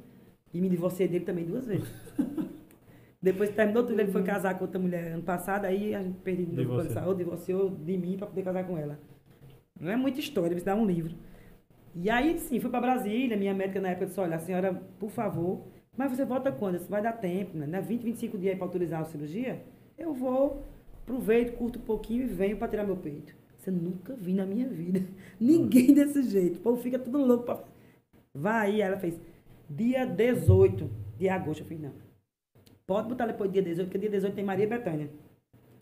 E 0.53 0.61
me 0.61 0.69
divorciei 0.69 1.09
dele 1.09 1.25
também 1.25 1.45
duas 1.45 1.67
vezes. 1.67 1.89
Depois 3.21 3.51
terminou 3.51 3.83
tudo, 3.85 3.99
ele 3.99 4.13
foi 4.13 4.23
casar 4.23 4.57
com 4.57 4.65
outra 4.65 4.79
mulher 4.79 5.13
ano 5.13 5.23
passado, 5.23 5.65
aí 5.65 5.95
a 5.95 6.03
gente 6.03 6.19
perdeu 6.19 6.67
o 6.67 6.71
plano 6.75 6.89
de 6.89 6.95
saúde, 6.95 7.19
divorciou 7.25 7.71
de 7.71 7.97
mim 7.99 8.17
pra 8.17 8.27
poder 8.27 8.43
casar 8.45 8.65
com 8.67 8.79
ela. 8.79 8.99
Não 9.81 9.91
é 9.91 9.97
muita 9.97 10.21
história, 10.21 10.51
deve 10.51 10.63
dar 10.63 10.77
um 10.77 10.87
livro. 10.87 11.15
E 11.99 12.11
aí, 12.11 12.39
sim, 12.39 12.61
fui 12.61 12.69
pra 12.69 12.79
Brasília, 12.79 13.39
minha 13.39 13.55
médica 13.55 13.81
na 13.81 13.89
época 13.89 14.07
disse, 14.07 14.21
olha, 14.21 14.37
a 14.37 14.39
senhora, 14.39 14.75
por 14.99 15.11
favor, 15.11 15.67
mas 15.97 16.15
você 16.15 16.27
volta 16.27 16.53
quando? 16.53 16.77
Disse, 16.77 16.91
vai 16.91 17.01
dar 17.01 17.15
tempo, 17.15 17.57
né? 17.57 17.67
Não 17.67 17.79
é 17.79 17.81
20, 17.81 18.03
25 18.03 18.37
dias 18.37 18.55
pra 18.55 18.67
autorizar 18.67 19.01
a 19.01 19.05
cirurgia? 19.07 19.65
Eu 19.97 20.13
vou, 20.13 20.63
aproveito, 21.03 21.57
curto 21.57 21.79
um 21.79 21.83
pouquinho 21.83 22.25
e 22.25 22.27
venho 22.27 22.59
pra 22.59 22.69
tirar 22.69 22.85
meu 22.85 22.99
peito. 22.99 23.35
Você 23.57 23.71
nunca 23.71 24.15
vi 24.15 24.35
na 24.35 24.45
minha 24.45 24.69
vida. 24.69 25.01
Ninguém 25.41 25.95
desse 25.95 26.23
jeito. 26.25 26.59
O 26.59 26.61
povo 26.61 26.83
fica 26.83 26.99
tudo 26.99 27.17
louco 27.17 27.45
pra... 27.45 27.65
Vai 28.35 28.73
aí, 28.73 28.81
ela 28.83 28.99
fez, 28.99 29.19
dia 29.71 30.05
18 30.05 30.91
de 31.17 31.31
agosto. 31.31 31.63
Eu 31.63 31.65
falei, 31.65 31.83
não. 31.83 31.93
Pode 32.87 33.09
botar 33.09 33.27
depois 33.27 33.51
dia 33.51 33.63
18, 33.63 33.87
porque 33.87 33.99
dia 33.99 34.11
18 34.11 34.35
tem 34.35 34.45
Maria 34.45 34.69
Bethânia. 34.69 35.09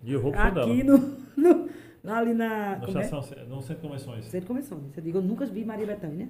E 0.05 0.13
eu 0.13 0.23
vou 0.23 0.31
pro 0.31 0.41
dela. 0.41 0.73
Aqui 0.73 0.85
no, 0.85 1.69
no- 2.05 2.13
ali 2.13 2.35
na... 2.35 2.77
Na 2.77 2.87
é? 2.87 3.03
estação, 3.03 3.21
no 3.49 3.61
centro 3.63 3.83
de 3.83 3.89
convenções. 3.89 4.25
Centro 4.27 4.41
de 4.41 4.47
convenções. 4.47 4.97
Eu 4.97 5.03
digo, 5.03 5.19
eu 5.19 5.23
nunca 5.23 5.47
vi 5.47 5.65
Maria 5.65 5.87
Bethânia. 5.87 6.29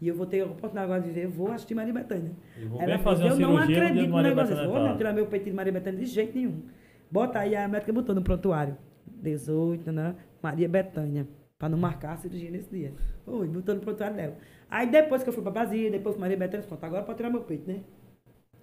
E 0.00 0.08
eu 0.08 0.14
vou 0.16 0.26
ter 0.26 0.40
a 0.40 0.44
oportunidade 0.46 0.84
agora 0.84 1.00
de 1.00 1.10
ver, 1.10 1.24
eu 1.24 1.30
vou 1.30 1.52
assistir 1.52 1.74
Maria 1.74 1.92
Bethânia. 1.94 2.32
Eu 2.56 2.68
vou 2.68 2.80
Ela 2.80 2.98
fez, 2.98 3.02
fazer 3.02 3.24
uma 3.24 3.32
eu 3.32 3.38
não 3.38 3.56
acredito 3.58 4.10
no 4.10 4.20
negócio 4.22 4.54
desse. 4.54 4.62
Bethânia 4.62 4.68
Vou 4.68 4.80
não 4.80 4.92
tá. 4.92 4.96
tirar 4.96 5.12
meu 5.12 5.26
peitinho 5.26 5.52
de 5.52 5.56
Maria 5.56 5.72
Bethânia 5.72 6.00
de 6.00 6.06
jeito 6.06 6.36
nenhum. 6.36 6.62
Bota 7.10 7.38
aí, 7.38 7.54
a 7.54 7.68
médica 7.68 7.92
botou 7.92 8.14
no 8.14 8.22
prontuário. 8.22 8.76
18, 9.06 9.92
né? 9.92 10.16
Maria 10.42 10.68
Bethânia. 10.68 11.26
Pra 11.58 11.68
não 11.68 11.78
marcar 11.78 12.14
a 12.14 12.16
cirurgia 12.16 12.50
nesse 12.50 12.68
dia. 12.70 12.92
Oi, 13.26 13.46
botou 13.48 13.74
no 13.74 13.80
prontuário 13.80 14.16
dela. 14.16 14.36
Aí 14.68 14.90
depois 14.90 15.22
que 15.22 15.28
eu 15.28 15.32
fui 15.32 15.42
pra 15.42 15.52
Brasília, 15.52 15.90
depois 15.90 16.16
Maria 16.16 16.36
Bethânia, 16.36 16.66
pronto, 16.66 16.84
agora 16.84 17.04
pode 17.04 17.16
tirar 17.18 17.30
meu 17.30 17.42
peito, 17.42 17.68
né? 17.70 17.80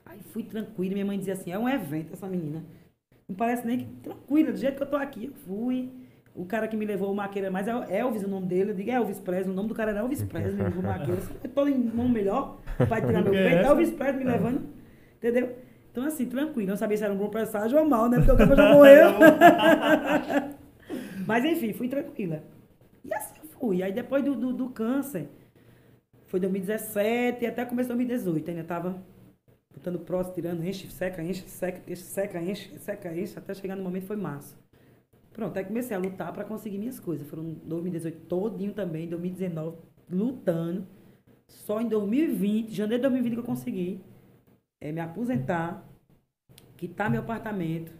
Aí 0.05 0.19
fui 0.21 0.43
tranquila, 0.43 0.93
minha 0.93 1.05
mãe 1.05 1.17
dizia 1.17 1.33
assim, 1.33 1.51
é 1.51 1.57
um 1.57 1.69
evento 1.69 2.13
essa 2.13 2.27
menina. 2.27 2.63
Não 3.27 3.35
parece 3.35 3.65
nem 3.65 3.79
que 3.79 3.85
tranquila, 4.03 4.51
do 4.51 4.57
jeito 4.57 4.75
que 4.75 4.83
eu 4.83 4.89
tô 4.89 4.97
aqui, 4.97 5.25
eu 5.25 5.33
fui. 5.33 5.89
O 6.33 6.45
cara 6.45 6.67
que 6.67 6.77
me 6.77 6.85
levou 6.85 7.11
o 7.11 7.15
maqueira 7.15 7.51
mais 7.51 7.67
é 7.67 7.99
Elvis, 7.99 8.23
o 8.23 8.27
nome 8.27 8.47
dele. 8.47 8.71
Eu 8.71 8.75
digo 8.75 8.89
Elvis 8.89 9.19
Presley, 9.19 9.51
o 9.51 9.55
nome 9.55 9.69
do 9.69 9.75
cara 9.75 9.91
era 9.91 9.99
Elvis 9.99 10.23
Presley, 10.23 10.55
me 10.55 10.63
levou 10.63 10.81
o 10.81 10.87
maqueira. 10.87 11.21
Eu 11.43 11.49
tô 11.49 11.67
em 11.67 11.77
nome 11.77 12.11
melhor, 12.11 12.59
vai 12.87 13.01
tirar 13.01 13.21
meu 13.21 13.33
é 13.35 13.49
peito. 13.49 13.65
Elvis 13.67 13.91
Presley 13.91 14.25
me 14.25 14.31
levando, 14.31 14.61
entendeu? 15.17 15.55
Então, 15.91 16.05
assim, 16.05 16.25
tranquilo. 16.25 16.69
Não 16.69 16.77
sabia 16.77 16.97
se 16.97 17.03
era 17.03 17.13
um 17.13 17.17
bom 17.17 17.29
presságio 17.29 17.77
ou 17.77 17.85
mal, 17.85 18.09
né? 18.09 18.17
Porque 18.17 18.31
o 18.31 18.37
cara 18.37 18.55
já 18.55 18.71
morreu. 18.73 19.09
Mas, 21.27 21.43
enfim, 21.43 21.73
fui 21.73 21.89
tranquila. 21.89 22.43
E 23.03 23.13
assim 23.13 23.35
eu 23.43 23.49
fui. 23.59 23.83
Aí, 23.83 23.91
depois 23.91 24.23
do, 24.23 24.33
do, 24.33 24.53
do 24.53 24.69
câncer, 24.69 25.27
foi 26.27 26.39
2017 26.39 27.43
e 27.43 27.47
até 27.47 27.65
começo 27.65 27.89
de 27.89 27.95
2018. 27.95 28.51
Ainda 28.51 28.63
tava 28.63 29.03
botando 29.73 29.99
próximo, 29.99 30.35
tirando, 30.35 30.63
enche, 30.63 30.89
seca, 30.89 31.21
enche, 31.21 31.43
seca, 31.47 31.81
enche, 31.91 32.03
seca, 32.03 32.41
enche, 32.41 32.79
seca, 32.79 33.13
enche, 33.13 33.37
até 33.37 33.53
chegar 33.53 33.75
no 33.75 33.83
momento 33.83 34.05
foi 34.05 34.15
março. 34.15 34.57
Pronto, 35.33 35.57
aí 35.57 35.65
comecei 35.65 35.95
a 35.95 35.99
lutar 35.99 36.33
para 36.33 36.43
conseguir 36.43 36.77
minhas 36.77 36.99
coisas. 36.99 37.27
Foram 37.27 37.53
2018 37.63 38.25
todinho 38.25 38.73
também, 38.73 39.07
2019 39.07 39.77
lutando. 40.09 40.85
Só 41.47 41.81
em 41.81 41.87
2020, 41.87 42.73
janeiro 42.73 43.01
de 43.01 43.09
2020 43.09 43.33
que 43.33 43.39
eu 43.39 43.43
consegui 43.43 44.01
é, 44.79 44.91
me 44.91 44.99
aposentar, 44.99 45.87
quitar 46.77 47.09
meu 47.09 47.21
apartamento 47.21 47.91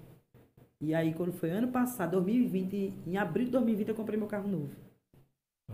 E 0.80 0.94
aí, 0.96 1.14
quando 1.14 1.32
foi 1.32 1.52
ano 1.52 1.68
passado, 1.68 2.12
2020, 2.14 2.94
em 3.06 3.18
abril 3.18 3.46
de 3.46 3.52
2020, 3.52 3.90
eu 3.90 3.96
comprei 3.96 4.18
meu 4.18 4.28
carro 4.28 4.48
novo. 4.48 4.72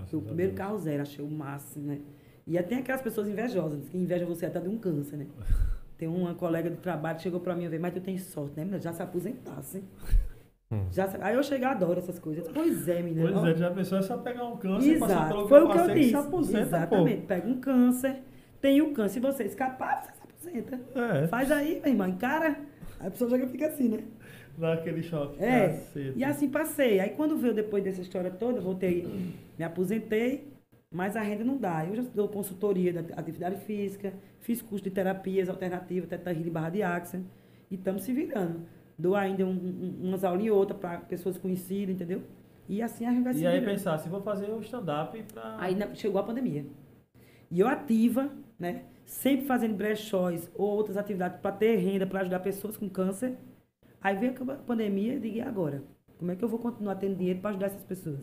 Foi 0.08 0.20
o 0.20 0.22
primeiro 0.22 0.52
Deus. 0.52 0.58
carro 0.58 0.78
zero, 0.80 1.02
achei 1.02 1.24
o 1.24 1.30
máximo, 1.30 1.88
né? 1.88 2.02
E 2.46 2.58
até 2.58 2.70
tem 2.70 2.78
aquelas 2.80 3.02
pessoas 3.02 3.28
invejosas, 3.28 3.88
que 3.90 3.98
invejam 3.98 4.28
você 4.28 4.46
até 4.46 4.60
de 4.60 4.70
um 4.70 4.78
câncer, 4.78 5.18
né? 5.18 5.28
Tem 5.98 6.08
uma 6.08 6.36
colega 6.36 6.70
de 6.70 6.78
trabalho 6.78 7.18
que 7.18 7.24
chegou 7.24 7.40
pra 7.40 7.56
mim 7.56 7.64
e 7.64 7.70
veio, 7.70 7.82
mas 7.82 7.92
tu 7.92 8.00
tem 8.00 8.20
sorte, 8.20 8.60
né? 8.60 8.80
Já 8.80 8.94
se 8.94 9.02
aposentasse. 9.02 9.84
Hum. 10.72 10.86
Já. 10.92 11.10
Aí 11.22 11.36
eu 11.36 11.44
chego 11.44 11.64
e 11.64 11.66
adoro 11.66 12.00
essas 12.00 12.20
coisas. 12.20 12.46
Pois 12.54 12.88
é, 12.88 13.02
menina. 13.02 13.32
Pois 13.32 13.38
Ó, 13.38 13.48
é, 13.48 13.56
já 13.56 13.72
pensou, 13.72 13.98
é 14.00 14.02
só 14.02 14.18
pegar 14.18 14.46
um 14.46 14.58
câncer 14.58 14.96
e 14.96 15.00
passar 15.00 15.14
Exato. 15.14 15.28
pelo 15.34 15.48
Foi 15.48 15.60
que 15.60 15.66
o 15.66 15.70
que 15.70 15.74
eu 15.74 15.80
passei, 15.82 15.94
que 15.96 16.00
disse. 16.02 16.12
se 16.12 16.18
aposenta, 16.18 16.60
Exatamente. 16.60 17.22
Pega 17.26 17.48
um 17.48 17.60
câncer, 17.60 18.16
tem 18.60 18.82
o 18.82 18.94
câncer, 18.94 19.14
se 19.14 19.20
você 19.20 19.44
escapar, 19.46 20.04
você 20.04 20.12
se 20.12 20.22
aposenta. 20.24 20.78
pô. 20.94 21.00
É, 21.00 21.28
Faz 21.28 21.52
aí, 21.52 21.80
meu 21.82 21.92
irmão, 21.94 22.08
encara. 22.08 22.60
Aí 23.00 23.08
a 23.08 23.12
pessoa 23.12 23.30
já 23.30 23.48
fica 23.48 23.68
assim, 23.68 23.88
né? 23.90 24.04
dá 24.58 24.74
aquele 24.74 25.04
choque. 25.04 25.42
É. 25.42 25.70
Caceta. 25.70 26.14
E 26.18 26.24
assim 26.24 26.50
passei. 26.50 27.00
Aí 27.00 27.12
quando 27.12 27.38
veio 27.38 27.54
depois 27.54 27.84
dessa 27.84 28.02
história 28.02 28.32
toda, 28.32 28.58
eu 28.58 28.62
voltei, 28.64 29.08
me 29.58 29.64
aposentei, 29.64 30.52
mas 30.92 31.16
a 31.16 31.22
renda 31.22 31.44
não 31.44 31.58
dá. 31.58 31.86
Eu 31.86 31.96
já 31.96 32.04
dou 32.14 32.28
consultoria 32.28 32.92
da 32.92 33.02
atividade 33.16 33.58
física, 33.66 34.12
fiz 34.42 34.62
curso 34.62 34.84
de 34.84 34.90
terapias 34.90 35.48
alternativas, 35.48 36.10
teta 36.10 36.32
healing 36.32 36.50
barra 36.50 36.70
de 36.72 36.82
axel, 36.84 37.22
e 37.70 37.76
estamos 37.76 38.04
se 38.04 38.12
virando. 38.12 38.62
Dou 38.98 39.16
ainda 39.16 39.46
um, 39.46 39.52
um, 39.52 40.08
umas 40.08 40.24
aulinhas 40.24 40.54
ou 40.54 40.60
outra 40.60 40.76
para 40.76 41.00
pessoas 41.00 41.38
conhecidas, 41.38 41.94
entendeu? 41.96 42.24
E 42.68 42.82
assim 42.82 43.06
a 43.06 43.12
gente 43.12 43.24
vai 43.24 43.34
se 43.34 43.42
E 43.42 43.48
aí 43.48 43.60
virando. 43.60 43.74
pensar, 43.74 43.98
se 44.00 44.10
vou 44.10 44.22
fazer 44.22 44.50
o 44.50 44.60
stand-up 44.60 45.22
pra... 45.32 45.56
Aí 45.60 45.76
chegou 45.96 46.20
a 46.20 46.24
pandemia. 46.24 46.66
E 47.50 47.60
eu 47.60 47.68
ativa, 47.68 48.30
né? 48.60 48.86
Sempre 49.06 49.46
fazendo 49.46 49.76
brechóis 49.76 50.52
ou 50.56 50.68
outras 50.70 50.98
atividades 50.98 51.40
para 51.40 51.56
ter 51.56 51.76
renda, 51.78 52.06
para 52.06 52.22
ajudar 52.22 52.40
pessoas 52.40 52.76
com 52.76 52.90
câncer. 52.90 53.38
Aí 54.02 54.16
veio 54.16 54.36
a 54.52 54.56
pandemia 54.56 55.16
e 55.16 55.20
digo, 55.20 55.38
e 55.38 55.42
agora? 55.42 55.84
Como 56.18 56.32
é 56.32 56.36
que 56.36 56.44
eu 56.44 56.50
vou 56.50 56.60
continuar 56.60 56.96
tendo 56.96 57.16
dinheiro 57.16 57.40
para 57.40 57.52
ajudar 57.52 57.68
essas 57.68 57.84
pessoas? 57.84 58.20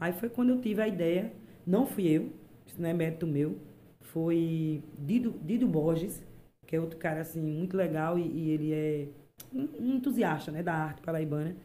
Aí 0.00 0.12
foi 0.12 0.28
quando 0.28 0.50
eu 0.50 0.60
tive 0.60 0.80
a 0.80 0.88
ideia, 0.88 1.32
não 1.66 1.86
fui 1.86 2.08
eu, 2.08 2.32
isso 2.66 2.80
não 2.80 2.88
é 2.88 2.92
mérito 2.94 3.26
meu, 3.26 3.58
foi 4.00 4.82
Dido, 4.98 5.34
Dido 5.42 5.66
Borges, 5.66 6.24
que 6.66 6.76
é 6.76 6.80
outro 6.80 6.98
cara 6.98 7.20
assim 7.20 7.40
muito 7.40 7.76
legal 7.76 8.18
e, 8.18 8.22
e 8.26 8.50
ele 8.50 8.72
é 8.72 9.08
um, 9.52 9.96
entusiasta 9.96 10.50
né, 10.50 10.62
da 10.62 10.74
arte 10.74 11.02
paraibana. 11.02 11.56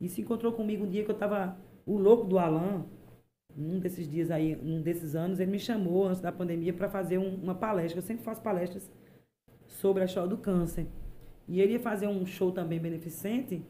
E 0.00 0.08
se 0.08 0.20
encontrou 0.20 0.52
comigo 0.52 0.84
um 0.84 0.88
dia 0.88 1.04
que 1.04 1.10
eu 1.10 1.14
estava 1.14 1.56
o 1.86 1.98
louco 1.98 2.26
do 2.26 2.38
Alan, 2.38 2.86
um 3.56 3.78
desses 3.78 4.08
dias 4.08 4.30
aí, 4.30 4.56
um 4.62 4.80
desses 4.80 5.14
anos, 5.14 5.40
ele 5.40 5.50
me 5.50 5.58
chamou 5.58 6.06
antes 6.06 6.20
da 6.20 6.32
pandemia 6.32 6.72
para 6.72 6.88
fazer 6.88 7.18
um- 7.18 7.34
uma 7.36 7.54
palestra. 7.54 7.98
Eu 7.98 8.02
sempre 8.02 8.24
faço 8.24 8.40
palestras 8.40 8.90
sobre 9.66 10.02
a 10.02 10.06
história 10.06 10.28
do 10.28 10.38
câncer. 10.38 10.86
E 11.48 11.60
ele 11.60 11.72
ia 11.74 11.80
fazer 11.80 12.06
um 12.06 12.24
show 12.26 12.52
também 12.52 12.78
beneficente 12.80 13.62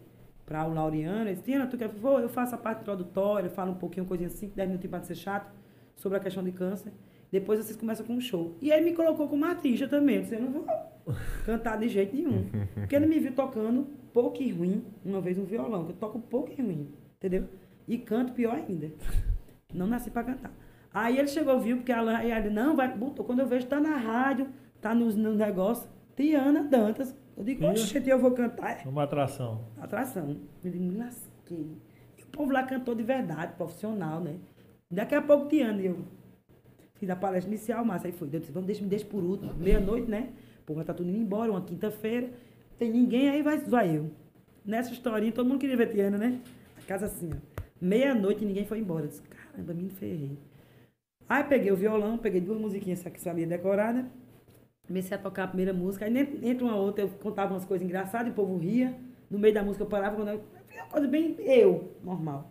para 0.47 0.67
o 0.67 0.75
Laureano. 0.75 1.23
Ele 1.23 1.33
disse, 1.33 1.45
Tiana, 1.45 1.67
tu 1.67 1.79
quer? 1.79 1.89
Vou, 1.89 2.21
eu 2.21 2.29
faço 2.29 2.55
a 2.55 2.59
parte 2.59 2.83
introdutória, 2.83 3.49
falo 3.51 3.73
um 3.73 3.77
pouquinho, 3.77 4.07
coisinha 4.07 4.29
assim, 4.29 4.49
10 4.55 4.69
minutos 4.69 4.91
para 4.91 5.03
ser 5.03 5.15
chato, 5.15 5.53
sobre 5.97 6.19
a 6.19 6.21
questão 6.21 6.43
de 6.45 6.53
câncer. 6.53 6.93
Depois 7.31 7.61
vocês 7.65 7.77
começam 7.77 8.05
com 8.05 8.15
um 8.15 8.21
show. 8.21 8.57
E 8.61 8.73
aí 8.73 8.83
me 8.85 8.93
colocou 8.93 9.29
como 9.29 9.45
artista 9.45 9.87
também. 9.87 10.17
Eu 10.17 10.23
disse, 10.23 10.35
eu 10.35 10.41
não 10.41 10.51
vou 10.53 10.67
cantar 11.47 11.79
de 11.79 11.89
jeito 11.89 12.15
nenhum. 12.15 12.47
Porque 12.75 12.95
ele 12.97 13.07
me 13.07 13.19
viu 13.19 13.33
tocando 13.33 13.87
pouco 14.13 14.43
e 14.43 14.51
ruim, 14.51 14.85
uma 15.05 15.21
vez 15.21 15.39
um 15.39 15.45
violão, 15.45 15.85
que 15.85 15.93
eu 15.93 15.97
toco 15.97 16.19
pouco 16.19 16.51
e 16.51 16.61
ruim, 16.61 16.93
entendeu? 17.17 17.45
E 17.87 17.99
canto 17.99 18.33
pior 18.33 18.55
ainda. 18.55 18.91
Não 19.73 19.87
nasci 19.87 20.11
pra 20.11 20.25
cantar. 20.25 20.53
Aí 20.93 21.19
ele 21.19 21.29
chegou, 21.29 21.61
viu, 21.61 21.77
porque 21.77 21.93
a 21.93 21.99
Alan, 21.99 22.21
ele, 22.23 22.51
não, 22.51 22.75
vai, 22.75 22.93
botou. 22.97 23.25
Quando 23.25 23.39
eu 23.39 23.47
vejo, 23.47 23.67
tá 23.67 23.79
na 23.79 23.97
rádio, 23.97 24.49
tá 24.81 24.93
nos 24.93 25.15
no 25.15 25.33
negócio, 25.33 25.89
Tiana 26.17 26.65
Dantas. 26.65 27.17
Eu 27.37 27.45
digo, 27.45 27.63
Ih. 27.65 27.69
oxe, 27.69 28.03
eu 28.05 28.19
vou 28.19 28.33
cantar. 28.33 28.85
É 28.85 28.89
Uma 28.89 29.05
atração. 29.05 29.65
atração. 29.81 30.37
Eu 30.65 30.71
digo, 30.71 30.83
me 30.85 30.97
lasquei. 30.97 31.77
E 32.19 32.23
o 32.23 32.27
povo 32.27 32.53
lá 32.53 32.65
cantou 32.65 32.95
de 32.95 33.05
verdade, 33.05 33.53
profissional, 33.55 34.21
né? 34.21 34.35
Daqui 34.91 35.15
a 35.15 35.23
pouco, 35.23 35.47
Tiana, 35.49 35.81
eu 35.81 36.05
fiz 37.01 37.09
a 37.09 37.17
palestra 37.17 37.51
inicial, 37.51 37.83
mas 37.85 38.05
aí 38.05 38.13
foi. 38.13 38.29
Eu 38.31 38.39
disse, 38.39 38.53
vamos, 38.53 38.67
deixa, 38.67 38.83
me 38.83 38.89
deixa 38.89 39.07
por 39.07 39.25
último. 39.25 39.55
Meia-noite, 39.55 40.09
né? 40.09 40.29
Pô, 40.67 40.75
vai 40.75 40.85
tá 40.85 40.93
tudo 40.93 41.09
indo 41.09 41.19
embora, 41.19 41.51
uma 41.51 41.63
quinta-feira. 41.63 42.29
Tem 42.79 42.91
ninguém, 42.91 43.31
aí 43.31 43.43
vai, 43.43 43.59
vai 43.59 43.97
eu. 43.97 44.11
Nessa 44.65 44.93
historinha, 44.93 45.33
todo 45.33 45.49
mundo 45.49 45.59
queria 45.59 45.77
ver 45.77 45.91
Tiana, 45.91 46.19
né? 46.19 46.41
A 46.77 46.83
casa 46.83 47.07
assim, 47.07 47.31
ó. 47.33 47.61
Meia-noite 47.81 48.45
e 48.45 48.47
ninguém 48.47 48.67
foi 48.67 48.79
embora. 48.79 49.07
Eu 49.07 49.09
disse, 49.09 49.23
caramba, 49.23 49.73
me 49.73 49.89
ferrei. 49.89 50.37
Aí 51.27 51.43
peguei 51.45 51.73
o 51.73 51.77
violão, 51.77 52.19
peguei 52.19 52.41
duas 52.41 52.61
musiquinhas 52.61 53.03
que 53.03 53.21
sabia 53.21 53.47
decorar, 53.47 53.95
né? 53.95 54.11
Comecei 54.87 55.17
a 55.17 55.21
tocar 55.21 55.45
a 55.45 55.47
primeira 55.47 55.73
música, 55.73 56.05
aí 56.05 56.19
entre 56.43 56.65
uma 56.65 56.75
outra 56.75 57.05
eu 57.05 57.09
contava 57.09 57.55
umas 57.55 57.65
coisas 57.65 57.87
engraçadas 57.87 58.33
o 58.33 58.35
povo 58.35 58.59
ria. 58.59 58.95
No 59.31 59.39
meio 59.39 59.55
da 59.55 59.63
música 59.63 59.85
eu 59.85 59.89
parava, 59.89 60.17
quando 60.17 60.29
eu, 60.29 60.43
uma 60.75 60.87
coisa 60.87 61.07
bem 61.07 61.37
eu, 61.39 61.95
normal. 62.03 62.51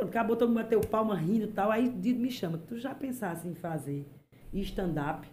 Acabou 0.00 0.36
todo 0.36 0.48
mundo 0.48 0.62
bateu 0.62 0.80
palma 0.80 1.14
rindo 1.16 1.44
e 1.44 1.52
tal. 1.52 1.70
Aí 1.70 1.88
Dido 1.88 2.20
me 2.20 2.30
chama, 2.30 2.58
tu 2.58 2.78
já 2.78 2.94
pensasse 2.94 3.46
em 3.46 3.54
fazer 3.54 4.06
stand-up? 4.52 5.28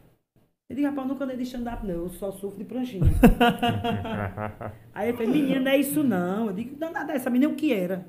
Eu 0.68 0.76
digo, 0.76 0.88
rapaz, 0.88 1.08
eu 1.08 1.14
nunca 1.14 1.24
andei 1.26 1.38
de 1.38 1.44
stand-up, 1.44 1.86
não, 1.86 1.94
eu 1.94 2.10
só 2.10 2.32
sofro 2.32 2.58
de 2.58 2.66
pranchinha. 2.66 3.06
Aí 4.96 5.10
ele 5.10 5.18
falou, 5.18 5.32
menina, 5.32 5.60
não 5.60 5.72
é 5.72 5.78
isso 5.78 6.04
não. 6.04 6.48
Eu 6.48 6.54
digo, 6.54 6.76
não, 6.80 6.92
nada, 6.92 7.14
essa 7.14 7.30
menina 7.30 7.52
o 7.52 7.56
que 7.56 7.72
era. 7.72 8.08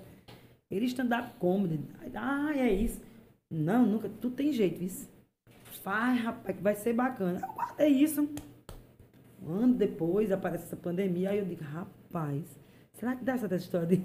Ele 0.70 0.86
stand-up 0.86 1.34
comedy. 1.38 1.84
Aí, 2.00 2.10
ah, 2.14 2.52
é 2.56 2.72
isso. 2.72 3.00
Não, 3.50 3.84
nunca, 3.84 4.08
tu 4.08 4.30
tem 4.30 4.52
jeito, 4.52 4.82
isso. 4.82 5.08
Faz, 5.82 6.18
rapaz, 6.20 6.56
que 6.56 6.62
vai 6.62 6.74
ser 6.74 6.94
bacana. 6.94 7.40
Eu 7.42 7.52
guardei 7.52 7.88
isso. 7.88 8.26
Um 9.42 9.52
ano 9.52 9.74
depois 9.74 10.32
aparece 10.32 10.64
essa 10.64 10.76
pandemia, 10.76 11.30
aí 11.30 11.38
eu 11.38 11.44
digo, 11.44 11.62
rapaz, 11.62 12.42
será 12.94 13.14
que 13.14 13.24
dá 13.24 13.34
essa 13.34 13.54
história 13.54 13.86
de... 13.86 14.02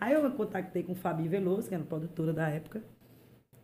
Aí 0.00 0.12
eu 0.12 0.30
contactei 0.32 0.82
com 0.82 0.94
Fabi 0.94 1.26
Veloso, 1.28 1.68
que 1.68 1.74
era 1.74 1.82
a 1.82 1.86
produtora 1.86 2.32
da 2.32 2.48
época, 2.48 2.82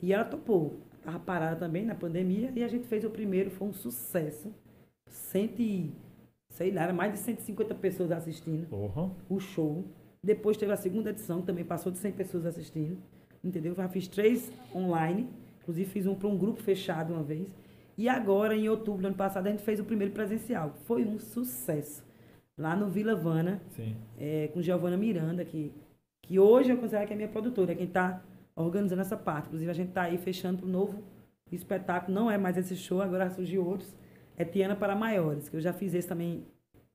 e 0.00 0.12
ela 0.12 0.24
topou. 0.24 0.80
Tava 1.02 1.18
parada 1.18 1.56
também 1.56 1.84
na 1.84 1.94
pandemia, 1.94 2.52
e 2.54 2.62
a 2.62 2.68
gente 2.68 2.86
fez 2.86 3.04
o 3.04 3.10
primeiro, 3.10 3.50
foi 3.50 3.68
um 3.68 3.72
sucesso. 3.72 4.52
Cento 5.08 5.60
e, 5.60 5.92
sei 6.48 6.70
lá, 6.70 6.84
era 6.84 6.92
mais 6.92 7.12
de 7.12 7.18
150 7.18 7.74
pessoas 7.74 8.12
assistindo 8.12 8.66
Porra. 8.68 9.10
o 9.28 9.38
show. 9.40 9.84
Depois 10.22 10.56
teve 10.56 10.72
a 10.72 10.76
segunda 10.76 11.10
edição, 11.10 11.40
que 11.40 11.46
também 11.46 11.64
passou 11.64 11.90
de 11.90 11.98
100 11.98 12.12
pessoas 12.12 12.46
assistindo. 12.46 12.96
Entendeu? 13.44 13.74
Já 13.74 13.88
fiz 13.88 14.06
três 14.06 14.52
online. 14.74 15.28
Inclusive 15.60 15.90
fiz 15.90 16.06
um 16.06 16.14
para 16.14 16.28
um 16.28 16.38
grupo 16.38 16.62
fechado 16.62 17.12
uma 17.12 17.22
vez. 17.22 17.48
E 17.98 18.08
agora, 18.08 18.56
em 18.56 18.68
outubro 18.68 19.02
do 19.02 19.06
ano 19.08 19.16
passado, 19.16 19.48
a 19.48 19.50
gente 19.50 19.62
fez 19.62 19.80
o 19.80 19.84
primeiro 19.84 20.12
presencial. 20.12 20.74
Foi 20.84 21.04
um 21.04 21.18
sucesso. 21.18 22.04
Lá 22.56 22.76
no 22.76 22.88
Vila 22.88 23.14
Vana, 23.14 23.60
é, 24.18 24.48
com 24.48 24.62
Giovana 24.62 24.96
Miranda, 24.96 25.44
que, 25.44 25.72
que 26.22 26.38
hoje 26.38 26.70
eu 26.70 26.76
considero 26.76 27.06
que 27.06 27.12
é 27.12 27.16
minha 27.16 27.28
produtora, 27.28 27.72
é 27.72 27.74
quem 27.74 27.86
está 27.86 28.22
organizando 28.54 29.00
essa 29.02 29.16
parte. 29.16 29.46
Inclusive, 29.46 29.70
a 29.70 29.74
gente 29.74 29.88
está 29.88 30.02
aí 30.02 30.16
fechando 30.18 30.58
para 30.58 30.66
o 30.66 30.70
novo 30.70 31.02
espetáculo. 31.50 32.14
Não 32.14 32.30
é 32.30 32.38
mais 32.38 32.56
esse 32.56 32.76
show, 32.76 33.02
agora 33.02 33.28
surgiu 33.30 33.66
outros. 33.66 33.94
É 34.36 34.44
Tiana 34.44 34.74
para 34.74 34.94
Maiores, 34.94 35.48
que 35.48 35.56
eu 35.56 35.60
já 35.60 35.72
fiz 35.72 35.94
esse 35.94 36.08
também 36.08 36.44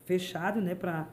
fechado, 0.05 0.59
né, 0.61 0.73
para 0.73 1.07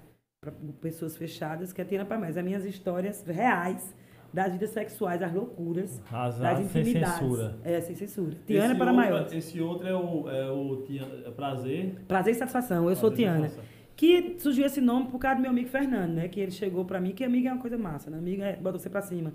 pessoas 0.80 1.16
fechadas, 1.16 1.72
que 1.72 1.80
é 1.80 1.84
Tiana 1.84 2.04
para 2.04 2.16
Maiores. 2.16 2.36
As 2.38 2.44
minhas 2.44 2.64
histórias 2.64 3.22
reais 3.26 3.94
das 4.32 4.52
vidas 4.52 4.70
sexuais, 4.70 5.22
as 5.22 5.32
loucuras, 5.32 6.00
Razar 6.06 6.56
das 6.56 6.66
sem 6.70 6.82
intimidades. 6.82 7.18
censura. 7.18 7.58
É, 7.62 7.80
sem 7.80 7.94
censura. 7.94 8.36
Tiana 8.46 8.66
Esse 8.68 8.74
para 8.78 8.90
outro- 8.92 8.96
Maiores. 9.10 9.32
Esse 9.32 9.60
outro 9.60 9.86
é 9.86 9.94
o, 9.94 10.28
é 10.28 10.50
o 10.50 10.82
Tia- 10.82 11.22
é 11.26 11.30
prazer. 11.30 11.94
Prazer 12.08 12.32
e 12.32 12.36
satisfação. 12.36 12.88
Eu 12.88 12.96
sou 12.96 13.10
Prazer 13.10 13.26
e 13.26 13.30
Tiana. 13.30 13.50
Que 13.96 14.36
surgiu 14.38 14.66
esse 14.66 14.80
nome 14.80 15.08
por 15.08 15.18
causa 15.18 15.36
do 15.36 15.42
meu 15.42 15.50
amigo 15.50 15.68
Fernando, 15.68 16.14
né? 16.14 16.28
Que 16.28 16.40
ele 16.40 16.50
chegou 16.50 16.84
pra 16.84 17.00
mim, 17.00 17.12
que 17.12 17.22
amiga 17.22 17.50
é 17.50 17.52
uma 17.52 17.60
coisa 17.60 17.78
massa, 17.78 18.10
né? 18.10 18.18
Amiga 18.18 18.44
é, 18.44 18.56
bota 18.56 18.78
você 18.78 18.90
pra 18.90 19.02
cima. 19.02 19.32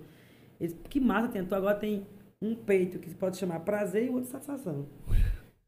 Ele 0.60 0.70
disse, 0.70 0.80
que 0.90 1.00
massa, 1.00 1.44
tu 1.44 1.56
agora 1.56 1.76
tem 1.76 2.06
um 2.42 2.56
peito 2.56 3.00
que 3.00 3.10
se 3.10 3.16
pode 3.16 3.38
chamar 3.38 3.62
prazer 3.62 4.06
e 4.06 4.10
o 4.10 4.14
outro 4.16 4.30
satisfação. 4.30 4.88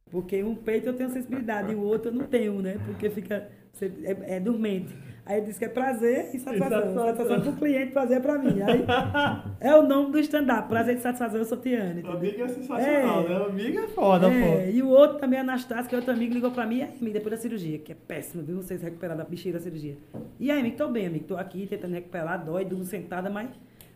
Porque 0.09 0.43
um 0.43 0.55
peito 0.55 0.87
eu 0.87 0.93
tenho 0.93 1.09
sensibilidade 1.09 1.71
e 1.71 1.75
o 1.75 1.81
outro 1.81 2.09
eu 2.09 2.13
não 2.13 2.27
tenho, 2.27 2.61
né? 2.61 2.77
Porque 2.85 3.09
fica. 3.09 3.49
Você- 3.74 3.91
é, 4.03 4.36
é 4.38 4.39
dormente. 4.39 4.93
Aí 5.24 5.38
ele 5.38 5.45
disse 5.45 5.59
que 5.59 5.65
é 5.65 5.69
prazer 5.69 6.32
e 6.34 6.39
satisfação. 6.39 6.80
satisfação. 6.80 7.05
Satisfação 7.15 7.41
pro 7.41 7.53
cliente, 7.53 7.91
prazer 7.93 8.17
é 8.17 8.19
pra 8.19 8.38
mim. 8.39 8.59
Aí 8.61 8.84
é 9.61 9.76
o 9.76 9.84
nome 9.88 10.11
do 10.11 10.19
stand-up. 10.19 10.67
Prazer 10.67 10.97
e 10.97 10.99
satisfação, 10.99 11.38
eu 11.38 11.45
sou 11.45 11.57
entendeu? 11.59 12.11
Amiga 12.11 12.43
é 12.43 12.47
sensacional, 12.47 13.22
É. 13.26 13.30
né? 13.30 13.45
Amiga 13.45 13.80
é 13.82 13.88
foda, 13.88 14.28
É, 14.28 14.65
pô. 14.65 14.72
e 14.72 14.82
o 14.82 14.89
outro 14.89 15.19
também, 15.19 15.39
Anastácio, 15.39 15.88
que 15.88 15.93
é 15.95 15.97
outro 15.99 16.11
amigo, 16.13 16.34
ligou 16.34 16.49
pra 16.51 16.65
mim, 16.65 16.78
e 16.80 16.82
aí, 16.84 17.13
depois 17.13 17.36
da 17.36 17.38
cirurgia, 17.41 17.78
que 17.78 17.91
é 17.91 17.95
péssimo, 17.95 18.41
viu? 18.43 18.57
Vocês 18.57 18.82
recuperaram 18.82 19.19
da 19.19 19.24
bexiga 19.30 19.57
da 19.59 19.63
cirurgia. 19.63 19.95
E 20.39 20.49
aí, 20.49 20.59
amigo, 20.59 20.76
tô 20.76 20.88
bem, 20.88 21.05
amigo, 21.05 21.26
tô 21.26 21.38
aqui 21.38 21.67
tentando 21.67 21.93
recuperar, 21.93 22.43
dói, 22.43 22.65
durmo 22.65 22.84
sentada, 22.84 23.30
mas 23.30 23.47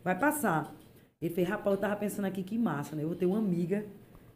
vai 0.03 0.17
passar. 0.17 0.73
Ele 1.19 1.34
fez, 1.34 1.47
rapaz, 1.49 1.76
eu 1.76 1.82
tava 1.82 1.95
pensando 1.95 2.26
aqui, 2.26 2.43
que 2.43 2.57
massa, 2.57 2.95
né? 2.95 3.01
Eu 3.03 3.07
vou 3.07 3.17
ter 3.17 3.26
uma 3.26 3.39
amiga 3.39 3.84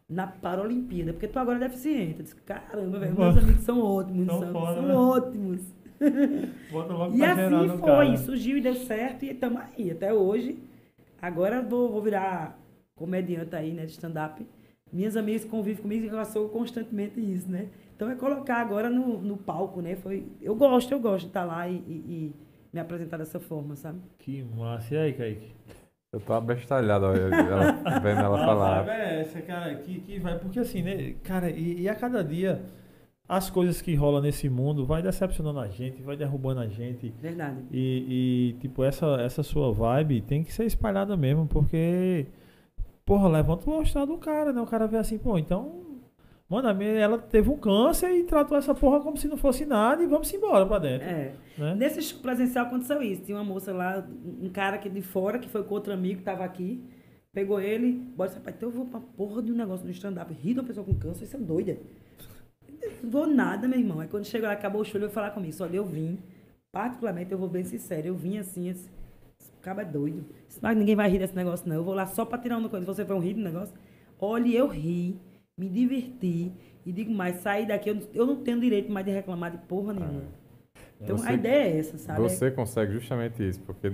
na 0.10 0.26
Paralimpíada, 0.26 1.14
porque 1.14 1.28
tu 1.28 1.38
agora 1.38 1.58
é 1.58 1.68
deficiente. 1.68 2.18
Eu 2.20 2.24
disse, 2.24 2.36
caramba, 2.38 2.98
velho, 3.00 3.16
meus 3.18 3.38
amigos 3.38 3.64
são 3.64 3.80
ótimos, 3.82 4.26
Tão 4.28 4.40
são, 4.40 4.52
foda, 4.52 4.74
são 4.76 4.88
né? 4.88 4.94
ótimos. 4.96 5.62
E 7.14 7.24
assim 7.24 7.68
foi, 7.78 8.06
cara. 8.06 8.18
surgiu 8.18 8.58
e 8.58 8.62
deu 8.62 8.74
certo 8.76 9.26
e 9.26 9.32
estamos 9.32 9.62
aí, 9.62 9.92
até 9.92 10.14
hoje. 10.14 10.58
Agora 11.22 11.62
vou, 11.62 11.92
vou 11.92 12.02
virar 12.02 12.58
comediante 12.96 13.56
aí, 13.56 13.74
né, 13.74 13.86
de 13.86 13.92
stand-up. 13.92 14.46
Minhas 14.92 15.16
amigas 15.18 15.46
convivem 15.46 15.82
comigo, 15.82 16.16
eu 16.16 16.26
sou 16.26 16.50
constantemente 16.50 17.20
isso, 17.20 17.50
né? 17.52 17.68
Então 17.96 18.10
é 18.10 18.16
colocar 18.16 18.58
agora 18.58 18.90
no, 18.90 19.20
no 19.22 19.38
palco, 19.38 19.82
né? 19.82 19.96
Foi, 19.96 20.26
eu 20.42 20.56
gosto, 20.56 20.92
eu 20.92 21.00
gosto 21.00 21.26
de 21.26 21.28
estar 21.28 21.44
lá 21.44 21.68
e, 21.68 21.76
e- 21.76 21.82
e 22.08 22.36
me 22.74 22.80
apresentar 22.80 23.18
dessa 23.18 23.40
forma, 23.40 23.76
sabe? 23.76 24.00
Que 24.20 24.42
massa. 24.44 24.96
E 24.96 24.98
aí, 24.98 25.14
Kaique? 25.14 25.54
Eu 26.12 26.20
tô 26.20 26.34
abestalhado 26.34 27.06
ó, 27.06 27.14
ela, 27.14 27.72
vendo 28.02 28.20
ela 28.20 28.42
A 28.42 28.46
falar. 28.46 28.82
vibe 28.82 28.90
é 28.90 29.22
essa, 29.22 29.42
cara, 29.42 29.76
que, 29.76 30.00
que 30.02 30.20
vai. 30.20 30.40
Porque 30.40 30.60
assim, 30.60 30.82
né, 30.82 31.14
cara, 31.24 31.50
e, 31.52 31.82
e 31.82 31.90
a 31.90 31.96
cada 31.96 32.24
dia 32.24 32.64
as 33.28 33.48
coisas 33.48 33.80
que 33.80 33.94
rolam 33.94 34.24
nesse 34.24 34.50
mundo 34.50 34.88
vai 34.88 35.04
decepcionando 35.04 35.60
a 35.60 35.68
gente, 35.68 36.02
vai 36.02 36.18
derrubando 36.18 36.62
a 36.62 36.68
gente. 36.68 37.14
Verdade. 37.22 37.60
E, 37.72 38.54
e, 38.56 38.60
tipo, 38.60 38.84
essa, 38.84 39.06
essa 39.22 39.44
sua 39.44 39.72
vibe 39.72 40.22
tem 40.22 40.44
que 40.44 40.52
ser 40.52 40.66
espalhada 40.66 41.16
mesmo, 41.16 41.46
porque, 41.46 42.26
porra, 43.06 43.30
levanta 43.30 43.70
o 43.70 43.80
astral 43.80 44.08
do 44.08 44.18
cara, 44.18 44.52
né? 44.52 44.60
O 44.60 44.66
cara 44.66 44.88
vê 44.88 44.98
assim, 44.98 45.20
pô, 45.20 45.38
então. 45.38 45.89
Mano, 46.50 46.68
a 46.68 46.74
minha, 46.74 46.90
ela 46.94 47.20
teve 47.20 47.48
um 47.48 47.58
câncer 47.58 48.10
e 48.10 48.24
tratou 48.24 48.58
essa 48.58 48.74
porra 48.74 49.00
como 49.02 49.16
se 49.16 49.28
não 49.28 49.38
fosse 49.38 49.68
nada 49.68 50.04
e 50.04 50.08
vamos 50.08 50.34
embora 50.34 50.66
pra 50.66 50.80
dentro. 50.80 51.08
É. 51.08 51.34
Né? 51.56 51.76
Nesse 51.76 52.02
show 52.02 52.20
presencial 52.20 52.66
aconteceu 52.66 53.04
isso. 53.04 53.22
Tinha 53.22 53.38
uma 53.38 53.44
moça 53.44 53.72
lá, 53.72 54.04
um 54.42 54.50
cara 54.50 54.78
aqui 54.78 54.90
de 54.90 55.04
fora, 55.04 55.38
que 55.38 55.48
foi 55.48 55.64
com 55.64 55.76
outro 55.76 55.94
amigo 55.94 56.18
que 56.18 56.26
tava 56.26 56.44
aqui. 56.44 56.84
Pegou 57.32 57.62
ele, 57.62 57.92
bora, 58.18 58.32
rapaz, 58.32 58.56
então 58.56 58.70
eu 58.70 58.74
vou 58.74 58.86
pra 58.88 59.00
porra 59.00 59.44
de 59.44 59.52
um 59.52 59.56
negócio 59.56 59.86
no 59.86 59.92
stand-up. 59.92 60.34
Rir 60.34 60.56
de 60.56 60.60
uma 60.60 60.66
pessoa 60.66 60.84
com 60.84 60.96
câncer, 60.96 61.26
isso 61.26 61.38
é 61.38 61.40
doida. 61.40 61.78
Não 63.04 63.12
vou 63.12 63.28
nada, 63.28 63.68
meu 63.68 63.78
irmão. 63.78 64.00
Aí 64.00 64.08
quando 64.08 64.26
chegou 64.26 64.48
lá, 64.48 64.54
acabou 64.54 64.82
o 64.82 64.84
show, 64.84 64.96
ele 64.96 65.06
veio 65.06 65.12
falar 65.12 65.30
comigo. 65.30 65.56
Olha, 65.62 65.78
eu 65.78 65.86
vim, 65.86 66.18
particularmente, 66.72 67.32
eu 67.32 67.38
vou 67.38 67.48
bem 67.48 67.64
sincero, 67.64 68.08
eu 68.08 68.16
vim 68.16 68.40
assim, 68.40 68.70
esse 68.70 68.90
cara 69.62 69.84
é 69.84 69.86
doido. 69.86 70.26
Mas 70.60 70.76
ninguém 70.76 70.96
vai 70.96 71.08
rir 71.08 71.20
desse 71.20 71.36
negócio, 71.36 71.70
não. 71.70 71.76
Eu 71.76 71.84
vou 71.84 71.94
lá 71.94 72.08
só 72.08 72.26
pra 72.26 72.40
tirar 72.40 72.58
uma 72.58 72.70
coisa. 72.70 72.84
Você 72.88 73.06
foi 73.06 73.16
um 73.16 73.20
rir 73.20 73.36
do 73.36 73.42
negócio? 73.42 73.76
Olha, 74.20 74.48
eu 74.48 74.68
ri, 74.68 75.16
me 75.60 75.70
diverti. 75.70 76.52
E 76.86 76.92
digo 76.92 77.12
mais, 77.12 77.36
sair 77.38 77.68
daqui, 77.68 77.90
eu, 77.90 77.96
não- 77.96 78.04
eu 78.14 78.26
não 78.26 78.36
tenho 78.38 78.60
direito 78.60 78.92
mais 78.92 79.06
de 79.06 79.12
reclamar 79.12 79.52
de 79.52 79.58
porra 79.60 79.94
nenhuma. 79.94 80.24
Então 81.02 81.18
Você- 81.18 81.30
a 81.30 81.34
ideia 81.34 81.64
é 81.76 81.78
essa, 81.78 81.98
sabe? 81.98 82.20
Você 82.22 82.50
consegue 82.52 82.94
justamente 82.94 83.48
isso, 83.48 83.60
porque 83.62 83.92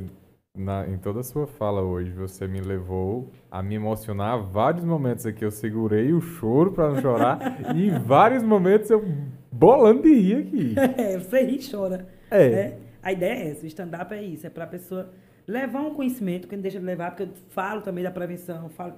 na- 0.58 0.88
em 0.88 0.98
toda 0.98 1.20
a 1.20 1.24
sua 1.24 1.46
fala 1.48 1.82
hoje, 1.82 2.12
você 2.12 2.48
me 2.48 2.62
levou 2.62 3.30
a 3.52 3.62
me 3.62 3.76
emocionar. 3.76 4.42
Vários 4.42 4.86
momentos 4.86 5.26
aqui 5.26 5.44
eu 5.44 5.52
segurei 5.52 6.14
o 6.14 6.22
choro 6.22 6.72
pra 6.72 6.90
não 6.90 7.02
chorar, 7.02 7.40
e 7.76 7.88
em 7.88 8.00
vários 8.00 8.44
momentos 8.44 8.90
eu 8.90 9.04
bolando 9.52 10.04
de 10.04 10.14
rir 10.14 10.36
aqui. 10.38 10.76
É, 10.98 11.18
você 11.20 11.42
ri 11.44 11.58
e 11.58 11.70
chora. 11.72 12.08
É. 12.32 12.50
né? 12.50 12.78
A 13.04 13.12
ideia 13.12 13.34
é 13.44 13.50
essa, 13.50 13.64
o 13.64 13.68
stand-up 13.68 14.14
é 14.14 14.24
isso, 14.24 14.48
é 14.48 14.50
pra 14.50 14.66
pessoa 14.66 15.10
levar 15.48 15.82
um 15.82 15.94
conhecimento 15.94 16.48
que 16.48 16.56
não 16.56 16.62
deixa 16.64 16.80
de 16.80 16.86
levar, 16.86 17.12
porque 17.12 17.24
eu 17.24 17.30
falo 17.50 17.82
também 17.82 18.04
da 18.04 18.10
prevenção, 18.10 18.68
falo, 18.70 18.94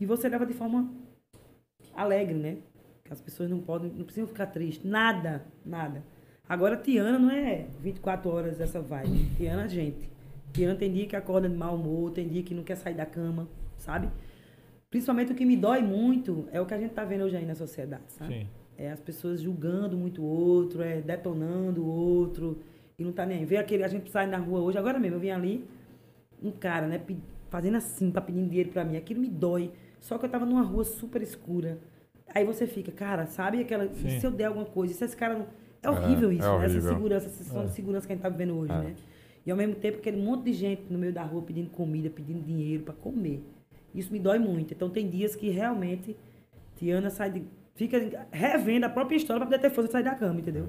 e 0.00 0.06
você 0.06 0.28
leva 0.28 0.46
de 0.46 0.54
forma 0.54 0.88
alegre, 1.98 2.34
né? 2.34 2.56
Que 3.04 3.12
as 3.12 3.20
pessoas 3.20 3.50
não 3.50 3.60
podem, 3.60 3.90
não 3.90 4.04
precisam 4.04 4.26
ficar 4.26 4.46
tristes, 4.46 4.88
nada, 4.88 5.44
nada. 5.64 6.02
Agora, 6.48 6.76
Tiana 6.76 7.18
não 7.18 7.30
é 7.30 7.66
24 7.80 8.30
horas 8.30 8.60
essa 8.60 8.80
vibe, 8.80 9.30
Tiana 9.36 9.68
gente. 9.68 10.10
Tiana 10.52 10.74
tem 10.74 10.92
dia 10.92 11.06
que 11.06 11.16
acorda 11.16 11.48
de 11.48 11.56
mau 11.56 11.74
humor, 11.74 12.10
tem 12.10 12.26
dia 12.26 12.42
que 12.42 12.54
não 12.54 12.62
quer 12.62 12.76
sair 12.76 12.94
da 12.94 13.04
cama, 13.04 13.48
sabe? 13.76 14.08
Principalmente 14.90 15.32
o 15.32 15.34
que 15.34 15.44
me 15.44 15.56
dói 15.56 15.82
muito 15.82 16.48
é 16.50 16.60
o 16.60 16.64
que 16.64 16.72
a 16.72 16.78
gente 16.78 16.94
tá 16.94 17.04
vendo 17.04 17.24
hoje 17.24 17.36
aí 17.36 17.44
na 17.44 17.54
sociedade, 17.54 18.04
sabe? 18.08 18.34
Sim. 18.34 18.46
É 18.78 18.90
as 18.90 19.00
pessoas 19.00 19.42
julgando 19.42 19.96
muito 19.96 20.22
o 20.22 20.24
outro, 20.24 20.82
é 20.82 21.00
detonando 21.02 21.82
o 21.82 21.86
outro 21.86 22.60
e 22.98 23.04
não 23.04 23.12
tá 23.12 23.26
nem 23.26 23.38
aí. 23.38 23.44
Vê 23.44 23.56
aquele, 23.58 23.84
a 23.84 23.88
gente 23.88 24.10
sai 24.10 24.26
na 24.26 24.38
rua 24.38 24.60
hoje, 24.60 24.78
agora 24.78 24.98
mesmo, 24.98 25.16
eu 25.16 25.20
vim 25.20 25.30
ali, 25.30 25.68
um 26.42 26.50
cara, 26.50 26.86
né, 26.86 27.00
fazendo 27.50 27.76
assim, 27.76 28.10
tá 28.10 28.20
pedindo 28.20 28.48
dinheiro 28.48 28.70
pra 28.70 28.84
mim. 28.84 28.96
Aquilo 28.96 29.20
me 29.20 29.28
dói. 29.28 29.70
Só 30.00 30.16
que 30.18 30.24
eu 30.26 30.28
tava 30.28 30.44
numa 30.46 30.62
rua 30.62 30.84
super 30.84 31.20
escura. 31.22 31.78
Aí 32.34 32.44
você 32.44 32.66
fica, 32.66 32.92
cara, 32.92 33.26
sabe 33.26 33.60
aquela. 33.60 33.88
Sim. 33.94 34.20
se 34.20 34.26
eu 34.26 34.30
der 34.30 34.44
alguma 34.46 34.66
coisa? 34.66 34.92
Se 34.94 35.04
esse 35.04 35.16
cara 35.16 35.34
não. 35.34 35.46
É 35.82 35.86
É, 35.86 35.90
horrível 35.90 36.30
é 36.30 36.34
isso, 36.34 36.42
né? 36.48 36.56
Essa 36.56 36.64
horrível. 36.66 36.92
segurança, 36.94 37.26
essa 37.26 37.36
sensação 37.36 37.62
É. 37.62 37.66
de 37.66 37.72
segurança 37.72 38.06
que 38.06 38.12
a 38.12 38.16
gente 38.16 38.22
tá 38.22 38.28
vivendo 38.28 38.54
hoje, 38.58 38.72
É. 38.72 38.78
né? 38.78 38.94
E 39.46 39.50
ao 39.50 39.56
mesmo 39.56 39.76
tempo 39.76 39.98
aquele 39.98 40.20
monte 40.20 40.44
de 40.44 40.52
gente 40.52 40.82
no 40.90 40.98
meio 40.98 41.12
da 41.12 41.22
rua 41.22 41.40
pedindo 41.42 41.70
comida, 41.70 42.10
pedindo 42.10 42.40
dinheiro 42.44 42.82
pra 42.82 42.92
comer. 42.94 43.42
Isso 43.94 44.12
me 44.12 44.18
dói 44.18 44.38
muito. 44.38 44.74
Então 44.74 44.90
tem 44.90 45.08
dias 45.08 45.34
que 45.36 45.48
realmente 45.48 46.16
Tiana 46.76 47.08
sai 47.10 47.30
de. 47.30 47.42
fica 47.74 48.26
revendo 48.32 48.86
a 48.86 48.88
própria 48.88 49.16
história 49.16 49.38
pra 49.40 49.46
poder 49.46 49.60
ter 49.60 49.70
força 49.74 49.86
de 49.88 49.92
sair 49.92 50.02
da 50.04 50.14
cama, 50.14 50.40
entendeu? 50.40 50.66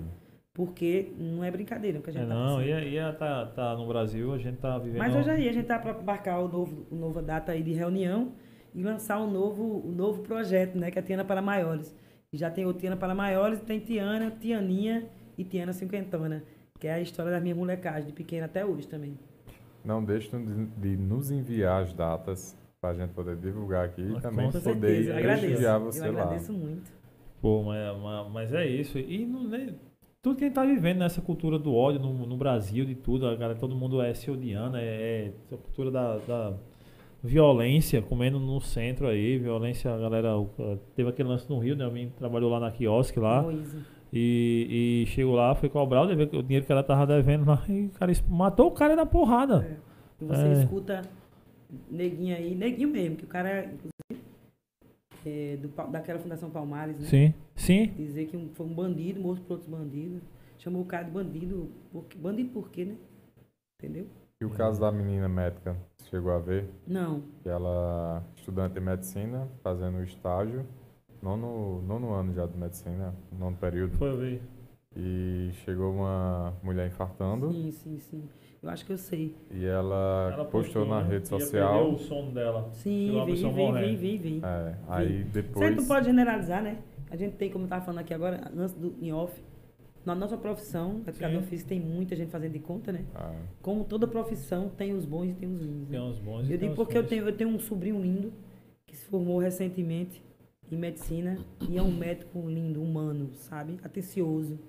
Porque 0.54 1.12
não 1.18 1.44
é 1.44 1.50
brincadeira 1.52 2.00
o 2.00 2.02
que 2.02 2.10
a 2.10 2.14
gente 2.14 2.24
É, 2.24 2.28
tá 2.28 2.34
não, 2.34 2.62
e, 2.62 2.70
e 2.98 3.14
tá, 3.14 3.46
tá 3.48 3.76
no 3.76 3.88
Brasil, 3.88 4.32
a 4.34 4.38
gente 4.38 4.58
tá 4.58 4.78
vivendo. 4.78 5.00
Mas 5.00 5.16
hoje 5.16 5.30
aí 5.30 5.50
a 5.50 5.52
gente 5.52 5.66
tá 5.66 5.80
para 5.80 5.94
marcar 6.02 6.40
o 6.40 6.48
novo, 6.48 6.86
o 6.92 6.96
nova 6.96 7.22
data 7.22 7.52
aí 7.52 7.64
de 7.64 7.72
reunião 7.74 8.32
e 8.74 8.84
lançar 8.84 9.20
um 9.22 9.30
novo, 9.32 9.82
o 9.86 9.92
novo 9.92 10.22
projeto, 10.24 10.78
né? 10.78 10.92
Que 10.92 11.00
é 11.00 11.02
a 11.02 11.06
Tiana 11.06 11.24
para 11.26 11.42
Maiores. 11.42 11.96
E 12.32 12.38
já 12.38 12.50
tem 12.52 12.66
o 12.66 12.74
Tiana 12.74 12.96
para 12.96 13.16
Maiores, 13.16 13.60
tem 13.62 13.80
Tiana, 13.80 14.32
Tianinha 14.32 15.08
e 15.38 15.44
Tiana 15.44 15.74
Cinquentona. 15.74 16.44
Que 16.80 16.88
é 16.88 16.94
a 16.94 17.02
história 17.02 17.32
da 17.32 17.40
minha 17.40 17.56
molecagem, 17.56 18.06
de 18.08 18.14
pequena 18.14 18.46
até 18.46 18.66
hoje 18.66 18.88
também. 18.88 19.18
Não 19.84 20.04
deixe 20.04 20.30
de 20.78 20.98
nos 20.98 21.32
enviar 21.32 21.84
as 21.84 21.94
datas 21.94 22.58
pra 22.80 22.94
gente 22.94 23.12
poder 23.12 23.36
divulgar 23.38 23.86
aqui 23.86 24.02
e 24.02 24.22
também 24.22 24.46
poder 24.48 24.62
certeza, 24.62 25.12
eu 25.14 25.22
prestigiar 25.22 25.80
você 25.80 26.08
eu 26.08 26.14
lá. 26.14 26.22
agradeço 26.22 26.54
muito. 26.54 26.92
Pô, 27.42 27.64
mas, 27.64 27.98
mas- 28.02 28.32
mas 28.32 28.54
é 28.54 28.66
isso. 28.68 28.98
E 28.98 29.26
não, 29.26 29.44
né, 29.46 29.74
tudo 30.22 30.38
que 30.38 30.44
a 30.44 30.48
gente 30.48 30.56
tá 30.56 30.66
vivendo 30.66 31.00
nessa 31.00 31.22
cultura 31.22 31.58
do 31.58 31.74
ódio 31.74 32.00
no, 32.02 32.26
no 32.26 32.38
Brasil, 32.38 32.86
de 32.86 32.96
tudo, 32.96 33.26
a 33.28 33.36
galera, 33.36 33.58
todo 33.60 33.76
mundo 33.76 34.02
é 34.02 34.14
se 34.14 34.30
odiando, 34.30 34.78
é, 34.78 34.84
é 34.86 35.34
essa 35.46 35.58
cultura 35.58 35.90
da, 35.92 36.18
da 36.20 36.58
violência 37.24 38.02
comendo 38.02 38.40
no 38.40 38.60
centro 38.62 39.08
aí, 39.08 39.38
violência, 39.38 39.94
a 39.94 39.98
galera 39.98 40.30
teve 40.96 41.10
aquele 41.10 41.30
lance 41.30 41.50
no 41.50 41.60
Rio, 41.60 41.76
né? 41.76 41.86
A 41.86 41.90
mim 41.90 42.12
trabalhou 42.18 42.50
lá 42.50 42.60
na 42.60 42.72
quiosque 42.72 43.20
lá 43.20 43.46
e, 44.12 45.04
e 45.04 45.06
chegou 45.08 45.36
lá, 45.36 45.54
foi 45.56 45.70
cobrar 45.70 46.04
o, 46.04 46.08
dever- 46.08 46.34
o 46.34 46.42
dinheiro 46.44 46.66
que 46.66 46.72
ela 46.72 46.84
tava 46.84 47.06
devendo 47.06 47.46
lá 47.46 47.64
e 47.68 47.86
o 47.88 47.90
cara 47.90 48.12
matou 48.30 48.68
o 48.68 48.72
cara 48.72 48.96
na 48.96 49.06
porrada. 49.06 49.66
É. 49.70 50.24
E 50.24 50.26
você 50.26 50.48
É. 50.48 50.54
escuta 50.64 51.02
neguinho 51.92 52.36
aí, 52.36 52.56
neguinho 52.56 52.90
mesmo, 52.90 53.16
que 53.18 53.26
o 53.26 53.28
cara, 53.28 53.66
inclusive, 53.66 54.26
é, 55.26 55.58
do, 55.58 55.68
daquela 55.92 56.20
Fundação 56.20 56.50
Palmares, 56.50 56.98
né? 56.98 57.06
Sim, 57.06 57.34
sim. 57.56 57.88
Dizer 57.98 58.26
que 58.28 58.38
um- 58.38 58.50
foi 58.54 58.66
um 58.66 58.74
bandido, 58.74 59.20
morto 59.22 59.42
por 59.44 59.54
outros 59.54 59.70
bandidos. 59.70 60.22
Chamou 60.58 60.82
o 60.82 60.86
cara 60.86 61.04
de 61.04 61.12
bandido. 61.12 61.70
Bandido 62.18 62.50
por 62.50 62.70
quê, 62.70 62.84
né? 62.86 62.96
Entendeu? 63.82 64.08
E 64.42 64.46
o 64.46 64.50
caso 64.50 64.80
da 64.80 64.90
menina 64.90 65.28
médica, 65.28 65.76
você 65.98 66.12
chegou 66.12 66.32
a 66.32 66.40
ver? 66.40 66.70
Não. 66.88 67.22
Que 67.44 67.50
ela, 67.50 68.24
estudante 68.38 68.76
de 68.76 68.80
medicina, 68.80 69.46
fazendo 69.62 70.02
estágio, 70.02 70.66
nono, 71.22 71.82
nono 71.82 72.14
ano 72.14 72.34
já 72.34 72.46
de 72.46 72.58
medicina, 72.58 73.14
nono 73.38 73.58
período. 73.58 73.98
Foi 73.98 74.10
eu 74.10 74.18
ver. 74.18 74.42
E 74.96 75.50
chegou 75.66 75.92
uma 75.94 76.54
mulher 76.64 76.88
infartando 76.88 77.52
Sim, 77.52 77.70
sim, 77.72 78.00
sim. 78.00 78.24
Eu 78.64 78.70
acho 78.70 78.86
que 78.86 78.94
eu 78.94 78.98
sei. 78.98 79.36
e 79.52 79.66
ela, 79.66 80.32
Ela 80.34 80.46
postou, 80.46 80.86
na 80.86 81.02
né? 81.04 81.10
rede 81.10 81.28
social. 81.28 81.92
o 81.92 81.98
sono 82.00 82.32
dela. 82.32 82.70
Sim, 82.72 83.22
vi, 83.26 83.34
vi, 83.36 83.44
vi, 83.44 83.96
vi, 83.98 84.18
vi. 84.18 84.42
É, 84.42 84.76
aí 84.88 85.24
Você 85.24 85.42
depois. 85.42 85.76
não 85.76 85.86
pode 85.86 86.06
generalizar, 86.06 86.64
né? 86.64 86.78
A 87.12 87.18
gente 87.18 87.36
tem, 87.36 87.52
como 87.52 87.64
eu 87.64 87.66
estava 87.66 87.84
falando 87.84 88.00
aqui 88.00 88.14
agora, 88.14 88.50
antes 88.56 88.74
do 88.74 88.96
em 89.02 89.12
off, 89.12 89.34
na 90.16 90.22
nossa 90.22 90.38
profissão, 90.38 91.02
educador 91.08 91.42
físico, 91.44 91.70
tem 91.70 91.80
muita 91.80 92.16
gente 92.16 92.30
fazendo 92.32 92.54
de 92.54 92.60
conta, 92.60 92.92
né? 92.92 93.06
Ah, 93.16 93.34
Como 93.62 93.84
toda 93.84 94.08
profissão, 94.08 94.70
tem 94.70 94.94
os 94.94 95.06
bons 95.06 95.30
e 95.30 95.34
tem 95.34 95.50
os 95.50 95.60
ruins. 95.62 95.88
Tem 95.90 96.00
Né? 96.00 96.06
uns 96.06 96.20
bons 96.20 96.50
e 96.50 96.54
Eu 96.54 96.60
tem 96.60 96.70
digo 96.70 96.76
porque 96.76 96.98
eu 96.98 97.06
tenho, 97.06 97.28
eu 97.28 97.36
tenho 97.36 97.50
um 97.50 97.60
sobrinho 97.60 98.02
lindo 98.02 98.34
que 98.86 98.96
se 98.96 99.06
formou 99.06 99.38
recentemente 99.40 100.22
em 100.72 100.76
medicina 100.78 101.38
e 101.70 101.78
é 101.78 101.82
um 101.82 101.92
médico 101.92 102.48
lindo, 102.48 102.82
humano, 102.82 103.32
sabe? 103.36 103.78
Atencioso. 103.84 104.60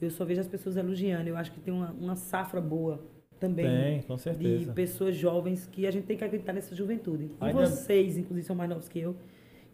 Eu 0.00 0.10
só 0.10 0.24
vejo 0.24 0.40
as 0.40 0.48
pessoas 0.48 0.76
elogiando. 0.76 1.28
Eu 1.28 1.36
acho 1.36 1.52
que 1.52 1.60
tem 1.60 1.72
uma, 1.74 1.90
uma 1.92 2.14
safra 2.16 2.60
boa 2.60 3.00
também 3.40 3.66
Tem, 3.66 4.02
com 4.02 4.14
de 4.16 4.20
certeza. 4.22 4.72
pessoas 4.72 5.16
jovens 5.16 5.66
que 5.66 5.86
a 5.86 5.90
gente 5.90 6.04
tem 6.06 6.16
que 6.16 6.24
acreditar 6.24 6.52
nessa 6.52 6.74
juventude. 6.74 7.30
E 7.40 7.52
vocês, 7.52 8.16
inclusive, 8.16 8.46
são 8.46 8.54
mais 8.56 8.68
novos 8.70 8.88
que 8.88 8.98
eu. 8.98 9.16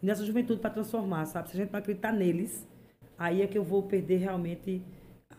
E 0.01 0.05
nessa 0.05 0.23
juventude 0.25 0.59
para 0.59 0.69
transformar, 0.71 1.25
sabe? 1.25 1.49
Se 1.49 1.55
a 1.55 1.61
gente 1.61 1.71
não 1.71 1.79
acreditar 1.79 2.11
neles, 2.11 2.67
aí 3.17 3.41
é 3.41 3.47
que 3.47 3.57
eu 3.57 3.63
vou 3.63 3.83
perder 3.83 4.17
realmente 4.17 4.81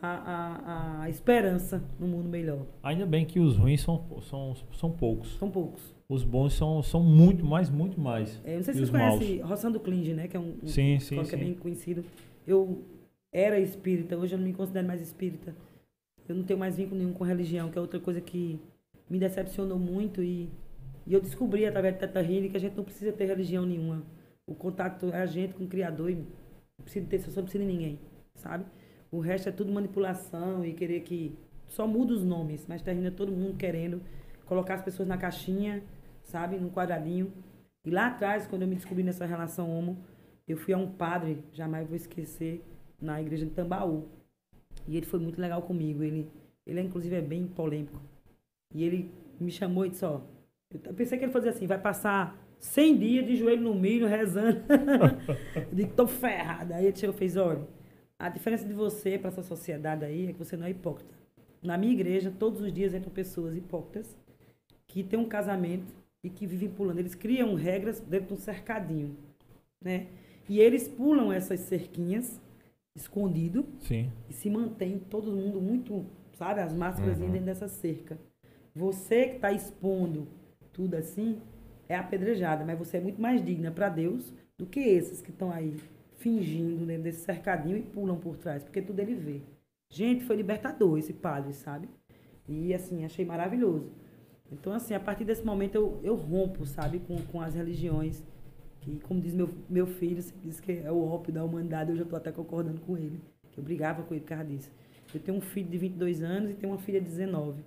a, 0.01 0.09
a, 0.09 1.03
a 1.03 1.11
esperança 1.11 1.83
no 1.99 2.07
mundo 2.07 2.29
melhor. 2.29 2.67
Ainda 2.83 3.07
bem 3.07 3.25
que 3.25 3.41
os 3.41 3.57
ruins 3.57 3.81
são, 3.81 4.05
são, 4.23 4.55
são 4.73 4.91
poucos. 4.91 5.37
São 5.39 5.51
poucos. 5.51 5.95
Os 6.09 6.23
bons 6.23 6.55
são, 6.55 6.83
são 6.83 7.03
muito 7.03 7.45
mais, 7.45 7.69
muito 7.69 8.01
mais. 8.01 8.41
É, 8.45 8.53
eu 8.53 8.57
não 8.57 8.63
sei 8.63 8.75
se 8.75 8.81
vocês 8.81 8.91
conhecem 8.91 9.41
Roçando 9.41 9.81
Klinge, 9.81 10.15
né? 10.15 10.29
Que 10.29 10.37
é 10.37 10.41
um, 10.41 10.55
um 10.63 10.67
Sim, 10.67 10.99
sim, 11.01 11.23
que 11.23 11.35
é 11.35 11.39
bem 11.39 11.55
conhecido. 11.55 12.05
Eu 12.47 12.85
era 13.33 13.59
espírita, 13.59 14.17
hoje 14.17 14.35
eu 14.35 14.39
não 14.39 14.47
me 14.47 14.53
considero 14.53 14.87
mais 14.87 15.01
espírita. 15.01 15.55
Eu 16.29 16.35
não 16.35 16.45
tenho 16.45 16.59
mais 16.59 16.77
vínculo 16.77 16.99
nenhum 16.99 17.13
com 17.13 17.25
religião, 17.25 17.71
que 17.71 17.79
é 17.79 17.81
outra 17.81 17.99
coisa 17.99 18.21
que 18.21 18.61
me 19.09 19.19
decepcionou 19.19 19.79
muito 19.79 20.23
e, 20.23 20.49
e 21.07 21.13
eu 21.13 21.21
descobri 21.21 21.67
através 21.67 21.95
de 21.95 22.01
Teta 22.01 22.21
Healing 22.21 22.49
que 22.49 22.57
a 22.57 22.61
gente 22.61 22.77
não 22.77 22.85
precisa 22.85 23.13
ter 23.13 23.27
religião 23.27 23.65
nenhuma. 23.65 24.03
O 24.47 24.55
contato 24.55 25.11
é 25.13 25.21
a 25.21 25.27
gente 25.27 25.55
com 25.55 25.65
o 25.65 25.69
Criador 25.69 26.11
e 26.11 26.25
não 26.79 26.85
precisa 26.85 27.07
ter, 27.07 27.21
só 27.21 27.31
não 27.37 27.43
precisa 27.45 27.65
de 27.65 27.71
ninguém, 27.71 27.99
sabe? 28.35 28.65
O 29.11 29.21
resto 29.21 29.49
é 29.49 29.53
tudo 29.53 29.73
manipulação 29.73 30.65
e 30.65 30.73
querer 30.73 31.01
que 31.01 31.37
só 31.67 31.87
muda 31.87 32.13
os 32.13 32.25
nomes, 32.25 32.67
mas 32.67 32.83
termina 32.83 33.11
todo 33.11 33.33
mundo 33.33 33.57
querendo 33.57 34.03
colocar 34.45 34.75
as 34.75 34.83
pessoas 34.83 35.09
na 35.09 35.17
caixinha, 35.17 35.83
sabe? 36.23 36.59
Num 36.59 36.71
quadradinho. 36.71 37.33
E 37.85 37.91
lá 37.91 38.09
atrás, 38.09 38.47
quando 38.47 38.63
eu 38.63 38.69
me 38.69 38.75
descobri 38.75 39.03
nessa 39.03 39.27
relação 39.27 39.71
homo, 39.71 39.99
eu 40.47 40.57
fui 40.57 40.75
a 40.75 40.79
um 40.79 40.91
padre, 40.91 41.43
jamais 41.53 41.87
vou 41.87 41.97
esquecer, 41.97 42.65
na 43.01 43.21
igreja 43.21 43.45
de 43.45 43.53
Tambaú. 43.53 44.09
E 44.87 44.97
ele 44.97 45.07
foi 45.07 45.21
muito 45.21 45.41
legal 45.41 45.63
comigo. 45.63 46.03
Ele 46.03 46.31
Ele, 46.67 46.81
inclusive, 46.81 47.15
é 47.15 47.21
bem 47.21 47.47
polêmico. 47.47 48.01
E 48.75 48.83
ele 48.85 49.11
me 49.41 49.51
chamou 49.51 49.87
e 49.87 49.91
disse, 49.91 50.05
ó... 50.05 50.21
Eu 50.85 50.95
pensei 50.95 51.17
que 51.17 51.25
ele 51.25 51.33
fazia 51.33 51.51
assim, 51.51 51.67
vai 51.67 51.81
passar 51.81 52.37
100 52.59 52.99
dias 52.99 53.27
de 53.27 53.37
joelho 53.37 53.63
no 53.63 53.75
milho, 53.75 54.07
rezando. 54.07 54.61
digo, 55.73 55.93
tô 55.95 56.07
ferrada. 56.07 56.77
Aí 56.77 56.87
ele 56.87 56.97
chegou 56.97 57.15
e 57.15 57.19
fez, 57.19 57.37
olha, 57.37 57.67
a 58.19 58.29
diferença 58.29 58.67
de 58.67 58.73
você 58.73 59.19
para 59.19 59.29
essa 59.29 59.43
sociedade 59.43 60.05
aí 60.05 60.29
é 60.29 60.33
que 60.33 60.39
você 60.39 60.57
não 60.57 60.67
é 60.67 60.71
hipócrita. 60.71 61.15
Na 61.63 61.77
minha 61.77 61.93
igreja, 61.93 62.33
todos 62.37 62.61
os 62.61 62.73
dias 62.73 62.95
entram 62.95 63.11
pessoas 63.13 63.57
hipócritas 63.57 64.17
que 64.87 65.03
têm 65.03 65.19
um 65.19 65.29
casamento 65.29 65.93
e 66.23 66.31
que 66.31 66.47
vivem 66.47 66.69
pulando. 66.69 66.99
Eles 66.99 67.15
criam 67.15 67.55
regras 67.55 68.01
dentro 68.01 68.29
de 68.29 68.35
um 68.35 68.37
cercadinho, 68.37 69.17
né? 69.83 70.07
E 70.49 70.61
eles 70.61 70.87
pulam 70.89 71.33
essas 71.33 71.61
cerquinhas 71.61 72.41
escondido 72.95 73.67
Sim. 73.81 74.11
e 74.29 74.33
se 74.33 74.49
mantém 74.49 74.99
todo 74.99 75.31
mundo 75.31 75.61
muito, 75.61 76.07
sabe, 76.39 76.61
as 76.61 76.73
máscaras 76.73 77.19
Uhum. 77.21 77.31
dentro 77.31 77.47
dessa 77.47 77.69
cerca. 77.69 78.17
Você 78.75 79.27
que 79.27 79.37
está 79.37 79.53
expondo 79.53 80.27
tudo 80.73 80.95
assim 80.95 81.39
é 81.89 81.97
apedrejada, 81.97 82.65
mas 82.65 82.79
você 82.79 82.97
é 82.97 83.01
muito 83.01 83.21
mais 83.21 83.45
digna 83.45 83.71
para 83.71 83.89
Deus 83.89 84.33
do 84.59 84.67
que 84.67 84.81
esses 84.81 85.21
que 85.21 85.31
estão 85.31 85.51
aí 85.53 85.77
fingindo 86.17 86.87
dentro 86.87 87.05
desse 87.05 87.21
cercadinho 87.21 87.77
e 87.77 87.83
pulam 87.83 88.19
por 88.19 88.37
trás, 88.37 88.65
porque 88.65 88.83
tudo 88.83 89.01
ele 89.01 89.15
vê. 89.15 89.41
Gente, 89.91 90.25
foi 90.25 90.37
libertador 90.37 90.99
esse 90.99 91.13
padre, 91.13 91.53
sabe? 91.53 91.89
E 92.49 92.75
assim, 92.75 93.05
achei 93.05 93.25
maravilhoso. 93.25 93.91
Então, 94.51 94.73
assim, 94.73 94.95
a 94.95 95.01
partir 95.01 95.25
desse 95.25 95.45
momento 95.45 95.75
eu, 95.75 96.01
eu 96.03 96.15
rompo, 96.15 96.65
sabe, 96.67 97.01
com, 97.01 97.17
com 97.27 97.41
as 97.41 97.55
religiões. 97.55 98.23
Que, 98.81 98.99
como 99.01 99.21
diz 99.21 99.35
meu, 99.35 99.51
meu 99.69 99.87
filho, 99.87 100.23
diz 100.43 100.61
que 100.61 100.73
é 100.73 100.91
o 100.91 101.05
ópio 101.05 101.33
da 101.33 101.45
humanidade, 101.45 101.91
eu 101.91 101.97
já 101.97 102.03
estou 102.05 102.17
até 102.17 102.31
concordando 102.31 102.81
com 102.81 102.97
ele. 102.97 103.21
Que 103.51 103.59
eu 103.59 103.65
brigava 103.65 104.03
com 104.03 104.15
ele 104.15 104.23
por 104.23 104.29
causa 104.29 104.45
disso. 104.45 104.71
Eu 105.13 105.21
tenho 105.21 105.37
um 105.37 105.41
filho 105.41 105.69
de 105.69 105.79
22 105.79 106.23
anos 106.23 106.51
e 106.51 106.55
tenho 106.55 106.73
uma 106.73 106.79
filha 106.79 107.01
de 107.01 107.07
19. 107.07 107.65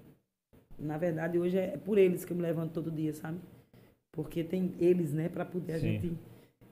Na 0.78 0.98
verdade, 0.98 1.38
hoje 1.38 1.58
é 1.58 1.78
por 1.78 1.98
eles 1.98 2.24
que 2.24 2.32
eu 2.32 2.38
me 2.38 2.44
levanto 2.44 2.72
todo 2.72 2.92
dia, 2.92 3.14
sabe? 3.14 3.40
Porque 4.12 4.44
tem 4.44 4.74
eles, 4.80 5.14
né, 5.14 5.30
para 5.30 5.46
poder 5.46 5.74
a 5.74 5.80
Sim. 5.80 5.92
gente 5.92 6.18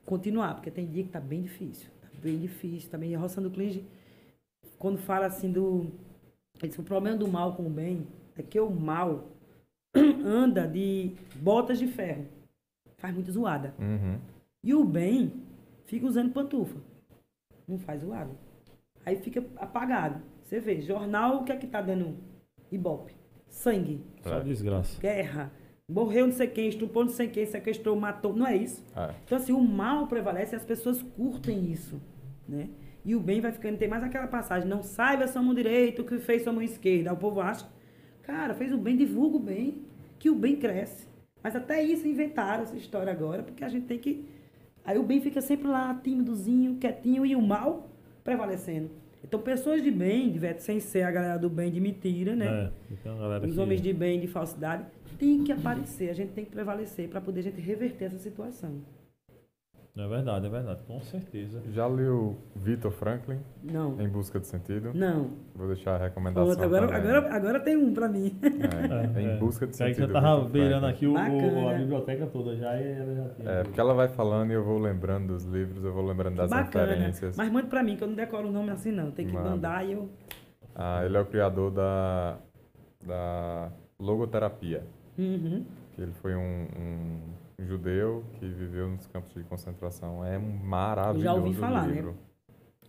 continuar. 0.05 0.55
Porque 0.55 0.71
tem 0.71 0.85
dia 0.87 1.03
que 1.03 1.09
tá 1.09 1.19
bem 1.19 1.41
difícil. 1.43 1.89
Tá 2.01 2.07
bem 2.21 2.37
difícil, 2.39 2.89
tá 2.89 2.97
bem. 2.97 3.15
A 3.15 3.19
roça 3.19 3.39
do 3.39 3.51
Clinge, 3.51 3.85
quando 4.77 4.97
fala 4.97 5.25
assim 5.27 5.51
do. 5.51 5.91
ele 6.59 6.69
diz, 6.69 6.79
o 6.79 6.83
problema 6.83 7.17
do 7.17 7.27
mal 7.27 7.55
com 7.55 7.65
o 7.67 7.69
bem 7.69 8.07
é 8.35 8.41
que 8.41 8.59
o 8.59 8.69
mal 8.69 9.27
anda 10.25 10.67
de 10.67 11.11
botas 11.35 11.77
de 11.79 11.87
ferro. 11.87 12.25
Faz 12.97 13.13
muita 13.13 13.31
zoada. 13.31 13.75
Uhum. 13.79 14.19
E 14.63 14.73
o 14.73 14.83
bem 14.83 15.31
fica 15.85 16.05
usando 16.07 16.33
pantufa. 16.33 16.79
Não 17.67 17.77
faz 17.77 18.01
zoada. 18.01 18.31
Aí 19.05 19.15
fica 19.17 19.45
apagado. 19.57 20.21
Você 20.43 20.59
vê, 20.59 20.81
jornal, 20.81 21.37
o 21.37 21.43
que 21.43 21.51
é 21.51 21.57
que 21.57 21.67
tá 21.67 21.81
dando 21.81 22.17
ibope? 22.71 23.13
Sangue, 23.47 24.01
Só 24.23 24.39
É. 24.39 24.43
desgraça. 24.43 24.99
guerra, 24.99 25.51
morreu 25.87 26.27
não 26.27 26.33
sei 26.33 26.47
quem, 26.47 26.67
estuprou 26.67 27.05
não 27.05 27.11
sei 27.11 27.27
quem, 27.27 27.45
sequestrou, 27.45 27.95
matou. 27.95 28.35
Não 28.35 28.45
é 28.45 28.55
isso? 28.55 28.83
É. 28.95 29.13
Então, 29.25 29.37
assim, 29.37 29.53
o 29.53 29.61
mal 29.61 30.07
prevalece 30.07 30.55
e 30.55 30.57
as 30.57 30.65
pessoas 30.65 31.01
curtem 31.01 31.71
isso, 31.71 32.01
né? 32.47 32.69
E 33.05 33.15
o 33.15 33.19
bem 33.21 33.39
vai 33.39 33.53
ficando, 33.53 33.77
tem 33.77 33.87
mais 33.87 34.03
aquela 34.03 34.27
passagem, 34.27 34.67
não 34.67 34.83
saiba 34.83 35.27
sua 35.27 35.41
mão 35.41 35.53
direita 35.53 36.01
o 36.01 36.05
que 36.05 36.19
fez 36.19 36.43
sua 36.43 36.51
mão 36.51 36.61
esquerda. 36.61 37.13
O 37.13 37.17
povo 37.17 37.39
acha, 37.39 37.65
cara, 38.21 38.53
fez 38.53 38.73
o 38.73 38.77
bem, 38.77 38.97
divulga 38.97 39.37
o 39.37 39.39
bem, 39.39 39.85
que 40.19 40.29
o 40.29 40.35
bem 40.35 40.57
cresce. 40.57 41.07
Mas 41.41 41.55
até 41.55 41.81
isso 41.81 42.05
inventaram 42.05 42.63
essa 42.63 42.75
história 42.75 43.11
agora, 43.11 43.43
porque 43.43 43.63
a 43.63 43.69
gente 43.69 43.85
tem 43.85 43.97
que... 43.97 44.27
Aí 44.83 44.97
o 44.97 45.03
bem 45.03 45.21
fica 45.21 45.39
sempre 45.39 45.67
lá, 45.67 45.93
tímidozinho, 45.95 46.75
quietinho, 46.75 47.25
e 47.25 47.33
o 47.33 47.41
mal 47.41 47.89
prevalecendo. 48.23 48.89
Então, 49.23 49.39
pessoas 49.41 49.81
de 49.83 49.91
bem, 49.91 50.31
verdade, 50.39 50.63
sem 50.63 50.79
ser 50.79 51.01
a 51.03 51.11
galera 51.11 51.37
do 51.39 51.49
bem 51.49 51.69
de 51.71 51.81
mentira, 51.81 52.35
né? 52.35 52.45
É, 52.45 52.93
então 52.93 53.17
Os 53.45 53.53
que- 53.55 53.59
homens 53.59 53.81
de 53.81 53.91
bem, 53.91 54.19
de 54.19 54.27
falsidade, 54.27 54.85
tem 55.19 55.43
que 55.43 55.51
aparecer, 55.51 56.09
a 56.09 56.13
gente 56.13 56.31
tem 56.31 56.45
que 56.45 56.51
prevalecer 56.51 57.09
para 57.09 57.19
poder 57.19 57.39
a 57.41 57.43
gente 57.43 57.59
reverter 57.59 58.05
essa 58.05 58.19
situação. 58.19 58.75
É 59.99 60.07
verdade, 60.07 60.45
é 60.45 60.49
verdade, 60.49 60.79
com 60.87 61.01
certeza. 61.01 61.59
Já 61.73 61.87
leu 61.87 62.37
Victor 62.55 62.91
Franklin, 62.91 63.39
Não, 63.63 63.99
Em 63.99 64.07
Busca 64.07 64.39
do 64.39 64.45
Sentido? 64.45 64.91
não. 64.93 65.31
Vou 65.55 65.67
deixar 65.67 65.95
a 65.95 65.97
recomendação 65.97 66.47
Outra, 66.47 66.65
agora, 66.65 66.87
também. 66.87 67.01
agora, 67.11 67.35
agora 67.35 67.59
tem 67.59 67.75
um 67.75 67.93
para 67.93 68.07
mim. 68.07 68.37
É, 69.15 69.21
Em 69.21 69.27
É, 69.29 69.37
Busca 69.37 69.65
do 69.65 69.69
é. 69.71 69.83
Aí 69.85 69.93
Sentido. 69.95 70.13
já 70.13 70.21
tava 70.21 70.47
beirando 70.47 70.85
aqui 70.85 71.07
o, 71.07 71.13
o- 71.13 71.69
a 71.69 71.73
biblioteca 71.73 72.27
toda 72.27 72.55
já 72.55 72.79
e 72.79 72.91
ela 72.91 73.15
já 73.15 73.29
tinha. 73.29 73.49
É, 73.49 73.63
porque 73.63 73.79
ela 73.79 73.93
vai 73.95 74.07
falando 74.07 74.51
e 74.51 74.53
eu 74.53 74.63
vou 74.63 74.77
lembrando 74.77 75.27
dos 75.33 75.45
livros, 75.45 75.83
eu 75.83 75.91
vou 75.93 76.05
lembrando 76.05 76.35
das 76.35 76.49
Bacana. 76.49 76.85
referências. 76.93 77.35
Mas 77.35 77.51
mande 77.51 77.67
para 77.67 77.81
mim, 77.81 77.95
que 77.97 78.03
eu 78.03 78.07
não 78.07 78.15
decoro 78.15 78.49
o 78.49 78.51
nome 78.51 78.69
assim, 78.69 78.91
não. 78.91 79.09
Tem 79.09 79.25
que 79.25 79.33
Manda. 79.33 79.49
mandar 79.49 79.83
e 79.85 79.93
eu. 79.93 80.09
Ah, 80.75 81.03
ele 81.03 81.17
é 81.17 81.19
o 81.19 81.25
criador 81.25 81.71
da, 81.71 82.37
da 83.05 83.71
logoterapia. 83.99 84.83
Uhum. 85.17 85.65
que 85.95 86.01
Ele 86.03 86.11
foi 86.21 86.35
um, 86.35 86.67
um 86.79 87.19
judeu 87.59 88.23
que 88.33 88.47
viveu 88.47 88.87
nos 88.87 89.07
campos 89.07 89.33
de 89.33 89.43
concentração. 89.43 90.23
É 90.23 90.37
um 90.37 90.57
maravilhoso 90.57 91.23
Já 91.23 91.33
ouvi 91.33 91.53
falar, 91.53 91.87
né? 91.87 91.95
livro. 91.95 92.17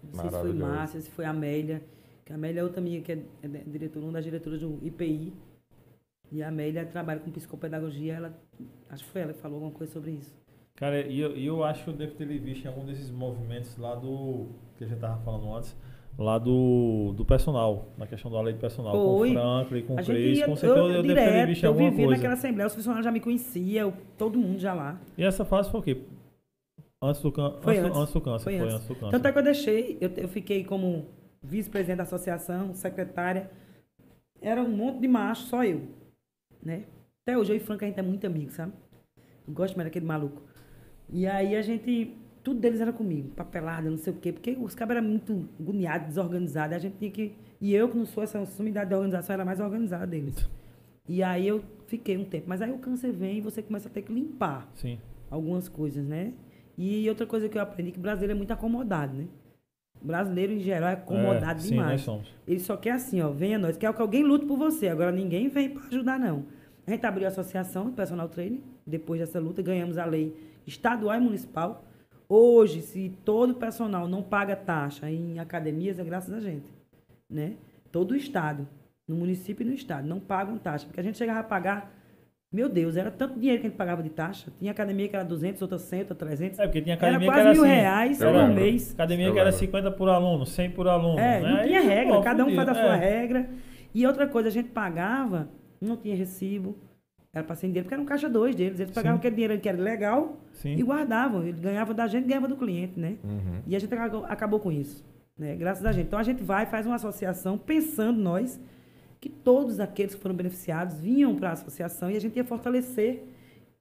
Não 0.03 0.21
sei 0.21 0.31
se 0.31 0.37
foi. 0.37 0.53
Márcia, 0.53 1.01
se 1.01 1.11
foi 1.11 1.25
Amélia. 1.25 1.83
Que 2.25 2.33
a 2.33 2.37
Amélia 2.37 2.61
é 2.61 2.63
outra 2.63 2.81
amiga 2.81 3.03
que 3.03 3.13
é, 3.13 3.23
é 3.43 3.49
diretora, 3.49 4.05
uma 4.05 4.13
das 4.13 4.25
diretoras 4.25 4.61
do 4.61 4.79
IPI. 4.83 5.33
E 6.31 6.43
a 6.43 6.49
Amélia 6.49 6.85
trabalha 6.85 7.21
com 7.21 7.31
psicopedagogia. 7.31 8.15
Ela, 8.15 8.39
acho 8.91 9.05
que 9.05 9.11
foi 9.11 9.23
ela 9.23 9.33
que 9.33 9.41
falou 9.41 9.57
alguma 9.57 9.73
coisa 9.73 9.93
sobre 9.93 10.13
isso. 10.13 10.37
Cara, 10.75 11.01
e 11.01 11.19
eu, 11.19 11.37
e 11.37 11.47
eu 11.47 11.65
acho 11.65 11.85
que 11.85 11.91
eu 11.91 11.95
devo 11.95 12.15
ter 12.15 12.27
visto 12.27 12.65
em 12.65 12.69
algum 12.69 12.85
desses 12.85 13.11
movimentos 13.11 13.77
lá 13.79 13.95
do. 13.95 14.49
que 14.77 14.85
a 14.85 14.87
gente 14.87 15.01
tava 15.01 15.21
falando 15.25 15.53
antes. 15.55 15.75
Lá 16.19 16.37
do, 16.37 17.13
do 17.17 17.25
personal, 17.25 17.93
na 17.97 18.05
questão 18.05 18.29
da 18.29 18.41
lei 18.41 18.53
do 18.53 18.59
personal, 18.59 18.93
Foi. 18.93 19.33
com 19.33 19.39
o 19.39 19.41
Franklin, 19.41 19.83
com 19.83 19.95
o 19.95 20.05
Cris, 20.05 20.45
com 20.45 20.57
certeza 20.57 20.81
eu, 20.81 20.91
eu, 20.91 21.03
devo 21.03 21.15
ter 21.15 21.25
direto, 21.25 21.47
visto 21.47 21.63
eu 21.63 21.71
alguma 21.71 21.93
coisa. 21.93 22.11
naquela 22.11 22.35
assembleia, 22.35 22.67
os 22.67 22.75
funcionários 22.75 23.05
já 23.05 23.13
me 23.13 23.21
conheciam, 23.21 23.93
todo 24.17 24.37
mundo 24.37 24.59
já 24.59 24.75
lá. 24.75 25.01
E 25.17 25.23
essa 25.23 25.45
fase 25.45 25.71
foi 25.71 25.79
o 25.79 25.83
quê? 25.83 26.03
Antes 27.01 27.23
do, 27.23 27.31
can... 27.31 27.53
Foi 27.61 27.79
antes, 27.79 27.87
antes. 27.87 28.01
antes 28.01 28.15
do 28.15 28.21
câncer. 28.21 28.45
Foi 28.45 28.59
Foi, 28.59 28.65
antes. 28.65 28.75
antes 28.75 28.89
do 28.89 28.95
câncer. 28.97 29.11
Tanto 29.13 29.29
é 29.29 29.33
que 29.33 29.39
eu 29.39 29.43
deixei, 29.45 29.99
eu, 30.01 30.11
eu 30.17 30.29
fiquei 30.29 30.65
como 30.65 31.07
vice-presidente 31.41 31.99
da 31.99 32.03
associação, 32.03 32.75
secretária. 32.75 33.49
Era 34.43 34.61
um 34.61 34.77
monte 34.77 35.01
de 35.01 35.07
macho, 35.07 35.47
só 35.47 35.65
eu. 35.65 35.83
Né? 36.61 36.83
Até 37.23 37.39
hoje 37.39 37.53
eu 37.53 37.57
e 37.57 37.61
Franca 37.61 37.87
a 37.87 37.89
gente 37.89 38.01
é 38.01 38.03
muito 38.03 38.27
amigo, 38.27 38.51
sabe? 38.51 38.73
Eu 39.47 39.55
gosto 39.55 39.77
mais 39.77 39.87
daquele 39.87 40.07
maluco. 40.07 40.43
E 41.11 41.27
aí 41.27 41.55
a 41.55 41.63
gente. 41.63 42.17
Tudo 42.49 42.61
deles 42.61 42.81
era 42.81 42.95
comigo, 42.95 43.29
papelada, 43.37 43.91
não 43.91 43.99
sei 43.99 44.11
o 44.11 44.17
quê, 44.17 44.33
porque 44.33 44.57
os 44.59 44.75
cabos 44.75 44.97
eram 44.97 45.07
muito 45.07 45.47
agoniados, 45.61 46.09
desorganizados. 46.09 46.75
A 46.75 46.79
gente 46.79 46.97
tinha 46.97 47.11
que. 47.11 47.35
E 47.61 47.75
eu, 47.75 47.91
que 47.91 47.97
não 47.99 48.07
sou 48.07 48.23
essa 48.23 48.43
sumidade 48.47 48.89
de 48.89 48.95
organização, 48.95 49.35
era 49.35 49.45
mais 49.45 49.61
organizada 49.61 50.07
deles. 50.07 50.49
E 51.07 51.23
aí 51.23 51.47
eu 51.47 51.63
fiquei 51.89 52.17
um 52.17 52.25
tempo. 52.25 52.47
Mas 52.49 52.63
aí 52.63 52.73
o 52.73 52.79
câncer 52.79 53.13
vem 53.13 53.37
e 53.37 53.41
você 53.43 53.61
começa 53.61 53.87
a 53.87 53.93
ter 53.93 54.01
que 54.01 54.11
limpar 54.11 54.67
Sim. 54.77 54.99
algumas 55.31 55.69
coisas, 55.69 56.03
né? 56.07 56.33
E 56.79 57.07
outra 57.11 57.27
coisa 57.27 57.51
que 57.51 57.59
eu 57.59 57.61
aprendi 57.61 57.93
que 57.93 57.99
brasileiro 58.01 58.33
é 58.33 58.35
muito 58.35 58.51
acomodado, 58.51 59.15
né? 59.15 59.27
Brasileiro 60.01 60.55
em 60.55 60.61
geral 60.61 60.89
é 60.89 60.95
acomodado 60.95 61.59
é, 61.59 61.63
Sim, 61.63 61.69
demais. 61.73 61.91
nós 61.91 62.01
somos. 62.01 62.35
Ele 62.47 62.61
só 62.61 62.79
quer 62.79 62.93
assim, 62.93 63.21
ó, 63.21 63.29
venha 63.31 63.59
nós, 63.59 63.77
quer 63.77 63.93
que 63.93 64.01
alguém 64.01 64.23
lute 64.23 64.47
por 64.47 64.57
você. 64.57 64.89
Agora 64.89 65.13
ninguém 65.13 65.51
vem 65.51 65.69
para 65.69 65.87
ajudar 65.89 66.19
não. 66.19 66.47
A 66.87 66.91
gente 66.93 67.05
abriu 67.05 67.27
a 67.27 67.29
associação 67.29 67.85
do 67.85 67.93
personal 67.93 68.31
training, 68.31 68.63
depois 68.87 69.21
dessa 69.21 69.39
luta 69.39 69.61
ganhamos 69.61 69.99
a 69.99 70.07
lei 70.07 70.35
estadual 70.67 71.15
e 71.15 71.21
municipal. 71.21 71.85
Hoje, 72.29 72.83
se 72.83 73.11
todo 73.25 73.51
o 73.51 73.55
personal 73.55 74.07
não 74.07 74.23
paga 74.23 74.55
taxa 74.55 75.11
em 75.11 75.39
academias, 75.39 75.99
é 75.99 76.05
graças 76.05 76.33
a 76.35 76.41
gente, 76.41 76.71
né? 77.31 77.55
Todo 77.91 78.11
o 78.13 78.17
estado, 78.17 78.69
no 79.09 79.17
município 79.17 79.65
e 79.65 79.67
no 79.67 79.73
estado, 79.73 80.07
não 80.07 80.21
pagam 80.21 80.59
taxa, 80.59 80.87
porque 80.87 81.01
a 81.01 81.03
gente 81.03 81.17
chegava 81.17 81.41
a 81.41 81.45
pagar 81.45 81.95
meu 82.51 82.67
Deus, 82.67 82.97
era 82.97 83.11
tanto 83.11 83.39
dinheiro 83.39 83.61
que 83.61 83.67
a 83.67 83.71
gente 83.71 83.77
pagava 83.79 84.03
de 84.03 84.09
taxa. 84.09 84.51
Tinha 84.59 84.71
academia 84.73 85.07
que 85.07 85.15
era 85.15 85.23
200, 85.23 85.61
outra 85.61 85.77
100, 85.79 86.01
outra 86.01 86.15
300. 86.17 86.59
É, 86.59 86.63
porque 86.65 86.81
tinha 86.81 86.95
Era 86.95 87.07
academia 87.09 87.27
quase 87.29 87.41
que 87.43 87.47
era 87.47 87.53
mil 87.53 87.63
assim. 87.65 87.73
reais 87.75 88.19
por 88.19 88.27
lembro. 88.33 88.55
mês. 88.55 88.93
Academia 88.95 89.27
Eu 89.27 89.33
que 89.35 89.39
era 89.39 89.51
lembro. 89.51 89.61
50 89.67 89.91
por 89.91 90.09
aluno, 90.09 90.47
100 90.47 90.71
por 90.71 90.89
aluno. 90.89 91.19
É, 91.19 91.41
né? 91.43 91.51
não 91.53 91.63
tinha 91.65 91.81
Aí, 91.81 91.87
regra, 91.87 92.15
pô, 92.15 92.23
cada 92.23 92.45
um 92.47 92.55
faz 92.55 92.69
a 92.71 92.75
fudido. 92.75 92.87
sua 92.89 92.97
É. 92.97 93.21
regra. 93.21 93.51
E 93.95 94.07
outra 94.07 94.27
coisa, 94.27 94.49
a 94.49 94.51
gente 94.51 94.71
pagava, 94.71 95.51
não 95.79 95.95
tinha 95.99 96.17
recibo, 96.17 96.75
era 97.33 97.45
para 97.45 97.55
sem 97.57 97.69
dinheiro, 97.71 97.85
porque 97.85 97.95
era 97.95 98.03
um 98.03 98.07
caixa 98.07 98.29
dois 98.29 98.55
deles. 98.55 98.81
Eles 98.81 98.93
pagavam 98.93 99.17
Sim. 99.17 99.19
aquele 99.21 99.35
dinheiro 99.37 99.61
que 99.61 99.69
era 99.69 99.81
legal 99.81 100.39
Sim. 100.53 100.75
e 100.77 100.83
guardavam. 100.83 101.43
Ele 101.43 101.61
ganhava 101.61 101.93
da 101.93 102.07
gente, 102.07 102.27
ganhava 102.27 102.49
do 102.49 102.57
cliente, 102.57 102.99
né? 102.99 103.17
Uhum. 103.23 103.61
E 103.67 103.77
a 103.77 103.79
gente 103.79 103.93
acabou, 103.93 104.25
acabou 104.25 104.61
com 104.61 104.73
isso, 104.73 105.05
né? 105.39 105.55
Graças 105.57 105.85
a 105.85 105.93
gente. 105.93 106.07
Então 106.07 106.19
a 106.19 106.23
gente 106.23 106.43
vai, 106.43 106.67
faz 106.67 106.87
uma 106.87 106.95
associação, 106.97 107.59
pensando 107.59 108.19
nós 108.21 108.59
que 109.21 109.29
todos 109.29 109.79
aqueles 109.81 110.15
que 110.15 110.21
foram 110.21 110.35
beneficiados 110.35 110.99
vinham 111.01 111.35
para 111.37 111.51
a 111.51 111.53
associação 111.53 112.11
e 112.11 112.17
a 112.17 112.21
gente 112.21 112.37
ia 112.37 112.45
fortalecer 112.45 113.25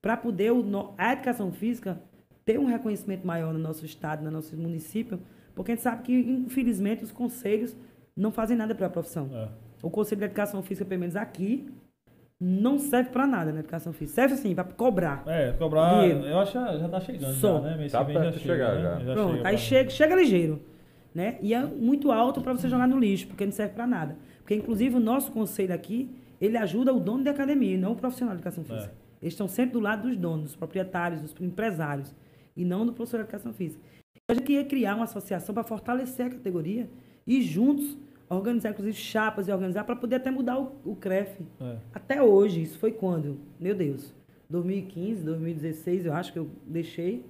para 0.01 0.17
poder 0.17 0.51
o 0.51 0.61
no- 0.63 0.93
a 0.97 1.13
educação 1.13 1.51
física 1.51 2.01
ter 2.43 2.59
um 2.59 2.65
reconhecimento 2.65 3.25
maior 3.25 3.53
no 3.53 3.59
nosso 3.59 3.85
estado, 3.85 4.23
no 4.23 4.31
nosso 4.31 4.55
município, 4.57 5.19
porque 5.53 5.71
a 5.71 5.75
gente 5.75 5.83
sabe 5.83 6.03
que, 6.03 6.13
infelizmente, 6.13 7.03
os 7.03 7.11
conselhos 7.11 7.75
não 8.15 8.31
fazem 8.31 8.55
nada 8.57 8.73
para 8.73 8.87
a 8.87 8.89
profissão. 8.89 9.29
É. 9.33 9.49
O 9.83 9.89
Conselho 9.89 10.19
de 10.19 10.25
Educação 10.25 10.61
Física, 10.63 10.85
pelo 10.85 11.01
menos 11.01 11.15
aqui, 11.15 11.69
não 12.39 12.77
serve 12.77 13.09
para 13.09 13.25
nada 13.25 13.51
na 13.51 13.59
educação 13.59 13.91
física. 13.91 14.21
Serve 14.21 14.37
sim, 14.37 14.53
para 14.53 14.63
cobrar. 14.65 15.23
É, 15.25 15.51
cobrar. 15.53 16.01
Dinheiro. 16.01 16.25
Eu 16.25 16.39
acho 16.39 16.51
que 16.51 16.57
já 16.59 16.77
já 16.77 16.89
tá 16.89 16.99
chegando, 17.01 17.33
Só. 17.35 17.61
já, 17.61 17.69
né? 17.69 17.77
Mês 17.77 17.91
Tá 17.91 18.05
que 18.05 18.11
de 18.13 18.19
chega, 18.19 18.39
chegar, 18.39 18.75
né? 18.75 19.05
já. 19.05 19.13
Pronto, 19.13 19.35
chega 19.37 19.47
aí 19.49 19.57
chega, 19.57 19.89
chega 19.89 20.15
ligeiro. 20.15 20.61
Né? 21.15 21.39
E 21.41 21.51
é 21.53 21.65
muito 21.65 22.11
alto 22.11 22.41
para 22.41 22.53
você 22.53 22.69
jogar 22.69 22.87
no 22.87 22.99
lixo, 22.99 23.27
porque 23.27 23.43
não 23.43 23.51
serve 23.51 23.73
para 23.73 23.87
nada. 23.87 24.15
Porque, 24.39 24.53
inclusive, 24.53 24.95
o 24.95 24.99
nosso 24.99 25.31
conselho 25.31 25.73
aqui, 25.73 26.11
ele 26.39 26.55
ajuda 26.57 26.93
o 26.93 26.99
dono 26.99 27.23
da 27.23 27.31
academia, 27.31 27.73
e 27.73 27.77
não 27.77 27.93
o 27.93 27.95
profissional 27.95 28.35
de 28.35 28.41
educação 28.41 28.63
É. 28.63 28.67
física. 28.67 28.93
Eles 29.19 29.33
estão 29.33 29.47
sempre 29.47 29.73
do 29.73 29.79
lado 29.79 30.07
dos 30.07 30.15
donos, 30.15 30.43
dos 30.43 30.55
proprietários, 30.55 31.19
dos 31.21 31.33
empresários, 31.41 32.13
e 32.55 32.63
não 32.63 32.85
do 32.85 32.93
professor 32.93 33.17
de 33.17 33.23
educação 33.23 33.51
física. 33.51 33.81
A 34.29 34.33
gente 34.35 34.43
queria 34.45 34.63
criar 34.63 34.93
uma 34.93 35.05
associação 35.05 35.55
para 35.55 35.63
fortalecer 35.63 36.27
a 36.27 36.29
categoria 36.29 36.87
e 37.25 37.41
juntos 37.41 37.97
organizar, 38.29 38.71
inclusive, 38.71 38.95
chapas 38.95 39.47
e 39.47 39.51
organizar 39.51 39.83
para 39.83 39.95
poder 39.95 40.17
até 40.17 40.29
mudar 40.31 40.59
o, 40.59 40.75
o 40.83 40.95
CREF. 40.95 41.41
É. 41.59 41.77
Até 41.93 42.21
hoje, 42.21 42.61
isso 42.61 42.77
foi 42.77 42.91
quando? 42.91 43.39
Meu 43.59 43.75
Deus, 43.75 44.13
2015, 44.49 45.23
2016, 45.23 46.05
eu 46.05 46.13
acho 46.13 46.33
que 46.33 46.39
eu 46.39 46.49
deixei, 46.65 47.25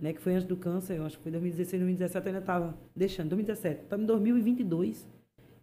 né, 0.00 0.12
que 0.12 0.20
foi 0.20 0.34
antes 0.34 0.46
do 0.46 0.56
câncer, 0.56 0.96
eu 0.96 1.06
acho 1.06 1.16
que 1.16 1.22
foi 1.22 1.32
2016, 1.32 1.80
2017 1.80 2.26
eu 2.26 2.30
ainda 2.30 2.40
estava 2.40 2.74
deixando, 2.94 3.28
2017. 3.30 3.82
Estamos 3.82 4.04
em 4.04 4.06
2022 4.06 5.08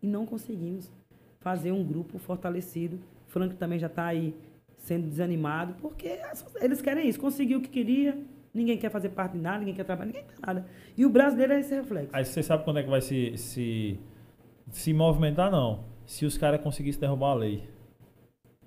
e 0.02 0.08
não 0.08 0.26
conseguimos 0.26 0.92
fazer 1.40 1.72
um 1.72 1.84
grupo 1.84 2.18
fortalecido. 2.18 3.00
Franco 3.28 3.56
também 3.56 3.80
já 3.80 3.88
está 3.88 4.06
aí 4.06 4.34
sendo 4.78 5.08
desanimado, 5.08 5.76
porque 5.82 6.20
eles 6.62 6.82
querem 6.82 7.08
isso, 7.08 7.20
conseguiu 7.20 7.60
o 7.60 7.62
que 7.62 7.70
queria, 7.70 8.18
ninguém 8.54 8.78
quer 8.78 8.90
fazer 8.90 9.10
parte 9.10 9.34
de 9.34 9.40
nada, 9.40 9.60
ninguém 9.60 9.76
quer 9.76 9.84
trabalhar, 9.84 10.08
ninguém 10.08 10.24
quer 10.24 10.46
nada. 10.46 10.66
E 10.98 11.06
o 11.06 11.10
brasileiro 11.10 11.54
é 11.54 11.60
esse 11.60 11.76
reflexo. 11.76 12.10
Aí 12.14 12.26
você 12.26 12.42
sabe 12.42 12.64
quando 12.64 12.80
é 12.80 12.84
que 12.84 12.90
vai 12.90 13.02
se, 13.02 13.38
se, 13.38 14.00
se 14.72 14.94
movimentar, 14.94 15.52
não. 15.52 15.84
Se 16.06 16.26
os 16.26 16.38
caras 16.38 16.62
conseguissem 16.62 17.00
derrubar 17.00 17.32
a 17.32 17.36
lei. 17.36 17.64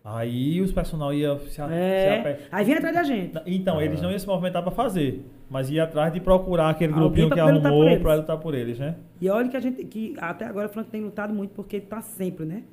Aí 0.05 0.61
os 0.61 0.73
personal 0.73 1.15
ia 1.15 1.39
se, 1.39 1.61
a- 1.63 1.69
se 1.69 1.75
É, 1.75 2.19
ape- 2.21 2.43
aí 2.51 2.65
vem 2.65 2.75
atrás 2.75 2.95
da 2.95 3.03
gente. 3.05 3.39
Então, 3.47 3.81
eles 3.81 4.01
Ah. 4.01 4.03
não 4.03 4.11
iam 4.11 4.19
se 4.19 4.27
movimentar 4.27 4.61
para 4.63 4.73
fazer, 4.73 5.25
mas 5.49 5.71
ia 5.71 5.85
atrás 5.85 6.13
de 6.13 6.21
procurar 6.21 6.71
aquele 6.71 6.93
Alguém 6.93 7.09
grupinho 7.09 7.31
que 7.31 7.39
arrumou 7.39 8.01
para 8.01 8.15
lutar 8.17 8.37
por 8.39 8.53
eles, 8.55 8.79
né? 8.81 8.97
E 9.21 9.29
olha 9.29 9.49
que 9.49 9.57
a 9.57 9.61
gente, 9.61 9.85
que 9.85 10.15
até 10.19 10.45
agora 10.45 10.67
o 10.67 10.71
Franco 10.71 10.91
tem 10.91 11.01
lutado 11.03 11.33
muito 11.33 11.53
porque 11.55 11.81
tá 11.81 12.01
sempre, 12.01 12.45
né? 12.45 12.65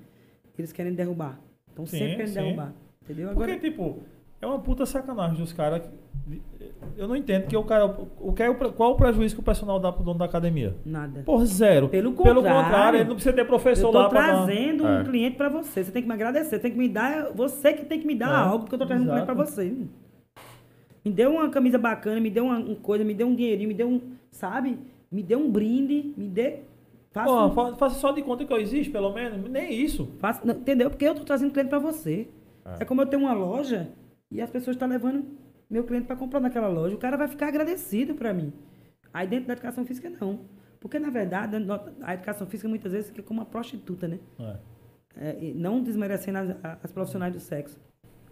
Eles 0.57 0.71
querem 0.73 0.93
derrubar. 0.93 1.39
Estão 1.69 1.85
sempre 1.85 2.15
querendo 2.15 2.27
sim. 2.29 2.33
derrubar. 2.33 2.73
Entendeu? 3.03 3.29
Agora, 3.29 3.51
Porque, 3.53 3.69
tipo, 3.69 3.99
é 4.41 4.45
uma 4.47 4.59
puta 4.59 4.85
sacanagem 4.85 5.37
dos 5.37 5.53
caras. 5.53 5.81
Eu 6.97 7.07
não 7.07 7.15
entendo 7.15 7.47
que 7.47 7.55
o 7.57 7.63
cara. 7.63 7.85
O 8.19 8.33
que 8.33 8.43
é 8.43 8.49
o, 8.49 8.55
qual 8.73 8.91
o 8.91 8.95
prejuízo 8.95 9.35
que 9.35 9.41
o 9.41 9.43
personal 9.43 9.79
dá 9.79 9.91
pro 9.91 10.03
dono 10.03 10.19
da 10.19 10.25
academia? 10.25 10.75
nada. 10.85 11.21
Por 11.25 11.45
zero. 11.45 11.89
Pelo 11.89 12.11
Pelo 12.13 12.35
contrário. 12.35 12.63
contrário, 12.65 12.97
ele 12.99 13.07
não 13.09 13.15
precisa 13.15 13.33
ter 13.35 13.41
Eu 13.41 13.45
professor 13.47 13.91
tô 13.91 13.97
lá 13.97 14.09
pra 14.09 14.19
dar- 14.21 14.45
trazendo 14.45 14.85
É. 14.87 14.99
um 14.99 15.03
cliente 15.05 15.35
pra 15.37 15.49
você. 15.49 15.83
Você 15.83 15.91
tem 15.91 16.01
que 16.01 16.07
me 16.07 16.13
agradecer. 16.13 16.49
Você 16.51 16.59
tem 16.59 16.71
que 16.71 16.77
me 16.77 16.89
dar. 16.89 17.31
Você 17.33 17.73
que 17.73 17.85
tem 17.85 17.99
que 17.99 18.07
me 18.07 18.15
dar 18.15 18.29
É, 18.31 18.35
algo, 18.47 18.59
porque 18.59 18.75
eu 18.75 18.79
tô 18.79 18.85
trazendo 18.85 19.07
um 19.07 19.11
cliente 19.11 19.25
pra 19.25 19.35
exato. 19.35 19.51
você. 19.51 19.73
Me 21.05 21.11
deu 21.11 21.31
uma 21.31 21.49
camisa 21.49 21.77
bacana, 21.77 22.19
me 22.19 22.29
deu 22.29 22.45
uma, 22.45 22.57
uma 22.59 22.75
coisa, 22.75 23.03
me 23.03 23.13
deu 23.13 23.27
um 23.27 23.35
dinheirinho, 23.35 23.69
me 23.69 23.73
deu 23.73 23.87
um. 23.87 24.01
Sabe? 24.31 24.77
Me 25.11 25.23
deu 25.23 25.39
um 25.39 25.49
brinde, 25.49 26.13
me 26.17 26.27
dê. 26.27 26.57
Faça, 27.11 27.27
Pô, 27.31 27.45
um- 27.45 27.51
fa- 27.51 27.75
faça 27.75 27.95
só 27.99 28.11
de 28.11 28.21
conta 28.21 28.45
que 28.45 28.53
eu 28.53 28.57
existo, 28.59 28.91
pelo 28.91 29.11
menos. 29.13 29.49
Nem 29.49 29.73
isso. 29.73 30.07
faça- 30.19 30.41
não, 30.45 30.53
entendeu? 30.53 30.89
Porque 30.89 31.05
eu 31.05 31.15
tô 31.15 31.23
trazendo 31.23 31.51
cliente 31.51 31.69
pra 31.69 31.79
você. 31.79 32.27
É. 32.65 32.83
É 32.83 32.85
como 32.85 33.01
eu 33.01 33.05
tenho 33.07 33.23
uma 33.23 33.33
loja 33.33 33.89
e 34.31 34.41
as 34.41 34.49
pessoas 34.49 34.75
estão 34.75 34.87
levando 34.87 35.25
meu 35.69 35.83
cliente 35.83 36.07
para 36.07 36.15
comprar 36.15 36.39
naquela 36.39 36.67
loja. 36.67 36.95
O 36.95 36.99
cara 36.99 37.17
vai 37.17 37.27
ficar 37.27 37.47
agradecido 37.47 38.15
para 38.15 38.33
mim. 38.33 38.53
Aí 39.13 39.27
dentro 39.27 39.47
da 39.47 39.53
educação 39.53 39.85
física, 39.85 40.09
não. 40.21 40.45
Porque, 40.79 40.97
na 40.97 41.09
verdade, 41.09 41.55
a 42.01 42.13
educação 42.13 42.47
física 42.47 42.69
muitas 42.69 42.91
vezes 42.91 43.09
fica 43.09 43.21
como 43.21 43.39
uma 43.39 43.45
prostituta, 43.45 44.07
né? 44.07 44.19
É. 44.39 44.57
É, 45.17 45.53
não 45.53 45.83
desmerecendo 45.83 46.37
as, 46.37 46.79
as 46.83 46.91
profissionais 46.91 47.33
do 47.33 47.39
sexo. 47.39 47.79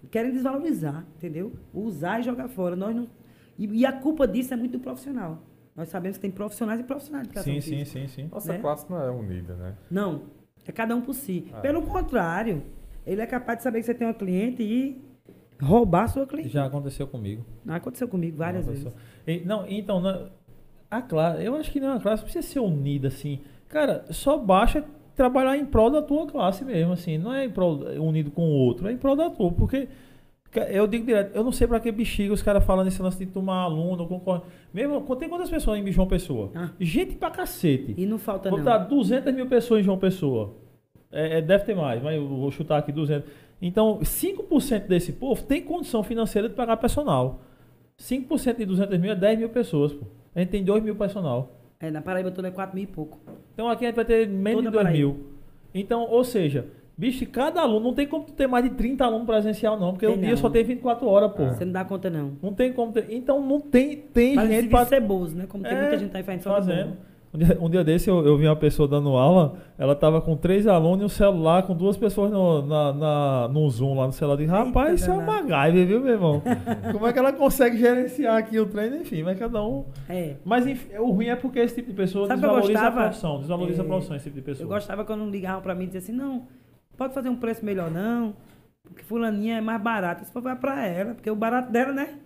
Querem 0.09 0.31
desvalorizar, 0.31 1.05
entendeu? 1.17 1.51
Usar 1.73 2.19
e 2.19 2.23
jogar 2.23 2.47
fora. 2.47 2.75
Nós 2.75 2.95
não, 2.95 3.09
e, 3.57 3.65
e 3.79 3.85
a 3.85 3.91
culpa 3.91 4.27
disso 4.27 4.53
é 4.53 4.57
muito 4.57 4.73
do 4.73 4.79
profissional. 4.79 5.43
Nós 5.75 5.89
sabemos 5.89 6.17
que 6.17 6.21
tem 6.21 6.31
profissionais 6.31 6.79
e 6.79 6.83
profissionais 6.83 7.27
de 7.27 7.31
educação 7.31 7.53
Sim, 7.53 7.61
sim, 7.61 7.77
física. 7.77 7.99
sim, 7.99 8.07
sim. 8.07 8.29
Nossa 8.31 8.53
né? 8.53 8.59
classe 8.59 8.89
não 8.89 9.01
é 9.01 9.11
unida, 9.11 9.55
né? 9.55 9.75
Não. 9.91 10.23
É 10.65 10.71
cada 10.71 10.95
um 10.95 11.01
por 11.01 11.13
si. 11.13 11.47
Ah. 11.53 11.59
Pelo 11.59 11.81
contrário, 11.83 12.63
ele 13.05 13.21
é 13.21 13.25
capaz 13.25 13.59
de 13.59 13.63
saber 13.63 13.79
que 13.79 13.85
você 13.85 13.93
tem 13.93 14.07
uma 14.07 14.13
cliente 14.13 14.63
e 14.63 15.01
roubar 15.61 16.03
a 16.03 16.07
sua 16.07 16.25
cliente. 16.27 16.49
Já 16.49 16.65
aconteceu 16.65 17.07
comigo. 17.07 17.45
Aconteceu 17.67 18.07
comigo 18.07 18.37
várias 18.37 18.65
Não, 18.65 18.73
vezes. 18.73 18.93
E- 19.25 19.41
Não, 19.45 19.65
então, 19.67 19.99
não- 19.99 20.25
a 20.89 21.01
classe, 21.01 21.43
eu 21.43 21.55
acho 21.55 21.71
que 21.71 21.79
não, 21.79 21.93
a 21.97 21.99
classe 21.99 22.23
precisa 22.23 22.47
ser 22.47 22.59
unida, 22.59 23.07
assim. 23.09 23.39
Cara, 23.67 24.05
só 24.11 24.37
basta 24.37 24.83
trabalhar 25.15 25.57
em 25.57 25.65
prol 25.65 25.89
da 25.89 26.01
tua 26.01 26.25
classe 26.27 26.63
mesmo, 26.63 26.93
assim. 26.93 27.17
Não 27.17 27.33
é 27.33 27.45
em 27.45 27.49
prol, 27.49 27.79
unido 27.99 28.31
com 28.31 28.43
o 28.43 28.51
outro, 28.51 28.87
é 28.87 28.91
em 28.91 28.97
prol 28.97 29.15
da 29.15 29.29
tua. 29.29 29.51
Porque, 29.51 29.87
eu 30.69 30.87
digo 30.87 31.05
direto, 31.05 31.35
eu 31.35 31.43
não 31.43 31.51
sei 31.51 31.67
pra 31.67 31.79
que 31.79 31.91
bexiga 31.91 32.33
os 32.33 32.41
caras 32.41 32.63
falando 32.63 32.87
esse 32.87 33.01
lance 33.01 33.17
de 33.17 33.25
tomar 33.25 33.63
aluno, 33.63 34.07
concorre. 34.07 34.41
Mesmo, 34.73 35.01
tem 35.17 35.27
quantas 35.27 35.49
pessoas 35.49 35.79
em 35.79 35.91
João 35.91 36.07
Pessoa? 36.07 36.51
Ah. 36.55 36.69
Gente 36.79 37.15
pra 37.15 37.29
cacete. 37.31 37.93
E 37.97 38.05
não 38.05 38.17
falta 38.17 38.49
Vou 38.49 38.59
não. 38.59 38.63
botar 38.65 38.77
200 38.79 39.33
mil 39.33 39.47
pessoas 39.47 39.81
em 39.81 39.83
João 39.83 39.97
Pessoa. 39.97 40.53
É, 41.11 41.37
é, 41.39 41.41
deve 41.41 41.63
ter 41.65 41.75
mais, 41.75 42.01
mas 42.01 42.15
eu 42.15 42.27
vou 42.27 42.51
chutar 42.51 42.77
aqui 42.77 42.91
200. 42.91 43.29
Então, 43.61 43.99
5% 43.99 44.87
desse 44.87 45.13
povo 45.13 45.43
tem 45.43 45.61
condição 45.61 46.03
financeira 46.03 46.47
de 46.47 46.55
pagar 46.55 46.77
personal. 46.77 47.41
5% 47.99 48.57
de 48.57 48.65
200 48.65 48.99
mil 48.99 49.11
é 49.11 49.15
10 49.15 49.39
mil 49.39 49.49
pessoas, 49.49 49.93
pô. 49.93 50.05
A 50.35 50.39
gente 50.39 50.49
tem 50.49 50.63
2 50.63 50.83
mil 50.83 50.95
personal. 50.95 51.51
É, 51.79 51.89
na 51.89 52.01
Paraíba 52.01 52.31
toda 52.31 52.47
é 52.47 52.51
4 52.51 52.75
mil 52.75 52.83
e 52.83 52.87
pouco. 52.87 53.19
Então 53.53 53.67
aqui 53.69 53.85
a 53.85 53.87
gente 53.87 53.95
vai 53.95 54.05
ter 54.05 54.27
menos 54.27 54.63
Toda 54.63 54.69
de 54.69 54.73
2 54.73 54.83
Paraíba. 54.85 55.07
mil. 55.13 55.25
Então, 55.73 56.07
ou 56.09 56.23
seja, 56.23 56.65
bicho, 56.95 57.25
cada 57.27 57.61
aluno, 57.61 57.85
não 57.87 57.93
tem 57.93 58.07
como 58.07 58.23
tu 58.25 58.33
ter 58.33 58.47
mais 58.47 58.63
de 58.63 58.71
30 58.71 59.03
alunos 59.05 59.25
presencial, 59.25 59.79
não, 59.79 59.91
porque 59.93 60.05
Tem 60.05 60.15
o 60.15 60.19
dia 60.19 60.29
não. 60.31 60.37
só 60.37 60.49
tem 60.49 60.63
24 60.63 61.07
horas, 61.07 61.31
pô. 61.33 61.45
Você 61.47 61.65
não 61.65 61.71
dá 61.73 61.83
conta, 61.85 62.09
não. 62.09 62.33
Não 62.41 62.53
tem 62.53 62.71
como 62.73 62.91
ter. 62.93 63.07
Então 63.09 63.41
não 63.43 63.59
tem, 63.59 63.95
tem 63.97 64.35
Faz 64.35 64.49
gente 64.49 64.69
pra 64.69 64.85
ceboso, 64.85 65.35
né? 65.35 65.45
Como 65.47 65.63
tem 65.63 65.73
É, 65.73 65.81
muita 65.81 65.97
gente 65.97 66.15
aí 66.15 66.23
fazendo 66.23 66.41
só 66.43 66.53
fazendo. 66.53 66.97
Um 67.37 67.45
dia, 67.45 67.57
um 67.61 67.69
dia 67.69 67.83
desse 67.83 68.09
eu, 68.09 68.25
eu 68.25 68.35
vi 68.35 68.47
uma 68.47 68.55
pessoa 68.55 68.87
dando 68.87 69.09
aula, 69.09 69.57
ela 69.77 69.95
tava 69.95 70.19
com 70.19 70.35
três 70.35 70.65
alunos 70.65 71.01
e 71.03 71.05
um 71.05 71.09
celular 71.09 71.61
com 71.63 71.75
duas 71.75 71.95
pessoas 71.95 72.31
no, 72.31 72.65
na, 72.65 72.93
na- 72.93 73.47
no 73.49 73.69
Zoom 73.69 73.95
lá 73.95 74.07
no 74.07 74.11
celular. 74.11 74.33
Eu 74.41 74.45
disse, 74.45 74.51
rapaz, 74.57 74.89
Eita, 74.89 75.01
isso 75.01 75.11
é 75.11 75.13
um 75.13 75.17
danado. 75.19 75.47
MacGyver, 75.49 75.87
viu, 75.87 75.99
meu 76.01 76.13
irmão? 76.13 76.41
Como 76.91 77.05
é 77.05 77.13
que 77.13 77.19
ela 77.19 77.31
consegue 77.33 77.77
gerenciar 77.77 78.37
aqui 78.37 78.59
o 78.59 78.65
treino? 78.65 78.95
Enfim, 78.97 79.21
mas 79.21 79.37
cada 79.37 79.63
um. 79.63 79.85
É. 80.09 80.35
Mas 80.43 80.65
enfim, 80.65 80.95
o 80.97 81.11
ruim 81.11 81.27
é 81.27 81.35
porque 81.35 81.59
esse 81.59 81.75
tipo 81.75 81.89
de 81.91 81.95
pessoa 81.95 82.27
Sabe 82.27 82.41
desvaloriza 82.41 82.87
a 82.87 82.91
profissão, 82.91 83.37
desvaloriza 83.39 83.81
a 83.83 83.85
É, 83.85 83.87
profissão, 83.87 84.15
esse 84.15 84.23
tipo 84.25 84.35
de 84.37 84.41
pessoa. 84.41 84.65
Eu 84.65 84.69
gostava 84.69 85.05
quando 85.05 85.29
ligavam 85.29 85.61
pra 85.61 85.75
mim 85.75 85.83
e 85.83 85.87
diziam 85.87 86.01
assim, 86.01 86.11
não, 86.13 86.47
pode 86.97 87.13
fazer 87.13 87.29
um 87.29 87.35
preço 87.35 87.63
melhor 87.63 87.91
não, 87.91 88.33
porque 88.89 89.03
fulaninha 89.03 89.57
é 89.57 89.61
mais 89.61 89.81
barato. 89.81 90.23
Isso 90.23 90.41
vai 90.41 90.55
pra 90.55 90.85
ela, 90.85 91.13
porque 91.13 91.29
o 91.29 91.35
barato 91.35 91.71
dela, 91.71 91.93
né? 91.93 92.19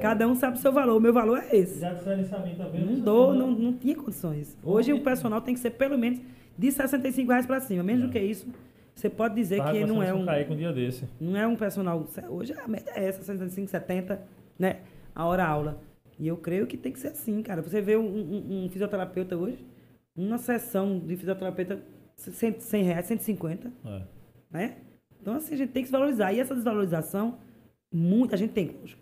Cada 0.00 0.26
um 0.26 0.34
sabe 0.34 0.56
o 0.56 0.60
seu 0.60 0.72
valor. 0.72 0.96
O 0.96 1.00
meu 1.00 1.12
valor 1.12 1.38
é 1.38 1.56
esse. 1.56 1.80
Já 1.80 1.92
disseram 1.92 2.22
isso 2.22 2.34
a 2.34 2.38
mim 2.40 2.54
também. 2.54 2.84
Não 2.84 3.00
dou, 3.00 3.34
não, 3.34 3.50
não 3.50 3.72
tinha 3.74 3.94
condições. 3.94 4.56
Hoje 4.62 4.92
o 4.92 5.02
personal 5.02 5.40
tem 5.40 5.54
que 5.54 5.60
ser 5.60 5.70
pelo 5.70 5.98
menos 5.98 6.20
de 6.58 6.70
65 6.72 7.30
reais 7.30 7.46
pra 7.46 7.60
cima. 7.60 7.82
Menos 7.82 8.06
do 8.06 8.10
que 8.10 8.18
isso, 8.18 8.46
você 8.94 9.08
pode 9.10 9.34
dizer 9.34 9.58
Tava 9.58 9.72
que 9.72 9.84
não 9.84 10.02
é 10.02 10.12
com 10.12 10.18
um... 10.18 10.22
o 10.22 10.26
Kaique 10.26 10.52
um 10.52 10.56
dia 10.56 10.72
desse. 10.72 11.04
Não 11.20 11.36
é 11.36 11.46
um 11.46 11.56
personal. 11.56 12.06
Hoje 12.28 12.52
a 12.54 12.66
média 12.68 12.90
é 12.94 13.04
essa, 13.06 13.22
65, 13.22 13.68
70, 13.68 14.20
né? 14.58 14.76
A 15.14 15.24
hora 15.26 15.44
aula. 15.46 15.80
E 16.18 16.28
eu 16.28 16.36
creio 16.36 16.66
que 16.66 16.76
tem 16.76 16.92
que 16.92 16.98
ser 16.98 17.08
assim, 17.08 17.42
cara. 17.42 17.62
Você 17.62 17.80
vê 17.80 17.96
um, 17.96 18.04
um- 18.04 18.64
um 18.64 18.68
fisioterapeuta 18.70 19.36
hoje, 19.36 19.64
uma 20.14 20.36
sessão 20.38 20.98
de 20.98 21.16
fisioterapeuta, 21.16 21.78
100, 22.16 22.60
100 22.60 22.84
reais, 22.84 23.06
150, 23.06 23.72
É. 23.86 24.02
né? 24.50 24.74
Então, 25.20 25.34
assim, 25.34 25.54
a 25.54 25.56
gente 25.56 25.70
tem 25.70 25.82
que 25.82 25.88
se 25.88 25.92
valorizar. 25.92 26.32
E 26.32 26.40
essa 26.40 26.54
desvalorização, 26.54 27.38
muita 27.92 28.36
gente 28.36 28.52
tem, 28.52 28.74
lógico. 28.80 29.00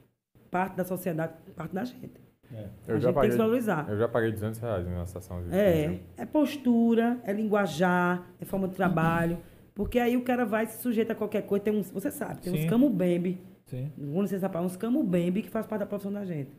Parte 0.51 0.77
da 0.77 0.85
sociedade, 0.85 1.33
parte 1.55 1.75
da 1.75 1.85
gente. 1.85 2.11
É. 2.53 2.57
a 2.57 2.61
Eu 2.61 2.95
gente 2.95 3.03
já 3.03 3.09
tem 3.09 3.09
que 3.09 3.13
paguei, 3.15 3.31
se 3.33 3.37
valorizar. 3.37 3.87
eu 3.91 3.99
já 3.99 4.09
paguei 4.09 4.33
200 4.33 4.59
reais 4.61 4.87
uma 4.87 5.07
sessão 5.07 5.43
de 5.45 5.55
É, 5.55 6.01
é 6.17 6.25
postura, 6.25 7.19
é 7.25 7.33
linguajar, 7.33 8.27
é 8.41 8.45
forma 8.47 8.67
de 8.69 8.75
trabalho. 8.75 9.39
Porque 9.75 9.99
aí 9.99 10.17
o 10.17 10.23
cara 10.25 10.45
vai 10.47 10.67
se 10.67 10.81
sujeita 10.83 11.13
a 11.13 11.17
qualquer 11.17 11.43
coisa. 11.43 11.65
Tem 11.67 11.75
uns, 11.77 11.91
você 11.91 12.11
sabe, 12.11 12.41
tem 12.41 12.53
uns 12.53 12.61
Sim. 12.61 12.67
camubembe 12.67 13.39
Sim. 13.67 13.93
com 13.97 14.23
licença 14.23 14.49
para 14.49 14.63
uns 14.63 14.77
camubembe 14.77 15.43
que 15.43 15.51
faz 15.51 15.67
parte 15.67 15.81
da 15.81 15.87
profissão 15.87 16.13
da 16.13 16.25
gente. 16.25 16.51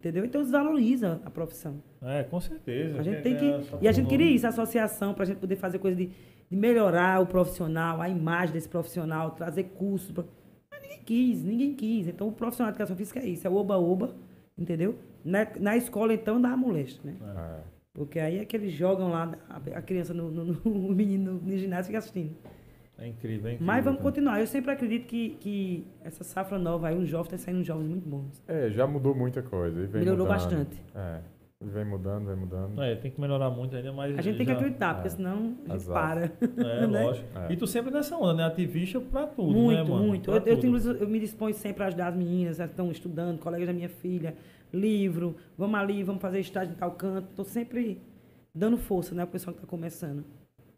Entendeu? 0.00 0.24
Então 0.24 0.42
desvaloriza 0.42 1.20
a 1.24 1.30
profissão. 1.30 1.82
É, 2.02 2.24
com 2.24 2.40
certeza. 2.40 2.98
A 3.00 3.02
gente 3.02 3.16
É, 3.16 3.20
tem 3.20 3.34
é, 3.34 3.36
que. 3.36 3.76
E 3.80 3.88
a 3.88 3.92
gente 3.92 4.08
queria 4.08 4.30
isso, 4.30 4.44
a 4.46 4.50
associação, 4.50 5.14
para 5.14 5.22
a 5.22 5.26
gente 5.26 5.38
poder 5.38 5.56
fazer 5.56 5.78
coisa 5.78 5.96
de, 5.96 6.10
de 6.50 6.56
melhorar 6.56 7.20
o 7.20 7.26
profissional, 7.26 8.00
a 8.00 8.08
imagem 8.08 8.52
desse 8.54 8.68
profissional, 8.68 9.32
trazer 9.32 9.64
cursos. 9.64 10.10
pra- 10.12 10.24
Mas 10.70 10.80
ninguém 10.82 11.00
quis, 11.04 11.44
ninguém 11.44 11.74
quis. 11.74 12.06
Então 12.08 12.28
o 12.28 12.32
profissional 12.32 12.72
de 12.72 12.76
educação 12.76 12.96
física 12.96 13.20
é 13.20 13.26
isso, 13.26 13.46
é 13.46 13.50
o 13.50 13.54
oba-oba, 13.56 14.14
entendeu? 14.56 14.96
Na, 15.24 15.46
na 15.58 15.76
escola, 15.76 16.14
então, 16.14 16.40
dá 16.40 16.50
a 16.52 16.56
moléstia, 16.56 17.00
né? 17.04 17.16
É. 17.36 17.60
Porque 17.92 18.18
aí 18.20 18.38
é 18.38 18.44
que 18.44 18.56
eles 18.56 18.72
jogam 18.72 19.10
lá 19.10 19.36
a, 19.48 19.56
a 19.78 19.82
criança, 19.82 20.14
no, 20.14 20.30
no, 20.30 20.44
no- 20.44 20.60
o 20.64 20.92
menino 20.92 21.34
no 21.44 21.56
ginásio 21.58 21.86
fica 21.86 21.98
assistindo. 21.98 22.34
É 23.00 23.06
incrível, 23.06 23.48
é 23.48 23.52
incrível. 23.54 23.66
Mas 23.66 23.84
vamos 23.84 24.00
continuar. 24.00 24.40
Eu 24.40 24.46
sempre 24.46 24.72
acredito 24.72 25.06
que, 25.06 25.30
que 25.40 25.86
essa 26.02 26.24
safra 26.24 26.58
nova 26.58 26.88
aí, 26.88 26.96
os 26.98 27.08
jovens, 27.08 27.30
tá 27.30 27.38
saindo 27.38 27.60
uns 27.60 27.66
jovens 27.66 27.88
muito 27.88 28.08
bons. 28.08 28.42
É, 28.48 28.70
já 28.70 28.86
mudou 28.88 29.14
muita 29.14 29.40
coisa. 29.42 29.80
e 29.82 29.86
vem 29.86 30.00
Melhorou 30.00 30.26
mudando. 30.26 30.36
bastante. 30.36 30.82
É. 30.94 31.20
E 31.60 31.66
vem 31.68 31.84
mudando, 31.84 32.26
vem 32.26 32.36
mudando. 32.36 32.80
É, 32.80 32.94
tem 32.94 33.10
que 33.10 33.20
melhorar 33.20 33.50
muito 33.50 33.74
ainda, 33.74 33.92
mas. 33.92 34.16
A 34.16 34.22
gente 34.22 34.36
tem 34.36 34.46
que 34.46 34.52
já- 34.52 34.58
acreditar, 34.58 34.94
porque 34.94 35.08
é. 35.08 35.10
senão 35.10 35.32
a 35.34 35.42
gente 35.42 35.74
Exato. 35.74 35.92
para. 35.92 36.24
É, 36.24 36.86
né? 36.86 37.04
lógico. 37.04 37.26
É. 37.38 37.52
E 37.52 37.56
tu 37.56 37.66
sempre 37.66 37.90
nessa 37.90 38.16
onda, 38.16 38.34
né? 38.34 38.44
Ativista 38.44 39.00
pra 39.00 39.26
tudo, 39.26 39.52
né, 39.54 39.58
muito, 39.82 39.90
mano? 39.90 40.06
muito. 40.06 40.30
Pra 40.30 40.40
Eu, 40.40 40.54
eu, 40.54 40.60
tenho- 40.60 40.76
eu 40.78 41.08
me 41.08 41.18
disponho 41.18 41.52
sempre 41.54 41.82
a 41.82 41.88
ajudar 41.88 42.08
as 42.08 42.14
meninas, 42.16 42.60
elas 42.60 42.70
estão 42.70 42.92
estudando, 42.92 43.40
colegas 43.40 43.66
da 43.66 43.72
minha 43.72 43.88
filha, 43.88 44.36
livro, 44.72 45.34
vamos 45.56 45.80
ali, 45.80 46.04
vamos 46.04 46.22
fazer 46.22 46.38
estágio 46.38 46.72
em 46.74 46.76
tal 46.76 46.92
canto. 46.92 47.28
Estou 47.30 47.44
sempre 47.44 48.00
dando 48.54 48.78
força, 48.78 49.12
né, 49.12 49.24
pro 49.24 49.32
pessoal 49.32 49.52
que 49.52 49.58
está 49.58 49.68
começando. 49.68 50.24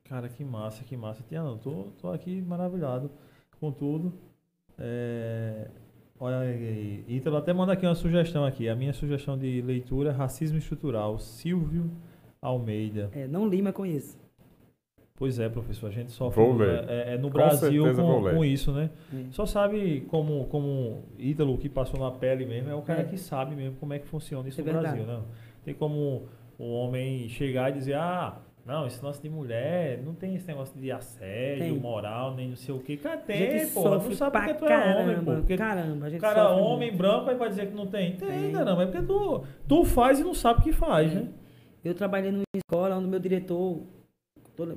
Cara, 0.05 0.31
que 0.31 0.43
massa, 0.43 0.82
que 0.82 0.97
massa. 0.97 1.23
Tiana, 1.28 1.57
tô, 1.59 1.89
tô 2.01 2.11
aqui 2.11 2.40
maravilhado 2.40 3.11
com 3.61 3.70
tudo. 3.70 4.15
É, 4.78 5.69
olha 6.21 6.39
aí, 6.41 7.05
Ítalo 7.09 7.37
até 7.37 7.53
manda 7.53 7.73
aqui 7.73 7.85
uma 7.87 7.95
sugestão 7.95 8.45
aqui. 8.45 8.69
A 8.69 8.77
minha 8.77 8.93
sugestão 8.93 9.37
de 9.39 9.61
leitura 9.63 10.11
é 10.11 10.13
Racismo 10.13 10.59
Estrutural, 10.59 11.19
Silvio 11.19 11.91
Almeida. 12.41 13.11
É, 13.13 13.27
não 13.27 13.49
li, 13.49 13.61
mas 13.63 13.75
conheço. 13.75 14.19
Pois 15.15 15.39
é, 15.39 15.51
professor, 15.51 15.89
a 15.89 15.91
gente 15.91 16.13
sofre 16.13 16.43
Vou 16.43 16.55
ler. 16.57 16.83
é, 16.89 17.15
é 17.15 17.19
no 17.19 17.29
Com 17.29 17.35
Brasil 17.35 17.95
com, 17.95 18.21
ler. 18.23 18.35
com 18.35 18.43
isso, 18.45 18.73
né? 18.73 18.89
É. 19.13 19.25
Só 19.33 19.45
sabe 19.45 20.01
como, 20.09 20.47
como 20.47 21.03
Ítalo, 21.19 21.59
que 21.59 21.69
passou 21.69 22.01
na 22.01 22.11
pele 22.11 22.47
mesmo, 22.47 22.71
é 22.71 22.75
o 22.75 22.81
cara 22.81 23.03
É. 23.03 23.05
que 23.05 23.19
sabe 23.19 23.55
mesmo 23.55 23.77
como 23.79 23.93
é 23.93 23.99
que 23.99 24.07
funciona 24.09 24.49
isso 24.49 24.59
É 24.61 24.65
no 24.65 24.73
verdade. 24.73 24.97
Brasil, 25.03 25.07
né? 25.19 25.23
Tem 25.63 25.75
como 25.75 26.27
o 26.59 26.73
homem 26.73 27.29
chegar 27.29 27.69
e 27.69 27.75
dizer, 27.75 27.97
ah, 27.97 28.39
não, 28.66 28.87
esse 28.87 29.03
lance 29.05 29.20
de 29.23 29.28
mulher, 29.28 30.01
não 30.05 30.15
tem 30.15 30.35
esse 30.37 30.47
negócio 30.47 30.78
de 30.78 30.93
assédio, 30.93 31.65
Tem. 31.65 31.78
moral, 31.78 32.35
nem 32.37 32.49
não 32.51 32.57
sei 32.57 32.74
o 32.74 32.78
quê. 32.78 32.97
Cara, 32.97 33.16
tem, 33.16 33.69
pô. 33.70 33.89
Não 33.89 34.12
sabe 34.12 34.39
porque 34.39 34.55
tu 34.55 34.65
é 34.66 34.77
homem, 34.77 35.16
pô. 35.16 35.24
caramba. 35.24 35.35
Porque 35.37 35.57
Caramba, 35.57 36.07
a 36.07 36.11
gente 36.11 36.20
cara 36.20 36.51
homem 36.51 36.89
muito. 36.91 36.99
branco 36.99 37.31
aí 37.31 37.37
vai 37.37 37.49
dizer 37.49 37.66
que 37.69 37.74
não 37.74 37.87
tem. 37.87 38.16
Tem, 38.16 38.28
Tem. 38.28 38.53
caramba. 38.53 38.82
É 38.82 38.87
porque 38.87 39.03
tu, 39.07 39.45
tu 39.66 39.85
faz 39.85 40.20
e 40.20 40.23
não 40.24 40.35
sabe 40.35 40.61
o 40.61 40.62
que 40.62 40.73
faz, 40.73 41.11
É. 41.12 41.15
né? 41.16 41.28
Eu 41.85 41.95
trabalhei 41.95 42.31
numa 42.31 42.43
escola 42.55 42.95
onde 42.97 43.07
o 43.07 43.09
meu 43.09 43.19
diretor, 43.19 43.81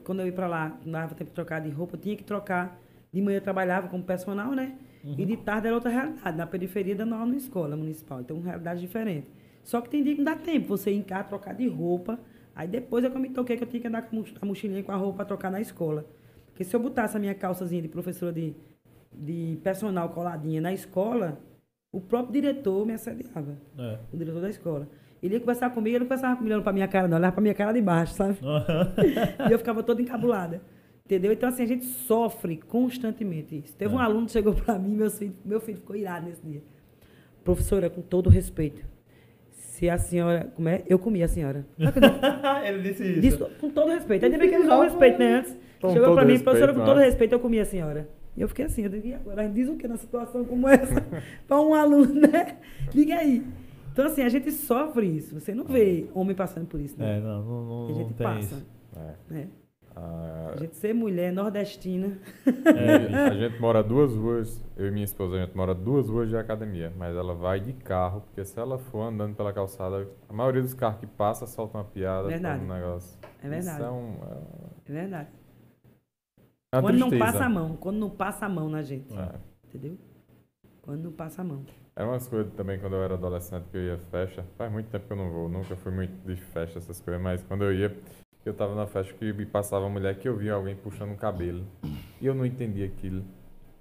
quando 0.04 0.22
eu 0.22 0.26
ia 0.28 0.34
pra 0.34 0.48
lá, 0.48 0.78
não 0.86 0.94
dava 0.94 1.14
tempo 1.16 1.30
de 1.30 1.36
trocar 1.36 1.60
de 1.60 1.70
roupa, 1.70 1.96
eu 1.96 2.00
tinha 2.00 2.16
que 2.16 2.24
trocar. 2.24 2.80
De 3.12 3.22
manhã 3.22 3.38
eu 3.38 3.42
trabalhava 3.42 3.90
como 3.90 4.02
personal, 4.04 4.52
né? 4.54 4.76
Uhum. 5.04 5.16
E 5.18 5.26
de 5.26 5.38
tarde 5.38 5.68
era 5.68 5.76
outra 5.76 5.92
realidade, 5.92 6.36
na 6.38 6.48
periferia 6.48 6.96
da 6.96 7.06
nova 7.06 7.36
escola 7.36 7.76
municipal. 7.76 8.22
Então, 8.22 8.40
realidade 8.42 8.80
diferente. 8.82 9.28
Só 9.64 9.82
que 9.82 9.90
tem 9.90 10.02
dia 10.04 10.16
que 10.16 10.22
não 10.22 10.34
dá 10.34 10.36
tempo 10.40 10.68
você 10.68 10.90
ir 10.92 10.96
em 10.96 11.02
casa, 11.04 11.26
trocar 11.26 11.54
de 11.54 11.68
roupa. 11.68 12.18
Aí 12.56 12.68
depois 12.68 13.04
é 13.04 13.10
que 13.10 13.16
eu 13.16 13.22
me 13.22 13.30
toquei 13.30 13.58
que 13.58 13.64
eu 13.64 13.68
tinha 13.68 13.82
que 13.82 13.88
andar 13.88 14.04
com 14.04 14.16
a 14.16 14.20
moch- 14.20 14.36
a 14.42 14.46
mochilinha 14.46 14.84
com 14.84 14.92
a 14.92 14.96
roupa 14.96 15.18
pra 15.18 15.26
trocar 15.26 15.52
na 15.52 15.60
escola. 15.62 16.06
Porque 16.48 16.64
se 16.64 16.76
eu 16.76 16.80
botasse 16.80 17.18
a 17.18 17.20
minha 17.20 17.34
calçazinha 17.34 17.82
de 17.82 17.88
professora 17.88 18.32
de, 18.32 18.54
de 19.12 19.58
personal 19.64 20.10
coladinha 20.10 20.62
na 20.62 20.72
escola, 20.72 21.40
o 21.92 22.00
próprio 22.00 22.34
diretor 22.34 22.86
me 22.86 22.94
assediava 22.94 23.58
É. 23.78 23.98
o 24.12 24.18
diretor 24.18 24.42
da 24.42 24.50
escola. 24.50 24.88
Ele 25.22 25.36
ia 25.36 25.40
conversar 25.40 25.70
comigo, 25.72 25.96
ele 25.96 26.00
não 26.00 26.06
conversava 26.08 26.36
comigo 26.36 26.54
olhando 26.54 26.64
pra 26.64 26.74
minha 26.74 26.88
cara, 26.88 27.08
não, 27.08 27.18
olhava 27.18 27.32
pra 27.34 27.42
minha 27.42 27.54
cara 27.56 27.72
de 27.72 27.82
baixo, 27.82 28.14
sabe? 28.14 28.38
e 29.50 29.52
eu 29.52 29.58
ficava 29.58 29.82
toda 29.82 30.02
encabulada. 30.02 30.62
Entendeu? 31.06 31.34
Então, 31.34 31.50
assim, 31.50 31.64
a 31.64 31.68
gente 31.68 31.86
sofre 31.86 32.58
constantemente 32.58 33.58
isso. 33.58 33.76
Teve 33.76 33.96
um 33.96 34.00
É. 34.00 34.04
aluno 34.04 34.26
que 34.28 34.32
chegou 34.32 34.54
pra 34.54 34.78
mim, 34.78 34.96
meu 34.96 35.10
filho, 35.10 35.34
meu 35.44 35.60
filho 35.60 35.78
ficou 35.78 35.96
irado 35.96 36.28
nesse 36.28 36.42
dia. 36.46 36.62
Professora, 37.44 37.90
com 37.90 38.02
todo 38.02 38.30
respeito, 38.30 38.86
se 39.74 39.90
a 39.90 39.98
senhora. 39.98 40.52
Como 40.56 40.70
é? 40.70 40.84
Eu 40.88 41.00
comi 41.00 41.24
a 41.24 41.28
senhora. 41.28 41.66
Ele 42.64 42.82
disse 42.82 43.04
isso. 43.04 43.22
Disse, 43.22 43.38
com 43.60 43.72
todo 43.72 43.92
respeito. 43.92 44.24
Ainda 44.24 44.38
bem 44.38 44.50
que 44.50 44.56
ele 44.56 44.66
usou 44.66 44.78
o 44.78 44.84
respeito, 44.84 45.20
né? 45.20 45.34
Antes. 45.38 45.58
Com 45.82 45.94
Chegou 45.94 46.14
pra 46.14 46.24
mim, 46.24 46.34
respeito, 46.34 46.44
professora, 46.44 46.74
com 46.74 46.86
todo 46.86 46.98
né? 46.98 47.06
respeito, 47.06 47.34
eu 47.34 47.40
comi 47.40 47.60
a 47.60 47.66
senhora. 47.66 48.08
E 48.38 48.42
eu 48.42 48.48
fiquei 48.48 48.66
assim, 48.66 48.84
eu 48.84 48.90
digo, 48.90 49.08
e 49.08 49.14
agora? 49.14 49.42
A 49.42 49.46
gente 49.46 49.56
diz 49.56 49.68
o 49.68 49.76
que 49.76 49.88
numa 49.88 49.98
situação 49.98 50.46
como 50.46 50.70
essa? 50.70 51.04
pra 51.48 51.60
um 51.60 51.74
aluno, 51.74 52.14
né? 52.14 52.58
Diga 52.92 53.16
aí. 53.16 53.44
Então, 53.92 54.06
assim, 54.06 54.22
a 54.22 54.30
gente 54.30 54.52
sofre 54.52 55.08
isso. 55.08 55.40
Você 55.40 55.54
não 55.54 55.66
vê 55.66 56.06
homem 56.14 56.36
passando 56.36 56.68
por 56.68 56.80
isso, 56.80 56.98
né? 56.98 57.18
É, 57.18 57.20
não, 57.20 57.44
não, 57.44 57.66
não, 57.66 57.86
a 57.86 57.90
não 57.90 57.96
gente 57.96 58.14
tem 58.14 58.28
passa. 58.28 58.40
isso. 58.40 58.66
É. 58.96 59.34
né? 59.34 59.48
Ah, 59.96 60.52
A 60.54 60.58
gente 60.58 60.76
ser 60.76 60.94
mulher 60.94 61.32
nordestina. 61.32 62.18
É, 62.46 63.14
a 63.30 63.34
gente 63.36 63.60
mora 63.60 63.84
duas 63.84 64.14
ruas, 64.16 64.64
eu 64.76 64.88
e 64.88 64.92
minha 64.92 65.06
esposa, 65.06 65.36
a 65.36 65.46
gente 65.46 65.56
mora 65.56 65.74
duas 65.76 66.10
ruas 66.10 66.30
de 66.30 66.36
academia, 66.38 66.92
mas 66.98 67.16
ela 67.16 67.34
vai 67.36 67.60
de 67.60 67.74
carro, 67.74 68.22
porque 68.22 68.44
se 68.44 68.60
ela 68.60 68.78
for 68.78 69.02
andando 69.04 69.36
pela 69.36 69.54
calçada, 69.54 70.08
a 70.28 70.34
maioria 70.34 70.62
dos 70.62 70.74
carros 70.74 71.00
que 71.00 71.08
passa 71.08 71.46
solta 71.46 71.78
uma 71.78 71.84
piada, 71.84 72.28
Verdade. 72.28 72.64
um 72.64 72.68
negócio. 72.68 73.20
É 73.44 73.48
verdade. 73.50 73.84
É, 73.84 73.90
um, 73.90 74.16
É 74.88 74.92
verdade. 74.92 75.30
é 76.74 76.82
Quando 76.82 76.98
não 76.98 77.10
tristeza. 77.10 77.32
passa 77.34 77.46
a 77.46 77.50
mão. 77.50 77.76
Quando 77.78 77.98
não 77.98 78.10
passa 78.10 78.46
a 78.46 78.50
mão 78.50 78.70
na 78.70 78.82
gente. 78.82 79.14
É. 79.18 79.32
Entendeu? 79.66 79.98
Quando 80.82 81.04
não 81.04 81.12
passa 81.12 81.42
a 81.42 81.46
mão. 81.46 81.64
Era 81.96 82.08
umas 82.10 82.28
coisas 82.28 82.52
também 82.54 82.80
quando 82.80 82.94
eu 82.96 83.04
era 83.04 83.14
adolescente 83.14 83.66
que 83.70 83.78
eu 83.78 83.82
ia 83.84 83.98
festa. 83.98 84.44
Faz 84.58 84.72
muito 84.72 84.90
tempo 84.90 85.06
que 85.06 85.14
eu 85.14 85.18
não 85.18 85.30
vou, 85.32 85.48
nunca 85.48 85.76
fui 85.76 85.92
muito 85.92 86.14
de 86.26 86.36
festa, 86.36 86.80
essas 86.80 87.00
coisas, 87.00 87.22
mas 87.22 87.44
quando 87.44 87.64
eu 87.64 87.74
ia, 87.74 87.96
eu 88.50 88.54
tava 88.54 88.76
na 88.76 88.86
festa 88.86 89.14
que 89.14 89.32
me 89.34 89.46
passava 89.46 89.86
uma 89.86 89.92
mulher 89.92 90.16
que 90.18 90.28
eu 90.28 90.36
via 90.36 90.54
alguém 90.54 90.76
puxando 90.76 91.12
o 91.12 91.18
cabelo. 91.18 91.66
E 92.22 92.26
eu 92.26 92.34
não 92.36 92.46
entendia 92.46 92.86
aquilo. 92.86 93.24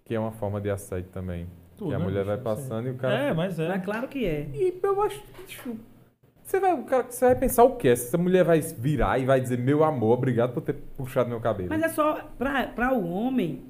Que 0.05 0.15
é 0.15 0.21
uma 0.21 0.33
forma 0.33 0.61
de 0.61 0.71
assédio 0.71 1.11
também. 1.11 1.47
Tudo, 1.77 1.89
que 1.89 1.95
a 1.95 1.99
né, 1.99 2.05
mulher 2.05 2.25
vai 2.25 2.37
passando 2.39 2.89
e 2.89 2.91
o 2.91 2.95
cara. 2.97 3.15
É, 3.15 3.33
mas 3.33 3.59
é. 3.59 3.69
Mas 3.69 3.85
claro 3.85 4.09
que 4.09 4.25
é. 4.27 4.49
E 4.53 4.79
eu 4.83 5.03
acho. 5.03 5.23
bicho, 5.47 5.77
Você 6.43 6.59
vai, 6.61 6.75
o 6.75 6.85
cara- 6.85 7.07
você 7.09 7.25
vai 7.25 7.35
pensar 7.37 7.65
o 7.65 7.77
quê? 7.77 7.89
Essa 7.89 8.19
mulher 8.19 8.45
vai 8.45 8.61
virar 8.61 9.19
e 9.19 9.25
vai 9.25 9.41
dizer, 9.41 9.59
meu 9.59 9.83
amor, 9.85 10.19
obrigado 10.19 10.53
por 10.53 10.61
ter 10.61 10.75
puxado 10.97 11.29
meu 11.31 11.41
cabelo. 11.41 11.69
Mas 11.71 11.83
é 11.83 11.89
só, 11.89 12.15
pra, 12.37 12.67
pra 12.67 12.93
o 12.93 13.09
homem, 13.11 13.65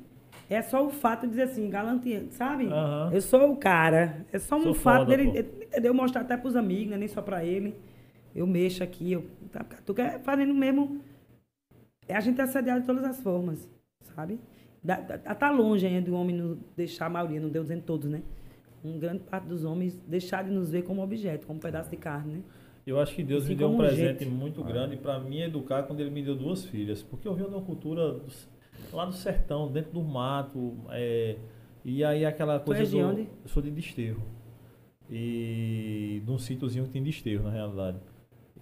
é 0.51 0.61
só 0.63 0.85
o 0.85 0.91
fato 0.91 1.23
de 1.23 1.29
dizer 1.29 1.43
assim, 1.45 1.69
galanteando, 1.71 2.33
sabe? 2.33 2.67
Aham. 2.67 3.11
Eu 3.13 3.21
sou 3.21 3.53
o 3.53 3.57
cara. 3.57 4.25
É 4.33 4.39
só 4.39 4.57
um 4.57 4.63
Sou 4.63 4.75
fato 4.75 5.05
foda, 5.05 5.17
dele, 5.17 5.43
pô. 5.45 5.63
entendeu? 5.65 5.95
Mostrar 5.95 6.23
até 6.23 6.37
pros 6.37 6.57
amigos, 6.57 6.91
né? 6.91 6.97
Nem 6.97 7.09
só 7.09 7.21
pra 7.23 7.45
ele. 7.45 7.75
Eu 8.35 8.47
mexo 8.47 8.83
aqui, 8.83 9.13
eu. 9.13 9.27
tá, 9.51 9.65
Tu 9.85 9.95
quer 9.95 10.21
fazendo 10.21 10.55
mesmo. 10.55 11.01
É 12.09 12.15
a 12.17 12.21
gente 12.21 12.41
é 12.41 12.45
assediado 12.45 12.81
de 12.81 12.87
todas 12.87 13.05
as 13.05 13.21
formas, 13.21 13.69
sabe? 14.15 14.39
Dá, 14.83 14.97
dá, 15.01 15.35
tá 15.35 15.51
longe 15.51 15.87
ainda 15.87 16.11
do 16.11 16.15
homem 16.17 16.35
não 16.37 16.59
deixar 16.77 17.07
a 17.07 17.11
maioria, 17.11 17.41
não 17.41 17.49
deu 17.49 17.63
dizendo 17.63 17.83
todos, 17.85 18.09
né? 18.11 18.23
Um 18.85 18.99
grande 18.99 19.21
parte 19.21 19.47
dos 19.47 19.65
homens 19.65 19.97
deixar 20.09 20.43
de 20.45 20.51
nos 20.51 20.71
ver 20.71 20.83
como 20.83 21.03
objeto, 21.03 21.47
como 21.47 21.61
pedaço 21.61 21.91
de 21.91 21.97
carne, 21.97 22.33
né? 22.39 22.43
Eu 22.85 22.99
acho 22.99 23.15
que 23.15 23.23
Deus 23.23 23.45
Assim 23.45 23.53
me 23.53 23.55
deu 23.55 23.69
um 23.69 23.75
um 23.75 23.77
presente 23.77 24.25
jeito. 24.25 24.31
muito 24.31 24.65
grande 24.65 24.97
para 24.97 25.21
me 25.21 25.41
educar 25.43 25.85
quando 25.85 26.01
ele 26.01 26.11
me 26.11 26.21
deu 26.23 26.35
duas 26.35 26.65
filhas. 26.65 27.01
Porque 27.03 27.29
eu 27.29 27.35
venho 27.35 27.49
de 27.49 27.55
uma 27.55 27.63
cultura 27.63 28.21
lá 28.93 29.05
do 29.05 29.13
sertão, 29.13 29.71
dentro 29.71 29.93
do 29.93 30.03
mato. 30.03 30.75
é, 30.91 31.37
e 31.85 32.03
aí 32.03 32.25
aquela 32.25 32.59
Tu 32.59 32.65
coisa 32.67 32.83
és 32.83 32.91
de 32.91 32.97
do. 32.99 33.01
onde? 33.01 33.21
Eu 33.23 33.49
sou 33.49 33.63
de 33.63 33.71
Desterro. 33.71 34.21
E 35.11 36.23
de 36.25 36.31
um 36.31 36.39
sítiozinho 36.39 36.85
que 36.87 36.91
tem 36.91 37.03
Desterro, 37.03 37.45
na 37.45 37.51
realidade. 37.51 37.99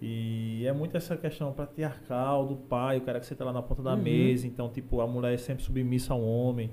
E 0.01 0.65
é 0.65 0.73
muito 0.73 0.97
essa 0.97 1.15
questão 1.15 1.51
patriarcal 1.53 2.45
do 2.47 2.55
pai, 2.55 2.97
o 2.97 3.01
cara 3.01 3.19
que 3.19 3.25
senta 3.25 3.45
lá 3.45 3.53
na 3.53 3.61
ponta 3.61 3.83
da 3.83 3.93
Uhum. 3.93 4.01
mesa. 4.01 4.47
Então, 4.47 4.67
tipo, 4.69 4.99
a 4.99 5.05
mulher 5.07 5.33
é 5.33 5.37
sempre 5.37 5.63
submissa 5.63 6.13
ao 6.13 6.21
homem. 6.21 6.71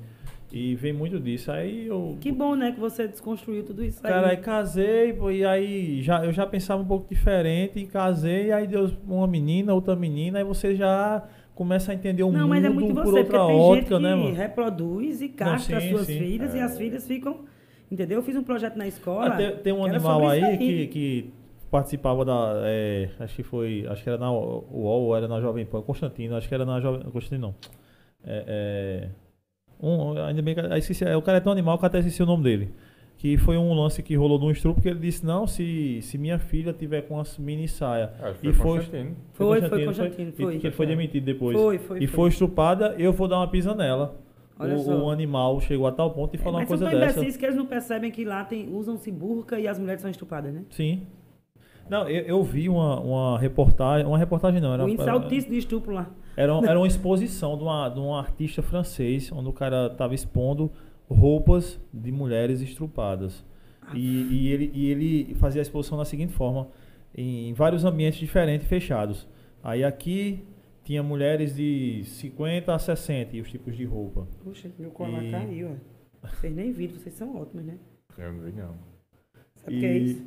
E 0.51 0.75
vem 0.77 0.95
muito 0.95 1.21
disso. 1.21 1.53
Aí 1.53 1.87
eu. 1.89 2.17
Que 2.23 2.33
bom, 2.33 2.55
né, 2.55 2.73
que 2.73 2.81
você 2.81 3.07
desconstruiu 3.07 3.63
tudo 3.65 3.85
isso 3.85 4.01
aí. 4.03 4.11
Cara, 4.11 4.29
aí 4.31 4.37
casei, 4.39 5.13
pô, 5.13 5.31
e 5.31 5.45
aí 5.45 6.01
já, 6.03 6.25
eu 6.25 6.33
já 6.33 6.47
pensava 6.47 6.81
um 6.83 6.87
pouco 6.87 7.07
diferente, 7.07 7.79
e 7.79 7.87
casei, 7.87 8.47
e 8.47 8.53
aí 8.53 8.67
Deus, 8.67 8.97
uma 9.07 9.27
menina, 9.27 9.75
outra 9.75 9.95
menina, 9.95 10.39
aí 10.39 10.45
você 10.45 10.75
já 10.75 11.23
começa 11.55 11.93
a 11.93 11.95
entender 11.95 12.23
o 12.23 12.33
não, 12.33 12.41
mundo 12.41 12.49
mas 12.49 12.65
é 12.65 12.69
muito 12.71 12.95
por 12.95 13.05
você, 13.05 13.19
outra 13.19 13.39
porque 13.41 13.53
tem 13.53 13.61
ótica, 13.61 13.95
gente 13.97 14.03
né, 14.03 14.15
mano? 14.15 14.35
reproduz 14.35 15.21
e 15.21 15.29
castra 15.29 15.81
sim, 15.81 15.87
as 15.87 15.93
suas 15.93 16.07
sim. 16.07 16.19
filhas 16.19 16.55
e 16.55 16.59
É. 16.59 16.63
as 16.63 16.79
filhas 16.79 17.07
ficam. 17.07 17.41
Entendeu? 17.91 18.19
Eu 18.19 18.23
fiz 18.23 18.37
um 18.37 18.43
projeto 18.43 18.77
na 18.77 18.87
escola. 18.87 19.27
Ah, 19.29 19.37
tem, 19.37 19.57
tem 19.57 19.73
um 19.73 19.85
animal 19.85 20.27
aí, 20.29 20.41
isso 20.41 20.59
que, 20.59 20.87
que 20.87 21.31
participava 21.71 22.25
da. 22.25 22.55
é, 22.65 23.09
acho 23.21 23.37
que 23.37 23.43
foi. 23.43 23.87
Acho 23.89 24.03
que 24.03 24.09
era 24.09 24.19
na 24.19 24.31
UOL 24.33 25.03
ou 25.05 25.17
era 25.17 25.27
na 25.29 25.41
Jovem 25.41 25.65
Pan, 25.67 25.83
Constantino, 25.83 26.37
acho 26.37 26.49
que 26.49 26.55
era 26.55 26.65
na 26.65 26.81
Jovem. 26.81 27.03
Constantino 27.11 27.49
não. 27.49 27.55
É, 28.25 28.45
é, 28.47 29.09
um, 29.81 30.13
ainda 30.23 30.43
bem 30.43 30.55
que. 30.55 30.61
esqueci, 30.79 31.05
é, 31.05 31.17
o 31.17 31.23
cara 31.23 31.39
é 31.39 31.41
tão 31.41 31.53
animal 31.53 31.79
que 31.79 31.87
até 31.87 31.99
esqueci 31.99 32.23
o 32.23 32.27
nome 32.27 32.43
dele. 32.45 32.71
Que 33.17 33.37
foi 33.37 33.57
um 33.57 33.75
lance 33.75 34.01
que 34.01 34.15
rolou 34.15 34.39
no 34.39 34.49
estupro, 34.51 34.81
que 34.81 34.89
ele 34.89 35.01
disse, 35.01 35.27
não, 35.27 35.45
se, 35.45 36.01
se 36.03 36.17
minha 36.17 36.39
filha 36.39 36.73
tiver 36.73 37.03
com 37.03 37.19
as 37.19 37.37
mini 37.37 37.67
saia. 37.67 38.13
Acho 38.23 38.39
que 38.41 38.49
E 38.49 38.53
foi 38.53 38.65
foi- 38.65 38.79
Constantino. 38.79 39.17
Foi, 39.33 39.61
foi 39.69 39.85
Constantino, 39.87 40.29
e 40.31 40.33
foi. 40.43 40.59
que 40.59 40.67
ele 40.69 40.75
foi 40.77 40.87
demitido 40.87 41.25
depois. 41.25 41.57
Foi, 41.59 41.79
foi, 41.79 41.99
e 41.99 42.07
foi. 42.07 42.17
foi 42.17 42.29
estuprada, 42.29 42.95
eu 42.97 43.13
vou 43.13 43.27
dar 43.27 43.39
uma 43.39 43.49
pisa 43.49 43.75
nela. 43.75 44.15
O, 44.57 45.05
o 45.05 45.11
animal 45.11 45.61
chegou 45.61 45.87
a 45.89 45.93
tal 45.93 46.13
ponto 46.13 46.33
de 46.33 46.39
É, 46.39 46.43
falar 46.45 46.59
uma 46.59 46.61
mas 46.61 46.69
são 46.69 46.79
coisa 46.79 46.91
tão 46.91 47.01
dessa. 47.01 47.19
imbecis 47.21 47.37
que 47.37 47.45
eles 47.45 47.57
não 47.57 47.67
percebem 47.67 48.11
que 48.11 48.25
lá 48.25 48.45
tem, 48.45 48.69
usam-se 48.73 49.11
burca 49.11 49.59
e 49.59 49.67
as 49.69 49.79
mulheres 49.81 50.01
são 50.03 50.11
estupradas, 50.11 50.53
né? 50.55 50.65
Sim. 50.71 51.03
Não, 51.91 52.09
eu, 52.09 52.23
eu 52.25 52.43
vi 52.43 52.69
uma, 52.69 53.01
uma 53.01 53.39
reportagem. 53.39 54.07
Uma 54.07 54.19
reportagem 54.19 54.61
não, 54.61 54.73
era, 54.75 54.85
o 54.85 54.89
índice 54.89 55.09
altíssimo 55.09 55.53
de 55.53 55.59
estupro 55.59 55.93
lá. 55.93 56.11
era, 56.37 56.55
um- 56.55 56.65
era 56.67 56.79
uma 56.79 56.87
exposição 56.87 57.57
de, 57.57 57.63
uma, 57.65 57.89
de 57.89 57.99
um 58.01 58.15
artista 58.15 58.63
francês, 58.63 59.31
onde 59.33 59.49
o 59.49 59.53
cara 59.53 59.87
estava 59.87 60.15
expondo 60.15 60.71
roupas 61.09 61.81
de 61.93 62.13
mulheres 62.13 62.61
estrupadas. 62.61 63.45
E, 63.95 64.23
e 64.31 64.49
ele, 64.53 64.71
e 64.75 64.91
ele 64.91 65.35
fazia 65.37 65.61
a 65.61 65.63
exposição 65.63 65.97
da 65.97 66.05
seguinte 66.05 66.33
forma: 66.33 66.69
em 67.17 67.53
vários 67.55 67.85
ambientes 67.85 68.19
diferentes, 68.19 68.67
fechados. 68.67 69.27
Aí 69.65 69.83
aqui 69.83 70.45
tinha 70.85 71.03
mulheres 71.03 71.57
de 71.57 72.03
50 72.05 72.75
a 72.75 72.79
60 72.79 73.37
e 73.37 73.41
os 73.41 73.51
tipos 73.51 73.75
de 73.77 73.85
roupa. 73.85 74.29
Puxa, 74.45 74.71
meu 74.79 74.91
colar 74.91 75.25
E- 75.25 75.31
caiu, 75.31 75.71
ó. 76.23 76.29
Vocês 76.29 76.55
nem 76.55 76.71
viram, 76.73 76.95
vocês 76.97 77.15
são 77.15 77.35
ótimos, 77.37 77.65
né? 77.65 77.79
Eu 78.19 78.33
não 78.33 78.41
vi, 78.45 78.53
não. 78.53 78.75
Sabe 79.57 79.77
o 79.77 79.81
que 79.81 79.87
é 79.87 79.97
E- 79.99 80.03
isso? 80.05 80.27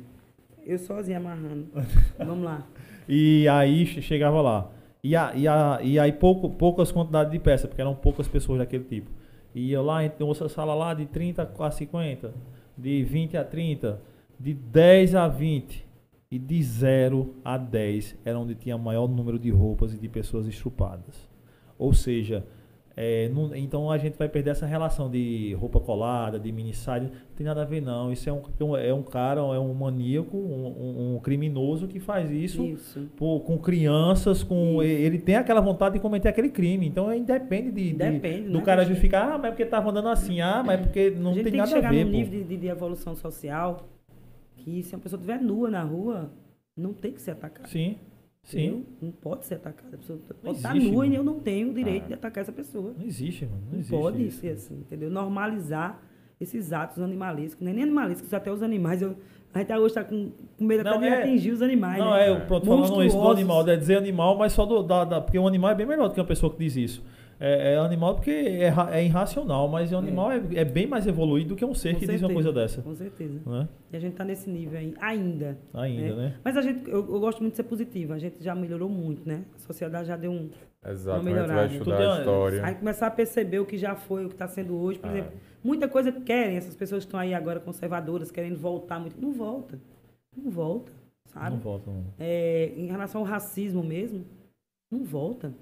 Eu 0.64 0.78
sozinha 0.78 1.18
amarrando. 1.18 1.66
Vamos 2.18 2.44
lá. 2.44 2.66
E 3.08 3.46
aí 3.48 3.84
che- 3.86 4.00
chegava 4.02 4.40
lá. 4.40 4.70
E, 5.02 5.16
a, 5.16 5.32
e, 5.34 5.48
a, 5.48 5.80
e 5.82 5.98
aí 5.98 6.12
pouco, 6.12 6.48
poucas 6.50 6.92
quantidades 6.92 7.32
de 7.32 7.38
peças, 7.38 7.66
porque 7.68 7.80
eram 7.80 7.94
poucas 7.94 8.28
pessoas 8.28 8.58
daquele 8.58 8.84
tipo. 8.84 9.10
E 9.54 9.70
ia 9.70 9.80
lá, 9.82 10.04
então 10.04 10.28
outra 10.28 10.48
sala 10.48 10.74
lá 10.74 10.94
de 10.94 11.06
30 11.06 11.50
a 11.58 11.70
50, 11.70 12.32
de 12.78 13.02
20 13.02 13.36
a 13.36 13.44
30, 13.44 14.00
de 14.38 14.54
10 14.54 15.14
a 15.16 15.28
20 15.28 15.84
e 16.30 16.38
de 16.38 16.62
0 16.62 17.34
a 17.44 17.58
10 17.58 18.16
era 18.24 18.38
onde 18.38 18.54
tinha 18.54 18.78
maior 18.78 19.06
número 19.08 19.38
de 19.38 19.50
roupas 19.50 19.92
e 19.92 19.98
de 19.98 20.08
pessoas 20.08 20.46
estrupadas. 20.46 21.28
Ou 21.76 21.92
seja, 21.92 22.46
é, 22.96 23.28
não- 23.30 23.54
então 23.56 23.90
a 23.90 23.96
gente 23.98 24.18
vai 24.18 24.28
perder 24.28 24.50
essa 24.50 24.66
relação 24.66 25.10
de 25.10 25.54
roupa 25.54 25.80
colada, 25.80 26.38
de 26.38 26.52
mini 26.52 26.74
saia. 26.74 27.02
Não 27.04 27.10
tem 27.36 27.46
nada 27.46 27.62
a 27.62 27.64
ver, 27.64 27.80
não. 27.80 28.12
Isso 28.12 28.28
é 28.28 28.32
um, 28.32 28.76
é 28.76 28.92
um 28.92 29.02
cara, 29.02 29.40
é 29.40 29.58
um 29.58 29.72
maníaco, 29.72 30.36
um, 30.36 31.14
um- 31.16 31.20
criminoso 31.20 31.88
que 31.88 31.98
faz 31.98 32.30
isso, 32.30 32.62
Isso. 32.64 33.08
pô, 33.16 33.40
com 33.40 33.56
crianças, 33.58 34.42
com 34.42 34.82
Isso. 34.82 34.92
ele 34.92 35.18
tem 35.18 35.36
aquela 35.36 35.60
vontade 35.60 35.94
de 35.94 36.00
cometer 36.00 36.28
aquele 36.28 36.50
crime. 36.50 36.86
Então 36.86 37.10
é, 37.10 37.16
independe 37.16 37.70
de, 37.70 37.92
de- 37.92 38.42
do 38.48 38.58
né, 38.58 38.64
cara 38.64 38.84
justificar, 38.84 39.32
ah, 39.32 39.38
mas 39.38 39.46
é 39.46 39.48
porque 39.50 39.64
tava 39.66 39.90
andando 39.90 40.08
assim, 40.08 40.40
ah, 40.40 40.62
mas 40.64 40.78
é 40.80 40.82
porque 40.82 41.10
não 41.10 41.30
a 41.30 41.34
gente 41.34 41.44
tem, 41.44 41.52
tem, 41.52 41.58
nada 41.60 41.70
que 41.70 41.76
chegar 41.76 41.88
a 41.88 41.92
ver. 41.92 42.04
num 42.04 42.10
pô. 42.10 42.16
nível 42.18 42.38
de, 42.40 42.44
de- 42.44 42.56
de 42.58 42.66
evolução 42.68 43.14
social 43.16 43.88
que 44.56 44.82
se 44.82 44.94
uma 44.94 45.00
pessoa 45.00 45.18
estiver 45.18 45.40
nua 45.40 45.70
na 45.70 45.82
rua, 45.82 46.30
não 46.76 46.92
tem 46.92 47.12
que 47.12 47.20
ser 47.20 47.32
atacada. 47.32 47.68
Sim, 47.68 47.96
sim. 48.44 48.58
entendeu? 48.66 48.86
Não 49.00 49.10
pode 49.12 49.46
ser 49.46 49.54
atacada. 49.54 49.94
A 49.94 49.98
pessoa 49.98 50.18
pode 50.42 50.56
estar 50.56 50.74
nua 50.74 51.06
e 51.06 51.10
mano. 51.10 51.14
eu 51.14 51.24
não 51.24 51.38
tenho 51.40 51.70
o 51.70 51.74
direito 51.74 52.04
Ah. 52.04 52.08
de 52.08 52.14
atacar 52.14 52.42
essa 52.42 52.52
pessoa. 52.52 52.94
Não 52.98 53.06
existe, 53.06 53.44
mano. 53.46 53.58
Não, 53.64 53.72
Não, 53.72 53.78
existe 53.78 53.96
pode 53.96 54.26
isso. 54.26 54.40
ser 54.40 54.48
assim, 54.50 54.74
entendeu? 54.80 55.10
Normalizar 55.10 56.00
esses 56.40 56.72
atos 56.72 56.98
animalescos. 57.00 57.64
Nem, 57.64 57.74
nem 57.74 57.84
animalescos, 57.84 58.32
até 58.34 58.50
os 58.50 58.62
animais. 58.62 59.00
Eu, 59.02 59.16
a 59.54 59.58
gente 59.58 59.72
hoje 59.74 59.86
está 59.86 60.02
com, 60.04 60.30
com 60.58 60.64
medo 60.64 60.82
Não, 60.82 60.92
até 60.96 61.00
de 61.00 61.06
é- 61.14 61.22
atingir 61.22 61.50
os 61.52 61.62
animais. 61.62 61.98
Não, 61.98 62.12
né? 62.12 62.26
é, 62.26 62.30
eu 62.30 62.40
pronto, 62.46 62.66
falando 62.66 63.04
isso 63.04 63.16
do 63.20 63.28
animal, 63.30 63.68
é 63.68 63.76
dizer 63.76 63.96
animal, 63.96 64.36
mas 64.36 64.52
só 64.52 64.64
do, 64.66 64.82
da, 64.82 65.04
da- 65.04 65.20
Porque 65.20 65.38
o 65.38 65.46
animal 65.46 65.70
é 65.70 65.74
bem 65.74 65.86
melhor 65.86 66.08
do 66.08 66.14
que 66.14 66.20
uma 66.20 66.26
pessoa 66.26 66.52
que 66.52 66.58
diz 66.58 66.74
isso. 66.76 67.04
É, 67.40 67.74
é 67.74 67.76
animal 67.78 68.14
porque 68.14 68.30
é, 68.30 68.72
é 68.92 69.04
irracional, 69.04 69.66
mas 69.68 69.92
o 69.92 69.96
animal 69.96 70.30
é, 70.30 70.40
é 70.54 70.64
bem 70.64 70.86
mais 70.86 71.06
evoluído 71.06 71.50
do 71.50 71.56
que 71.56 71.64
um 71.64 71.74
ser 71.74 71.94
Com 71.94 72.00
que 72.00 72.06
diz 72.06 72.22
uma 72.22 72.28
certeza, 72.28 72.34
coisa 72.34 72.52
dessa. 72.52 72.82
Com 72.82 72.94
certeza. 72.94 73.40
Né? 73.44 73.68
E 73.92 73.96
a 73.96 74.00
gente 74.00 74.12
está 74.12 74.24
nesse 74.24 74.48
nível 74.48 74.78
aí, 74.78 74.94
ainda. 75.00 75.58
Ainda, 75.74 76.06
É. 76.06 76.14
né? 76.14 76.34
Mas 76.44 76.56
a 76.56 76.62
gente, 76.62 76.88
eu, 76.88 76.98
eu 76.98 77.20
gosto 77.20 77.40
muito 77.40 77.52
de 77.54 77.56
ser 77.56 77.64
positiva. 77.64 78.14
A 78.14 78.18
gente 78.18 78.42
já 78.42 78.54
melhorou 78.54 78.88
muito, 78.88 79.26
né? 79.28 79.44
A 79.54 79.58
sociedade 79.58 80.06
já 80.08 80.16
deu 80.16 80.30
um. 80.30 80.50
Exato, 80.84 81.20
Uma 81.20 81.30
a 81.30 81.34
gente 81.34 81.34
vai 81.34 81.42
melhorada. 81.46 81.72
estudar 81.74 81.96
Tudo 81.96 82.08
a 82.10 82.14
é- 82.14 82.18
história. 82.18 82.64
Aí 82.66 82.74
começar 82.74 83.06
a 83.06 83.10
perceber 83.10 83.58
o 83.60 83.66
que 83.66 83.78
já 83.78 83.94
foi, 83.94 84.24
o 84.24 84.28
que 84.28 84.34
está 84.34 84.48
sendo 84.48 84.76
hoje. 84.76 84.98
Por 84.98 85.08
Ah. 85.10 85.12
exemplo, 85.12 85.32
muita 85.62 85.88
coisa 85.88 86.10
que 86.10 86.20
querem, 86.22 86.56
essas 86.56 86.74
pessoas 86.74 87.04
que 87.04 87.08
estão 87.08 87.20
aí 87.20 87.34
agora 87.34 87.60
conservadoras, 87.60 88.30
querendo 88.30 88.56
voltar 88.58 88.98
muito. 89.00 89.20
Não 89.20 89.32
volta. 89.32 89.78
Não 90.36 90.50
volta, 90.50 90.90
sabe? 91.26 91.50
Não 91.56 91.58
volta, 91.62 91.90
não. 91.90 92.04
É, 92.18 92.72
em 92.76 92.86
relação 92.86 93.20
ao 93.20 93.26
racismo 93.26 93.82
mesmo, 93.82 94.24
não 94.90 95.04
volta. 95.04 95.52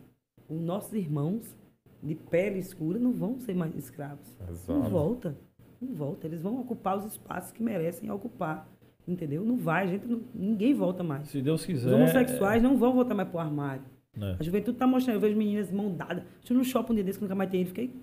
Os 0.49 0.61
nossos 0.61 0.93
irmãos 0.95 1.55
de 2.03 2.15
pele 2.15 2.59
escura 2.59 2.99
não 2.99 3.13
vão 3.13 3.39
ser 3.39 3.55
mais 3.55 3.75
escravos. 3.77 4.27
Não 4.41 4.49
Exato. 4.51 4.91
volta. 4.91 5.37
Não 5.81 5.95
volta. 5.95 6.27
Eles 6.27 6.41
vão 6.43 6.61
ocupar 6.61 6.97
os 6.99 7.05
espaços 7.05 7.53
que 7.53 7.63
merecem 7.63 8.11
ocupar. 8.11 8.69
Entendeu? 9.09 9.45
Não 9.45 9.57
vai, 9.57 9.89
gente 9.89 10.07
não- 10.07 10.21
ninguém 10.35 10.73
volta 10.75 11.03
mais. 11.03 11.29
Se 11.29 11.41
Deus 11.43 11.61
Os 11.61 11.67
quiser. 11.67 11.93
homossexuais 11.95 12.63
não 12.63 12.77
vão 12.77 12.93
voltar 12.93 13.15
mais 13.15 13.29
pro 13.29 13.39
armário. 13.39 13.83
é, 14.21 14.37
A 14.39 14.43
juventude 14.43 14.77
tá 14.77 14.87
mostrando, 14.87 15.17
eu 15.17 15.21
vejo 15.21 15.37
meninas 15.37 15.71
mão 15.73 15.95
dada. 15.95 16.25
Estive 16.41 16.59
no 16.59 16.65
shopping 16.65 16.93
um 16.93 16.95
dia 16.97 17.05
desse 17.05 17.19
que 17.19 17.25
nunca 17.25 17.35
mais 17.35 17.49
tem 17.51 17.65
fiquei 17.65 17.95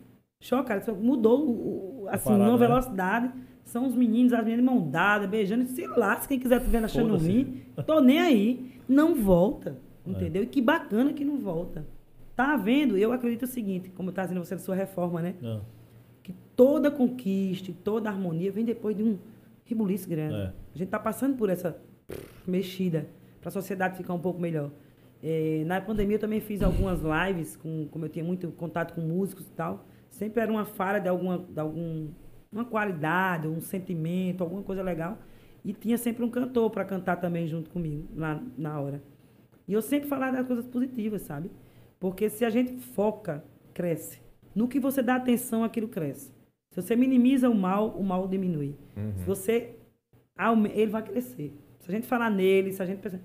chocada. 0.42 0.92
Mudou, 0.94 2.08
assim, 2.10 2.26
parada, 2.26 2.44
numa 2.46 2.58
né? 2.58 2.68
velocidade. 2.68 3.32
São 3.64 3.86
os 3.86 3.96
meninos, 3.96 4.32
as 4.34 4.44
meninas 4.44 4.64
mão 4.66 4.90
dada, 4.90 5.28
beijando. 5.28 5.66
Se 5.66 5.86
lasca, 5.86 6.28
quem 6.30 6.40
quiser 6.40 6.60
te 6.62 6.70
vendo 6.70 6.86
achando 6.86 7.18
ruim, 7.18 7.62
tô 7.86 8.00
nem 8.00 8.20
aí. 8.20 8.72
Não 8.88 9.14
volta, 9.16 9.78
É. 10.06 10.10
entendeu? 10.12 10.44
E 10.44 10.48
que 10.48 10.62
bacana 10.62 11.12
que 11.14 11.26
não 11.26 11.38
volta. 11.38 11.86
Tá 12.38 12.56
vendo? 12.56 12.96
Eu 12.96 13.12
acredito 13.12 13.44
o 13.44 13.48
seguinte, 13.48 13.90
como 13.90 14.12
tá 14.12 14.22
dizendo 14.22 14.46
você 14.46 14.54
da 14.54 14.62
sua 14.62 14.76
reforma, 14.76 15.24
né? 15.24 15.34
não, 15.42 15.66
Que 16.22 16.36
toda 16.56 16.92
conquista, 16.92 17.74
toda 17.84 18.12
harmonia 18.12 18.52
vem 18.52 18.64
depois 18.64 18.96
de 18.96 19.02
um 19.02 19.18
ribuliço 19.66 20.08
grande. 20.08 20.36
É. 20.36 20.54
A 20.76 20.78
gente 20.78 20.86
está 20.88 21.00
passando 21.00 21.36
por 21.36 21.50
essa 21.50 21.76
mexida 22.46 23.08
para 23.42 23.50
a 23.50 23.52
sociedade 23.52 23.98
ficar 23.98 24.14
um 24.14 24.20
pouco 24.20 24.40
melhor. 24.40 24.70
É, 25.24 25.64
na 25.66 25.82
pandemia 25.82 26.18
eu 26.18 26.20
também 26.20 26.40
fiz 26.40 26.62
algumas 26.62 27.00
lives, 27.02 27.56
com, 27.56 27.88
como 27.90 28.06
eu 28.06 28.10
tinha 28.10 28.24
muito 28.24 28.52
contato 28.52 28.94
com 28.94 29.02
músicos 29.02 29.48
e 29.48 29.52
tal. 29.54 29.84
Sempre 30.08 30.40
era 30.44 30.52
uma 30.52 30.64
falha 30.64 31.00
de 31.00 31.10
alguma 31.10 31.40
de 31.40 31.60
algum, 31.60 32.10
uma 32.52 32.66
qualidade, 32.66 33.48
um 33.48 33.60
sentimento, 33.60 34.44
alguma 34.44 34.62
coisa 34.62 34.84
legal. 34.84 35.18
E 35.66 35.74
tinha 35.74 35.98
sempre 35.98 36.24
um 36.24 36.30
cantor 36.30 36.70
para 36.70 36.86
cantar 36.86 37.16
também 37.16 37.48
junto 37.48 37.72
comigo, 37.72 38.08
lá 38.16 38.40
na 38.56 38.80
hora. 38.80 39.02
E 39.68 39.74
eu 39.74 39.82
sempre 39.82 40.08
falava 40.08 40.38
das 40.38 40.46
coisas 40.46 40.68
positivas, 40.68 41.24
sabe? 41.24 41.50
Porque 42.00 42.30
se 42.30 42.46
a 42.46 42.50
gente 42.50 42.74
foca, 42.78 43.44
cresce. 43.74 44.22
No 44.54 44.68
que 44.68 44.80
você 44.80 45.02
dá 45.02 45.16
atenção, 45.16 45.64
aquilo 45.64 45.88
cresce. 45.88 46.32
Se 46.72 46.82
você 46.82 46.96
minimiza 46.96 47.50
o 47.50 47.56
mal, 47.56 47.90
o 47.90 48.04
mal 48.04 48.28
diminui. 48.28 48.76
Uhum. 48.96 49.14
Se 49.18 49.26
você 49.26 49.76
ele 50.74 50.92
vai 50.92 51.04
crescer. 51.04 51.54
Se 51.80 51.90
a 51.90 51.94
gente 51.94 52.06
falar 52.06 52.30
nele, 52.30 52.72
se 52.72 52.82
a 52.82 52.86
gente 52.86 53.00
pensar... 53.00 53.20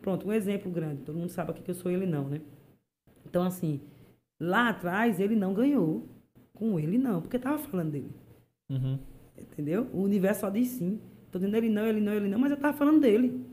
Pronto, 0.00 0.28
um 0.28 0.32
exemplo 0.32 0.70
grande. 0.70 1.02
Todo 1.02 1.18
mundo 1.18 1.30
sabe 1.30 1.50
aqui 1.50 1.62
que 1.62 1.70
eu 1.70 1.74
sou 1.74 1.90
ele 1.90 2.06
não, 2.06 2.28
né? 2.28 2.40
Então, 3.24 3.42
assim, 3.44 3.80
lá 4.40 4.68
atrás 4.68 5.20
ele 5.20 5.36
não 5.36 5.54
ganhou. 5.54 6.08
Com 6.52 6.80
ele 6.80 6.96
não, 6.96 7.20
porque 7.20 7.38
tava 7.38 7.58
falando 7.58 7.90
dele. 7.90 8.10
Uhum. 8.70 8.98
Entendeu? 9.38 9.88
O 9.92 10.00
universo 10.00 10.40
só 10.40 10.50
diz 10.50 10.68
sim. 10.68 10.98
Tô 11.30 11.38
dizendo 11.38 11.54
ele 11.56 11.68
não, 11.68 11.86
ele 11.86 12.00
não, 12.00 12.14
ele 12.14 12.28
não, 12.28 12.38
mas 12.38 12.50
eu 12.50 12.56
tava 12.56 12.76
falando 12.76 13.00
dele. 13.00 13.44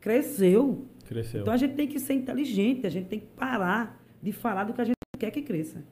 Cresceu. 0.00 0.86
Cresceu. 1.04 1.40
Então 1.40 1.52
a 1.52 1.56
gente 1.56 1.74
tem 1.74 1.88
que 1.88 1.98
ser 1.98 2.14
inteligente, 2.14 2.86
a 2.86 2.90
gente 2.90 3.08
tem 3.08 3.18
que 3.18 3.26
parar 3.26 4.03
de 4.24 4.32
falar 4.32 4.64
do 4.64 4.72
que 4.72 4.80
a 4.80 4.84
gente 4.84 4.96
quer 5.18 5.30
que 5.30 5.42
cresça. 5.42 5.84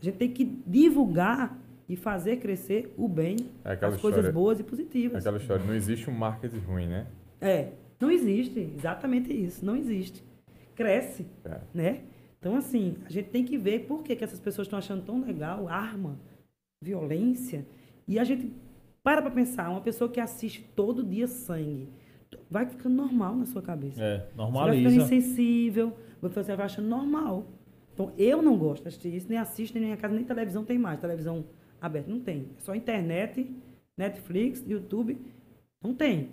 A 0.00 0.02
gente 0.02 0.16
tem 0.16 0.30
que 0.32 0.44
divulgar 0.66 1.58
e 1.88 1.94
fazer 1.94 2.38
crescer 2.38 2.92
o 2.96 3.06
bem, 3.06 3.36
É 3.64 3.72
as 3.72 3.78
coisas 3.78 3.96
história- 4.04 4.32
boas 4.32 4.58
e 4.58 4.64
positivas. 4.64 5.18
Aquela 5.24 5.36
história, 5.36 5.64
não 5.64 5.74
existe 5.74 6.08
um 6.08 6.14
marketing 6.14 6.58
ruim, 6.60 6.86
né? 6.86 7.06
É, 7.40 7.72
não 8.00 8.10
existe, 8.10 8.58
exatamente 8.76 9.30
isso, 9.32 9.64
não 9.64 9.76
existe. 9.76 10.24
Cresce, 10.74 11.26
É. 11.44 11.60
né? 11.74 12.00
Então, 12.38 12.56
assim, 12.56 12.96
a 13.04 13.10
gente 13.10 13.28
tem 13.28 13.44
que 13.44 13.58
ver 13.58 13.80
por 13.86 14.02
que, 14.02 14.16
que 14.16 14.24
essas 14.24 14.40
pessoas 14.40 14.66
estão 14.66 14.78
achando 14.78 15.02
tão 15.04 15.20
legal 15.20 15.68
arma, 15.68 16.18
violência. 16.82 17.66
E 18.08 18.18
a 18.18 18.24
gente 18.24 18.52
para 19.02 19.22
pra 19.22 19.30
pensar, 19.30 19.70
uma 19.70 19.80
pessoa 19.80 20.10
que 20.10 20.18
assiste 20.18 20.62
todo 20.74 21.04
dia 21.04 21.28
sangue, 21.28 21.88
vai 22.50 22.66
ficando 22.66 22.94
normal 22.96 23.36
na 23.36 23.46
sua 23.46 23.62
cabeça. 23.62 24.02
É, 24.02 24.16
Você 24.18 24.18
vai 24.18 24.26
ficando 24.28 24.52
normaliza. 24.52 24.96
insensível, 24.96 25.96
você 26.20 26.56
vai 26.56 26.66
achando 26.66 26.88
normal. 26.88 27.46
Então, 27.96 28.12
eu 28.18 28.42
não 28.42 28.58
gosto 28.58 28.82
de 28.82 28.88
assistir 28.88 29.14
isso, 29.14 29.26
nem 29.26 29.38
assisto, 29.38 29.74
nem 29.78 29.84
minha 29.86 29.96
casa, 29.96 30.14
nem 30.14 30.22
televisão 30.22 30.62
tem 30.66 30.76
mais. 30.78 31.00
Televisão 31.00 31.46
aberta 31.80 32.10
não 32.10 32.20
tem. 32.20 32.50
É 32.58 32.60
só 32.60 32.74
internet, 32.74 33.50
Netflix, 33.96 34.62
YouTube, 34.68 35.18
não 35.82 35.94
tem. 35.94 36.28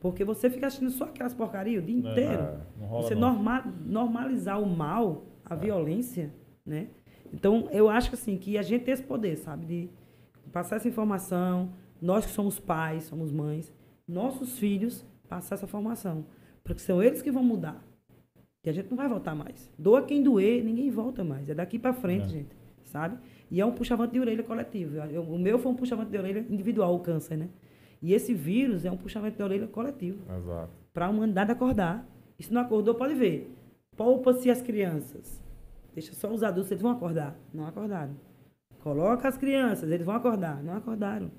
Porque 0.00 0.24
você 0.24 0.48
fica 0.48 0.68
assistindo 0.68 0.92
só 0.92 1.04
aquelas 1.06 1.34
porcarias 1.34 1.82
o 1.82 1.86
dia 1.86 1.96
É, 1.96 1.98
inteiro. 2.12 2.42
Não 2.78 2.86
rola, 2.86 3.02
Você 3.02 3.14
não. 3.16 3.32
norma- 3.32 3.74
normalizar 3.84 4.62
o 4.62 4.66
mal, 4.66 5.24
a 5.44 5.56
violência, 5.56 6.32
né? 6.64 6.86
Então, 7.34 7.68
eu 7.72 7.88
acho 7.88 8.08
que 8.10 8.14
assim, 8.14 8.36
que 8.38 8.56
a 8.56 8.62
gente 8.62 8.84
tem 8.84 8.94
esse 8.94 9.02
poder, 9.02 9.36
sabe? 9.38 9.66
De 9.66 9.90
passar 10.52 10.76
essa 10.76 10.86
informação, 10.88 11.72
nós 12.00 12.24
que 12.24 12.30
somos 12.30 12.60
pais, 12.60 13.04
somos 13.04 13.32
mães, 13.32 13.72
nossos 14.06 14.56
filhos 14.56 15.04
passar 15.28 15.56
essa 15.56 15.66
formação. 15.66 16.24
Porque 16.62 16.80
são 16.80 17.02
eles 17.02 17.22
que 17.22 17.30
vão 17.32 17.42
mudar. 17.42 17.82
E 18.64 18.70
a 18.70 18.72
gente 18.72 18.88
não 18.90 18.96
vai 18.96 19.08
voltar 19.08 19.34
mais. 19.34 19.70
Doa 19.78 20.02
quem 20.02 20.22
doer, 20.22 20.62
ninguém 20.64 20.88
volta 20.90 21.24
mais. 21.24 21.48
É 21.48 21.54
daqui 21.54 21.78
pra 21.78 21.92
frente, 21.92 22.26
É. 22.26 22.28
gente. 22.28 22.56
Sabe? 22.84 23.16
E 23.50 23.60
é 23.60 23.66
um 23.66 23.72
puxavante 23.72 24.12
de 24.12 24.20
orelha 24.20 24.42
coletivo. 24.42 24.96
Eu- 24.96 25.22
o 25.22 25.38
meu 25.38 25.58
foi 25.58 25.72
um 25.72 25.74
puxavante 25.74 26.10
de 26.10 26.18
orelha 26.18 26.46
individual, 26.48 26.94
o 26.94 27.00
câncer, 27.00 27.36
né? 27.36 27.48
E 28.00 28.12
esse 28.12 28.34
vírus 28.34 28.84
é 28.84 28.90
um 28.90 28.96
puxamento 28.96 29.36
de 29.36 29.42
orelha 29.42 29.66
coletivo 29.66 30.18
Exato. 30.36 30.70
para 30.92 31.06
a 31.06 31.08
humanidade 31.10 31.50
acordar. 31.50 32.06
E 32.38 32.42
se 32.42 32.52
não 32.52 32.60
acordou, 32.60 32.94
pode 32.94 33.14
ver. 33.14 33.52
Poupa-se 33.96 34.50
as 34.50 34.60
crianças. 34.62 35.42
Deixa 35.94 36.12
só 36.12 36.32
os 36.32 36.42
adultos, 36.42 36.70
eles 36.70 36.82
vão 36.82 36.90
acordar. 36.92 37.36
Não 37.52 37.66
acordaram. 37.66 38.14
Coloca 38.80 39.28
as 39.28 39.36
crianças, 39.36 39.90
eles 39.90 40.04
vão 40.06 40.14
acordar. 40.14 40.62
Não 40.62 40.74
acordaram. 40.74 41.30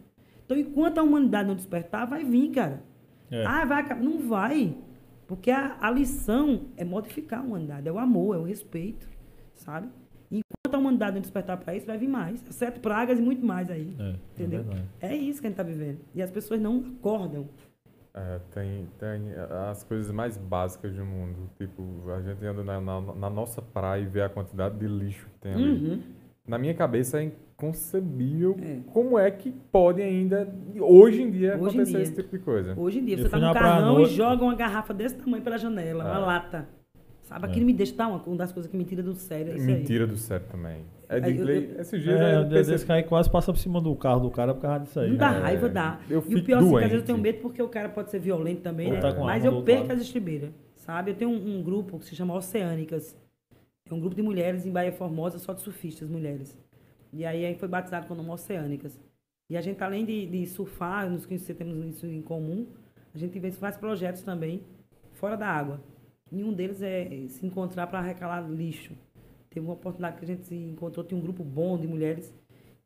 Então, 0.46 0.58
enquanto 0.58 0.98
a 1.00 1.04
humanidade 1.04 1.48
não 1.48 1.56
despertar, 1.56 2.06
vai 2.06 2.24
vir, 2.24 2.52
cara. 2.52 2.84
É. 3.32 3.46
Ah, 3.46 3.66
vai 3.66 3.82
acabar. 3.82 4.02
Não 4.04 4.20
vai. 4.20 4.76
Porque 5.28 5.52
a, 5.52 5.78
a 5.80 5.90
lição 5.90 6.68
é 6.78 6.84
modificar 6.84 7.40
a 7.40 7.44
humanidade. 7.44 7.88
É 7.88 7.92
o 7.92 7.98
amor, 7.98 8.36
é 8.36 8.40
o 8.40 8.44
respeito. 8.44 9.08
Sabe? 9.56 9.88
Enquanto 10.32 10.74
a 10.74 10.78
humanidade 10.78 11.14
não 11.14 11.22
despertar 11.22 11.58
para 11.58 11.76
isso, 11.76 11.86
vai 11.86 11.98
vir 11.98 12.08
mais. 12.08 12.44
Sete 12.50 12.80
pragas 12.80 13.20
e 13.20 13.22
muito 13.22 13.46
mais 13.46 13.70
aí. 13.70 13.96
É, 14.00 14.16
Entendeu? 14.34 14.66
É. 15.00 15.10
É 15.10 15.16
isso 15.16 15.40
que 15.40 15.48
a 15.48 15.50
gente 15.50 15.60
está 15.60 15.64
vivendo. 15.64 16.00
E 16.16 16.22
as 16.22 16.32
pessoas 16.32 16.60
não 16.60 16.84
acordam. 16.98 17.48
É, 18.16 18.40
tem, 18.52 18.88
tem 19.00 19.34
as 19.70 19.84
coisas 19.84 20.12
mais 20.12 20.38
básicas 20.38 20.96
do 20.96 21.06
mundo. 21.06 21.50
Tipo, 21.58 21.84
a 22.12 22.22
gente 22.22 22.46
anda 22.46 22.64
na, 22.64 22.82
na, 22.82 23.02
na 23.02 23.30
nossa 23.30 23.62
praia 23.62 24.02
e 24.02 24.06
vê 24.06 24.22
a 24.22 24.30
quantidade 24.30 24.78
de 24.78 24.88
lixo 24.88 25.28
que 25.34 25.40
tem 25.40 25.54
ali. 25.54 25.64
Uhum. 25.64 26.04
Na 26.46 26.58
minha 26.58 26.74
cabeça 26.74 27.22
é 27.22 27.24
inconcebível 27.24 28.58
É. 28.62 28.80
como 28.92 29.18
é 29.18 29.32
que 29.32 29.50
pode 29.72 30.02
ainda, 30.02 30.54
hoje 30.78 31.22
em 31.22 31.32
dia, 31.32 31.54
Hoje 31.54 31.62
em 31.64 31.68
acontecer 31.68 31.92
dia. 31.92 32.02
esse 32.02 32.16
tipo 32.16 32.38
de 32.38 32.44
coisa. 32.44 32.74
Hoje 32.78 33.00
em 33.00 33.06
dia, 33.06 33.18
você 33.18 33.24
tá 33.30 33.38
fui 33.38 33.48
no 33.48 33.54
carrão 33.54 34.02
e 34.02 34.06
joga 34.08 34.44
uma 34.44 34.54
garrafa 34.56 34.94
desse 34.94 35.16
tamanho 35.16 35.42
pela 35.42 35.58
janela, 35.58 36.04
uma 36.04 36.16
É. 36.18 36.20
lata. 36.20 36.68
Sabe? 37.22 37.46
É. 37.46 37.50
Aquilo 37.50 37.66
me 37.66 37.72
deixa, 37.74 37.96
tá, 37.96 38.08
uma, 38.10 38.22
uma 38.28 38.36
das 38.36 38.52
coisas 38.52 38.70
que 38.70 38.76
me 38.76 38.84
tira 38.84 39.02
do 39.02 39.16
sério. 39.16 39.54
É 39.54 39.56
isso 39.56 39.70
aí. 39.70 39.76
Mentira 39.76 40.06
do 40.06 40.18
sério 40.18 40.46
também. 40.52 40.82
É 41.08 41.20
de 41.22 41.30
eu- 41.30 41.36
inglês. 41.36 41.72
eu- 41.76 41.80
Esses 41.82 42.04
dias 42.04 42.20
É, 42.20 42.38
eu 42.38 42.44
pensei- 42.50 42.74
desse 42.74 42.86
cara 42.86 43.04
quase 43.04 43.30
passa 43.32 43.54
por 43.54 43.58
cima 43.60 43.80
do 43.80 43.96
carro 43.96 44.20
do 44.20 44.30
cara 44.30 44.54
por 44.54 44.62
causa 44.62 44.80
disso 44.84 45.00
aí. 45.00 45.12
Não 45.12 45.16
dá 45.18 45.34
É, 45.34 45.40
raiva, 45.40 45.70
dá. 45.70 46.00
eu 46.10 46.22
e 46.28 46.36
o 46.36 46.44
pior, 46.44 46.58
assim, 46.58 46.70
que 46.70 46.76
às 46.76 46.82
vezes 46.82 46.84
eu 46.84 46.90
doente. 46.98 47.06
tenho 47.06 47.18
medo 47.18 47.38
porque 47.42 47.62
o 47.64 47.70
cara 47.70 47.88
pode 47.88 48.12
ser 48.12 48.20
violento 48.20 48.62
também, 48.62 48.92
né? 48.92 49.00
tá 49.00 49.16
Mas 49.24 49.46
eu 49.46 49.62
perco 49.62 49.84
lado. 49.88 49.94
as 49.94 50.02
estribeiras, 50.02 50.50
sabe? 50.76 51.12
Eu 51.12 51.16
tenho 51.16 51.32
um, 51.32 51.60
um 51.60 51.64
grupo 51.64 51.98
que 52.00 52.06
se 52.06 52.14
chama 52.16 52.36
Oceânicas. 52.36 53.16
Um 53.94 54.00
grupo 54.00 54.16
de 54.16 54.22
mulheres 54.22 54.66
em 54.66 54.72
Bahia 54.72 54.92
Formosa, 54.92 55.40
só 55.40 55.54
de 55.54 55.62
surfistas, 55.62 56.10
mulheres. 56.10 56.58
E 57.12 57.26
aí, 57.26 57.56
foi 57.56 57.68
batizado 57.68 58.08
com 58.08 58.14
o 58.14 58.18
nome 58.18 58.32
Oceânicas. 58.32 59.00
E 59.50 59.56
a 59.56 59.62
gente, 59.62 59.84
além 59.84 60.06
de, 60.06 60.26
de 60.26 60.48
surfar, 60.48 61.10
nos 61.10 61.26
conhecer, 61.26 61.54
temos 61.54 61.96
isso 61.96 62.08
em 62.08 62.22
comum, 62.22 62.68
a 63.14 63.18
gente 63.18 63.40
faz 63.52 63.78
projetos 63.78 64.24
também 64.24 64.64
fora 65.14 65.38
da 65.38 65.48
água. 65.48 65.80
Nenhum 66.32 66.52
deles 66.52 66.82
é 66.82 67.28
se 67.28 67.46
encontrar 67.46 67.86
para 67.88 68.00
arrecalar 68.00 68.50
lixo. 68.50 68.94
Teve 69.50 69.66
uma 69.66 69.76
oportunidade 69.76 70.18
que 70.18 70.24
a 70.24 70.28
gente 70.28 70.46
se 70.46 70.56
encontrou, 70.56 71.06
tinha 71.06 71.18
um 71.18 71.22
grupo 71.22 71.44
bom 71.44 71.78
de 71.78 71.88
mulheres, 71.88 72.34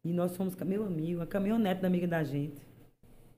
e 0.03 0.11
nós 0.11 0.35
fomos, 0.35 0.55
meu 0.55 0.85
amigo, 0.85 1.21
a 1.21 1.25
caminhonete 1.25 1.81
da 1.81 1.87
amiga 1.87 2.07
da 2.07 2.23
gente. 2.23 2.61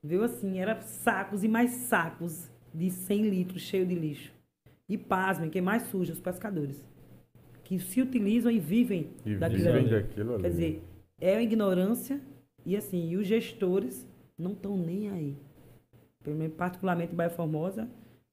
Viu 0.02 0.24
assim, 0.24 0.58
era 0.58 0.80
sacos 0.80 1.44
e 1.44 1.48
mais 1.48 1.70
sacos 1.70 2.50
de 2.74 2.90
100 2.90 3.28
litros 3.28 3.62
cheio 3.62 3.86
de 3.86 3.94
lixo. 3.94 4.32
E 4.88 4.98
pasmem, 4.98 5.50
quem 5.50 5.62
mais 5.62 5.84
suja? 5.84 6.12
Os 6.12 6.20
pescadores. 6.20 6.84
Que 7.70 7.78
se 7.78 8.02
utilizam 8.02 8.50
e 8.50 8.58
vivem 8.58 9.10
E 9.24 9.36
daquilo 9.36 9.62
vivem 9.62 9.80
ali. 9.82 9.90
daquilo 9.90 10.34
ali. 10.34 10.42
Quer 10.42 10.48
dizer, 10.50 10.82
é 11.20 11.36
a 11.36 11.40
ignorância 11.42 12.20
e 12.66 12.76
assim, 12.76 13.08
e 13.10 13.16
os 13.16 13.28
gestores 13.28 14.04
não 14.36 14.54
estão 14.54 14.76
nem 14.76 15.08
aí. 15.08 15.36
Pelo 16.24 16.34
menos, 16.36 16.56
particularmente 16.56 17.14
Baia 17.14 17.30
Formosa, 17.30 17.88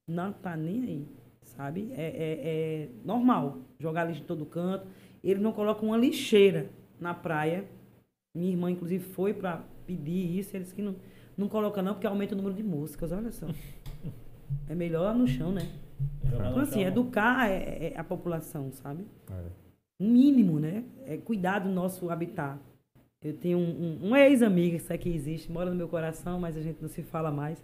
não 0.07 0.33
tá 0.33 0.57
nem 0.57 0.81
aí, 0.83 1.05
sabe? 1.43 1.91
É, 1.91 2.01
é- 2.07 2.39
é 2.43 2.89
normal 3.05 3.59
jogar 3.79 4.05
lixo 4.05 4.23
em 4.23 4.25
todo 4.25 4.43
canto. 4.43 4.87
Eles 5.23 5.39
não 5.41 5.51
colocam 5.51 5.89
uma 5.89 5.97
lixeira 5.97 6.69
na 6.99 7.13
praia. 7.13 7.63
Minha 8.35 8.49
irmã, 8.53 8.71
inclusive, 8.71 9.03
foi 9.03 9.35
para 9.35 9.63
pedir 9.85 10.35
isso. 10.39 10.55
Eles 10.57 10.73
que 10.73 10.81
não, 10.81 10.95
não 11.37 11.47
colocam 11.47 11.83
não, 11.83 11.93
porque 11.93 12.07
aumenta 12.07 12.33
o 12.33 12.37
número 12.37 12.55
de 12.55 12.63
moscas, 12.63 13.11
olha 13.11 13.31
só. 13.31 13.45
É 14.67 14.73
melhor 14.73 15.15
no 15.15 15.27
chão, 15.27 15.51
né? 15.51 15.67
No 16.23 16.35
Então, 16.35 16.59
assim, 16.59 16.79
chão. 16.81 16.87
educar 16.87 17.49
é- 17.49 17.93
é 17.93 17.99
a 17.99 18.03
população, 18.03 18.71
sabe? 18.71 19.05
É. 19.31 19.67
um 19.99 20.11
mínimo, 20.11 20.59
né? 20.59 20.83
É 21.07 21.17
cuidar 21.17 21.57
do 21.59 21.69
nosso 21.69 22.09
habitat. 22.11 22.59
Eu 23.23 23.33
tenho 23.33 23.57
um, 23.57 23.63
um, 24.03 24.09
um 24.09 24.15
ex-amiga, 24.15 24.77
isso 24.77 24.93
aqui 24.93 25.09
existe, 25.09 25.51
mora 25.51 25.71
no 25.71 25.75
meu 25.75 25.87
coração, 25.87 26.39
mas 26.39 26.55
a 26.55 26.61
gente 26.61 26.79
não 26.79 26.87
se 26.87 27.01
fala 27.01 27.31
mais. 27.31 27.63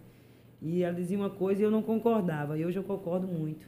E 0.60 0.82
ela 0.82 0.94
dizia 0.94 1.16
uma 1.16 1.30
coisa 1.30 1.62
e 1.62 1.64
eu 1.64 1.70
não 1.70 1.80
concordava. 1.82 2.58
E 2.58 2.64
hoje 2.66 2.76
eu 2.76 2.82
concordo 2.82 3.28
muito. 3.28 3.64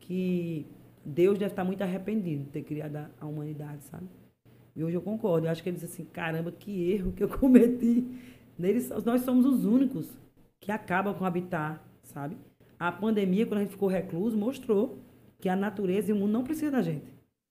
Que 0.00 0.66
Deus 1.04 1.38
deve 1.38 1.52
estar 1.52 1.62
muito 1.62 1.80
arrependido 1.82 2.42
de 2.42 2.50
ter 2.50 2.62
criado 2.62 2.96
a, 2.96 3.08
a 3.20 3.26
humanidade, 3.26 3.84
sabe? 3.84 4.06
E 4.74 4.82
hoje 4.82 4.96
eu 4.96 5.02
concordo. 5.02 5.46
Eu 5.46 5.50
acho 5.52 5.62
que 5.62 5.68
ele 5.68 5.76
disse 5.78 5.86
assim, 5.92 6.04
caramba, 6.04 6.50
que 6.50 6.90
erro 6.90 7.12
que 7.12 7.22
eu 7.22 7.28
cometi. 7.38 8.04
Neles, 8.58 8.90
nós 9.04 9.20
somos 9.20 9.46
os 9.46 9.64
únicos 9.64 10.08
que 10.58 10.72
acabam 10.72 11.14
com 11.14 11.22
o 11.22 11.26
habitat, 11.26 11.80
sabe? 12.02 12.36
A 12.78 12.92
pandemia, 12.92 13.44
quando 13.46 13.58
a 13.60 13.62
gente 13.62 13.72
ficou 13.72 13.88
recluso, 13.88 14.36
mostrou 14.36 14.98
que 15.40 15.48
a 15.48 15.56
natureza 15.56 16.10
e 16.10 16.12
o 16.12 16.16
mundo 16.16 16.32
não 16.32 16.44
precisam 16.44 16.70
da 16.72 16.82
gente 16.82 17.04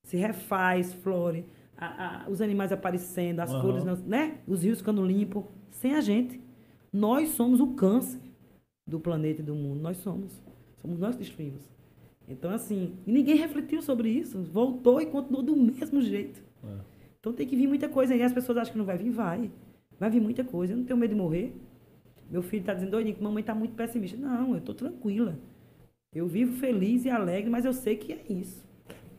se 0.04 0.16
refaz, 0.16 0.94
flore, 0.94 1.44
a- 1.78 2.24
a- 2.26 2.30
os 2.30 2.42
animais 2.42 2.72
aparecendo, 2.72 3.42
as 3.42 3.52
Aham. 3.52 3.62
flores, 3.62 4.04
né? 4.06 4.38
Os 4.48 4.64
rios 4.64 4.80
ficando 4.80 5.06
limpos, 5.06 5.44
sem 5.70 5.94
a 5.96 6.00
gente. 6.02 6.40
Nós 6.94 7.30
somos 7.30 7.60
o 7.60 7.68
câncer 7.74 8.22
do 8.88 9.02
planeta 9.02 9.42
e 9.42 9.44
do 9.46 9.54
mundo. 9.54 9.82
Nós 9.82 9.98
somos. 9.98 10.42
Somos 10.82 10.98
nós 10.98 11.16
que 11.16 11.24
destruímos. 11.24 11.62
Então, 12.26 12.52
assim, 12.52 12.94
ninguém 13.06 13.36
refletiu 13.36 13.82
sobre 13.82 14.10
isso. 14.10 14.42
Voltou 14.44 15.02
e 15.02 15.06
continuou 15.08 15.44
do 15.44 15.56
mesmo 15.58 16.00
jeito. 16.02 16.42
É. 16.64 16.78
Então 17.20 17.34
tem 17.34 17.46
que 17.46 17.56
vir 17.58 17.68
muita 17.68 17.90
coisa 17.90 18.14
aí. 18.14 18.24
As 18.24 18.32
pessoas 18.32 18.58
acham 18.60 18.72
que 18.72 18.78
não 18.78 18.86
vai 18.86 18.98
vir, 18.98 19.10
vai. 19.12 19.52
Vai 20.00 20.10
vir 20.10 20.22
muita 20.22 20.44
coisa. 20.46 20.72
Eu 20.72 20.78
não 20.78 20.86
tenho 20.86 20.98
medo 20.98 21.14
de 21.14 21.20
morrer. 21.20 21.54
Meu 22.30 22.42
filho 22.42 22.62
está 22.62 22.74
dizendo, 22.74 22.92
doidinho, 22.92 23.16
que 23.16 23.24
mamãe 23.24 23.42
está 23.42 23.56
muito 23.56 23.74
pessimista. 23.76 24.18
Não, 24.18 24.52
eu 24.52 24.58
estou 24.58 24.76
tranquila. 24.76 25.38
Eu 26.14 26.28
vivo 26.28 26.58
feliz 26.58 27.06
e 27.06 27.10
alegre, 27.10 27.50
mas 27.50 27.66
eu 27.66 27.74
sei 27.74 27.96
que 27.96 28.14
é 28.14 28.24
isso. 28.30 28.66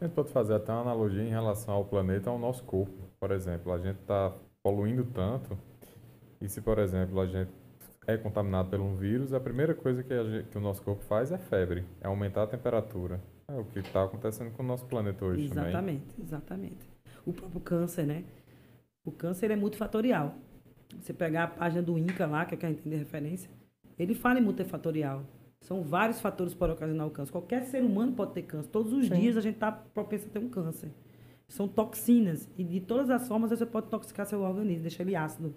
A 0.01 0.05
gente 0.05 0.15
pode 0.15 0.31
fazer 0.31 0.55
até 0.55 0.73
uma 0.73 0.83
analogia 0.83 1.23
em 1.23 1.31
relação 1.31 1.75
ao 1.75 1.85
planeta, 1.85 2.31
ao 2.31 2.39
nosso 2.39 2.63
corpo. 2.65 2.93
Por 3.19 3.31
exemplo, 3.31 3.73
a 3.73 3.79
gente 3.79 3.99
está 4.01 4.33
poluindo 4.63 5.05
tanto, 5.05 5.59
e 6.41 6.49
se, 6.49 6.61
por 6.61 6.79
exemplo, 6.79 7.21
a 7.21 7.27
gente 7.27 7.51
é 8.07 8.17
contaminado 8.17 8.71
por 8.71 8.81
um 8.81 8.95
vírus, 8.97 9.33
a 9.33 9.41
primeira 9.41 9.75
coisa 9.75 10.03
que, 10.03 10.13
a 10.13 10.25
gente- 10.25 10.49
que 10.49 10.57
o 10.59 10.61
nosso 10.61 10.83
corpo 10.83 11.03
faz 11.05 11.31
é 11.33 11.39
febre, 11.39 11.85
é 12.01 12.07
aumentar 12.07 12.45
a 12.45 12.47
temperatura. 12.47 13.21
É 13.49 13.59
o 13.59 13.65
que 13.65 13.79
está 13.81 14.05
acontecendo 14.05 14.51
com 14.53 14.63
o 14.63 14.67
nosso 14.67 14.87
planeta 14.87 15.25
hoje 15.25 15.49
também. 15.49 15.69
Exatamente, 15.69 16.05
exatamente. 16.21 16.91
O 17.27 17.33
próprio 17.33 17.61
câncer, 17.61 18.07
né? 18.07 18.25
O 19.05 19.11
câncer 19.11 19.51
é 19.51 19.57
multifatorial. 19.57 20.35
Você 21.01 21.13
pegar 21.13 21.45
a 21.45 21.47
página 21.49 21.83
do 21.83 21.99
INCA 21.99 22.27
lá, 22.27 22.45
que 22.45 22.55
é 22.55 22.59
que 22.59 22.67
a 22.67 22.69
gente 22.69 22.83
tem 22.83 22.91
de 22.91 22.99
referência, 22.99 23.51
ele 23.99 24.15
fala 24.15 24.39
em 24.39 24.43
multifatorial. 24.43 25.25
São 25.61 25.83
vários 25.83 26.21
fatores 26.21 26.55
para 26.55 26.73
ocasionar 26.73 27.07
o 27.07 27.11
câncer. 27.11 27.33
Qualquer 27.33 27.65
ser 27.65 27.83
humano 27.83 28.13
pode 28.13 28.33
ter 28.33 28.43
câncer. 28.43 28.71
Todos 28.71 28.93
os 28.93 29.09
dias 29.09 29.37
a 29.37 29.41
gente 29.41 29.55
está 29.55 29.73
propenso 29.73 30.27
a 30.27 30.31
ter 30.31 30.39
um 30.39 30.49
câncer. 30.49 30.91
São 31.49 31.67
toxinas. 31.67 32.49
E 32.57 32.63
de 32.63 32.81
todas 32.81 33.11
as 33.11 33.27
formas 33.27 33.51
você 33.51 33.67
pode 33.67 33.89
toxicar 33.89 34.25
seu 34.25 34.41
organismo, 34.41 34.83
deixar 34.83 35.03
ele 35.03 35.17
ácido. 35.17 35.55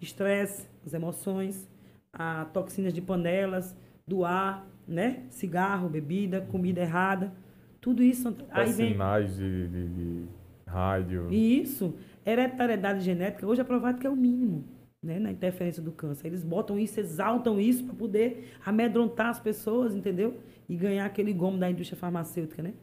Estresse, 0.00 0.68
as 0.84 0.92
emoções, 0.92 1.68
a 2.12 2.44
toxinas 2.46 2.92
de 2.92 3.00
panelas, 3.00 3.74
do 4.06 4.24
ar, 4.24 4.66
né? 4.86 5.24
Cigarro, 5.30 5.88
bebida, 5.88 6.40
comida 6.40 6.80
errada. 6.80 7.32
Tudo 7.80 8.02
isso. 8.02 8.36
Aí 8.50 8.72
vem, 8.72 8.92
sinais 8.92 9.36
de, 9.36 9.68
de, 9.68 9.88
de 9.88 10.24
rádio. 10.66 11.28
e 11.30 11.62
isso, 11.62 11.94
hereditariedade 12.28 13.00
genética, 13.00 13.46
hoje 13.46 13.60
é 13.60 13.64
provado 13.64 13.98
que 13.98 14.06
é 14.06 14.10
o 14.10 14.16
mínimo, 14.16 14.64
né, 15.02 15.18
na 15.18 15.30
interferência 15.30 15.82
do 15.82 15.92
câncer. 15.92 16.26
Eles 16.26 16.42
botam 16.42 16.78
isso, 16.78 17.00
exaltam 17.00 17.60
isso 17.60 17.84
para 17.84 17.94
poder 17.94 18.50
amedrontar 18.64 19.28
as 19.28 19.40
pessoas, 19.40 19.94
entendeu? 19.94 20.38
E 20.68 20.76
ganhar 20.76 21.06
aquele 21.06 21.32
gomo 21.32 21.58
da 21.58 21.70
indústria 21.70 21.98
farmacêutica, 21.98 22.62
né? 22.62 22.74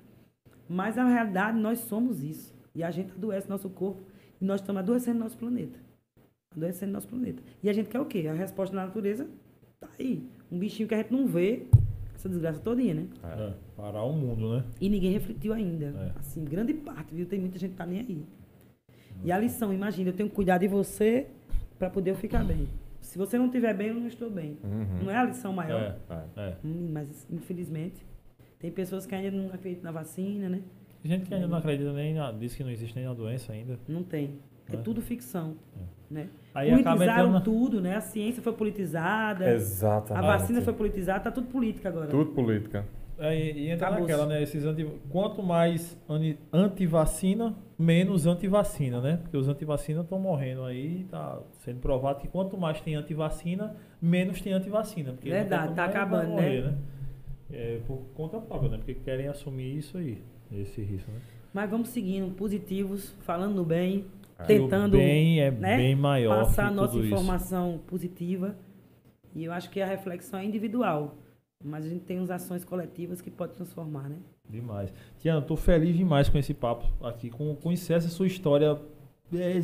Mas 0.68 0.96
na 0.96 1.08
realidade 1.08 1.60
nós 1.60 1.80
somos 1.80 2.24
isso. 2.24 2.56
E 2.74 2.84
a 2.84 2.90
gente 2.90 3.12
adoece 3.12 3.48
nosso 3.48 3.70
corpo 3.70 4.02
e 4.42 4.46
nós 4.46 4.60
estamos 4.60 4.80
adoecendo 4.80 5.20
nosso 5.20 5.38
planeta. 5.38 5.80
Adoecendo 6.56 6.92
nosso 6.92 7.08
planeta. 7.08 7.44
E 7.62 7.70
a 7.70 7.74
gente 7.74 7.90
quer 7.90 8.00
o 8.00 8.06
quê? 8.06 8.28
A 8.28 8.34
resposta 8.34 8.76
da 8.76 8.86
natureza 8.86 9.28
tá 9.80 9.88
aí. 10.00 10.28
Um 10.52 10.58
bichinho 10.58 10.88
que 10.88 10.96
a 10.96 10.98
gente 10.98 11.12
não 11.12 11.28
vê, 11.28 11.68
essa 12.16 12.28
desgraça 12.28 12.60
todinha, 12.60 12.96
né? 12.96 13.08
É, 13.24 13.54
parar 13.76 14.04
o 14.04 14.14
mundo, 14.14 14.56
né? 14.56 14.64
E 14.82 14.90
ninguém 14.90 15.12
refletiu 15.12 15.54
ainda. 15.54 15.86
É. 15.86 16.20
Assim, 16.20 16.44
grande 16.44 16.74
parte, 16.74 17.14
viu? 17.14 17.26
Tem 17.26 17.40
muita 17.40 17.60
gente 17.60 17.72
que 17.72 17.78
tá 17.78 17.86
nem 17.86 18.00
aí. 18.00 18.24
E 19.24 19.32
a 19.32 19.38
lição, 19.38 19.74
imagina, 19.74 20.10
eu 20.10 20.14
tenho 20.14 20.30
que 20.30 20.36
cuidar 20.36 20.58
de 20.58 20.68
você 20.68 21.28
para 21.80 21.90
poder 21.90 22.12
eu 22.12 22.16
ficar 22.16 22.44
bem. 22.44 22.68
Se 23.02 23.18
você 23.18 23.38
não 23.38 23.46
estiver 23.46 23.74
bem, 23.74 23.88
eu 23.90 23.94
não 23.96 24.08
estou 24.08 24.30
bem. 24.30 24.58
Uhum. 24.64 25.04
Não 25.04 25.12
é 25.12 25.16
a 25.18 25.24
lição 25.24 25.54
maior. 25.54 25.96
É, 26.10 26.14
É. 26.14 26.42
é. 26.50 26.56
Hum, 26.64 26.90
mas, 26.92 27.28
infelizmente, 27.32 28.06
tem 28.60 28.72
pessoas 28.72 29.06
que 29.06 29.14
ainda 29.14 29.32
não 29.36 29.48
acreditam 29.54 29.84
na 29.84 29.92
vacina, 29.92 30.50
né? 30.50 30.62
Tem 31.02 31.12
gente 31.12 31.28
que 31.28 31.34
ainda 31.34 31.48
não 31.48 31.58
acredita 31.58 31.94
nem 31.94 32.16
na, 32.16 32.32
diz 32.32 32.56
que 32.56 32.64
não 32.64 32.72
existe 32.72 32.96
nem 32.96 33.06
na 33.06 33.14
doença 33.14 33.54
ainda. 33.54 33.78
Não 33.88 34.02
tem. 34.04 34.40
É 34.72 34.76
É. 34.76 34.78
tudo 34.80 35.02
ficção. 35.02 35.56
Né? 36.10 36.28
Aí 36.54 36.70
Politizaram 36.72 37.28
entrando. 37.30 37.44
tudo, 37.44 37.82
né? 37.82 37.96
A 37.96 38.02
ciência 38.02 38.42
foi 38.42 38.54
politizada, 38.54 39.46
a 39.46 39.54
Exatamente. 39.54 40.26
vacina 40.26 40.62
foi 40.62 40.74
politizada, 40.74 41.20
tá 41.20 41.32
tudo 41.32 41.48
política 41.48 41.90
agora. 41.90 42.08
Tudo 42.08 42.32
política. 42.32 42.86
É, 43.18 43.36
e, 43.36 43.60
e 43.66 43.70
entra 43.70 43.88
Acabou-se. 43.88 44.12
naquela, 44.12 44.28
né? 44.28 44.42
Esses 44.44 44.66
anti, 44.66 44.86
quanto 45.10 45.42
mais 45.44 45.98
ani- 46.10 46.38
antivacina, 46.52 47.56
menos 47.78 48.26
antivacina, 48.26 49.02
né? 49.02 49.18
Porque 49.18 49.36
os 49.38 49.48
antivacina 49.48 50.02
estão 50.02 50.20
morrendo 50.20 50.64
aí, 50.64 51.06
tá 51.10 51.40
sendo 51.64 51.80
provado 51.80 52.20
que 52.20 52.28
quanto 52.28 52.58
mais 52.58 52.80
tem 52.82 52.96
antivacina, 52.96 53.76
menos 54.02 54.42
tem 54.42 54.54
antivacina. 54.54 55.14
Porque 55.14 55.30
Verdade, 55.30 55.74
tá 55.76 55.86
acabando, 55.86 56.30
morrer, 56.30 56.64
né? 56.66 56.78
É, 57.52 57.80
por 57.86 57.98
conta 58.16 58.40
própria, 58.40 58.70
né? 58.70 58.78
Porque 58.78 58.96
querem 58.96 59.28
assumir 59.28 59.78
isso 59.78 59.98
aí, 59.98 60.22
esse 60.52 60.82
risco, 60.82 61.12
né? 61.12 61.20
Mas 61.54 61.70
vamos 61.70 61.90
seguindo, 61.90 62.34
positivos, 62.36 63.16
falando 63.22 63.56
no 63.56 63.64
bem, 63.66 64.06
É. 64.38 64.44
tentando 64.44 64.98
bem 64.98 65.40
é 65.40 65.50
né, 65.52 65.78
bem 65.78 65.96
maior 65.96 66.44
passar 66.46 66.68
a 66.68 66.72
nossa 66.72 66.94
tudo 66.94 67.06
isso. 67.06 67.14
informação 67.14 67.80
positiva. 67.88 68.56
E 69.34 69.46
eu 69.46 69.54
acho 69.54 69.70
que 69.70 69.80
a 69.82 69.86
reflexão 69.86 70.40
é 70.40 70.46
individual. 70.46 71.16
Mas 71.64 71.86
a 71.86 71.90
gente 71.90 72.04
tem 72.04 72.20
as 72.20 72.30
ações 72.30 72.64
coletivas 72.66 73.22
que 73.22 73.32
pode 73.32 73.54
transformar, 73.54 74.10
né? 74.10 74.18
Demais. 74.50 74.94
Tiana, 75.20 75.42
tô 75.42 75.56
feliz 75.56 75.96
demais 75.98 76.30
com 76.30 76.38
esse 76.38 76.54
papo 76.54 76.86
aqui, 77.06 77.30
com 77.30 77.56
conhecer 77.56 77.94
essa 77.94 78.10
sua 78.10 78.28
história 78.28 78.80
é, 79.34 79.60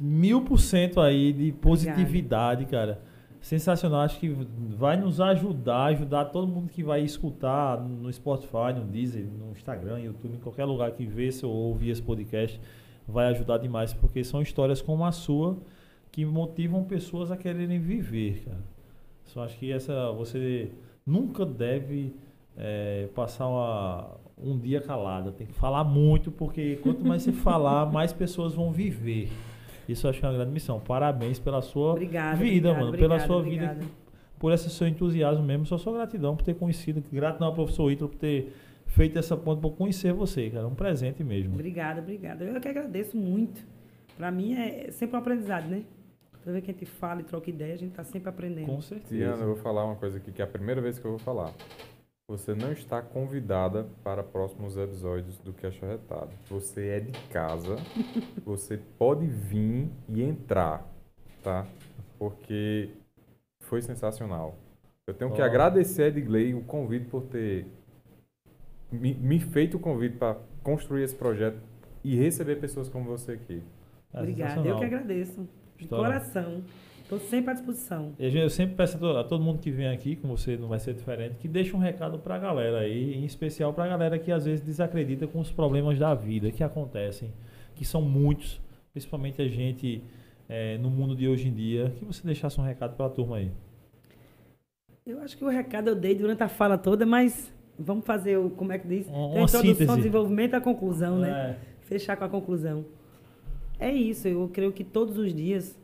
mil 0.00 0.42
por 0.42 0.58
cento 0.58 1.00
aí 1.00 1.32
de 1.32 1.52
positividade, 1.52 2.66
cara. 2.66 3.02
Sensacional, 3.40 4.00
acho 4.00 4.18
que 4.18 4.28
vai 4.30 4.96
nos 4.96 5.20
ajudar, 5.20 5.86
ajudar 5.86 6.26
todo 6.26 6.48
mundo 6.48 6.70
que 6.70 6.82
vai 6.82 7.02
escutar 7.02 7.78
no 7.78 8.10
Spotify, 8.10 8.72
no 8.74 8.86
Deezer, 8.86 9.26
no 9.26 9.52
Instagram, 9.52 10.00
YouTube, 10.00 10.36
em 10.36 10.40
qualquer 10.40 10.64
lugar 10.64 10.90
que 10.92 11.04
vê 11.04 11.28
ou 11.42 11.50
ouvir 11.50 11.90
esse 11.90 12.00
podcast, 12.00 12.58
vai 13.06 13.26
ajudar 13.26 13.58
demais, 13.58 13.92
porque 13.92 14.24
são 14.24 14.40
histórias 14.40 14.80
como 14.80 15.04
a 15.04 15.12
sua 15.12 15.58
que 16.10 16.24
motivam 16.24 16.84
pessoas 16.84 17.30
a 17.30 17.36
quererem 17.36 17.78
viver, 17.78 18.44
cara. 18.46 18.64
Só 19.24 19.44
acho 19.44 19.58
que 19.58 19.70
essa 19.70 20.10
você 20.12 20.70
nunca 21.04 21.44
deve 21.44 22.14
é, 22.56 23.08
passar 23.14 23.46
uma- 23.48 24.10
um 24.36 24.58
dia 24.58 24.80
calada. 24.80 25.30
Tem 25.32 25.46
que 25.46 25.52
falar 25.54 25.84
muito, 25.84 26.30
porque 26.30 26.76
quanto 26.82 27.04
mais 27.04 27.22
você 27.22 27.32
falar, 27.32 27.86
mais 27.92 28.12
pessoas 28.12 28.54
vão 28.54 28.72
viver. 28.72 29.30
Isso 29.88 30.06
eu 30.06 30.10
acho 30.10 30.18
que 30.20 30.24
é 30.24 30.28
uma 30.28 30.34
grande 30.36 30.52
missão. 30.52 30.80
Parabéns 30.80 31.38
pela 31.38 31.60
sua 31.62 31.92
Obrigada. 31.92 32.36
vida, 32.36 32.70
obrigada, 32.70 32.78
mano. 32.86 32.92
pela 32.98 33.14
obrigada, 33.16 33.26
sua 33.26 33.42
vida, 33.42 33.78
por 34.38 34.52
esse 34.52 34.70
seu 34.70 34.88
entusiasmo 34.88 35.44
mesmo. 35.44 35.66
Só 35.66 35.76
sua 35.78 35.92
gratidão 35.92 36.36
por 36.36 36.44
ter 36.44 36.54
conhecido. 36.54 37.02
Gratidão 37.12 37.48
ao 37.48 37.54
professor 37.54 37.90
Ítalo 37.90 38.08
por 38.10 38.16
ter 38.18 38.52
feito 38.86 39.18
essa 39.18 39.36
ponte 39.36 39.60
para 39.60 39.70
conhecer 39.70 40.12
você, 40.12 40.48
cara. 40.50 40.66
Um 40.66 40.74
presente 40.74 41.22
mesmo. 41.22 41.54
Obrigada, 41.54 42.00
obrigada. 42.00 42.44
Eu 42.44 42.60
que 42.60 42.68
agradeço 42.68 43.16
muito. 43.16 43.60
Para 44.16 44.30
mim 44.30 44.54
é 44.54 44.90
sempre 44.90 45.16
um 45.16 45.18
aprendizado, 45.18 45.66
né? 45.66 45.82
Toda 46.40 46.52
vez 46.52 46.64
que 46.64 46.70
a 46.70 46.74
gente 46.74 46.86
fala 46.86 47.20
e 47.20 47.24
troca 47.24 47.48
ideia, 47.50 47.74
a 47.74 47.76
gente 47.78 47.90
está 47.90 48.04
sempre 48.04 48.28
aprendendo. 48.28 48.66
Com 48.66 48.80
certeza. 48.80 49.14
Tiana, 49.14 49.42
eu 49.42 49.46
vou 49.48 49.56
falar 49.56 49.84
uma 49.84 49.96
coisa 49.96 50.18
aqui 50.18 50.30
que 50.32 50.40
é 50.40 50.44
a 50.44 50.48
primeira 50.48 50.80
vez 50.80 50.98
que 50.98 51.04
eu 51.04 51.10
vou 51.12 51.18
falar. 51.18 51.52
Você 52.26 52.54
não 52.54 52.72
está 52.72 53.02
convidada 53.02 53.86
para 54.02 54.22
próximos 54.22 54.78
episódios 54.78 55.38
do 55.38 55.52
Queixa 55.52 55.86
Retado. 55.86 56.30
Você 56.48 56.88
é 56.88 57.00
de 57.00 57.12
casa. 57.28 57.76
você 58.46 58.78
pode 58.98 59.26
vir 59.26 59.90
e 60.08 60.22
entrar, 60.22 60.86
tá? 61.42 61.66
Porque 62.18 62.88
foi 63.60 63.82
sensacional. 63.82 64.56
Eu 65.06 65.12
tenho 65.12 65.32
que 65.34 65.42
Ó. 65.42 65.44
agradecer 65.44 66.04
a 66.04 66.08
Edgley 66.08 66.54
o 66.54 66.62
convite 66.64 67.04
por 67.06 67.24
ter 67.24 67.66
me, 68.90 69.14
me 69.14 69.38
feito 69.38 69.76
o 69.76 69.80
convite 69.80 70.16
para 70.16 70.38
construir 70.62 71.02
esse 71.02 71.14
projeto 71.14 71.58
e 72.02 72.16
receber 72.16 72.56
pessoas 72.56 72.88
como 72.88 73.04
você 73.04 73.32
aqui. 73.32 73.62
É 74.12 74.18
Obrigada. 74.18 74.66
Eu 74.66 74.78
que 74.78 74.84
agradeço. 74.84 75.46
De 75.76 75.84
História. 75.84 76.20
coração. 76.20 76.62
Estou 77.14 77.28
sempre 77.30 77.50
à 77.50 77.54
disposição. 77.54 78.12
E 78.18 78.26
a 78.26 78.30
eu 78.30 78.50
sempre 78.50 78.74
peço 78.74 78.96
a 78.96 79.00
to- 79.00 79.16
a 79.18 79.24
todo 79.24 79.42
mundo 79.42 79.58
que 79.60 79.70
vem 79.70 79.88
aqui, 79.88 80.16
com 80.16 80.28
você 80.28 80.56
não 80.56 80.68
vai 80.68 80.78
ser 80.80 80.94
diferente, 80.94 81.36
que 81.38 81.46
deixe 81.48 81.74
um 81.74 81.78
recado 81.78 82.18
pra 82.18 82.38
galera 82.38 82.78
aí, 82.80 83.14
em 83.14 83.24
especial 83.24 83.72
pra 83.72 83.86
galera 83.86 84.18
que 84.18 84.32
às 84.32 84.44
vezes 84.44 84.60
desacredita 84.64 85.26
com 85.26 85.38
os 85.40 85.50
problemas 85.50 85.98
da 85.98 86.14
vida 86.14 86.50
que 86.50 86.62
acontecem, 86.64 87.32
que 87.74 87.84
são 87.84 88.02
muitos, 88.02 88.60
principalmente 88.92 89.40
a 89.40 89.48
gente 89.48 90.02
eh, 90.48 90.76
no 90.78 90.90
mundo 90.90 91.14
de 91.14 91.28
hoje 91.28 91.48
em 91.48 91.52
dia, 91.54 91.92
que 91.98 92.04
você 92.04 92.24
deixasse 92.26 92.60
um 92.60 92.64
recado 92.64 92.96
pra 92.96 93.08
turma 93.08 93.36
aí. 93.36 93.50
Eu 95.06 95.20
acho 95.20 95.36
que 95.36 95.44
o 95.44 95.48
recado 95.48 95.88
eu 95.88 95.94
dei 95.94 96.14
durante 96.14 96.42
a 96.42 96.48
fala 96.48 96.78
toda, 96.78 97.04
mas 97.04 97.52
vamos 97.78 98.04
fazer 98.04 98.38
o, 98.38 98.50
como 98.50 98.72
é 98.72 98.78
que 98.78 98.88
diz? 98.88 99.06
Um- 99.08 99.10
Tem 99.10 99.20
a 99.20 99.20
uma 99.20 99.28
introdução, 99.44 99.60
síntese. 99.62 99.96
desenvolvimento 99.96 100.52
e 100.54 100.56
a 100.56 100.60
conclusão, 100.60 101.18
né? 101.18 101.30
É, 101.60 101.74
Fechar 101.82 102.16
com 102.16 102.24
a 102.24 102.28
conclusão. 102.28 102.84
É 103.78 103.92
isso, 103.92 104.26
eu 104.26 104.48
creio 104.52 104.72
que 104.72 104.82
todos 104.82 105.18
os 105.18 105.34
dias 105.34 105.78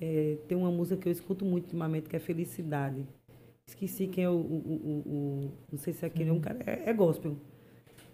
é, 0.00 0.38
tem 0.48 0.56
uma 0.56 0.70
música 0.70 1.00
que 1.00 1.08
eu 1.08 1.12
escuto 1.12 1.44
muito 1.44 1.64
ultimamente, 1.64 2.08
que 2.08 2.16
é 2.16 2.18
Felicidade. 2.18 3.06
Esqueci 3.66 4.06
quem 4.08 4.24
é 4.24 4.30
o. 4.30 4.34
o, 4.34 4.38
o- 4.38 5.02
o- 5.46 5.50
não 5.70 5.78
sei 5.78 5.92
se 5.92 6.04
é 6.04 6.08
aquele, 6.08 6.30
é 6.30 6.32
um 6.32 6.40
cara. 6.40 6.58
É, 6.66 6.90
é 6.90 6.92
gospel. 6.92 7.36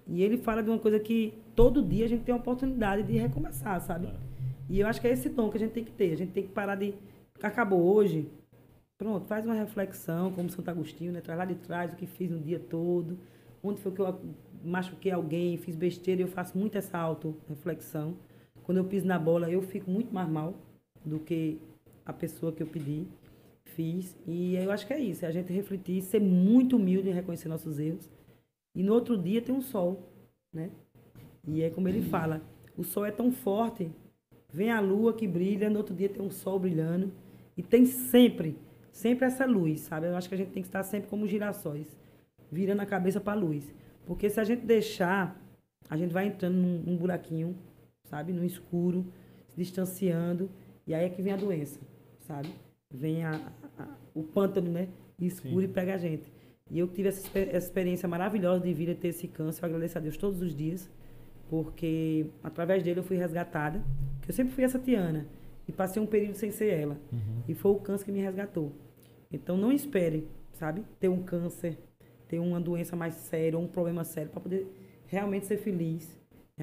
E 0.06 0.22
ele 0.22 0.38
fala 0.38 0.62
de 0.62 0.70
uma 0.70 0.78
coisa 0.78 1.00
que 1.00 1.34
todo 1.54 1.82
dia 1.82 2.04
a 2.04 2.08
gente 2.08 2.22
tem 2.24 2.32
a 2.34 2.38
oportunidade 2.38 3.02
de 3.02 3.16
recomeçar, 3.18 3.80
sabe? 3.80 4.06
É. 4.06 4.14
E 4.68 4.80
eu 4.80 4.86
acho 4.86 5.00
que 5.00 5.06
é 5.06 5.12
esse 5.12 5.30
tom 5.30 5.50
que 5.50 5.56
a 5.56 5.60
gente 5.60 5.72
tem 5.72 5.84
que 5.84 5.92
ter. 5.92 6.12
A 6.12 6.16
gente 6.16 6.32
tem 6.32 6.42
que 6.44 6.50
parar 6.52 6.76
de. 6.76 6.94
Acabou 7.42 7.82
hoje. 7.82 8.28
Pronto, 8.98 9.26
faz 9.26 9.44
uma 9.44 9.54
reflexão, 9.54 10.32
como 10.32 10.48
Santo 10.50 10.70
Agostinho, 10.70 11.12
né? 11.12 11.20
Traz 11.20 11.38
lá 11.38 11.44
de 11.44 11.54
trás 11.56 11.92
o 11.92 11.96
que 11.96 12.06
fiz 12.06 12.30
no 12.30 12.38
dia 12.40 12.58
todo. 12.58 13.18
Onde 13.62 13.80
foi 13.80 13.92
que 13.92 14.00
eu 14.00 14.20
machuquei 14.64 15.12
alguém, 15.12 15.56
fiz 15.58 15.76
besteira. 15.76 16.22
Eu 16.22 16.28
faço 16.28 16.56
muito 16.56 16.76
essa 16.78 16.98
auto-reflexão. 16.98 18.14
Quando 18.62 18.78
eu 18.78 18.84
piso 18.84 19.06
na 19.06 19.18
bola, 19.18 19.50
eu 19.50 19.60
fico 19.62 19.90
muito 19.90 20.12
mais 20.14 20.28
mal 20.28 20.54
do 21.04 21.18
que 21.18 21.58
a 22.06 22.12
pessoa 22.12 22.52
que 22.52 22.62
eu 22.62 22.66
pedi, 22.66 23.06
fiz. 23.64 24.16
E 24.26 24.54
eu 24.54 24.70
acho 24.70 24.86
que 24.86 24.94
é 24.94 25.00
isso, 25.00 25.24
é 25.24 25.28
a 25.28 25.32
gente 25.32 25.52
refletir, 25.52 26.00
ser 26.02 26.20
muito 26.20 26.76
humilde 26.76 27.10
em 27.10 27.12
reconhecer 27.12 27.48
nossos 27.48 27.78
erros. 27.78 28.08
E 28.74 28.82
no 28.82 28.94
outro 28.94 29.18
dia 29.18 29.42
tem 29.42 29.54
um 29.54 29.60
sol, 29.60 30.08
né? 30.52 30.70
E 31.46 31.62
é 31.62 31.70
como 31.70 31.88
ele 31.88 32.02
fala, 32.02 32.42
o 32.76 32.84
sol 32.84 33.04
é 33.04 33.10
tão 33.10 33.32
forte, 33.32 33.90
vem 34.52 34.70
a 34.70 34.80
lua 34.80 35.12
que 35.12 35.26
brilha, 35.26 35.68
no 35.68 35.78
outro 35.78 35.94
dia 35.94 36.08
tem 36.08 36.22
um 36.22 36.30
sol 36.30 36.58
brilhando. 36.58 37.12
E 37.56 37.62
tem 37.62 37.86
sempre, 37.86 38.56
sempre 38.92 39.26
essa 39.26 39.46
luz, 39.46 39.80
sabe? 39.80 40.06
Eu 40.06 40.16
acho 40.16 40.28
que 40.28 40.34
a 40.34 40.38
gente 40.38 40.50
tem 40.50 40.62
que 40.62 40.68
estar 40.68 40.82
sempre 40.82 41.08
como 41.08 41.26
girassóis, 41.26 41.96
virando 42.52 42.82
a 42.82 42.86
cabeça 42.86 43.20
para 43.20 43.32
a 43.32 43.36
luz. 43.36 43.72
Porque 44.04 44.28
se 44.28 44.38
a 44.38 44.44
gente 44.44 44.64
deixar, 44.64 45.40
a 45.88 45.96
gente 45.96 46.12
vai 46.12 46.26
entrando 46.26 46.54
num, 46.54 46.82
num 46.82 46.96
buraquinho, 46.96 47.56
sabe? 48.04 48.32
No 48.32 48.44
escuro, 48.44 49.06
se 49.48 49.56
distanciando, 49.56 50.50
e 50.86 50.94
aí 50.94 51.06
é 51.06 51.08
que 51.08 51.22
vem 51.22 51.32
a 51.32 51.36
doença, 51.36 51.80
sabe? 52.26 52.48
Vem 52.90 53.24
a, 53.24 53.32
a- 53.78 53.96
o 54.14 54.22
pântano, 54.22 54.70
né? 54.70 54.88
Escuro 55.20 55.60
Sim. 55.60 55.64
e 55.64 55.68
pega 55.68 55.94
a 55.94 55.98
gente. 55.98 56.32
E 56.70 56.78
eu 56.78 56.88
tive 56.88 57.08
essa, 57.08 57.26
essa 57.38 57.66
experiência 57.68 58.08
maravilhosa 58.08 58.60
de 58.64 58.72
vir 58.74 58.90
a 58.90 58.94
ter 58.94 59.08
esse 59.08 59.28
câncer. 59.28 59.62
Eu 59.64 59.66
agradeço 59.68 59.98
a 59.98 60.00
Deus 60.00 60.16
todos 60.16 60.42
os 60.42 60.54
dias, 60.54 60.90
porque 61.48 62.26
através 62.42 62.82
dele 62.82 63.00
eu 63.00 63.04
fui 63.04 63.16
resgatada. 63.16 63.82
Que 64.22 64.30
eu 64.30 64.34
sempre 64.34 64.52
fui 64.54 64.64
essa 64.64 64.78
Tiana. 64.78 65.26
E 65.68 65.72
passei 65.72 66.00
um 66.00 66.06
período 66.06 66.34
sem 66.34 66.50
ser 66.50 66.72
ela. 66.72 66.96
Uhum. 67.12 67.42
E 67.48 67.54
foi 67.54 67.72
o 67.72 67.76
câncer 67.76 68.04
que 68.04 68.12
me 68.12 68.20
resgatou. 68.20 68.72
Então 69.32 69.56
não 69.56 69.72
espere, 69.72 70.26
sabe? 70.52 70.82
Ter 71.00 71.08
um 71.08 71.22
câncer, 71.22 71.76
ter 72.28 72.38
uma 72.38 72.60
doença 72.60 72.94
mais 72.94 73.14
séria, 73.14 73.58
ou 73.58 73.64
um 73.64 73.68
problema 73.68 74.04
sério, 74.04 74.30
para 74.30 74.40
poder 74.40 74.66
realmente 75.06 75.46
ser 75.46 75.56
feliz. 75.56 76.16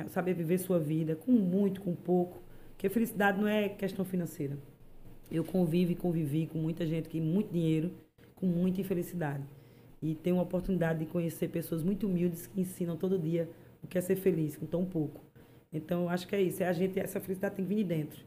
Saber 0.08 0.34
viver 0.34 0.58
sua 0.58 0.80
vida 0.80 1.16
com 1.16 1.32
muito, 1.32 1.82
com 1.82 1.94
pouco. 1.96 2.42
Porque 2.72 2.90
felicidade 2.90 3.40
não 3.40 3.48
é 3.48 3.70
questão 3.70 4.04
financeira. 4.04 4.58
Eu 5.32 5.44
convivo 5.44 5.92
e 5.92 5.96
convivi 5.96 6.48
com 6.48 6.58
muita 6.58 6.86
gente 6.86 7.06
que 7.06 7.20
tem 7.20 7.22
muito 7.22 7.52
dinheiro, 7.52 7.92
com 8.36 8.46
muita 8.46 8.82
infelicidade. 8.82 9.44
E 10.02 10.16
tenho 10.16 10.36
uma 10.36 10.44
oportunidade 10.44 11.00
de 11.00 11.06
conhecer 11.06 11.48
pessoas 11.48 11.82
muito 11.82 12.08
humildes 12.08 12.46
que 12.46 12.60
ensinam 12.60 12.98
todo 12.98 13.18
dia 13.18 13.50
o 13.82 13.88
que 13.88 13.98
é 13.98 14.02
ser 14.02 14.16
feliz 14.16 14.56
com 14.56 14.66
tão 14.66 14.86
pouco. 14.86 15.22
Então, 15.72 16.04
eu 16.04 16.10
acho 16.10 16.28
que 16.28 16.36
é 16.36 16.42
isso. 16.42 16.62
É 16.62 16.68
a 16.68 16.74
gente, 16.74 17.00
essa 17.00 17.20
felicidade 17.20 17.56
tem 17.56 17.66
que 17.66 17.70
vir 17.70 17.84
de 17.84 17.84
dentro. 17.84 18.24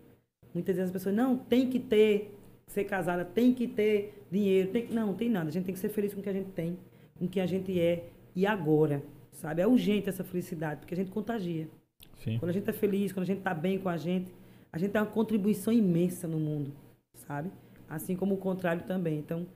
Muitas 0.52 0.76
vezes 0.76 0.90
as 0.90 0.92
pessoas, 0.92 1.14
não, 1.14 1.36
tem 1.36 1.68
que 1.68 1.78
ter, 1.78 2.34
ser 2.66 2.84
casada, 2.84 3.24
tem 3.24 3.52
que 3.52 3.68
ter 3.68 4.26
dinheiro. 4.30 4.70
Tem 4.70 4.86
que... 4.86 4.92
Não, 4.92 5.08
não 5.08 5.14
tem 5.14 5.30
nada. 5.30 5.48
A 5.48 5.52
gente 5.52 5.64
tem 5.64 5.74
que 5.74 5.80
ser 5.80 5.90
feliz 5.90 6.12
com 6.12 6.20
o 6.20 6.22
que 6.22 6.28
a 6.28 6.32
gente 6.32 6.50
tem, 6.50 6.78
com 7.18 7.26
o 7.26 7.28
que 7.28 7.40
a 7.40 7.46
gente 7.46 7.78
é 7.78 8.08
e 8.34 8.46
agora, 8.46 9.02
sabe? 9.32 9.62
É 9.62 9.66
urgente 9.66 10.08
essa 10.08 10.24
felicidade, 10.24 10.80
porque 10.80 10.92
a 10.92 10.96
gente 10.96 11.10
contagia. 11.10 11.68
Sim. 12.16 12.38
Quando 12.38 12.50
a 12.50 12.52
gente 12.52 12.68
é 12.68 12.72
feliz, 12.72 13.12
quando 13.12 13.22
a 13.22 13.26
gente 13.26 13.38
está 13.38 13.54
bem 13.54 13.78
com 13.78 13.88
a 13.88 13.96
gente, 13.96 14.32
a 14.72 14.78
gente 14.78 14.90
tem 14.90 15.00
uma 15.00 15.06
contribuição 15.06 15.72
imensa 15.72 16.28
no 16.28 16.38
mundo, 16.38 16.72
sabe? 17.26 17.50
Assim 17.88 18.16
como 18.16 18.34
o 18.34 18.38
contrário 18.38 18.82
também. 18.84 19.18
Então, 19.18 19.46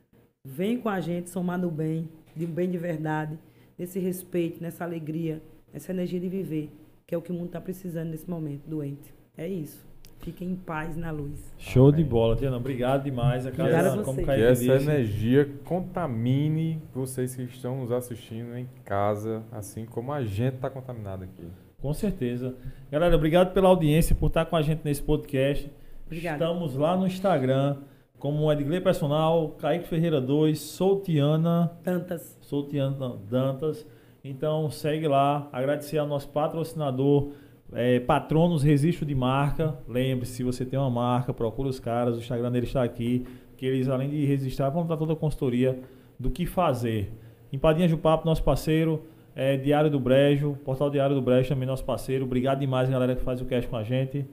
vem 0.45 0.79
com 0.79 0.89
a 0.89 1.01
gente 1.01 1.31
somar 1.31 1.59
no 1.59 1.71
bem, 1.71 2.09
de 2.35 2.47
um 2.47 2.51
bem 2.51 2.71
de 2.71 2.79
verdade, 2.79 3.39
nesse 3.79 3.99
respeito, 3.99 4.63
nessa 4.63 4.85
alegria, 4.85 5.43
nessa 5.73 5.93
energia 5.93 6.21
de 6.21 6.29
viver, 6.29 6.71
que 7.07 7.15
é 7.15 7.19
o 7.19 7.23
que 7.23 7.31
o 7.31 7.35
mundo 7.35 7.47
está 7.47 7.61
precisando 7.61 8.11
nesse 8.11 8.29
momento, 8.29 8.69
doente. 8.69 9.15
É 9.37 9.49
isso. 9.49 9.89
Fiquem 10.21 10.51
em 10.51 10.57
paz 10.57 10.99
na 10.99 11.11
luz. 11.11 11.55
Show 11.57 11.91
de 11.91 12.03
Amém. 12.03 12.11
bola, 12.11 12.37
Tiana. 12.37 12.59
Obrigado 12.59 13.05
demais. 13.05 13.47
A 13.47 13.49
Obrigada 13.49 13.85
casa, 13.85 14.01
a 14.03 14.05
como. 14.05 14.23
Que 14.23 14.31
essa 14.31 14.75
energia 14.75 15.51
contamine 15.65 16.83
vocês 16.95 17.35
que 17.35 17.43
estão 17.45 17.81
nos 17.81 17.91
assistindo 17.91 18.55
em 18.55 18.69
casa, 18.85 19.43
assim 19.51 19.87
como 19.87 20.13
a 20.13 20.23
gente 20.23 20.57
está 20.57 20.69
contaminado 20.69 21.25
aqui. 21.25 21.49
Com 21.81 21.95
certeza. 21.95 22.55
Galera, 22.91 23.17
obrigado 23.17 23.55
pela 23.55 23.69
audiência, 23.69 24.15
por 24.15 24.27
estar 24.27 24.45
com 24.45 24.57
a 24.57 24.61
gente 24.61 24.83
nesse 24.85 25.03
podcast. 25.03 25.71
Obrigada. 26.11 26.45
Estamos 26.45 26.75
lá 26.75 26.97
no 26.97 27.07
Instagram, 27.07 27.77
como 28.19 28.51
Edgley 28.51 28.81
Personal, 28.81 29.51
Kaique 29.51 29.87
Ferreira 29.87 30.21
2, 30.21 30.59
sou 30.59 31.01
Tiana, 31.01 31.71
Tantas. 31.85 32.37
sou 32.41 32.67
Tiana 32.67 33.17
Dantas. 33.31 33.87
Então 34.25 34.69
segue 34.71 35.07
lá, 35.07 35.49
agradecer 35.53 35.99
ao 35.99 36.09
nosso 36.09 36.29
patrocinador, 36.31 37.31
é, 37.73 38.01
Patronos 38.01 38.65
Registro 38.65 39.07
de 39.07 39.15
Marca. 39.15 39.79
Lembre-se, 39.87 40.33
se 40.33 40.43
você 40.43 40.67
tem 40.67 40.77
uma 40.77 40.91
marca, 40.91 41.33
procura 41.33 41.69
os 41.69 41.79
caras, 41.79 42.17
o 42.17 42.19
Instagram 42.19 42.51
deles 42.51 42.71
está 42.71 42.83
aqui, 42.83 43.25
que 43.57 43.65
eles, 43.65 43.89
além 43.89 44.11
de 44.11 44.27
registrar, 44.27 44.69
vão 44.69 44.85
dar 44.85 44.97
toda 44.97 45.13
a 45.13 45.17
consultoria 45.17 45.81
do 46.19 46.29
que 46.29 46.45
fazer. 46.45 47.13
Empadinhas 47.53 47.93
do 47.93 47.99
Papo, 47.99 48.27
nosso 48.27 48.43
parceiro, 48.43 49.05
é, 49.33 49.57
Diário 49.57 49.89
do 49.89 50.01
Brejo, 50.01 50.59
Portal 50.65 50.91
Diário 50.91 51.15
do 51.15 51.23
Brejo 51.23 51.51
também 51.51 51.69
nosso 51.69 51.85
parceiro. 51.85 52.25
Obrigado 52.25 52.59
demais, 52.59 52.91
galera, 52.91 53.15
que 53.15 53.23
faz 53.23 53.41
o 53.41 53.45
cast 53.45 53.71
com 53.71 53.77
a 53.77 53.85
gente. 53.85 54.27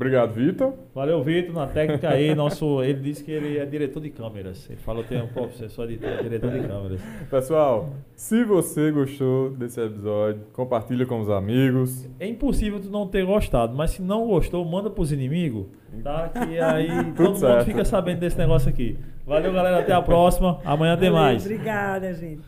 Obrigado, 0.00 0.32
Vitor. 0.32 0.72
Valeu, 0.94 1.22
Vitor, 1.22 1.54
na 1.54 1.66
técnica 1.66 2.08
aí. 2.08 2.34
Nosso, 2.34 2.82
ele 2.82 3.00
disse 3.00 3.22
que 3.22 3.30
ele 3.30 3.58
é 3.58 3.66
diretor 3.66 4.00
de 4.00 4.08
câmeras. 4.08 4.66
Ele 4.70 4.78
falou 4.80 5.02
que 5.02 5.10
tem 5.10 5.20
um 5.20 5.26
professor 5.26 5.86
de 5.86 5.98
diretor 5.98 6.50
de 6.50 6.66
câmeras. 6.66 7.02
Pessoal, 7.30 7.90
se 8.16 8.42
você 8.42 8.90
gostou 8.90 9.50
desse 9.50 9.78
episódio, 9.78 10.40
compartilha 10.54 11.04
com 11.04 11.20
os 11.20 11.28
amigos. 11.28 12.08
É 12.18 12.26
impossível 12.26 12.80
tu 12.80 12.88
não 12.88 13.06
ter 13.06 13.26
gostado, 13.26 13.76
mas 13.76 13.90
se 13.90 14.00
não 14.00 14.26
gostou, 14.26 14.64
manda 14.64 14.88
pros 14.88 15.12
inimigos, 15.12 15.66
tá? 16.02 16.30
Que 16.30 16.58
aí 16.58 16.88
todo 17.12 17.26
mundo 17.26 17.38
certo. 17.38 17.66
fica 17.66 17.84
sabendo 17.84 18.20
desse 18.20 18.38
negócio 18.38 18.70
aqui. 18.70 18.96
Valeu, 19.26 19.52
galera. 19.52 19.80
Até 19.80 19.92
a 19.92 20.00
próxima. 20.00 20.60
Amanhã 20.64 20.96
tem 20.96 21.10
mais. 21.10 21.44
Obrigada, 21.44 22.14
gente. 22.14 22.40